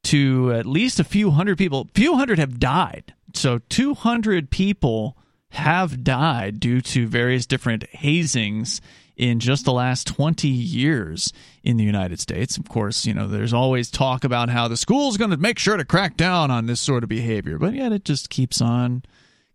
to 0.06 0.54
at 0.54 0.66
least 0.66 1.00
a 1.00 1.04
few 1.04 1.32
hundred 1.32 1.58
people. 1.58 1.90
Few 1.94 2.16
hundred 2.16 2.40
have 2.40 2.60
died. 2.60 3.14
So 3.34 3.60
200 3.70 4.50
people 4.50 5.18
have 5.50 6.04
died 6.04 6.60
due 6.60 6.82
to 6.82 7.08
various 7.08 7.46
different 7.46 7.90
hazings 7.92 8.82
in 9.18 9.40
just 9.40 9.66
the 9.66 9.72
last 9.72 10.08
20 10.08 10.48
years 10.48 11.32
in 11.64 11.78
the 11.78 11.84
United 11.84 12.20
States. 12.20 12.58
Of 12.58 12.68
course, 12.68 13.06
you 13.06 13.14
know, 13.14 13.28
there's 13.28 13.54
always 13.54 13.90
talk 13.90 14.24
about 14.24 14.50
how 14.50 14.68
the 14.68 14.78
school's 14.78 15.18
going 15.18 15.32
to 15.32 15.38
make 15.38 15.58
sure 15.58 15.78
to 15.78 15.86
crack 15.86 16.18
down 16.18 16.52
on 16.52 16.66
this 16.66 16.82
sort 16.82 17.04
of 17.04 17.10
behavior, 17.10 17.58
but 17.58 17.74
yet 17.74 17.92
it 17.92 18.04
just 18.04 18.30
keeps 18.30 18.62
on 18.62 19.04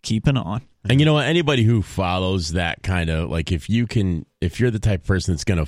keeping 0.03 0.37
on. 0.37 0.63
And 0.89 0.99
you 0.99 1.05
know? 1.05 1.19
Anybody 1.19 1.63
who 1.63 1.83
follows 1.83 2.53
that 2.53 2.83
kind 2.83 3.11
of 3.11 3.29
like, 3.29 3.53
if 3.53 3.69
you 3.69 3.87
can, 3.87 4.25
if 4.41 4.59
you're 4.59 4.71
the 4.71 4.79
type 4.79 5.03
of 5.03 5.07
person 5.07 5.35
that's 5.35 5.45
gonna, 5.45 5.67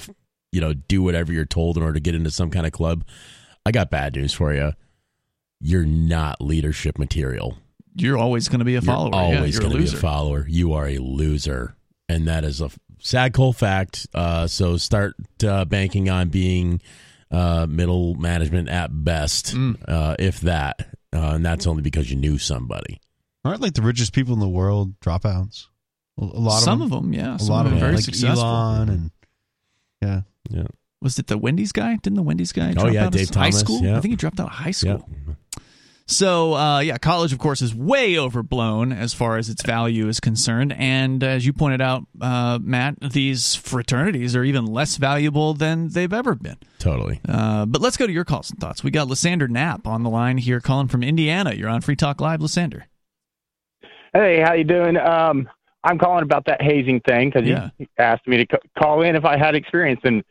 you 0.51 0.61
know, 0.61 0.73
do 0.73 1.03
whatever 1.03 1.33
you're 1.33 1.45
told 1.45 1.77
in 1.77 1.83
order 1.83 1.95
to 1.95 2.01
get 2.01 2.15
into 2.15 2.31
some 2.31 2.51
kind 2.51 2.67
of 2.67 2.73
club, 2.73 3.05
I 3.65 3.71
got 3.73 3.91
bad 3.91 4.15
news 4.17 4.33
for 4.33 4.53
you. 4.55 4.73
You're 5.61 5.85
not 5.87 6.41
leadership 6.41 6.99
material. 6.99 7.57
You're 7.95 8.19
always 8.19 8.49
going 8.49 8.59
to 8.61 8.65
be 8.65 8.75
a 8.77 8.83
follower. 8.83 9.11
You're 9.11 9.37
always 9.39 9.55
you're 9.55 9.61
going 9.63 9.73
a 9.73 9.75
to 9.75 9.79
be 9.79 9.85
a 9.85 9.91
loser. 9.93 9.97
follower. 9.99 10.47
You 10.49 10.73
are 10.73 10.89
a 10.89 10.99
loser, 10.99 11.77
and 12.09 12.27
that 12.27 12.43
is 12.45 12.61
a 12.61 12.71
sad 13.01 13.33
cold 13.35 13.57
fact. 13.57 14.07
Uh, 14.15 14.47
so 14.47 14.77
start 14.77 15.15
uh, 15.47 15.65
banking 15.67 16.09
on 16.11 16.29
being 16.31 16.81
uh, 17.31 17.67
middle 17.69 18.15
management 18.15 18.69
at 18.69 18.91
best, 19.05 19.55
Mm. 19.55 19.77
uh, 19.87 20.17
if 20.19 20.41
that, 20.41 20.81
uh, 21.15 21.33
and 21.35 21.45
that's 21.45 21.67
only 21.67 21.83
because 21.83 22.11
you 22.11 22.17
knew 22.17 22.39
somebody. 22.39 22.99
Aren't 23.45 23.61
like 23.61 23.75
the 23.75 23.83
richest 23.83 24.13
people 24.13 24.35
in 24.35 24.41
the 24.41 24.49
world 24.49 24.99
dropouts? 25.01 25.67
A 26.21 26.25
a 26.25 26.25
lot 26.25 26.61
Some 26.63 26.81
of 26.83 26.87
of 26.93 27.03
them. 27.03 27.11
them, 27.13 27.21
yeah. 27.21 27.35
A 27.37 27.39
Some 27.39 27.49
lot 27.49 27.67
of 27.67 27.73
them 27.73 27.75
of 27.75 27.81
them, 27.81 27.87
very 27.89 27.97
like 27.97 28.05
successful. 28.05 28.45
Elon 28.45 28.89
and 28.89 29.11
yeah. 30.03 30.21
Yeah. 30.51 30.67
Was 31.03 31.19
it 31.19 31.27
the 31.27 31.37
Wendy's 31.37 31.73
guy? 31.73 31.97
Didn't 31.97 32.17
the 32.17 32.23
Wendy's 32.23 32.53
guy? 32.53 32.71
Oh, 32.71 32.75
drop 32.75 32.93
yeah, 32.93 33.07
out 33.07 33.13
Dave 33.13 33.29
of 33.31 33.35
high 33.37 33.51
school. 33.51 33.81
yeah. 33.83 33.97
I 33.97 34.01
think 34.01 34.13
he 34.13 34.17
dropped 34.17 34.39
out 34.41 34.47
of 34.47 34.53
high 34.53 34.71
school. 34.71 35.07
Yeah. 35.27 35.35
So, 36.07 36.55
uh, 36.55 36.81
yeah, 36.81 36.99
college, 36.99 37.33
of 37.33 37.39
course, 37.39 37.63
is 37.63 37.75
way 37.75 38.19
overblown 38.19 38.93
as 38.93 39.15
far 39.15 39.39
as 39.39 39.49
its 39.49 39.63
value 39.63 40.09
is 40.09 40.21
concerned. 40.21 40.75
And 40.77 41.23
as 41.23 41.47
you 41.47 41.53
pointed 41.53 41.81
out, 41.81 42.03
uh, 42.21 42.59
Matt, 42.61 42.97
these 43.01 43.55
fraternities 43.55 44.35
are 44.37 44.45
even 44.45 44.67
less 44.67 44.97
valuable 44.97 45.55
than 45.55 45.89
they've 45.89 46.13
ever 46.13 46.35
been. 46.35 46.57
Totally. 46.79 47.21
Uh, 47.27 47.67
but 47.67 47.81
let's 47.81 47.97
go 47.97 48.07
to 48.07 48.13
your 48.13 48.25
calls 48.25 48.51
and 48.51 48.59
thoughts. 48.61 48.85
We 48.85 48.91
got 48.91 49.09
Lysander 49.09 49.49
Knapp 49.49 49.87
on 49.87 50.03
the 50.03 50.11
line 50.11 50.39
here, 50.39 50.61
calling 50.61 50.89
from 50.89 51.03
Indiana. 51.03 51.55
You're 51.55 51.71
on 51.71 51.81
Free 51.81 51.97
Talk 51.97 52.21
Live, 52.21 52.43
Lysander. 52.43 52.87
Hey, 54.13 54.41
how 54.41 54.53
you 54.53 54.65
doing? 54.65 54.97
Um, 54.99 55.49
I'm 55.85 55.99
calling 55.99 56.23
about 56.25 56.45
that 56.47 56.61
hazing 56.61 57.01
thing 57.01 57.31
because 57.31 57.49
Yeah. 57.49 57.71
you 57.79 57.87
asked 57.99 58.27
me 58.27 58.45
to 58.45 58.47
c- 58.57 58.69
call 58.79 59.03
in 59.03 59.17
if 59.17 59.25
I 59.25 59.39
had 59.39 59.55
experience, 59.55 60.01
and 60.05 60.23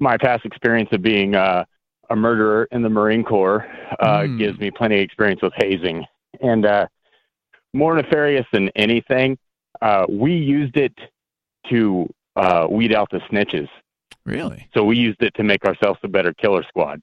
my 0.00 0.16
past 0.16 0.44
experience 0.44 0.88
of 0.92 1.02
being 1.02 1.34
uh, 1.34 1.64
a 2.10 2.16
murderer 2.16 2.68
in 2.70 2.82
the 2.82 2.88
Marine 2.88 3.24
Corps 3.24 3.66
uh, 4.00 4.20
Mm. 4.20 4.38
gives 4.38 4.58
me 4.58 4.70
plenty 4.70 4.96
of 4.96 5.02
experience 5.02 5.40
with 5.42 5.52
hazing. 5.56 6.04
And 6.40 6.66
uh, 6.66 6.86
more 7.72 7.94
nefarious 7.94 8.46
than 8.52 8.68
anything, 8.76 9.38
uh, 9.80 10.06
we 10.08 10.34
used 10.34 10.76
it 10.76 10.92
to 11.70 12.08
uh, 12.36 12.66
weed 12.68 12.94
out 12.94 13.08
the 13.10 13.20
snitches. 13.30 13.68
Really? 14.26 14.68
So 14.74 14.84
we 14.84 14.96
used 14.96 15.22
it 15.22 15.34
to 15.36 15.42
make 15.42 15.64
ourselves 15.64 15.98
a 16.02 16.08
better 16.08 16.32
killer 16.34 16.64
squad. 16.68 17.00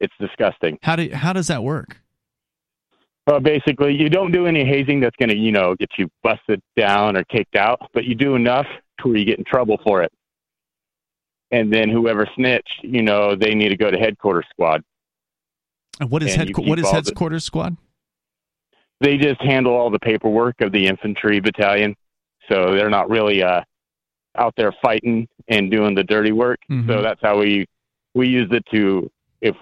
It's 0.00 0.14
disgusting. 0.20 0.78
How 0.82 0.96
do 0.96 1.08
how 1.12 1.32
does 1.32 1.46
that 1.46 1.62
work? 1.62 1.98
Well, 3.26 3.38
basically, 3.38 3.94
you 3.94 4.08
don't 4.08 4.32
do 4.32 4.46
any 4.46 4.64
hazing 4.64 4.98
that's 4.98 5.14
going 5.16 5.28
to, 5.28 5.36
you 5.36 5.52
know, 5.52 5.76
get 5.76 5.90
you 5.96 6.08
busted 6.24 6.60
down 6.76 7.16
or 7.16 7.22
kicked 7.24 7.54
out, 7.54 7.88
but 7.94 8.04
you 8.04 8.16
do 8.16 8.34
enough 8.34 8.66
to 9.00 9.08
where 9.08 9.16
you 9.16 9.24
get 9.24 9.38
in 9.38 9.44
trouble 9.44 9.78
for 9.84 10.02
it. 10.02 10.12
And 11.52 11.72
then 11.72 11.88
whoever 11.90 12.26
snitched, 12.34 12.80
you 12.82 13.02
know, 13.02 13.36
they 13.36 13.54
need 13.54 13.68
to 13.68 13.76
go 13.76 13.90
to 13.90 13.98
headquarters 13.98 14.46
squad. 14.50 14.82
And 16.00 16.10
what 16.10 16.22
is 16.22 16.34
And 16.34 16.48
head, 16.48 16.66
what 16.66 16.78
is 16.78 16.86
all 16.86 16.92
the- 16.92 16.96
headquarters 17.10 17.44
squad? 17.44 17.76
They 19.00 19.18
just 19.18 19.40
handle 19.42 19.74
all 19.74 19.90
the 19.90 19.98
paperwork 19.98 20.60
of 20.60 20.72
the 20.72 20.86
infantry 20.86 21.40
battalion, 21.40 21.96
so 22.48 22.72
they're 22.74 22.88
not 22.90 23.10
really 23.10 23.42
uh, 23.42 23.62
out 24.36 24.54
there 24.56 24.72
fighting 24.82 25.28
and 25.48 25.70
doing 25.70 25.94
the 25.94 26.04
dirty 26.04 26.32
work. 26.32 26.60
Mhm. 26.70 26.86
So 26.86 27.02
that's 27.02 27.20
how 27.20 27.38
we 27.38 27.66
we 28.14 28.28
used 28.28 28.52
it 28.52 28.64
to 28.72 29.10
if 29.40 29.56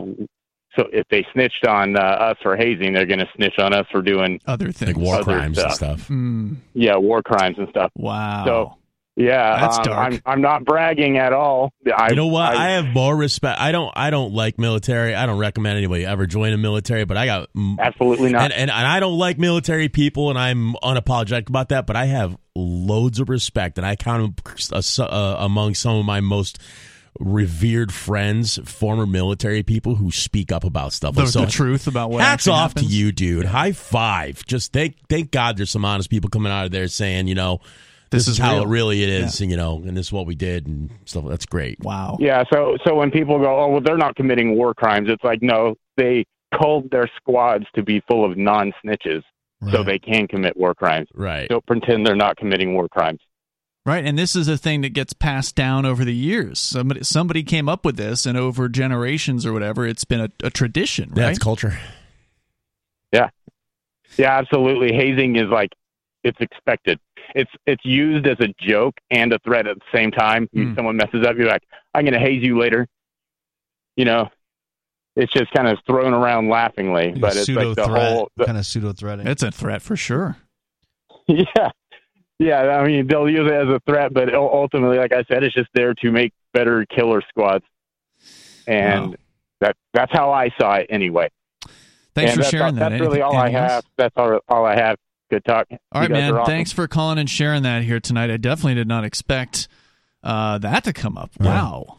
so 0.77 0.89
if 0.93 1.09
they 1.09 1.27
snitched 1.33 1.67
on 1.67 1.97
uh, 1.97 2.01
us 2.01 2.37
for 2.43 2.55
hazing, 2.55 2.93
they're 2.93 3.07
going 3.07 3.19
to 3.21 3.29
snitch 3.35 3.59
on 3.59 3.73
us 3.73 3.87
for 3.91 4.03
doing 4.03 4.41
Other 4.47 4.71
things. 4.73 4.95
Like 4.95 5.03
war 5.05 5.15
Other 5.17 5.25
crimes 5.25 5.59
and 5.59 5.73
stuff. 5.73 6.01
stuff. 6.03 6.09
Mm, 6.09 6.57
yeah 6.75 6.97
war 6.97 7.23
crimes 7.23 7.57
and 7.59 7.69
stuff. 7.71 7.91
wow. 7.97 8.45
So 8.45 8.77
yeah, 9.17 9.61
That's 9.61 9.79
um, 9.79 9.85
dark. 9.85 10.13
I'm 10.13 10.23
I'm 10.25 10.41
not 10.41 10.65
bragging 10.65 11.19
at 11.19 11.33
all. 11.33 11.73
I, 11.95 12.11
you 12.11 12.17
know 12.17 12.29
what? 12.29 12.55
I, 12.55 12.67
I, 12.67 12.71
have 12.73 12.87
more 12.87 13.15
respect. 13.15 13.61
I 13.61 13.73
don't. 13.73 13.93
I 13.95 14.11
don't 14.11 14.33
like 14.33 14.59
military. 14.59 15.15
I 15.15 15.27
don't 15.27 15.39
recommend 15.39 15.79
anybody 15.79 16.07
ever 16.07 16.27
join 16.27 16.53
a 16.53 16.57
military. 16.57 17.05
But 17.05 17.17
I 17.17 17.27
got 17.27 17.51
absolutely 17.79 18.31
not. 18.33 18.45
and, 18.45 18.53
and 18.53 18.71
and 18.71 18.87
I 18.87 19.01
don't 19.01 19.19
like 19.19 19.39
military 19.39 19.89
people, 19.89 20.31
and 20.31 20.39
I'm 20.39 20.75
unapologetic 20.75 21.49
about 21.49 21.71
that. 21.71 21.87
But 21.87 21.97
I 21.97 22.07
have 22.07 22.37
loads 22.55 23.21
of 23.21 23.29
respect, 23.29 23.79
and 23.79 23.87
I 23.87 23.97
count 23.97 24.37
them 24.37 24.55
uh, 24.73 25.03
uh, 25.03 25.37
among 25.41 25.75
some 25.75 25.97
of 25.97 26.05
my 26.05 26.21
most 26.21 26.59
revered 27.19 27.93
friends, 27.93 28.59
former 28.65 29.07
military 29.07 29.63
people 29.63 29.97
who 29.97 30.11
speak 30.11 30.53
up 30.53 30.65
about 30.65 30.93
stuff. 30.93 31.15
the, 31.15 31.23
Like, 31.23 31.31
so 31.31 31.41
the 31.41 31.51
truth 31.51 31.89
about 31.89 32.11
what 32.11 32.23
hats 32.23 32.47
off 32.47 32.71
happens. 32.71 32.87
to 32.87 32.93
you, 32.93 33.13
dude. 33.13 33.45
High 33.45 33.73
five. 33.73 34.47
Just 34.47 34.73
thank 34.73 34.97
thank 35.09 35.31
God 35.31 35.57
there's 35.57 35.71
some 35.71 35.85
honest 35.85 36.09
people 36.09 36.31
coming 36.31 36.53
out 36.53 36.67
of 36.67 36.71
there 36.71 36.87
saying, 36.89 37.27
you 37.27 37.35
know, 37.35 37.61
this, 38.11 38.27
This 38.27 38.29
is, 38.29 38.33
is 38.35 38.39
how 38.39 38.55
real. 38.55 38.63
it 38.63 38.69
really 38.69 39.03
it 39.03 39.09
is, 39.09 39.41
and 39.41 39.51
you 39.51 39.57
know, 39.57 39.77
and 39.87 39.97
this 39.97 40.07
is 40.07 40.13
what 40.13 40.27
we 40.27 40.35
did 40.35 40.67
and 40.67 40.91
stuff. 41.05 41.25
That's 41.29 41.47
great. 41.47 41.79
Wow. 41.81 42.17
yeah, 42.21 42.45
so 42.53 42.77
so 42.87 42.95
when 42.95 43.11
people 43.11 43.39
go, 43.39 43.61
oh 43.61 43.69
well, 43.69 43.81
they're 43.81 43.97
not 43.97 44.17
committing 44.17 44.57
war 44.57 44.75
crimes. 44.75 45.09
It's 45.09 45.23
like 45.25 45.43
no, 45.43 45.75
they 45.97 46.25
culled 46.61 46.91
their 46.91 47.09
squads 47.17 47.65
to 47.75 47.83
be 47.83 48.03
full 48.09 48.25
of 48.29 48.37
non 48.37 48.73
snitches, 48.85 49.23
so 49.71 49.83
they 49.85 49.99
can 49.99 50.27
commit 50.27 50.57
war 50.57 50.75
crimes. 50.75 51.09
Right. 51.15 51.49
Don't 51.49 51.65
pretend 51.67 52.07
they're 52.07 52.17
not 52.17 52.37
committing 52.37 52.75
war 52.75 52.89
crimes. 52.89 53.21
Right, 53.87 54.05
and 54.05 54.19
this 54.19 54.37
is 54.37 54.47
a 54.47 54.59
thing 54.59 54.83
that 54.83 54.91
gets 54.91 55.15
passed 55.15 55.55
down 55.57 55.87
over 55.87 56.05
the 56.05 56.15
years. 56.15 56.59
Somebody 56.59 57.03
somebody 57.03 57.43
came 57.43 57.67
up 57.69 57.85
with 57.85 57.97
this, 57.97 58.27
and 58.27 58.37
over 58.37 58.69
generations 58.69 59.47
or 59.47 59.53
whatever, 59.55 59.87
it's 59.87 60.05
been 60.05 60.21
a, 60.21 60.29
a 60.43 60.51
tradition, 60.51 61.13
Yeah, 61.17 61.23
right? 61.25 61.31
it's 61.31 61.39
culture. 61.39 61.79
Yeah, 63.13 63.31
yeah, 64.19 64.37
absolutely. 64.39 64.93
Hazing 64.95 65.37
is 65.37 65.49
like 65.51 65.71
it's 66.23 66.39
expected. 66.41 66.99
It's 67.35 67.51
it's 67.67 67.85
used 67.85 68.27
as 68.27 68.39
a 68.41 68.49
joke 68.61 68.95
and 69.11 69.33
a 69.33 69.39
threat 69.41 69.67
at 69.67 69.77
the 69.79 69.85
same 69.97 70.11
time. 70.11 70.49
You, 70.53 70.69
Hmm. 70.69 70.75
Someone 70.75 70.97
messes 70.97 71.25
up, 71.27 71.37
you're 71.37 71.47
like, 71.49 71.63
"I'm 71.95 72.05
going 72.05 72.15
to 72.15 72.21
haze 72.21 72.43
you 72.43 72.59
later." 72.59 72.87
You 73.97 74.05
know, 74.05 74.29
it's 75.17 75.33
just 75.33 75.51
kind 75.53 75.69
of 75.69 75.79
thrown 75.87 76.15
around 76.15 76.49
laughingly, 76.49 77.13
but 77.13 77.37
it's 77.37 77.49
like 77.49 77.75
the 77.77 77.87
whole 77.89 78.31
the, 78.37 78.45
kind 78.47 78.57
of 78.59 78.65
pseudo 78.67 78.93
threatening. 78.93 79.27
It's 79.27 79.43
a 79.43 79.51
threat 79.51 79.83
for 79.83 79.97
sure. 79.97 80.37
yeah, 81.27 81.71
yeah. 82.39 82.61
I 82.63 82.87
mean, 82.87 83.07
they'll 83.07 83.29
use 83.29 83.47
it 83.47 83.53
as 83.55 83.69
a 83.69 83.81
threat, 83.87 84.13
but 84.15 84.35
ultimately, 84.35 84.99
like 84.99 85.13
I 85.13 85.23
said, 85.25 85.43
it's 85.45 85.55
just 85.55 85.69
there 85.75 85.95
to 85.95 86.11
make 86.11 86.33
better 86.55 86.85
killer 86.87 87.23
squads, 87.29 87.65
and 88.67 89.11
Wow. 89.11 89.15
that 89.61 89.77
that's 89.93 90.13
how 90.13 90.33
I 90.33 90.51
saw 90.61 90.75
it 90.77 90.87
anyway. 90.91 91.29
Thanks 92.15 92.33
And 92.33 92.39
for 92.39 92.43
that's 92.43 92.51
sharing 92.51 92.65
all, 92.67 92.73
that. 92.73 92.89
That's 92.91 93.01
really 93.01 93.21
Anything- 93.21 93.23
all 93.23 93.37
I 93.37 93.45
anything 93.47 93.57
else? 93.63 93.71
have. 93.73 93.85
That's 93.97 94.15
all, 94.17 94.41
all 94.49 94.65
I 94.67 94.75
have. 94.77 94.97
Good 95.31 95.45
talk. 95.45 95.69
All 95.93 96.01
right, 96.01 96.11
man. 96.11 96.35
awesome. 96.35 96.47
Thanks 96.47 96.73
for 96.73 96.89
calling 96.89 97.19
and 97.19 97.31
sharing 97.31 97.63
that 97.63 97.85
here 97.85 98.01
tonight. 98.01 98.31
I 98.31 98.37
definitely 98.37 98.75
did 98.75 98.89
not 98.89 99.05
expect 99.05 99.69
uh, 100.23 100.59
that 100.59 100.85
to 100.85 100.93
come 100.93 101.17
up. 101.17 101.31
Wow. 101.41 101.97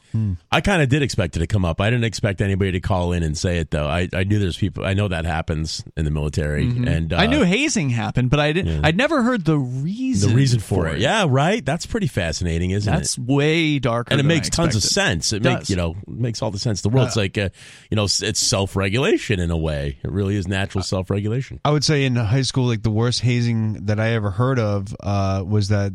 I 0.51 0.59
kind 0.59 0.81
of 0.81 0.89
did 0.89 1.03
expect 1.03 1.37
it 1.37 1.39
to 1.39 1.47
come 1.47 1.63
up. 1.63 1.79
I 1.79 1.89
didn't 1.89 2.03
expect 2.03 2.41
anybody 2.41 2.73
to 2.73 2.81
call 2.81 3.13
in 3.13 3.23
and 3.23 3.37
say 3.37 3.59
it 3.59 3.71
though. 3.71 3.87
I, 3.87 4.09
I 4.13 4.25
knew 4.25 4.39
there's 4.39 4.57
people. 4.57 4.83
I 4.85 4.93
know 4.93 5.07
that 5.07 5.23
happens 5.23 5.85
in 5.95 6.03
the 6.03 6.11
military, 6.11 6.65
Mhm. 6.65 6.85
and 6.85 7.13
uh, 7.13 7.15
I 7.15 7.27
knew 7.27 7.43
hazing 7.43 7.91
happened, 7.91 8.29
but 8.29 8.41
I 8.41 8.51
didn't. 8.51 8.73
yeah. 8.73 8.81
I'd 8.83 8.97
never 8.97 9.23
heard 9.23 9.45
the 9.45 9.57
reason. 9.57 10.31
the 10.31 10.35
reason. 10.35 10.57
reason 10.57 10.59
for 10.59 10.89
it. 10.89 10.99
Yeah, 10.99 11.25
right. 11.29 11.65
That's 11.65 11.85
pretty 11.85 12.07
fascinating, 12.07 12.71
isn't 12.71 12.91
that's 12.93 13.13
it? 13.17 13.21
That's 13.21 13.29
way 13.29 13.79
darker. 13.79 14.11
And 14.11 14.19
it 14.19 14.23
than 14.23 14.31
I 14.31 14.35
makes 14.35 14.49
tons 14.49 14.75
of 14.75 14.83
sense. 14.83 15.31
It 15.31 15.37
It 15.37 15.43
makes 15.49 15.69
you 15.69 15.77
know 15.77 15.95
makes 16.07 16.41
all 16.41 16.51
the 16.51 16.59
sense. 16.59 16.81
The 16.81 16.89
world's 16.89 17.15
like 17.15 17.37
uh, 17.37 17.47
you 17.89 17.95
know 17.95 18.03
it's 18.03 18.39
self 18.45 18.75
regulation 18.75 19.39
in 19.39 19.49
a 19.49 19.57
way. 19.57 19.97
It 20.03 20.11
really 20.11 20.35
is 20.35 20.45
natural 20.45 20.83
self 20.83 21.09
regulation. 21.09 21.61
I 21.63 21.71
would 21.71 21.85
say 21.85 22.03
in 22.03 22.17
high 22.17 22.41
school, 22.41 22.65
like 22.65 22.83
the 22.83 22.91
worst 22.91 23.21
hazing 23.21 23.85
that 23.85 23.97
I 23.97 24.09
ever 24.09 24.29
heard 24.31 24.59
of 24.59 24.93
uh, 25.01 25.41
was 25.47 25.69
that 25.69 25.93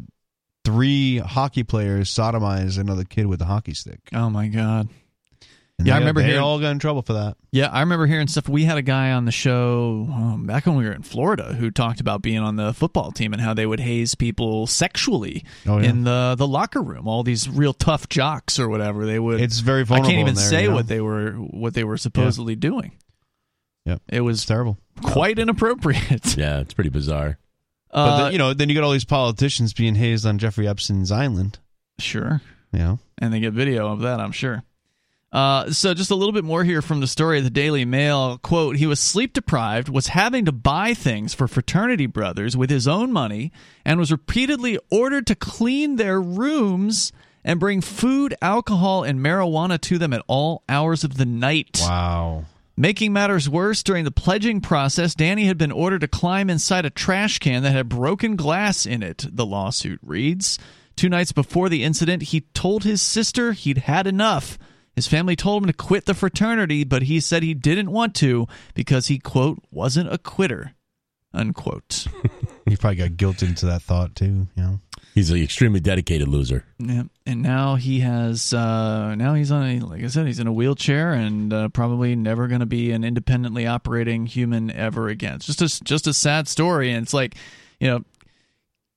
three 0.66 1.18
hockey 1.18 1.62
players 1.62 2.10
sodomized 2.12 2.78
another 2.78 3.04
kid 3.04 3.26
with 3.26 3.40
a 3.40 3.44
hockey 3.46 3.72
stick. 3.74 4.00
Oh 4.12 4.28
my 4.28 4.48
god. 4.48 4.88
And 5.78 5.86
Yeah, 5.86 5.96
I 5.96 5.98
remember 5.98 6.22
they 6.22 6.28
hearing- 6.28 6.42
all 6.42 6.58
got 6.58 6.70
in 6.70 6.78
trouble 6.78 7.02
for 7.02 7.12
that. 7.12 7.36
Yeah, 7.52 7.66
I 7.66 7.80
remember 7.80 8.06
hearing 8.06 8.28
stuff. 8.28 8.48
We 8.48 8.64
had 8.64 8.78
a 8.78 8.82
guy 8.82 9.12
on 9.12 9.26
the 9.26 9.30
show 9.32 10.08
um, 10.10 10.46
back 10.46 10.64
when 10.66 10.74
we 10.76 10.84
were 10.84 10.92
in 10.92 11.02
Florida 11.02 11.52
who 11.52 11.70
talked 11.70 12.00
about 12.00 12.22
being 12.22 12.38
on 12.38 12.56
the 12.56 12.72
football 12.72 13.12
team 13.12 13.32
and 13.34 13.42
how 13.42 13.52
they 13.52 13.66
would 13.66 13.80
haze 13.80 14.14
people 14.14 14.66
sexually 14.66 15.44
Oh, 15.66 15.78
yeah. 15.78 15.90
in 15.90 16.04
the 16.04 16.34
the 16.36 16.46
locker 16.48 16.82
room. 16.82 17.06
All 17.06 17.22
these 17.22 17.48
real 17.48 17.74
tough 17.74 18.08
jocks 18.08 18.58
or 18.58 18.68
whatever 18.70 19.04
they 19.06 19.18
would. 19.18 19.40
It's 19.40 19.58
very 19.60 19.82
I 19.82 20.00
can't 20.00 20.08
even 20.12 20.28
in 20.28 20.34
there, 20.34 20.44
say 20.48 20.62
you 20.62 20.68
know? 20.70 20.74
what 20.76 20.88
they 20.88 21.00
were 21.02 21.32
what 21.32 21.74
they 21.74 21.84
were 21.84 21.98
supposedly 21.98 22.56
doing. 22.56 22.92
Yep. 23.84 24.00
It 24.08 24.20
was 24.22 24.38
It's 24.38 24.46
terrible. 24.46 24.78
quite 25.02 25.38
inappropriate. 25.38 26.36
Yeah, 26.38 26.60
it's 26.60 26.72
pretty 26.74 26.90
bizarre. 26.90 27.38
But 27.96 28.00
Uh, 28.00 28.16
then, 28.24 28.32
you 28.32 28.38
know, 28.38 28.52
then 28.52 28.68
you 28.68 28.74
got 28.74 28.84
all 28.84 28.92
these 28.92 29.06
politicians 29.06 29.72
being 29.72 29.94
hazed 29.94 30.26
on 30.26 30.36
Jeffrey 30.38 30.68
Epstein's 30.68 31.10
island. 31.10 31.58
sure. 31.98 32.42
You 32.72 32.78
know, 32.78 32.98
and 33.18 33.32
they 33.32 33.40
get 33.40 33.54
video 33.54 33.90
of 33.90 34.00
that, 34.00 34.20
I'm 34.20 34.32
sure. 34.32 34.62
Uh, 35.32 35.70
so 35.70 35.94
just 35.94 36.10
a 36.10 36.14
little 36.14 36.32
bit 36.32 36.44
more 36.44 36.62
here 36.62 36.82
from 36.82 37.00
the 37.00 37.06
story 37.06 37.38
of 37.38 37.44
the 37.44 37.50
Daily 37.50 37.84
Mail. 37.86 38.38
Quote, 38.38 38.76
he 38.76 38.86
was 38.86 39.00
sleep 39.00 39.32
deprived, 39.32 39.88
was 39.88 40.08
having 40.08 40.44
to 40.44 40.52
buy 40.52 40.92
things 40.94 41.32
for 41.32 41.48
fraternity 41.48 42.06
brothers 42.06 42.56
with 42.56 42.68
his 42.70 42.86
own 42.86 43.12
money, 43.12 43.50
and 43.84 43.98
was 43.98 44.10
repeatedly 44.12 44.78
ordered 44.90 45.26
to 45.26 45.34
clean 45.34 45.96
their 45.96 46.20
rooms 46.20 47.12
and 47.44 47.58
bring 47.60 47.80
food, 47.80 48.34
alcohol, 48.42 49.04
and 49.04 49.20
marijuana 49.20 49.80
to 49.80 49.96
them 49.98 50.12
at 50.12 50.22
all 50.26 50.62
hours 50.68 51.02
of 51.04 51.16
the 51.16 51.26
night. 51.26 51.78
wow. 51.80 52.44
Making 52.78 53.14
matters 53.14 53.48
worse, 53.48 53.82
during 53.82 54.04
the 54.04 54.10
pledging 54.10 54.60
process, 54.60 55.14
Danny 55.14 55.46
had 55.46 55.56
been 55.56 55.72
ordered 55.72 56.02
to 56.02 56.08
climb 56.08 56.50
inside 56.50 56.84
a 56.84 56.90
trash 56.90 57.38
can 57.38 57.62
that 57.62 57.72
had 57.72 57.88
broken 57.88 58.36
glass 58.36 58.84
in 58.84 59.02
it, 59.02 59.24
the 59.30 59.46
lawsuit 59.46 59.98
reads. 60.02 60.58
Two 60.94 61.08
nights 61.08 61.32
before 61.32 61.70
the 61.70 61.82
incident, 61.82 62.24
he 62.24 62.42
told 62.52 62.84
his 62.84 63.00
sister 63.00 63.52
he'd 63.52 63.78
had 63.78 64.06
enough. 64.06 64.58
His 64.94 65.06
family 65.06 65.36
told 65.36 65.62
him 65.62 65.68
to 65.68 65.72
quit 65.72 66.04
the 66.04 66.12
fraternity, 66.12 66.84
but 66.84 67.02
he 67.02 67.18
said 67.18 67.42
he 67.42 67.54
didn't 67.54 67.90
want 67.90 68.14
to 68.16 68.46
because 68.74 69.06
he, 69.06 69.18
quote, 69.18 69.58
wasn't 69.70 70.12
a 70.12 70.18
quitter, 70.18 70.74
unquote. 71.32 72.06
He 72.68 72.76
probably 72.76 72.96
got 72.96 73.16
guilt 73.16 73.42
into 73.42 73.66
that 73.66 73.82
thought 73.82 74.14
too. 74.16 74.48
You 74.56 74.62
know, 74.62 74.80
He's 75.14 75.30
an 75.30 75.38
extremely 75.38 75.80
dedicated 75.80 76.28
loser. 76.28 76.64
Yeah, 76.78 77.04
and 77.24 77.40
now 77.40 77.76
he 77.76 78.00
has. 78.00 78.52
Uh, 78.52 79.14
now 79.14 79.32
he's 79.34 79.50
on. 79.50 79.62
A, 79.64 79.80
like 79.80 80.04
I 80.04 80.08
said, 80.08 80.26
he's 80.26 80.40
in 80.40 80.46
a 80.46 80.52
wheelchair 80.52 81.12
and 81.14 81.52
uh, 81.52 81.68
probably 81.70 82.14
never 82.16 82.48
going 82.48 82.60
to 82.60 82.66
be 82.66 82.90
an 82.92 83.02
independently 83.04 83.66
operating 83.66 84.26
human 84.26 84.70
ever 84.70 85.08
again. 85.08 85.36
It's 85.36 85.46
just 85.46 85.62
a 85.62 85.84
just 85.84 86.06
a 86.06 86.12
sad 86.12 86.48
story, 86.48 86.90
and 86.92 87.02
it's 87.04 87.14
like, 87.14 87.34
you 87.80 87.86
know, 87.88 88.04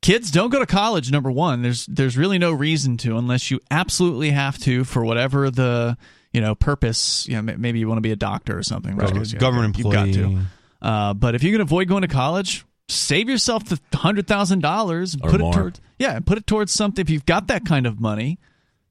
kids 0.01 0.31
don't 0.31 0.49
go 0.49 0.59
to 0.59 0.65
college. 0.65 1.11
Number 1.11 1.31
one, 1.31 1.61
there's 1.61 1.85
there's 1.85 2.17
really 2.17 2.37
no 2.37 2.51
reason 2.51 2.97
to 2.97 3.17
unless 3.17 3.49
you 3.51 3.59
absolutely 3.71 4.31
have 4.31 4.57
to 4.59 4.83
for 4.83 5.05
whatever 5.05 5.49
the 5.49 5.95
you 6.33 6.41
know 6.41 6.53
purpose. 6.55 7.27
You 7.29 7.41
know, 7.41 7.53
maybe 7.57 7.79
you 7.79 7.87
want 7.87 7.97
to 7.97 8.01
be 8.01 8.11
a 8.11 8.15
doctor 8.17 8.57
or 8.57 8.63
something. 8.63 8.97
which 8.97 9.11
Right. 9.11 9.21
is, 9.21 9.31
you 9.33 9.37
know, 9.39 9.41
Government 9.41 9.77
you've 9.77 9.91
got 9.91 10.11
to. 10.13 10.39
Uh, 10.81 11.13
but 11.13 11.35
if 11.35 11.43
you 11.43 11.51
can 11.51 11.61
avoid 11.61 11.87
going 11.87 12.01
to 12.01 12.07
college, 12.07 12.65
save 12.89 13.29
yourself 13.29 13.65
the 13.65 13.79
hundred 13.97 14.27
thousand 14.27 14.61
dollars 14.61 15.13
and 15.13 15.23
put 15.23 15.39
more. 15.39 15.51
it 15.51 15.53
towards 15.55 15.81
yeah, 15.97 16.15
and 16.15 16.25
put 16.25 16.37
it 16.37 16.47
towards 16.47 16.71
something. 16.71 17.01
If 17.01 17.09
you've 17.09 17.25
got 17.25 17.47
that 17.47 17.65
kind 17.65 17.85
of 17.85 17.99
money, 17.99 18.39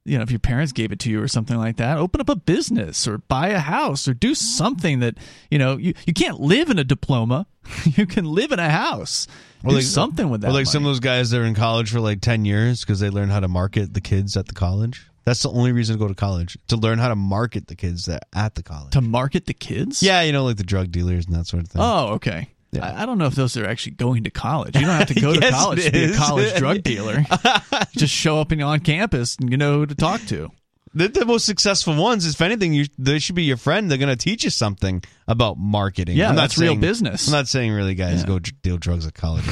you 0.05 0.17
know, 0.17 0.23
if 0.23 0.31
your 0.31 0.39
parents 0.41 0.73
gave 0.73 0.93
it 0.93 0.99
to 1.01 1.11
you 1.11 1.23
or 1.23 1.29
something 1.29 1.57
like 1.57 1.77
that, 1.77 1.99
open 1.99 2.21
up 2.21 2.29
a 2.29 2.37
business 2.37 3.07
or 3.07 3.19
buy 3.19 3.49
a 3.49 3.59
house 3.59 4.09
or 4.09 4.15
do 4.15 4.35
something 4.35 5.01
that 5.01 5.17
you 5.51 5.59
know 5.59 5.77
you 5.77 5.95
you 6.07 6.13
can't 6.13 6.41
live 6.41 6.71
in 6.71 6.79
a 6.79 6.85
diploma. 6.85 7.47
you 7.85 8.07
can 8.07 8.25
live 8.25 8.53
in 8.53 8.59
a 8.59 8.71
house. 8.71 9.27
Or 9.65 9.71
do 9.71 9.77
like- 9.77 9.85
something 9.85 10.31
with 10.31 10.43
that. 10.43 10.51
or 10.51 10.53
like 10.53 10.67
some 10.67 10.85
of 10.85 10.89
those 10.89 11.01
guys 11.01 11.31
that 11.31 11.41
are 11.41 11.45
in 11.45 11.55
college 11.55 11.91
for 11.91 12.01
like 12.01 12.21
ten 12.21 12.45
years 12.45 12.81
because 12.81 13.01
they 13.01 13.11
learn 13.11 13.29
how 13.29 13.41
to 13.41 13.49
market 13.49 13.93
the 13.93 14.01
kids 14.01 14.37
at 14.37 14.47
the 14.47 14.55
college. 14.55 15.07
That's 15.25 15.43
the 15.43 15.51
only 15.51 15.73
reason 15.73 15.97
to 15.97 15.99
go 15.99 16.09
to 16.09 16.15
college 16.15 16.57
to 16.69 16.77
learn 16.77 16.99
how 16.99 17.09
to 17.09 17.17
market 17.17 17.67
the 17.67 17.77
kids 17.77 18.07
that 18.07 18.23
at 18.35 18.55
the 18.55 18.63
college. 18.63 18.93
to 18.93 19.03
market 19.03 19.45
the 19.45 19.53
kids. 19.53 20.03
yeah, 20.03 20.23
you 20.23 20.33
know, 20.33 20.45
like 20.45 20.57
the 20.57 20.63
drug 20.63 20.91
dealers 20.91 21.27
and 21.27 21.35
that 21.35 21.47
sort 21.47 21.65
of 21.65 21.69
thing. 21.69 21.83
Oh, 21.83 22.15
okay. 22.15 22.49
Yeah. 22.73 22.85
I, 22.87 23.03
I 23.03 23.07
don't 23.07 23.19
know 23.19 23.27
if 23.27 23.35
those 23.35 23.57
are 23.57 23.67
actually 23.67 23.93
going 23.93 24.25
to 24.25 24.31
college. 24.31 24.75
You 24.77 24.83
don't 24.83 24.91
have 24.91 25.09
to 25.09 25.15
go 25.21 25.35
to 25.35 25.51
college 25.51 25.85
to 25.85 25.91
be 25.91 26.05
a 26.05 26.15
college 26.17 26.55
drug 26.57 26.83
dealer. 26.83 27.25
Just 27.93 28.13
show 28.13 28.41
up 28.41 28.53
in, 28.53 28.61
on 28.63 28.81
campus 28.81 29.37
and 29.37 29.51
you 29.51 29.57
know 29.57 29.79
who 29.79 29.87
to 29.87 29.95
talk 29.95 30.21
to. 30.27 30.51
They're 30.95 31.09
the 31.09 31.27
most 31.27 31.45
successful 31.47 31.95
ones. 31.95 32.27
If 32.27 32.41
anything, 32.41 32.73
you, 32.73 32.87
they 32.99 33.19
should 33.19 33.35
be 33.37 33.45
your 33.45 33.57
friend. 33.59 33.91
They're 33.91 33.99
going 33.99 34.09
to 34.09 34.17
teach 34.17 34.45
you 34.45 34.51
something 34.51 35.03
about 35.27 35.59
marketing. 35.59 36.17
Yeah, 36.17 36.31
I'm 36.31 36.37
that's 36.37 36.59
real 36.59 36.77
business. 36.77 37.27
I'm 37.29 37.33
not 37.33 37.47
saying 37.49 37.73
really 37.73 37.95
guys 37.95 38.21
Yeah. 38.21 38.27
go 38.27 38.39
deal 38.39 38.79
drugs 38.79 39.07
at 39.07 39.15
college, 39.15 39.45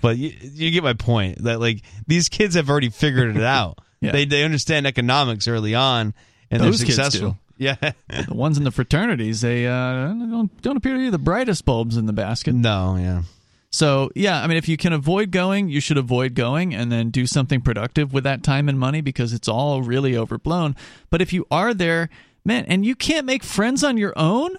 but 0.00 0.16
you, 0.16 0.32
you 0.40 0.70
get 0.70 0.82
my 0.84 0.92
point. 0.94 1.42
That 1.44 1.58
like 1.60 1.82
these 2.06 2.28
kids 2.28 2.54
have 2.54 2.70
already 2.70 2.90
figured 2.90 3.36
it 3.36 3.42
out. 3.42 3.78
Yeah. 4.00 4.12
They 4.12 4.26
they 4.26 4.44
understand 4.44 4.86
economics 4.86 5.48
early 5.48 5.74
on, 5.74 6.12
and 6.50 6.60
Those 6.60 6.78
they're 6.80 6.86
kids 6.88 6.96
successful. 6.96 7.38
Yeah, 7.56 7.76
the 8.08 8.34
ones 8.34 8.58
in 8.58 8.64
the 8.64 8.70
fraternities, 8.70 9.40
they 9.40 9.66
uh, 9.66 10.08
don't, 10.08 10.62
don't 10.62 10.76
appear 10.76 10.94
to 10.94 10.98
be 10.98 11.10
the 11.10 11.18
brightest 11.18 11.64
bulbs 11.64 11.96
in 11.96 12.06
the 12.06 12.12
basket. 12.12 12.54
No, 12.54 12.96
yeah. 12.96 13.22
So, 13.70 14.10
yeah, 14.14 14.42
I 14.42 14.46
mean, 14.46 14.56
if 14.56 14.68
you 14.68 14.76
can 14.76 14.92
avoid 14.92 15.30
going, 15.32 15.68
you 15.68 15.80
should 15.80 15.98
avoid 15.98 16.34
going 16.34 16.74
and 16.74 16.92
then 16.92 17.10
do 17.10 17.26
something 17.26 17.60
productive 17.60 18.12
with 18.12 18.24
that 18.24 18.42
time 18.42 18.68
and 18.68 18.78
money 18.78 19.00
because 19.00 19.32
it's 19.32 19.48
all 19.48 19.82
really 19.82 20.16
overblown. 20.16 20.76
But 21.10 21.22
if 21.22 21.32
you 21.32 21.44
are 21.50 21.74
there, 21.74 22.08
man, 22.44 22.64
and 22.66 22.86
you 22.86 22.94
can't 22.94 23.26
make 23.26 23.42
friends 23.42 23.82
on 23.82 23.96
your 23.96 24.12
own, 24.16 24.56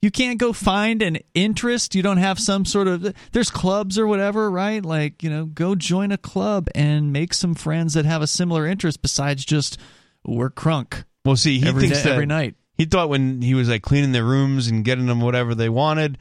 you 0.00 0.10
can't 0.10 0.38
go 0.38 0.52
find 0.54 1.02
an 1.02 1.18
interest. 1.34 1.94
You 1.94 2.02
don't 2.02 2.16
have 2.16 2.38
some 2.38 2.64
sort 2.64 2.88
of, 2.88 3.14
there's 3.32 3.50
clubs 3.50 3.98
or 3.98 4.06
whatever, 4.06 4.50
right? 4.50 4.84
Like, 4.84 5.22
you 5.22 5.28
know, 5.28 5.46
go 5.46 5.74
join 5.74 6.12
a 6.12 6.18
club 6.18 6.68
and 6.74 7.12
make 7.12 7.34
some 7.34 7.54
friends 7.54 7.94
that 7.94 8.04
have 8.04 8.22
a 8.22 8.26
similar 8.26 8.66
interest 8.66 9.02
besides 9.02 9.44
just, 9.44 9.78
we're 10.24 10.50
crunk. 10.50 11.04
Well, 11.26 11.36
see, 11.36 11.58
he 11.60 11.66
every 11.68 11.82
thinks 11.82 11.98
day- 11.98 12.04
that 12.04 12.12
every 12.14 12.26
night. 12.26 12.54
He 12.78 12.84
thought 12.84 13.08
when 13.08 13.40
he 13.40 13.54
was 13.54 13.68
like 13.70 13.82
cleaning 13.82 14.12
their 14.12 14.24
rooms 14.24 14.68
and 14.68 14.84
getting 14.84 15.06
them 15.06 15.20
whatever 15.22 15.54
they 15.54 15.68
wanted, 15.70 16.18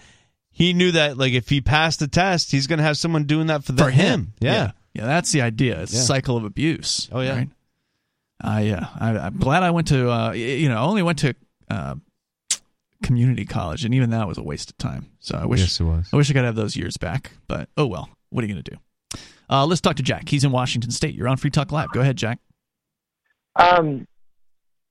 he 0.51 0.71
knew 0.73 0.91
that 0.93 1.17
like 1.17 1.33
if 1.33 1.49
he 1.49 1.59
passed 1.61 1.99
the 1.99 2.07
test, 2.07 2.49
he's 2.51 2.65
going 2.65 2.77
to 2.79 2.83
have 2.83 2.97
someone 2.97 3.25
doing 3.25 3.47
that 3.47 3.63
for, 3.65 3.73
the, 3.73 3.83
for 3.83 3.89
him. 3.89 4.33
Yeah. 4.39 4.53
yeah, 4.53 4.71
Yeah, 4.93 5.05
that's 5.05 5.31
the 5.33 5.41
idea. 5.41 5.81
It's 5.81 5.93
Yeah. 5.93 5.99
a 5.99 6.03
cycle 6.03 6.37
of 6.37 6.45
abuse. 6.45 7.09
Oh, 7.11 7.19
yeah. 7.19 7.35
right? 7.35 7.49
Uh, 8.43 8.59
yeah, 8.59 8.87
I, 8.99 9.17
I'm 9.17 9.37
glad 9.37 9.63
I 9.63 9.71
went 9.71 9.87
to. 9.89 10.09
Uh, 10.09 10.31
you 10.31 10.69
know, 10.69 10.77
I 10.77 10.81
only 10.81 11.03
went 11.03 11.19
to 11.19 11.33
uh, 11.69 11.95
community 13.03 13.45
college, 13.45 13.83
and 13.85 13.93
even 13.93 14.09
that 14.11 14.27
was 14.27 14.37
a 14.37 14.43
waste 14.43 14.69
of 14.69 14.77
time. 14.77 15.07
So 15.19 15.37
I 15.37 15.45
wish. 15.45 15.59
Yes, 15.61 15.79
it 15.79 15.83
was. 15.83 16.09
I 16.13 16.15
wish 16.17 16.29
I 16.29 16.33
could 16.33 16.43
have 16.45 16.55
those 16.55 16.75
years 16.75 16.95
back. 16.97 17.31
But 17.47 17.69
oh 17.77 17.85
well. 17.85 18.09
What 18.29 18.43
are 18.43 18.47
you 18.47 18.53
going 18.53 18.63
to 18.63 18.71
do? 18.71 18.77
Uh, 19.49 19.65
let's 19.65 19.79
talk 19.81 19.95
to 19.97 20.03
Jack. 20.03 20.27
He's 20.27 20.43
in 20.43 20.51
Washington 20.51 20.91
State. 20.91 21.15
You're 21.15 21.27
on 21.29 21.37
Free 21.37 21.49
Talk 21.49 21.71
Live. 21.71 21.91
Go 21.91 22.01
ahead, 22.01 22.17
Jack. 22.17 22.39
Um, 23.55 24.07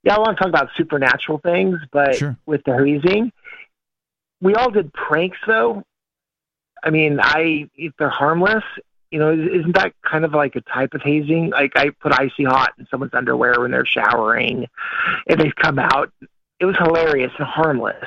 yeah, 0.04 0.16
I 0.16 0.18
want 0.18 0.36
to 0.36 0.42
talk 0.42 0.48
about 0.48 0.68
supernatural 0.76 1.38
things, 1.38 1.78
but 1.92 2.16
Sure. 2.16 2.36
with 2.46 2.62
the 2.64 2.76
hazing, 2.76 3.32
we 4.40 4.54
all 4.54 4.70
did 4.70 4.92
pranks 4.92 5.38
though. 5.46 5.82
I 6.82 6.90
mean, 6.90 7.18
I 7.20 7.68
if 7.74 7.92
they're 7.98 8.10
harmless, 8.10 8.64
you 9.10 9.18
know, 9.18 9.32
isn't 9.32 9.74
that 9.74 9.94
kind 10.02 10.24
of 10.24 10.32
like 10.32 10.56
a 10.56 10.60
type 10.60 10.92
of 10.94 11.02
hazing? 11.02 11.50
Like 11.50 11.72
I 11.76 11.90
put 11.90 12.12
icy 12.18 12.44
hot 12.44 12.72
in 12.78 12.86
someone's 12.90 13.14
underwear 13.14 13.60
when 13.60 13.70
they're 13.70 13.86
showering, 13.86 14.66
and 15.28 15.40
they 15.40 15.50
come 15.56 15.78
out. 15.78 16.12
It 16.60 16.66
was 16.66 16.76
hilarious 16.76 17.32
and 17.38 17.46
harmless. 17.46 18.04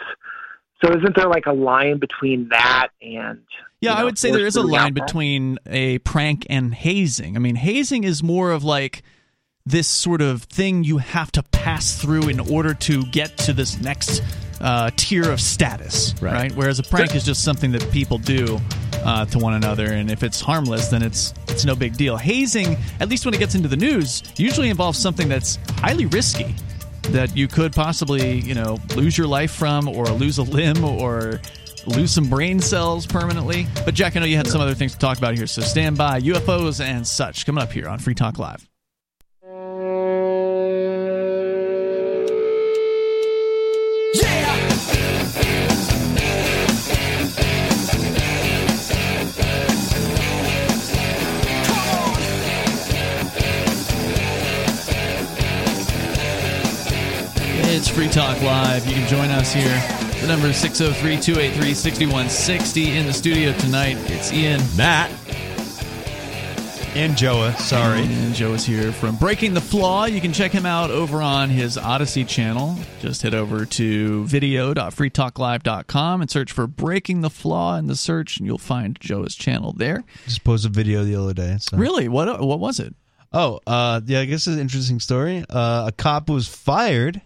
So 0.84 0.92
isn't 0.96 1.16
there 1.16 1.28
like 1.28 1.48
a 1.48 1.54
line 1.54 1.98
between 1.98 2.50
that 2.50 2.90
and 3.02 3.42
Yeah, 3.82 3.94
you 3.94 4.02
I 4.02 4.04
would 4.04 4.20
say 4.20 4.30
there 4.32 4.46
is 4.46 4.56
a 4.56 4.62
line 4.62 4.94
between 4.94 5.58
a 5.66 5.98
prank 6.00 6.46
and 6.50 6.74
hazing. 6.74 7.36
I 7.36 7.40
mean, 7.40 7.56
hazing 7.56 8.04
is 8.04 8.22
more 8.22 8.52
of 8.52 8.64
like 8.64 9.02
this 9.68 9.88
sort 9.88 10.22
of 10.22 10.44
thing 10.44 10.84
you 10.84 10.98
have 10.98 11.32
to 11.34 11.44
pass 11.44 12.00
through 12.02 12.30
in 12.30 12.40
order 12.40 12.74
to 12.74 13.06
get 13.08 13.38
to 13.38 13.54
this 13.54 13.80
next 13.82 14.24
uh, 14.62 14.90
tier 14.96 15.30
of 15.30 15.42
status, 15.42 16.16
right. 16.22 16.52
Whereas 16.54 16.80
a 16.80 16.84
prank 16.84 17.16
is 17.16 17.24
just 17.24 17.44
something 17.44 17.72
that 17.74 17.92
people 17.92 18.18
do 18.18 18.60
uh, 19.04 19.26
to 19.26 19.40
one 19.40 19.54
another, 19.54 19.86
and 19.86 20.10
if 20.10 20.24
it's 20.24 20.42
harmless, 20.42 20.88
then 20.88 21.04
it's 21.04 21.34
it's 21.50 21.66
no 21.66 21.76
big 21.76 21.98
deal. 21.98 22.18
Hazing, 22.18 22.78
at 23.00 23.10
least 23.10 23.26
when 23.26 23.34
it 23.34 23.40
gets 23.40 23.56
into 23.56 23.68
the 23.68 23.78
news, 23.78 24.24
usually 24.38 24.70
involves 24.70 24.98
something 24.98 25.28
that's 25.28 25.58
highly 25.80 26.06
risky 26.08 26.56
that 27.10 27.36
you 27.36 27.48
could 27.48 27.74
possibly, 27.74 28.40
you 28.40 28.54
know, 28.54 28.78
lose 28.96 29.18
your 29.18 29.28
life 29.28 29.52
from 29.52 29.88
or 29.88 30.06
lose 30.08 30.38
a 30.38 30.44
limb 30.44 30.84
or 30.84 31.40
lose 31.86 32.12
some 32.12 32.30
brain 32.30 32.60
cells 32.60 33.06
permanently. 33.06 33.68
But 33.86 33.94
Jack, 33.94 34.16
I 34.16 34.20
know 34.20 34.26
you 34.26 34.38
had 34.38 34.48
some 34.48 34.60
other 34.60 34.74
things 34.74 34.94
to 34.94 35.00
talk 35.00 35.18
about 35.18 35.36
here, 35.36 35.48
so 35.48 35.62
stand 35.62 35.98
by. 35.98 36.20
UFOs 36.22 36.84
and 36.84 37.08
such 37.08 37.46
coming 37.46 37.64
up 37.64 37.72
here 37.72 37.88
on 37.88 38.00
Free 38.00 38.16
Talk 38.16 38.40
Live. 38.40 38.68
Free 57.98 58.08
Talk 58.10 58.40
Live. 58.44 58.86
You 58.86 58.94
can 58.94 59.08
join 59.08 59.32
us 59.32 59.52
here. 59.52 59.82
The 60.22 60.28
number 60.28 60.46
is 60.46 60.58
603 60.58 61.20
283 61.20 61.74
6160. 61.74 62.96
In 62.96 63.08
the 63.08 63.14
studio 63.14 63.54
tonight, 63.54 63.98
it's 64.12 64.32
Ian, 64.32 64.62
Matt, 64.78 65.10
and 66.96 67.18
Joa. 67.18 67.54
Sorry. 67.54 68.04
And 68.04 68.36
Joe 68.36 68.54
is 68.54 68.64
here 68.64 68.92
from 68.92 69.16
Breaking 69.16 69.56
the 69.56 69.62
Flaw. 69.62 70.06
You 70.06 70.22
can 70.22 70.32
check 70.32 70.52
him 70.52 70.68
out 70.68 70.92
over 70.92 71.24
on 71.24 71.50
his 71.50 71.76
Odysee 71.76 72.28
channel. 72.28 72.76
Just 73.00 73.24
head 73.24 73.34
over 73.34 73.66
to 73.66 74.26
video.freetalklive.com 74.26 76.22
and 76.22 76.30
search 76.30 76.52
for 76.52 76.68
Breaking 76.68 77.22
the 77.22 77.32
Flaw 77.32 77.78
in 77.78 77.88
the 77.88 77.96
search, 77.96 78.38
and 78.38 78.46
you'll 78.46 78.60
find 78.60 79.00
Joe's 79.00 79.34
channel 79.34 79.74
there. 79.74 80.04
Just 80.26 80.44
posted 80.44 80.70
a 80.70 80.74
video 80.76 81.04
the 81.04 81.16
other 81.16 81.34
day. 81.34 81.58
So. 81.60 81.76
Really? 81.76 82.08
What 82.08 82.42
what 82.42 82.60
was 82.60 82.80
it? 82.80 82.94
Oh, 83.34 83.60
uh, 83.66 84.02
yeah, 84.06 84.20
I 84.20 84.26
guess 84.26 84.46
it's 84.46 84.56
an 84.56 84.60
interesting 84.60 85.00
story. 85.00 85.44
Uh, 85.50 85.88
a 85.88 85.92
cop 85.92 86.30
was 86.30 86.48
fired 86.48 87.24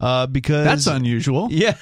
uh, 0.00 0.26
because 0.26 0.64
That's 0.64 0.86
unusual. 0.86 1.48
Yeah. 1.50 1.76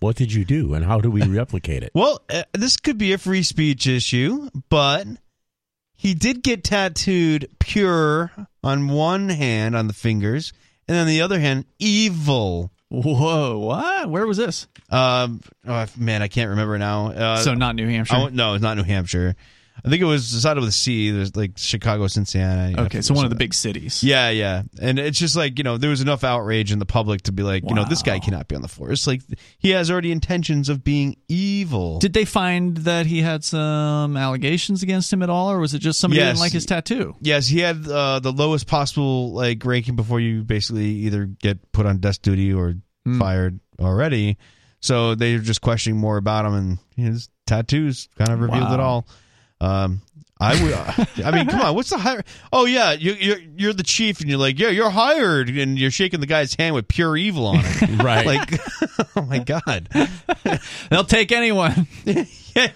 what 0.00 0.16
did 0.16 0.32
you 0.32 0.44
do, 0.44 0.74
and 0.74 0.84
how 0.84 1.00
do 1.00 1.10
we 1.10 1.22
replicate 1.22 1.82
it? 1.82 1.92
Well, 1.94 2.22
uh, 2.30 2.44
this 2.52 2.76
could 2.76 2.98
be 2.98 3.12
a 3.12 3.18
free 3.18 3.42
speech 3.42 3.86
issue, 3.86 4.48
but 4.68 5.06
he 5.94 6.14
did 6.14 6.42
get 6.42 6.64
tattooed 6.64 7.48
pure 7.58 8.30
on 8.64 8.88
one 8.88 9.28
hand 9.28 9.76
on 9.76 9.86
the 9.86 9.92
fingers, 9.92 10.52
and 10.88 10.96
on 10.96 11.06
the 11.06 11.20
other 11.20 11.38
hand, 11.40 11.66
evil. 11.78 12.70
Whoa! 12.88 13.58
What? 13.58 14.10
Where 14.10 14.26
was 14.26 14.36
this? 14.36 14.66
Um, 14.90 15.40
oh, 15.66 15.86
man, 15.96 16.22
I 16.22 16.28
can't 16.28 16.50
remember 16.50 16.76
now. 16.78 17.08
Uh, 17.12 17.36
So 17.36 17.54
not 17.54 17.76
New 17.76 17.86
Hampshire? 17.88 18.16
I 18.16 18.28
no, 18.30 18.54
it's 18.54 18.62
not 18.62 18.76
New 18.76 18.82
Hampshire. 18.82 19.36
I 19.84 19.88
think 19.88 20.02
it 20.02 20.06
was 20.06 20.30
decided 20.30 20.60
with 20.60 20.68
a 20.68 20.72
C. 20.72 21.10
There's 21.10 21.34
like 21.36 21.52
Chicago, 21.56 22.06
Cincinnati. 22.06 22.78
Okay, 22.78 23.00
so 23.00 23.14
one 23.14 23.24
of 23.24 23.30
the 23.30 23.36
big 23.36 23.54
cities. 23.54 24.02
Yeah, 24.02 24.30
yeah. 24.30 24.62
And 24.80 24.98
it's 24.98 25.18
just 25.18 25.36
like, 25.36 25.58
you 25.58 25.64
know, 25.64 25.76
there 25.78 25.90
was 25.90 26.00
enough 26.00 26.22
outrage 26.24 26.72
in 26.72 26.78
the 26.78 26.86
public 26.86 27.22
to 27.22 27.32
be 27.32 27.42
like, 27.42 27.62
you 27.68 27.74
know, 27.74 27.84
this 27.84 28.02
guy 28.02 28.18
cannot 28.18 28.48
be 28.48 28.56
on 28.56 28.62
the 28.62 28.68
force. 28.68 29.06
Like, 29.06 29.22
he 29.58 29.70
has 29.70 29.90
already 29.90 30.12
intentions 30.12 30.68
of 30.68 30.84
being 30.84 31.16
evil. 31.28 31.98
Did 31.98 32.12
they 32.12 32.24
find 32.24 32.76
that 32.78 33.06
he 33.06 33.22
had 33.22 33.42
some 33.44 34.16
allegations 34.16 34.82
against 34.82 35.12
him 35.12 35.22
at 35.22 35.30
all, 35.30 35.50
or 35.50 35.58
was 35.60 35.74
it 35.74 35.78
just 35.80 35.98
somebody 36.00 36.20
Yes. 36.20 36.28
didn't 36.30 36.40
like 36.40 36.52
his 36.52 36.66
tattoo? 36.66 37.16
Yes, 37.20 37.46
he 37.48 37.60
had 37.60 37.86
uh, 37.88 38.20
the 38.20 38.32
lowest 38.32 38.66
possible 38.66 39.32
like 39.32 39.64
ranking 39.64 39.96
before 39.96 40.20
you 40.20 40.42
basically 40.42 40.86
either 40.86 41.26
get 41.26 41.72
put 41.72 41.86
on 41.86 41.98
desk 41.98 42.22
duty 42.22 42.52
or 42.52 42.74
Hmm. 43.06 43.18
fired 43.18 43.60
already. 43.80 44.36
So 44.80 45.14
they 45.14 45.34
were 45.34 45.42
just 45.42 45.62
questioning 45.62 45.98
more 45.98 46.18
about 46.18 46.44
him, 46.44 46.52
and 46.54 46.78
his 46.96 47.30
tattoos 47.46 48.08
kind 48.18 48.30
of 48.30 48.40
revealed 48.40 48.64
Wow. 48.68 48.74
it 48.74 48.80
all. 48.80 49.06
Um, 49.60 50.02
I 50.42 50.62
would. 50.62 51.24
I 51.26 51.30
mean, 51.32 51.46
come 51.48 51.60
on. 51.60 51.74
What's 51.74 51.90
the 51.90 51.98
hire? 51.98 52.24
Oh 52.50 52.64
yeah, 52.64 52.92
you, 52.92 53.12
you're 53.12 53.38
you're 53.58 53.72
the 53.74 53.82
chief, 53.82 54.20
and 54.20 54.30
you're 54.30 54.38
like, 54.38 54.58
yeah, 54.58 54.70
you're 54.70 54.88
hired, 54.88 55.50
and 55.50 55.78
you're 55.78 55.90
shaking 55.90 56.20
the 56.20 56.26
guy's 56.26 56.54
hand 56.54 56.74
with 56.74 56.88
pure 56.88 57.14
evil 57.16 57.46
on 57.46 57.56
it. 57.62 57.90
Right. 58.02 58.24
Like, 58.24 58.58
oh 59.16 59.22
my 59.22 59.40
god. 59.40 59.88
They'll 60.90 61.04
take 61.04 61.30
anyone. 61.32 61.86
yeah, 62.06 62.24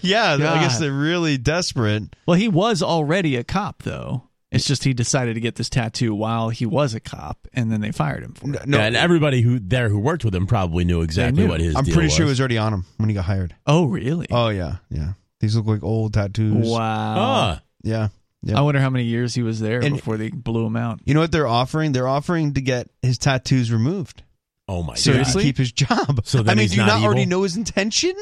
yeah. 0.01 0.33
I 0.33 0.61
guess 0.61 0.79
they're 0.79 0.91
really 0.91 1.37
desperate. 1.39 2.15
Well, 2.27 2.37
he 2.37 2.47
was 2.47 2.83
already 2.83 3.35
a 3.37 3.43
cop, 3.43 3.81
though. 3.81 4.23
It's 4.51 4.65
just 4.65 4.83
he 4.83 4.93
decided 4.93 5.33
to 5.33 5.39
get 5.41 5.55
this 5.55 5.67
tattoo 5.69 6.13
while 6.13 6.49
he 6.49 6.65
was 6.67 6.93
a 6.93 6.99
cop, 6.99 7.47
and 7.53 7.71
then 7.71 7.81
they 7.81 7.91
fired 7.91 8.23
him 8.23 8.33
for 8.33 8.53
it. 8.53 8.67
No, 8.67 8.77
Yeah, 8.77 8.85
and 8.85 8.95
everybody 8.95 9.41
who 9.41 9.59
there 9.59 9.89
who 9.89 9.97
worked 9.99 10.23
with 10.23 10.35
him 10.35 10.45
probably 10.45 10.85
knew 10.85 11.01
exactly 11.01 11.43
knew. 11.43 11.49
what 11.49 11.59
his. 11.59 11.75
I'm 11.75 11.83
deal 11.83 11.95
pretty 11.95 12.09
sure 12.09 12.21
it 12.21 12.29
was. 12.29 12.33
was 12.33 12.39
already 12.41 12.59
on 12.59 12.71
him 12.73 12.85
when 12.97 13.09
he 13.09 13.15
got 13.15 13.25
hired. 13.25 13.55
Oh, 13.65 13.85
really? 13.85 14.27
Oh 14.29 14.49
yeah, 14.49 14.75
yeah. 14.89 15.13
These 15.41 15.55
look 15.55 15.65
like 15.67 15.83
old 15.83 16.13
tattoos. 16.13 16.67
Wow. 16.69 17.15
Ah, 17.17 17.61
Yeah. 17.83 18.07
yeah. 18.43 18.57
I 18.57 18.61
wonder 18.61 18.79
how 18.79 18.89
many 18.89 19.05
years 19.05 19.33
he 19.35 19.43
was 19.43 19.59
there 19.59 19.81
And- 19.81 19.95
before 19.95 20.17
they 20.17 20.29
blew 20.29 20.65
him 20.65 20.75
out. 20.75 20.99
You 21.05 21.13
know 21.13 21.19
what 21.19 21.31
they're 21.31 21.47
offering? 21.47 21.91
They're 21.91 22.07
offering 22.07 22.53
to 22.53 22.61
get 22.61 22.89
his 23.01 23.17
tattoos 23.17 23.71
removed. 23.71 24.23
oh 24.67 24.81
my 24.81 24.93
god. 24.93 24.97
So 24.99 25.11
he 25.13 25.23
god! 25.23 25.33
keep 25.41 25.57
his 25.57 25.71
job. 25.71 26.21
So 26.25 26.41
then 26.41 26.51
I 26.51 26.55
mean, 26.55 26.61
he's 26.63 26.71
do 26.71 26.77
you 26.77 26.85
not 26.87 26.99
not 27.01 27.03
already 27.05 27.21
evil? 27.21 27.29
know 27.39 27.43
his 27.43 27.57
intention? 27.57 28.13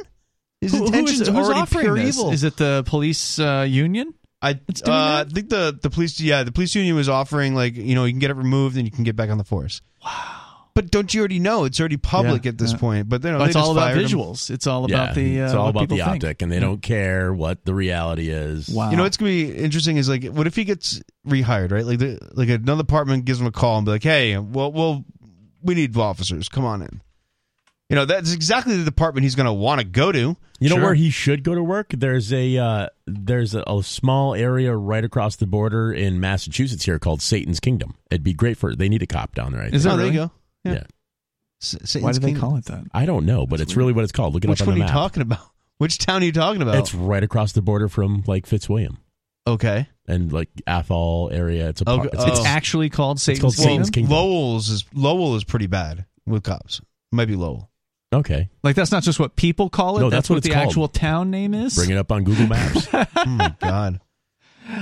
His 0.60 0.72
Who- 0.72 0.78
who 0.80 0.84
is 0.86 0.90
intention's 0.90 1.22
it- 1.28 1.34
who's 1.34 1.46
already 1.46 1.60
offering 1.62 1.84
pure 1.86 1.96
this? 1.96 2.18
evil. 2.18 2.32
Is 2.32 2.44
it 2.44 2.58
the 2.58 2.84
police 2.86 3.38
uh, 3.40 3.66
union? 3.70 4.14
I, 4.42 4.60
It's 4.68 4.82
doing 4.82 4.98
uh, 4.98 5.24
I 5.26 5.30
think 5.32 5.50
the 5.50 5.78
the 5.82 5.90
police 5.90 6.20
yeah 6.20 6.44
the 6.44 6.52
police 6.52 6.76
union 6.76 6.96
was 6.98 7.08
offering 7.08 7.56
like 7.56 7.76
you 7.78 7.96
know 7.96 8.04
you 8.04 8.12
can 8.12 8.20
get 8.20 8.30
it 8.30 8.36
removed 8.36 8.76
and 8.76 8.84
you 8.86 8.92
can 8.92 9.06
get 9.06 9.16
back 9.16 9.30
on 9.30 9.38
the 9.38 9.46
force. 9.46 9.82
But 10.76 10.90
don't 10.90 11.14
you 11.14 11.20
already 11.20 11.38
know? 11.40 11.66
It's 11.66 11.80
already 11.80 11.98
public 11.98 12.46
Yeah, 12.46 12.50
at 12.50 12.58
this 12.58 12.72
yeah. 12.72 12.78
point. 12.80 13.10
But 13.10 13.24
you 13.24 13.32
know, 13.32 13.38
Well, 13.38 13.48
it's 13.48 13.56
all 13.56 13.72
about 13.72 13.94
fired 13.94 13.98
him. 14.00 14.08
visuals. 14.08 14.50
It's 14.50 14.66
all 14.66 14.90
Yeah, 14.90 15.04
about 15.04 15.16
the. 15.16 15.42
Uh, 15.42 15.46
it's 15.46 15.54
all 15.54 15.68
about 15.68 15.82
the 15.82 15.96
people 15.96 15.98
think. 16.12 16.24
optic, 16.24 16.42
and 16.42 16.52
they 16.52 16.60
don't 16.60 16.82
care 16.82 17.32
what 17.34 17.64
the 17.66 17.76
reality 17.76 18.30
is. 18.30 18.70
Wow. 18.70 18.90
You 18.90 18.98
know 18.98 19.04
what's 19.04 19.18
gonna 19.18 19.30
be 19.32 19.52
interesting 19.56 19.98
is 19.98 20.10
like, 20.10 20.24
what 20.26 20.48
if 20.48 20.56
he 20.56 20.64
gets 20.64 21.00
rehired, 21.28 21.72
right? 21.72 21.86
Like, 21.86 22.00
the, 22.00 22.18
like 22.34 22.50
another 22.50 22.82
department 22.82 23.26
gives 23.26 23.40
him 23.40 23.46
a 23.48 23.52
call 23.52 23.78
and 23.78 23.86
be 23.86 23.92
like, 23.92 24.04
"Hey, 24.04 24.36
well, 24.38 24.72
well, 24.72 25.06
we 25.62 25.76
need 25.76 25.96
officers. 25.96 26.50
Come 26.50 26.66
on 26.66 26.82
in." 26.82 27.02
You 27.90 27.96
know, 27.98 28.06
that's 28.06 28.34
exactly 28.34 28.76
the 28.76 28.84
department 28.86 29.24
he's 29.26 29.36
gonna 29.36 29.54
want 29.54 29.80
to 29.80 29.86
go 29.86 30.12
to. 30.12 30.36
You 30.60 30.70
know 30.70 30.76
Sure. 30.76 30.84
where 30.86 30.94
he 30.96 31.10
should 31.12 31.44
go 31.44 31.54
to 31.54 31.62
work? 31.62 31.88
There's 31.90 32.32
a 32.34 32.58
uh, 32.58 32.88
there's 33.06 33.54
a, 33.54 33.64
a 33.68 33.84
small 33.84 34.34
area 34.34 34.76
right 34.76 35.04
across 35.04 35.36
the 35.36 35.46
border 35.46 35.94
in 35.94 36.20
Massachusetts 36.20 36.86
here 36.86 36.98
called 36.98 37.22
Satan's 37.22 37.60
Kingdom. 37.60 37.96
It'd 38.10 38.24
be 38.24 38.34
great 38.34 38.58
for. 38.58 38.74
They 38.76 38.90
need 38.90 39.04
a 39.04 39.08
cop 39.08 39.36
down 39.36 39.52
there. 39.52 39.62
I 39.62 39.66
Is 39.68 39.84
think. 39.84 39.94
it 39.94 39.98
there 39.98 40.06
you 40.08 40.14
go. 40.14 40.32
Yeah. 40.64 40.74
Yeah. 40.74 40.84
S- 41.62 41.76
Why 41.80 41.86
Satan's 41.86 42.20
do 42.20 42.22
they 42.22 42.28
Kingdom. 42.28 42.42
call 42.42 42.58
it 42.58 42.66
that? 42.66 42.84
I 42.94 43.06
don't 43.06 43.26
know, 43.26 43.46
but 43.46 43.62
it's 43.62 43.76
really 43.76 43.94
what 43.94 44.04
it's 44.04 44.12
called. 44.12 44.34
Look 44.34 44.44
it 44.44 44.50
Which 44.50 44.62
up 44.62 44.68
one 44.68 44.76
on 44.76 44.82
are 44.82 44.86
you 44.86 44.92
talking 44.92 45.22
about? 45.22 45.40
Which 45.78 45.98
town 45.98 46.22
are 46.22 46.26
you 46.26 46.32
talking 46.32 46.62
about? 46.62 46.76
It's 46.76 46.94
right 46.94 47.24
across 47.24 47.54
the 47.54 47.62
border 47.62 47.88
from 47.90 48.24
like 48.28 48.46
Fitzwilliam 48.46 48.98
okay. 49.48 49.88
and 50.08 50.32
like 50.32 50.50
Athol 50.68 51.30
area. 51.32 51.70
It's 51.70 51.82
a 51.82 51.90
Okay. 51.90 52.10
It's, 52.14 52.24
oh. 52.24 52.28
It's 52.28 52.40
it's 52.40 52.48
actually 52.48 52.90
called 52.90 53.20
Satan's 53.20 53.42
called 53.42 53.56
Kingdom? 53.56 53.72
Satan's 53.72 53.90
Kingdom. 53.90 54.14
Lowell's 54.14 54.70
is 54.70 54.86
Lowell 54.94 55.36
is 55.36 55.44
pretty 55.44 55.68
bad 55.68 56.06
with 56.26 56.44
cops. 56.44 56.82
Might 57.12 57.26
be 57.26 57.36
Lowell. 57.36 57.70
okay. 58.14 58.50
Like 58.64 58.76
that's 58.76 58.92
not 58.92 59.04
just 59.04 59.20
what 59.20 59.36
people 59.36 59.70
call 59.70 59.98
it. 59.98 60.02
No, 60.02 60.10
that's, 60.10 60.28
that's 60.28 60.30
what 60.30 60.36
what, 60.38 60.44
the 60.44 60.50
called. 60.52 60.68
actual 60.68 60.88
town 60.88 61.32
name 61.32 61.54
is. 61.54 61.76
Bring 61.76 61.90
it 61.90 61.98
up 61.98 62.12
on 62.12 62.24
Google 62.24 62.48
Maps. 62.48 62.88
oh 62.94 63.08
my 63.26 63.54
god. 63.60 64.00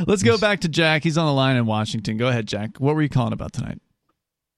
Let's 0.05 0.23
go 0.23 0.37
back 0.37 0.61
to 0.61 0.69
Jack. 0.69 1.03
He's 1.03 1.17
on 1.17 1.25
the 1.25 1.33
line 1.33 1.55
in 1.55 1.65
Washington. 1.65 2.17
Go 2.17 2.27
ahead, 2.27 2.47
Jack. 2.47 2.77
What 2.77 2.95
were 2.95 3.01
you 3.01 3.09
calling 3.09 3.33
about 3.33 3.53
tonight? 3.53 3.79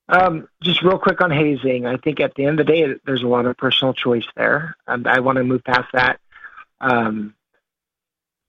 Um, 0.09 0.47
just 0.61 0.81
real 0.84 0.99
quick 0.99 1.21
on 1.21 1.31
hazing. 1.31 1.85
I 1.85 1.97
think 1.97 2.19
at 2.19 2.35
the 2.35 2.45
end 2.45 2.59
of 2.59 2.67
the 2.67 2.73
day, 2.73 2.93
there's 3.05 3.23
a 3.23 3.27
lot 3.27 3.45
of 3.45 3.55
personal 3.57 3.93
choice 3.93 4.25
there. 4.35 4.75
Um, 4.88 5.05
I 5.07 5.19
want 5.21 5.38
to 5.38 5.43
move 5.43 5.63
past 5.63 5.88
that. 5.93 6.19
Um, 6.81 7.34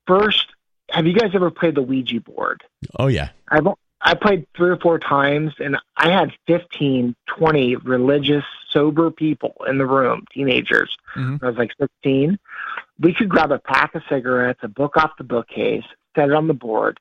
first, 0.06 0.46
have 0.90 1.06
you 1.06 1.14
guys 1.14 1.30
ever 1.34 1.50
played 1.50 1.76
the 1.76 1.82
Ouija 1.82 2.20
board? 2.20 2.62
oh 2.98 3.06
yeah. 3.06 3.30
I've 3.48 3.66
I 4.06 4.12
played 4.14 4.46
three 4.54 4.68
or 4.68 4.76
four 4.76 4.98
times, 4.98 5.54
and 5.58 5.78
I 5.96 6.10
had 6.10 6.30
15, 6.46 7.16
20 7.26 7.76
religious, 7.76 8.44
sober 8.68 9.10
people 9.10 9.54
in 9.66 9.78
the 9.78 9.86
room, 9.86 10.26
teenagers. 10.30 10.94
Mhm. 11.16 11.42
I 11.42 11.46
was 11.48 11.56
like 11.56 11.72
16. 11.80 12.38
We 13.00 13.14
could 13.14 13.30
grab 13.30 13.50
a 13.50 13.58
pack 13.58 13.94
of 13.94 14.02
cigarettes, 14.08 14.60
a 14.62 14.68
book 14.68 14.98
off 14.98 15.12
the 15.16 15.24
bookcase, 15.24 15.84
set 16.14 16.28
it 16.28 16.34
on 16.34 16.48
the 16.48 16.54
board, 16.54 17.00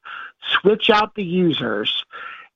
switch 0.62 0.90
out 0.90 1.16
the 1.16 1.26
users, 1.26 2.06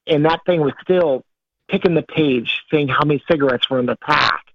and 0.06 0.24
that 0.26 0.46
thing 0.46 0.62
was 0.62 0.74
still 0.82 1.26
picking 1.68 1.96
the 1.96 2.02
page, 2.04 2.64
saying 2.72 2.88
how 2.88 3.04
many 3.06 3.24
cigarettes 3.30 3.70
were 3.70 3.80
in 3.80 3.86
the 3.86 3.96
pack. 3.98 4.46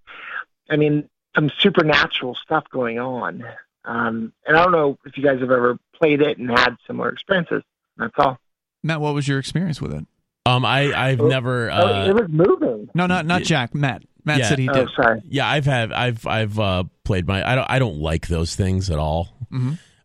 I 0.71 0.77
mean, 0.77 1.09
some 1.35 1.51
supernatural 1.59 2.35
stuff 2.35 2.65
going 2.71 2.99
on. 2.99 3.45
Um, 3.85 4.33
and 4.47 4.57
I 4.57 4.63
don't 4.63 4.73
know 4.73 4.99
if 5.05 5.17
you 5.17 5.23
guys 5.25 5.41
have 5.41 5.51
ever 5.51 5.79
played 5.95 6.21
it 6.23 6.39
and 6.39 6.51
had 6.51 6.77
similar 6.87 7.09
experiences. 7.11 7.63
That's 7.97 8.15
all. 8.17 8.39
Matt, 8.83 9.01
what 9.01 9.15
was 9.15 9.27
your 9.29 9.39
experience 9.39 9.81
with 9.81 9.93
it? 9.93 10.07
Um, 10.47 10.65
I 10.65 10.93
I've 10.93 11.21
never. 11.21 11.71
oh, 11.71 11.75
Uh, 11.75 12.07
it 12.09 12.15
was 12.15 12.29
moving. 12.29 12.89
No, 12.95 13.07
not 13.07 13.27
not 13.27 13.43
Jack. 13.43 13.75
Matt. 13.75 14.03
Matt 14.25 14.39
Yeah. 14.41 14.49
said 14.49 14.59
he 14.59 14.69
Oh, 14.69 14.73
did. 14.73 14.89
sorry. 14.95 15.21
yeah, 15.29 15.49
I've 15.49 15.65
had 15.67 15.93
I've 15.93 16.27
I've 16.27 16.59
uh, 16.59 16.85
played 17.05 17.27
my. 17.29 17.49
I 17.49 17.55
don't 17.55 17.71
I 17.71 17.79
don't 17.79 17.99
like 17.99 18.27
those 18.29 18.55
things 18.57 18.91
at 18.91 18.99
all. 18.99 19.37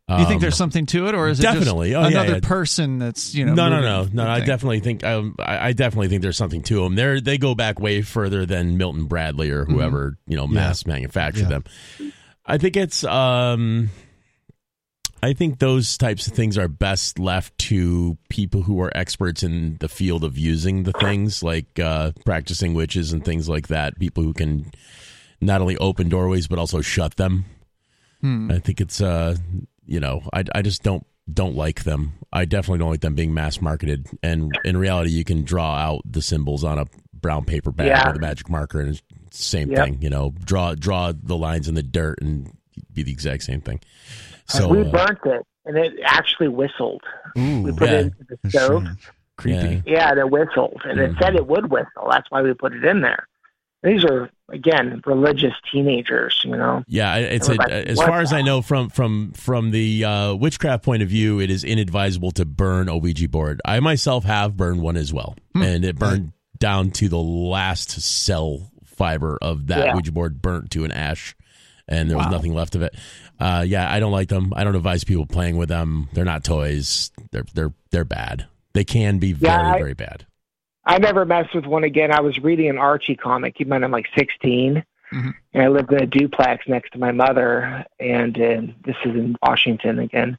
Mhm. 0.09 0.19
you 0.19 0.25
think 0.25 0.35
Um, 0.35 0.41
there's 0.41 0.55
something 0.55 0.85
to 0.87 1.07
it, 1.07 1.15
or 1.15 1.27
is 1.27 1.39
definitely. 1.39 1.91
it 1.91 1.95
Oh, 1.95 2.03
just 2.03 2.13
yeah, 2.13 2.21
another 2.21 2.35
yeah. 2.35 2.47
person 2.47 2.97
that's 2.97 3.35
you 3.35 3.45
know? 3.45 3.53
no, 3.53 3.69
no, 3.69 3.81
no, 3.81 4.07
no. 4.13 4.25
I 4.29 4.39
definitely 4.39 4.79
think 4.79 5.03
um, 5.03 5.35
I, 5.37 5.67
I 5.69 5.73
definitely 5.73 6.07
think 6.07 6.21
there's 6.21 6.37
something 6.37 6.61
to 6.63 6.81
them. 6.83 6.95
They're 6.95 7.19
they 7.19 7.37
go 7.37 7.55
back 7.55 7.79
way 7.79 8.01
further 8.01 8.45
than 8.45 8.77
Milton 8.77 9.05
Bradley 9.05 9.49
or 9.51 9.65
whoever 9.65 10.17
you 10.25 10.37
know 10.37 10.47
mass 10.47 10.85
manufactured 10.85 11.49
Yeah. 11.49 11.59
them. 11.59 12.13
I 12.45 12.57
think 12.57 12.77
it's 12.77 13.03
um, 13.03 13.89
I 15.21 15.33
think 15.33 15.59
those 15.59 15.97
types 15.97 16.27
of 16.27 16.33
things 16.33 16.57
are 16.57 16.69
best 16.69 17.19
left 17.19 17.57
to 17.57 18.17
people 18.29 18.61
who 18.61 18.79
are 18.81 18.95
experts 18.95 19.43
in 19.43 19.75
the 19.81 19.89
field 19.89 20.23
of 20.23 20.37
using 20.37 20.83
the 20.83 20.93
things, 20.93 21.43
like 21.43 21.79
uh, 21.79 22.13
practicing 22.23 22.73
witches 22.73 23.11
and 23.11 23.25
things 23.25 23.49
like 23.49 23.67
that. 23.67 23.99
People 23.99 24.23
who 24.23 24.31
can 24.31 24.71
not 25.41 25.59
only 25.59 25.75
open 25.77 26.07
doorways 26.07 26.47
but 26.47 26.59
also 26.59 26.79
shut 26.79 27.17
them. 27.17 27.43
Hmm. 28.21 28.49
I 28.49 28.59
think 28.59 28.79
it's 28.79 29.01
uh 29.01 29.35
you 29.87 29.99
know 29.99 30.21
I 30.33 30.43
I 30.53 30.61
just 30.61 30.83
don't 30.83 31.05
don't 31.31 31.55
like 31.55 31.83
them. 31.83 32.13
I 32.31 32.45
definitely 32.45 32.79
don't 32.79 32.91
like 32.91 33.01
them 33.01 33.15
being 33.15 33.33
mass 33.33 33.59
marketed. 33.61 34.07
And 34.23 34.57
in 34.63 34.77
reality, 34.77 35.09
you 35.11 35.23
can 35.25 35.43
draw 35.43 35.75
out 35.75 36.01
the 36.05 36.21
symbols 36.21 36.63
on 36.63 36.79
a 36.79 36.85
brown 37.13 37.43
paper 37.45 37.71
bag 37.71 37.87
Yeah. 37.87 38.07
with 38.07 38.17
a 38.17 38.19
magic 38.21 38.49
marker, 38.49 38.79
and 38.79 38.89
it's 38.91 39.01
the 39.11 39.37
same 39.37 39.71
Yep. 39.71 39.85
thing. 39.85 40.01
You 40.01 40.09
know, 40.09 40.33
draw 40.45 40.75
draw 40.75 41.11
the 41.11 41.35
lines 41.35 41.67
in 41.67 41.75
the 41.75 41.83
dirt 41.83 42.19
and 42.21 42.51
be 42.93 43.03
the 43.03 43.11
exact 43.11 43.43
same 43.43 43.59
thing. 43.61 43.79
So 44.47 44.69
we 44.69 44.81
uh, 44.81 44.91
burnt 44.91 45.19
it, 45.25 45.41
and 45.65 45.77
it 45.77 45.93
actually 46.05 46.47
whistled. 46.47 47.01
Ooh, 47.37 47.61
we 47.63 47.71
put 47.73 47.89
yeah. 47.89 47.95
it 47.97 48.05
into 48.05 48.37
the 48.43 48.49
stove. 48.49 48.83
Creepy. 49.35 49.83
Yeah, 49.85 50.11
and 50.11 50.19
it 50.19 50.29
whistled, 50.29 50.81
and 50.85 50.99
it 50.99 51.11
Mhm. 51.11 51.19
said 51.21 51.35
it 51.35 51.45
would 51.47 51.69
whistle. 51.69 52.07
That's 52.09 52.29
why 52.31 52.41
we 52.41 52.53
put 52.53 52.73
it 52.73 52.83
in 52.85 53.01
there. 53.01 53.27
These 53.83 54.03
are 54.05 54.29
again 54.49 55.01
religious 55.05 55.53
teenagers, 55.71 56.41
you 56.45 56.51
know. 56.55 56.83
Yeah, 56.87 57.15
it's 57.17 57.47
a, 57.49 57.53
Everybody, 57.53 57.73
as 57.89 57.97
what 57.97 58.07
far 58.07 58.21
as 58.21 58.33
I 58.33 58.41
know 58.41 58.61
from 58.61 58.89
from 58.89 59.33
from 59.33 59.71
the 59.71 60.03
uh, 60.05 60.33
witchcraft 60.35 60.83
point 60.83 61.03
of 61.03 61.09
view, 61.09 61.39
it 61.39 61.49
is 61.49 61.63
inadvisable 61.63 62.31
to 62.31 62.45
burn 62.45 62.89
a 62.89 62.97
Ouija 62.97 63.27
board. 63.29 63.61
I 63.65 63.79
myself 63.79 64.23
have 64.25 64.55
burned 64.57 64.81
one 64.81 64.97
as 64.97 65.13
well, 65.13 65.35
Hmm. 65.53 65.61
and 65.63 65.85
it 65.85 65.97
burned 65.97 66.31
down 66.59 66.91
to 66.91 67.07
the 67.09 67.19
last 67.19 67.91
cell 68.01 68.71
fiber 68.85 69.37
of 69.41 69.67
that 69.67 69.85
Yeah. 69.85 69.95
Ouija 69.95 70.11
board, 70.11 70.41
burnt 70.41 70.71
to 70.71 70.83
an 70.85 70.91
ash, 70.91 71.35
and 71.87 72.09
there 72.09 72.17
was 72.17 72.25
Wow. 72.25 72.31
nothing 72.31 72.53
left 72.53 72.73
of 72.75 72.81
it. 72.81 72.95
Uh, 73.39 73.63
yeah, 73.67 73.91
I 73.91 73.99
don't 73.99 74.11
like 74.11 74.29
them. 74.29 74.51
I 74.55 74.63
don't 74.63 74.75
advise 74.75 75.03
people 75.03 75.27
playing 75.27 75.57
with 75.57 75.69
them. 75.69 76.09
They're 76.13 76.25
not 76.25 76.43
toys. 76.43 77.11
They're 77.31 77.45
they're 77.53 77.73
they're 77.91 78.05
bad. 78.05 78.47
They 78.73 78.83
can 78.83 79.19
be 79.19 79.33
very 79.33 79.53
Yeah, 79.53 79.73
I- 79.73 79.77
very 79.77 79.93
bad. 79.93 80.25
I 80.87 80.97
never 80.99 81.25
messed 81.25 81.53
with 81.53 81.65
one 81.65 81.83
again. 81.83 82.11
I 82.11 82.21
was 82.21 82.39
reading 82.39 82.69
an 82.69 82.77
Archie 82.77 83.15
comic. 83.15 83.55
Keep 83.55 83.67
in 83.67 83.69
mind, 83.69 83.83
I'm 83.85 83.91
like 83.91 84.07
16, 84.17 84.83
Mhm. 85.13 85.33
and 85.53 85.63
I 85.63 85.67
lived 85.67 85.91
in 85.91 86.01
a 86.01 86.05
duplex 86.07 86.67
next 86.67 86.91
to 86.91 86.97
my 86.99 87.11
mother. 87.11 87.85
And 87.99 88.35
uh, 88.39 88.61
this 88.85 88.95
is 89.05 89.15
in 89.15 89.35
Washington 89.43 89.99
again. 89.99 90.37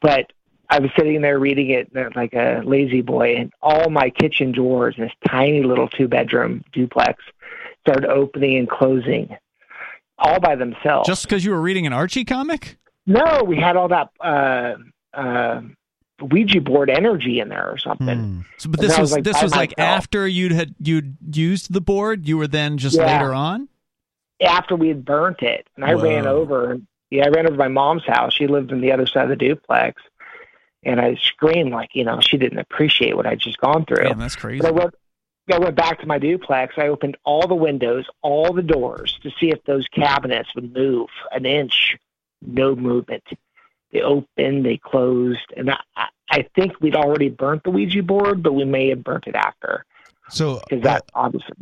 But 0.00 0.32
I 0.70 0.78
was 0.78 0.90
sitting 0.96 1.20
there 1.20 1.38
reading 1.38 1.70
it 1.70 1.90
uh, 1.96 2.08
like 2.16 2.32
a 2.34 2.62
lazy 2.64 3.02
boy, 3.02 3.36
and 3.36 3.52
all 3.62 3.90
my 3.90 4.10
kitchen 4.10 4.52
drawers 4.52 4.94
in 4.96 5.04
this 5.04 5.12
tiny 5.28 5.62
little 5.62 5.88
two 5.88 6.08
bedroom 6.08 6.64
duplex 6.72 7.22
started 7.82 8.06
opening 8.08 8.56
and 8.58 8.68
closing 8.70 9.36
all 10.18 10.40
by 10.40 10.54
themselves. 10.56 11.06
Just 11.08 11.24
because 11.24 11.44
you 11.44 11.50
were 11.50 11.60
reading 11.60 11.86
an 11.86 11.92
Archie 11.92 12.24
comic? 12.24 12.76
no, 13.06 13.42
we 13.46 13.56
had 13.58 13.76
all 13.76 13.88
that 13.88 14.08
uh, 14.20 14.74
uh, 15.12 15.60
Ouija 16.20 16.60
board 16.60 16.90
energy 16.90 17.40
in 17.40 17.48
there 17.48 17.68
or 17.68 17.76
something. 17.78 18.06
Hmm. 18.18 18.40
So, 18.58 18.68
but 18.70 18.80
And 18.80 18.88
this 18.90 18.98
was, 18.98 19.12
like, 19.12 19.24
this 19.24 19.42
was 19.42 19.52
like 19.52 19.76
myself. 19.76 19.98
after 19.98 20.28
you'd 20.28 20.52
had 20.52 20.74
you'd 20.80 21.16
used 21.34 21.72
the 21.72 21.80
board. 21.80 22.28
You 22.28 22.38
were 22.38 22.46
then 22.46 22.78
just 22.78 22.96
Yeah. 22.96 23.06
later 23.06 23.34
on. 23.34 23.68
after 24.44 24.76
we 24.76 24.88
had 24.88 25.04
burnt 25.04 25.42
it, 25.42 25.66
and 25.76 25.84
I 25.84 25.94
Whoa. 25.94 26.02
ran 26.02 26.26
over. 26.26 26.78
Yeah, 27.10 27.26
I 27.26 27.28
ran 27.30 27.46
over 27.46 27.54
to 27.56 27.58
my 27.58 27.68
mom's 27.68 28.04
house. 28.04 28.34
She 28.34 28.46
lived 28.46 28.72
on 28.72 28.80
the 28.80 28.92
other 28.92 29.06
side 29.06 29.24
of 29.24 29.28
the 29.30 29.36
duplex, 29.36 30.02
and 30.82 31.00
I 31.00 31.14
screamed 31.16 31.70
like 31.72 31.90
you 31.94 32.04
know 32.04 32.20
she 32.20 32.36
didn't 32.36 32.58
appreciate 32.58 33.16
what 33.16 33.26
I'd 33.26 33.38
just 33.40 33.58
gone 33.58 33.84
through. 33.86 34.04
Damn, 34.04 34.18
that's 34.18 34.36
crazy. 34.36 34.60
But 34.60 34.68
I 34.68 34.72
went, 34.72 34.94
I 35.52 35.58
went 35.58 35.76
back 35.76 36.00
to 36.00 36.06
my 36.06 36.18
duplex. 36.18 36.74
I 36.76 36.88
opened 36.88 37.16
all 37.24 37.46
the 37.46 37.54
windows, 37.54 38.06
all 38.22 38.52
the 38.52 38.62
doors 38.62 39.18
to 39.22 39.30
see 39.40 39.50
if 39.50 39.62
those 39.64 39.86
cabinets 39.88 40.48
would 40.54 40.72
move 40.74 41.08
an 41.32 41.46
inch. 41.46 41.96
No 42.46 42.74
movement. 42.76 43.22
They 43.94 44.02
opened, 44.02 44.66
they 44.66 44.76
closed, 44.84 45.38
and 45.56 45.70
I, 45.70 45.76
I- 45.96 46.08
I 46.30 46.46
think 46.56 46.72
we'd 46.80 46.96
already 46.96 47.28
burnt 47.28 47.62
the 47.64 47.70
Ouija 47.70 48.02
board, 48.02 48.42
but 48.42 48.54
we 48.54 48.64
may 48.64 48.88
have 48.88 49.04
burnt 49.04 49.24
it 49.28 49.36
after 49.36 49.84
So 50.30 50.60
because 50.68 50.82
that 50.82 51.04
obviously. 51.14 51.54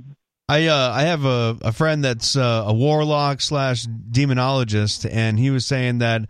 I 0.48 0.66
uh, 0.68 0.92
I 0.94 1.02
have 1.02 1.24
a, 1.26 1.58
a 1.62 1.72
friend 1.72 2.02
that's 2.02 2.36
uh, 2.36 2.64
a 2.66 2.72
warlock 2.72 3.40
slash 3.42 3.86
demonologist, 3.86 5.08
and 5.10 5.38
he 5.38 5.50
was 5.50 5.66
saying 5.66 5.98
that 5.98 6.22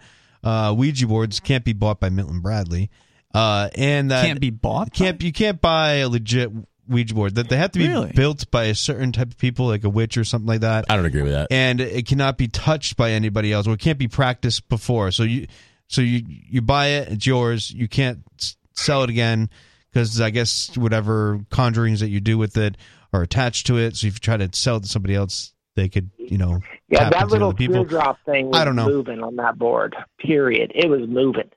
uh, 0.43 0.75
Ouija 0.77 1.07
boards 1.07 1.41
can't 1.41 1.65
be 1.65 1.73
bought 1.73 2.01
by 2.01 2.09
Milton 2.11 2.41
Bradley, 2.41 2.91
uh, 3.35 3.69
and 3.77 4.11
that 4.11 4.25
Can't 4.27 4.41
be 4.41 4.51
bought. 4.51 4.93
can't 4.93 5.23
you 5.23 5.33
can't 5.33 5.61
buy 5.61 5.97
a 5.97 6.09
legit 6.09 6.51
Ouija 6.89 7.15
board. 7.15 7.35
That 7.37 7.49
they 7.49 7.57
have 7.59 7.73
to 7.73 7.79
be 7.79 7.87
Really? 7.89 8.13
built 8.13 8.51
by 8.51 8.65
a 8.65 8.75
certain 8.75 9.13
type 9.13 9.29
of 9.31 9.39
people, 9.39 9.67
like 9.67 9.85
a 9.85 9.91
witch 9.91 10.17
or 10.17 10.25
something 10.25 10.49
like 10.49 10.61
that, 10.61 10.87
I 10.89 10.97
don't 10.97 11.05
agree 11.07 11.23
with 11.23 11.33
that. 11.33 11.49
and 11.51 11.81
it 11.81 12.07
cannot 12.07 12.39
be 12.39 12.49
touched 12.49 12.97
by 12.97 13.13
anybody 13.13 13.53
else, 13.53 13.67
or 13.69 13.75
it 13.75 13.81
can't 13.81 13.99
be 13.99 14.09
practiced 14.09 14.69
before. 14.69 15.11
So 15.11 15.23
you 15.23 15.47
so 15.93 16.01
you 16.01 16.23
you 16.27 16.63
buy 16.63 16.87
it, 16.89 17.09
it's 17.09 17.27
yours. 17.27 17.71
You 17.71 17.87
can't 17.87 18.21
sell 18.75 19.03
it 19.05 19.11
again 19.11 19.51
because 19.91 20.21
I 20.21 20.31
guess 20.31 20.75
whatever 20.77 21.39
conjurings 21.51 22.01
that 22.01 22.09
you 22.09 22.21
do 22.21 22.39
with 22.39 22.57
it 22.57 22.77
are 23.13 23.23
attached 23.23 23.67
to 23.67 23.77
it. 23.77 23.97
So 23.97 24.07
if 24.07 24.15
you 24.15 24.21
try 24.21 24.39
to 24.39 24.49
sell 24.53 24.77
it 24.77 24.85
to 24.85 24.89
somebody 24.89 25.15
else, 25.15 25.53
they 25.77 25.89
could 25.91 26.11
you 26.19 26.39
know 26.39 26.61
Yeah, 26.89 27.11
that 27.11 27.29
little 27.29 27.53
people. 27.53 27.75
teardrop 27.85 28.19
thing 28.25 28.47
was 28.49 28.59
I 28.59 28.65
don't 28.65 28.77
know. 28.77 28.89
moving 28.89 29.23
on 29.23 29.37
that 29.37 29.59
board. 29.59 29.95
Period. 30.19 30.73
It 30.75 30.89
was 30.89 31.07
moving. 31.09 31.51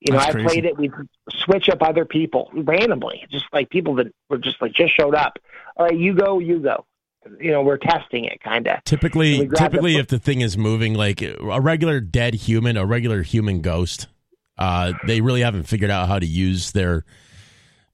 You 0.00 0.12
know, 0.12 0.18
That's 0.18 0.28
I 0.30 0.32
crazy. 0.32 0.48
played 0.48 0.64
it. 0.66 0.76
We 0.76 0.90
switch 1.30 1.68
up 1.68 1.82
other 1.82 2.04
people 2.04 2.50
randomly, 2.52 3.24
just 3.30 3.46
like 3.52 3.70
people 3.70 3.94
that 3.96 4.08
were 4.28 4.38
just 4.38 4.60
like 4.60 4.72
just 4.72 4.94
showed 4.94 5.14
up. 5.14 5.38
All 5.76 5.86
right, 5.86 5.96
you 5.96 6.14
go, 6.14 6.38
you 6.38 6.58
go. 6.58 6.84
You 7.40 7.50
know 7.50 7.62
we're 7.62 7.76
testing 7.78 8.24
it, 8.24 8.40
kind 8.42 8.66
of. 8.68 8.82
Typically, 8.84 9.40
We 9.40 9.46
grab 9.46 9.58
the 9.58 9.76
typically, 9.76 9.96
if 9.96 10.08
the 10.08 10.18
thing 10.18 10.40
is 10.40 10.56
moving, 10.56 10.94
like 10.94 11.22
a 11.22 11.60
regular 11.60 12.00
dead 12.00 12.34
human, 12.34 12.76
a 12.76 12.86
regular 12.86 13.22
human 13.22 13.60
ghost, 13.60 14.06
uh, 14.58 14.92
they 15.06 15.20
really 15.20 15.42
haven't 15.42 15.64
figured 15.64 15.90
out 15.90 16.08
how 16.08 16.18
to 16.18 16.26
use 16.26 16.72
their 16.72 17.04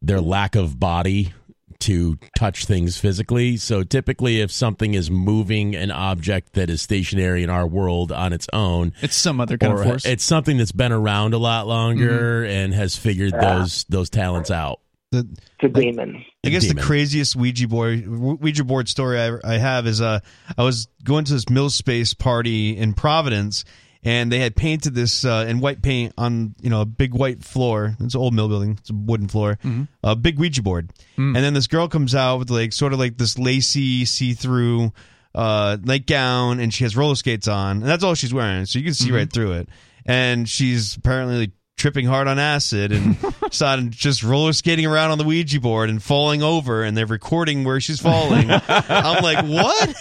their 0.01 0.21
lack 0.21 0.55
of 0.57 0.79
body 0.81 1.33
to 1.81 2.17
touch 2.39 2.65
things 2.67 2.97
physically. 2.97 3.57
So 3.57 3.83
typically, 3.83 4.41
if 4.41 4.53
something 4.53 4.95
is 4.95 5.11
moving 5.11 5.75
an 5.75 5.91
object 5.91 6.53
that 6.53 6.71
is 6.71 6.81
stationary 6.83 7.43
in 7.43 7.51
our 7.51 7.67
world 7.67 8.13
on 8.13 8.33
its 8.33 8.47
own, 8.53 8.93
it's 9.01 9.17
some 9.17 9.41
other 9.41 9.59
kind 9.59 9.73
of 9.73 9.83
force. 9.83 10.05
It's 10.07 10.23
something 10.23 10.59
that's 10.59 10.71
been 10.71 10.93
around 10.93 11.35
a 11.35 11.39
lot 11.39 11.67
longer 11.67 12.45
and 12.45 12.73
has 12.73 12.97
figured 12.97 13.33
Yeah. 13.33 13.59
those 13.59 13.85
those 13.89 14.11
talents 14.11 14.51
out. 14.51 14.79
The, 15.13 15.29
to 15.61 15.69
demon. 15.69 16.25
I 16.43 16.49
guess 16.49 16.63
Demon. 16.63 16.77
the 16.79 16.83
craziest 16.83 17.37
Ouija 17.37 17.69
board 17.69 18.09
Ouija 18.09 18.65
board 18.65 18.89
story 18.89 19.21
I, 19.21 19.37
I 19.45 19.59
have 19.59 19.87
is 19.87 20.01
uh 20.01 20.21
I 20.57 20.63
was 20.63 20.89
going 21.05 21.27
to 21.27 21.35
this 21.35 21.51
mill 21.51 21.69
space 21.69 22.15
party 22.15 22.77
in 22.77 22.95
Providence 22.95 23.67
and 24.03 24.33
they 24.33 24.39
had 24.39 24.57
painted 24.57 24.95
this 24.95 25.25
uh, 25.25 25.45
in 25.47 25.61
white 25.61 25.83
paint 25.83 26.15
on 26.17 26.55
you 26.63 26.71
know 26.71 26.81
a 26.81 26.87
big 26.87 27.15
white 27.15 27.45
floor. 27.45 27.95
It's 28.01 28.15
an 28.15 28.21
old 28.23 28.33
mill 28.33 28.49
building. 28.49 28.79
It's 28.81 28.89
a 28.89 28.95
wooden 28.95 29.29
floor. 29.29 29.59
A 30.03 30.17
big 30.17 30.39
Ouija 30.39 30.63
board. 30.63 30.91
And 31.19 31.37
then 31.37 31.53
this 31.53 31.67
girl 31.67 31.89
comes 31.89 32.15
out 32.15 32.39
with 32.39 32.51
like 32.51 32.73
sort 32.73 32.95
of 32.95 32.99
like 32.99 33.19
this 33.19 33.39
lacy 33.39 34.07
see 34.07 34.33
through 34.33 34.93
uh 35.35 35.77
nightgown 35.83 36.59
and 36.59 36.73
she 36.73 36.85
has 36.85 36.97
roller 36.97 37.17
skates 37.17 37.49
on 37.49 37.79
and 37.79 37.87
that's 37.87 38.03
all 38.03 38.15
she's 38.15 38.35
wearing 38.35 38.67
so 38.67 38.79
you 38.79 38.85
can 38.85 38.93
see 38.95 39.13
right 39.13 39.33
through 39.33 39.53
it 39.53 39.69
and 40.05 40.49
she's 40.49 40.97
apparently 40.97 41.39
like, 41.39 41.51
tripping 41.83 42.07
hard 42.07 42.29
on 42.29 42.39
acid 42.39 42.93
and 42.93 43.17
started 43.51 43.91
just 43.91 44.23
roller 44.23 44.53
skating 44.53 44.87
around 44.87 45.11
on 45.11 45.19
the 45.19 45.25
Ouija 45.25 45.61
board 45.61 45.91
and 45.91 46.01
falling 46.01 46.41
over 46.41 46.85
and 46.85 46.97
they're 46.97 47.07
recording 47.07 47.65
where 47.65 47.81
she's 47.81 48.01
falling. 48.01 48.49
I'm 48.49 49.21
like, 49.21 49.45
what? 49.45 49.93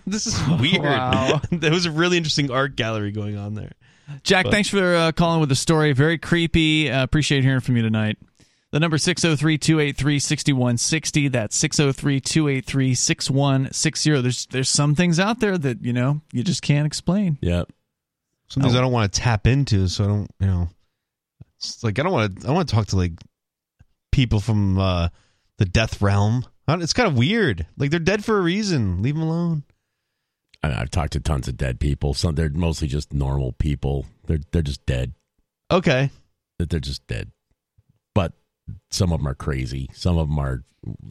this 0.06 0.28
is 0.28 0.40
weird. 0.60 0.84
Wow. 0.84 1.40
there 1.50 1.72
was 1.72 1.86
a 1.86 1.90
really 1.90 2.18
interesting 2.18 2.52
art 2.52 2.76
gallery 2.76 3.10
going 3.10 3.36
on 3.36 3.54
there. 3.54 3.72
Jack, 4.22 4.44
But- 4.44 4.52
thanks 4.52 4.68
for 4.68 4.94
uh, 4.94 5.10
calling 5.10 5.40
with 5.40 5.48
the 5.48 5.56
story. 5.56 5.92
Very 5.92 6.18
creepy. 6.18 6.88
Uh, 6.88 7.02
appreciate 7.02 7.42
hearing 7.42 7.58
from 7.58 7.76
you 7.76 7.82
tonight. 7.82 8.16
The 8.70 8.78
number 8.78 8.98
603-283-6160. 8.98 11.32
That's 11.32 11.60
603-283-6160. 11.60 14.22
There's 14.22 14.46
there's 14.46 14.68
some 14.68 14.94
things 14.94 15.18
out 15.18 15.40
there 15.40 15.58
that, 15.58 15.84
you 15.84 15.92
know, 15.92 16.20
you 16.32 16.44
just 16.44 16.62
can't 16.62 16.86
explain. 16.86 17.38
Yep. 17.40 17.72
Some 18.50 18.62
things 18.62 18.76
I 18.76 18.80
don't 18.80 18.92
want 18.92 19.12
to 19.12 19.20
tap 19.20 19.48
into, 19.48 19.88
so 19.88 20.04
I 20.04 20.06
don't, 20.06 20.30
you 20.38 20.46
know, 20.46 20.68
it's 21.58 21.82
like 21.84 21.98
I 21.98 22.02
don't 22.02 22.12
want 22.12 22.40
to. 22.40 22.48
I 22.48 22.52
want 22.52 22.68
to 22.68 22.74
talk 22.74 22.86
to 22.88 22.96
like 22.96 23.12
people 24.12 24.40
from 24.40 24.78
uh 24.78 25.08
the 25.58 25.64
death 25.64 26.00
realm. 26.00 26.44
It's 26.68 26.92
kind 26.92 27.08
of 27.08 27.16
weird. 27.16 27.66
Like 27.76 27.90
they're 27.90 27.98
dead 28.00 28.24
for 28.24 28.38
a 28.38 28.42
reason. 28.42 29.02
Leave 29.02 29.14
them 29.14 29.22
alone. 29.22 29.64
I 30.62 30.72
I've 30.80 30.90
talked 30.90 31.12
to 31.14 31.20
tons 31.20 31.48
of 31.48 31.56
dead 31.56 31.80
people. 31.80 32.14
Some 32.14 32.34
they're 32.34 32.50
mostly 32.50 32.88
just 32.88 33.12
normal 33.12 33.52
people. 33.52 34.06
They're 34.26 34.40
they're 34.52 34.62
just 34.62 34.84
dead. 34.86 35.14
Okay. 35.70 36.10
They're 36.58 36.80
just 36.80 37.06
dead. 37.06 37.30
But 38.14 38.32
some 38.90 39.12
of 39.12 39.20
them 39.20 39.28
are 39.28 39.34
crazy. 39.34 39.88
Some 39.94 40.18
of 40.18 40.28
them 40.28 40.38
are. 40.38 40.62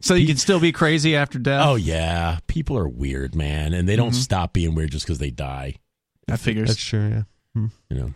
So 0.02 0.14
you 0.14 0.28
can 0.28 0.38
still 0.38 0.60
be 0.60 0.72
crazy 0.72 1.16
after 1.16 1.40
death? 1.40 1.64
Oh 1.66 1.76
yeah, 1.76 2.40
people 2.48 2.78
are 2.78 2.88
weird, 2.88 3.36
man, 3.36 3.74
and 3.74 3.88
they 3.88 3.96
don't 3.96 4.12
Mhm. 4.12 4.16
stop 4.24 4.54
being 4.54 4.76
weird 4.76 4.92
just 4.92 5.06
because 5.06 5.18
they 5.20 5.30
die. 5.32 5.76
That 6.28 6.40
figures. 6.40 6.70
That's 6.70 6.84
true. 6.84 7.08
Yeah. 7.56 7.68
You 7.90 7.98
know. 7.98 8.14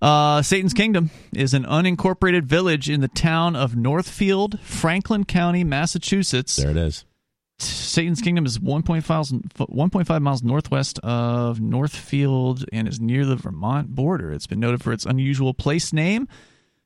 Uh, 0.00 0.40
Satan's 0.40 0.72
Kingdom 0.72 1.10
is 1.34 1.52
an 1.52 1.64
unincorporated 1.64 2.44
village 2.44 2.88
in 2.88 3.00
the 3.00 3.08
town 3.08 3.54
of 3.54 3.76
Northfield, 3.76 4.58
Franklin 4.60 5.24
County, 5.24 5.62
Massachusetts. 5.62 6.56
There 6.56 6.70
it 6.70 6.76
is. 6.76 7.04
Satan's 7.58 8.22
Kingdom 8.22 8.46
is 8.46 8.58
1.5 8.58 9.08
miles, 9.08 9.32
1.5 9.32 10.22
miles 10.22 10.42
northwest 10.42 10.98
of 11.00 11.60
Northfield 11.60 12.64
and 12.72 12.88
is 12.88 12.98
near 12.98 13.26
the 13.26 13.36
Vermont 13.36 13.94
border. 13.94 14.32
It's 14.32 14.46
been 14.46 14.60
noted 14.60 14.82
for 14.82 14.92
its 14.92 15.04
unusual 15.04 15.52
place 15.52 15.92
name. 15.92 16.26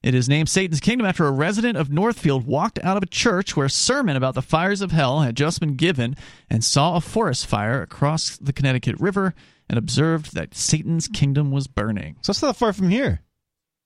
It 0.02 0.14
is 0.14 0.28
named 0.28 0.48
Satan's 0.48 0.80
Kingdom 0.80 1.06
after 1.06 1.26
a 1.26 1.30
resident 1.30 1.78
of 1.78 1.90
Northfield 1.90 2.46
walked 2.46 2.78
out 2.82 2.96
of 2.96 3.02
a 3.02 3.06
church 3.06 3.56
where 3.56 3.66
a 3.66 3.70
sermon 3.70 4.16
about 4.16 4.34
the 4.34 4.42
fires 4.42 4.80
of 4.80 4.90
hell 4.90 5.20
had 5.20 5.36
just 5.36 5.60
been 5.60 5.76
given 5.76 6.16
and 6.50 6.64
saw 6.64 6.96
a 6.96 7.00
forest 7.00 7.46
fire 7.46 7.80
across 7.80 8.36
the 8.36 8.52
Connecticut 8.52 8.98
River 8.98 9.34
and 9.68 9.78
observed 9.78 10.34
that 10.34 10.54
Satan's 10.54 11.08
Kingdom 11.08 11.50
was 11.50 11.66
burning. 11.66 12.16
So 12.22 12.30
it's 12.30 12.42
not 12.42 12.56
far 12.56 12.72
from 12.72 12.90
here. 12.90 13.20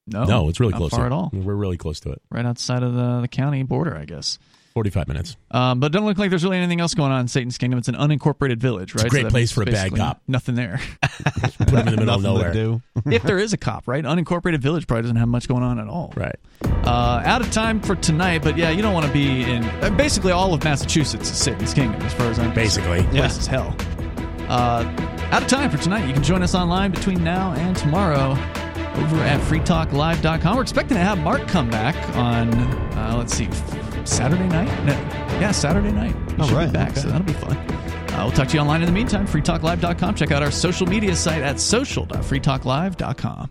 No, 0.06 0.24
no, 0.24 0.48
it's 0.48 0.58
really 0.58 0.72
not 0.72 0.78
close 0.78 0.90
far 0.90 1.00
to 1.00 1.04
at 1.06 1.12
it. 1.12 1.14
all. 1.14 1.30
We're 1.32 1.54
really 1.54 1.76
close 1.76 2.00
to 2.00 2.10
it. 2.12 2.22
Right 2.30 2.46
outside 2.46 2.82
of 2.82 2.94
the, 2.94 3.20
the 3.22 3.28
county 3.28 3.62
border, 3.62 3.94
I 3.96 4.06
guess. 4.06 4.38
Forty-five 4.72 5.08
minutes. 5.08 5.36
Um, 5.50 5.80
but 5.80 5.90
doesn't 5.92 6.06
look 6.06 6.18
like 6.18 6.30
there's 6.30 6.44
really 6.44 6.56
anything 6.56 6.80
else 6.80 6.94
going 6.94 7.10
on 7.10 7.20
in 7.22 7.28
Satan's 7.28 7.58
Kingdom. 7.58 7.78
It's 7.78 7.88
an 7.88 7.96
unincorporated 7.96 8.58
village, 8.58 8.94
right? 8.94 9.06
a 9.06 9.08
great 9.08 9.24
that 9.24 9.30
place 9.32 9.50
for 9.50 9.62
a 9.62 9.66
bad 9.66 9.94
cop. 9.94 10.22
Nothing 10.28 10.54
there. 10.54 10.80
Put 11.02 11.68
them 11.68 11.88
in 11.88 11.96
the 11.96 11.96
middle 11.96 12.14
of 12.14 12.22
nowhere. 12.22 12.52
do. 12.52 12.80
if 13.06 13.22
there 13.24 13.38
is 13.38 13.52
a 13.52 13.56
cop, 13.56 13.88
right? 13.88 14.04
Unincorporated 14.04 14.60
village 14.60 14.86
probably 14.86 15.02
doesn't 15.02 15.16
have 15.16 15.28
much 15.28 15.48
going 15.48 15.62
on 15.64 15.80
at 15.80 15.88
all. 15.88 16.12
Right. 16.16 16.36
Uh, 16.62 17.22
out 17.24 17.40
of 17.42 17.50
time 17.50 17.80
for 17.80 17.96
tonight, 17.96 18.42
but 18.44 18.56
yeah, 18.56 18.70
you 18.70 18.80
don't 18.82 18.94
want 18.94 19.04
to 19.06 19.12
be 19.12 19.42
in. 19.42 19.64
Uh, 19.64 19.90
basically, 19.96 20.32
all 20.32 20.54
of 20.54 20.62
Massachusetts 20.62 21.28
is 21.28 21.36
Satan's 21.36 21.74
Kingdom, 21.74 22.00
as 22.02 22.14
far 22.14 22.26
as 22.28 22.38
I'm 22.38 22.54
Basically. 22.54 22.98
concerned. 22.98 23.16
Place 23.18 23.38
is 23.38 23.46
hell. 23.48 23.74
Uh, 24.48 24.84
out 25.30 25.42
of 25.42 25.48
time 25.48 25.70
for 25.70 25.76
tonight. 25.78 26.06
You 26.06 26.14
can 26.14 26.22
join 26.22 26.42
us 26.42 26.54
online 26.54 26.90
between 26.90 27.22
now 27.22 27.52
and 27.52 27.76
tomorrow 27.76 28.30
over 28.98 29.16
at 29.22 29.40
freetalklive.com. 29.42 30.56
We're 30.56 30.62
expecting 30.62 30.96
to 30.96 31.02
have 31.02 31.18
Mark 31.18 31.46
come 31.48 31.70
back 31.70 31.94
on, 32.16 32.52
uh, 32.94 33.14
let's 33.16 33.34
see, 33.34 33.48
Saturday 34.04 34.48
night? 34.48 34.66
No, 34.84 34.92
yeah, 35.38 35.50
Saturday 35.52 35.92
night. 35.92 36.14
He 36.32 36.42
All 36.42 36.50
right, 36.50 36.66
be 36.66 36.72
back, 36.72 36.92
okay. 36.92 37.00
so 37.00 37.08
that'll 37.08 37.26
be 37.26 37.32
fun. 37.34 37.56
Uh, 37.56 38.24
we'll 38.24 38.32
talk 38.32 38.48
to 38.48 38.54
you 38.54 38.60
online 38.60 38.80
in 38.82 38.86
the 38.86 38.92
meantime. 38.92 39.26
freetalklive.com. 39.26 40.14
Check 40.14 40.32
out 40.32 40.42
our 40.42 40.50
social 40.50 40.86
media 40.86 41.14
site 41.14 41.42
at 41.42 41.60
social.freetalklive.com. 41.60 43.50